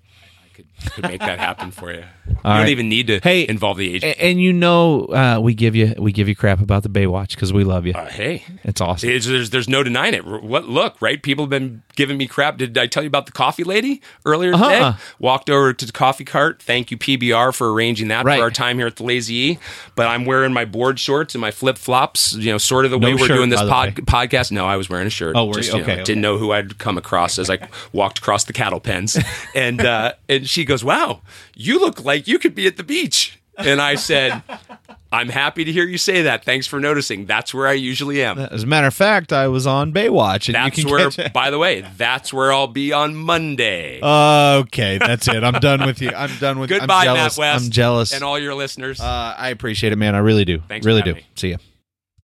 Could, 0.93 1.05
make 1.05 1.21
that 1.21 1.39
happen 1.39 1.71
for 1.71 1.91
you. 1.93 1.99
you 2.29 2.35
right. 2.45 2.59
don't 2.59 2.69
even 2.69 2.89
need 2.89 3.07
to 3.09 3.21
Hey, 3.23 3.47
involve 3.49 3.79
the 3.79 3.95
agent. 3.95 4.17
and 4.21 4.41
you 4.41 4.53
know, 4.53 5.07
uh, 5.07 5.39
we 5.43 5.55
give 5.55 5.75
you 5.75 5.95
we 5.99 6.13
give 6.13 6.29
you 6.29 6.37
crap 6.37 6.61
about 6.61 6.83
the 6.83 6.89
Baywatch 6.89 7.31
because 7.31 7.53
we 7.53 7.65
love 7.65 7.87
you. 7.87 7.93
Uh, 7.95 8.09
hey, 8.09 8.45
it's 8.65 8.81
awesome. 8.81 9.09
It's- 9.09 9.27
there's 9.27 9.51
there's 9.51 9.69
no 9.69 9.83
denying 9.83 10.15
it. 10.15 10.25
What 10.25 10.69
look, 10.69 11.01
right? 11.01 11.23
People 11.23 11.45
have 11.45 11.51
been 11.51 11.83
giving 11.97 12.17
me 12.19 12.27
crap. 12.27 12.59
Did 12.59 12.77
I 12.79 12.87
tell 12.87 13.03
you 13.03 13.07
about 13.09 13.27
the 13.27 13.33
coffee 13.33 13.65
lady 13.65 14.01
earlier 14.25 14.53
today? 14.53 14.79
Uh-huh. 14.81 14.99
Walked 15.19 15.51
over 15.51 15.73
to 15.73 15.87
the 15.87 15.93
coffee 15.93 16.25
cart. 16.25 16.63
Thank 16.63 16.91
you 16.91 16.99
PBR 16.99 17.55
for 17.55 17.73
arranging 17.73 18.09
that 18.09 18.25
Right. 18.25 18.37
for 18.39 18.43
our 18.45 18.51
time 18.51 18.79
here 18.79 18.87
at 18.87 18.97
the 18.97 19.05
Lazy 19.05 19.35
E. 19.35 19.59
But 19.95 20.07
I'm 20.09 20.25
wearing 20.25 20.53
my 20.53 20.65
board 20.67 21.01
shorts 21.01 21.35
and 21.35 21.41
my 21.41 21.51
flip 21.51 21.79
flops. 21.79 22.35
You 22.35 22.53
know, 22.53 22.59
sort 22.59 22.85
of 22.85 22.91
the 22.91 22.99
No 22.99 23.07
way 23.09 23.15
we're 23.15 23.27
shirt, 23.27 23.37
doing 23.37 23.49
this 23.51 23.61
pod, 23.63 23.95
podcast. 23.95 24.53
No, 24.53 24.67
I 24.67 24.77
was 24.77 24.89
wearing 24.91 25.07
a 25.07 25.11
shirt. 25.11 25.35
Oh, 25.37 25.47
were 25.47 25.55
Just, 25.55 25.73
you? 25.73 25.79
know, 25.79 25.83
Okay, 25.85 25.93
okay. 25.95 26.05
Didn't 26.05 26.23
know 26.23 26.37
who 26.39 26.53
I'd 26.53 26.79
come 26.79 26.99
across 26.99 27.39
as 27.39 27.49
I 27.51 27.59
walked 27.93 28.19
across 28.19 28.45
the 28.45 28.53
cattle 28.53 28.81
pens, 28.81 29.17
and 29.55 29.81
uh, 29.81 30.13
and 30.29 30.47
she 30.49 30.66
goes, 30.67 30.85
"Wow, 30.85 31.23
you 31.55 31.81
look 31.81 32.05
like 32.05 32.29
you 32.29 32.39
could 32.39 32.55
be 32.55 32.67
at 32.67 32.77
the 32.77 32.85
beach." 32.85 33.41
And 33.59 33.81
I 33.81 33.95
said, 33.95 34.43
I'm 35.13 35.29
happy 35.29 35.65
to 35.65 35.73
hear 35.73 35.85
you 35.85 35.99
say 35.99 36.23
that. 36.23 36.45
Thanks 36.45 36.67
for 36.67 36.81
noticing. 36.81 37.27
That's 37.27 37.55
where 37.55 37.67
I 37.67 37.73
usually 37.73 38.23
am. 38.23 38.39
As 38.39 38.65
a 38.65 38.67
matter 38.67 38.87
of 38.87 38.95
fact, 38.95 39.33
I 39.33 39.49
was 39.49 39.67
on 39.67 39.93
Baywatch, 39.93 40.49
and 40.49 40.55
That's 40.55 40.77
you 40.77 40.85
can 40.85 40.93
where, 40.93 41.11
catch 41.11 41.33
by 41.33 41.51
the 41.51 41.59
way, 41.59 41.83
that's 41.97 42.33
where 42.33 42.53
I'll 42.53 42.67
be 42.67 42.93
on 42.93 43.15
Monday. 43.17 44.01
Okay, 44.03 44.99
that's 44.99 45.29
it. 45.29 45.43
I'm 45.43 45.55
done 45.61 45.87
with 45.87 46.03
you. 46.03 46.11
I'm 46.11 46.37
done 46.39 46.59
with. 46.59 46.71
you. 46.71 46.81
Goodbye, 46.81 47.07
I'm 47.07 47.17
jealous. 47.17 47.39
Matt 47.39 47.55
West. 47.55 47.65
I'm 47.65 47.71
jealous. 47.71 48.13
And 48.13 48.25
all 48.25 48.39
your 48.39 48.55
listeners. 48.55 49.01
uh, 49.01 49.35
I 49.39 49.49
appreciate 49.51 49.93
it, 49.93 49.97
man. 49.97 50.15
I 50.15 50.19
really 50.19 50.45
do. 50.45 50.61
Thanks 50.69 50.85
really 50.85 51.03
do. 51.03 51.15
me. 51.15 51.27
See 51.35 51.51
ya. 51.51 51.57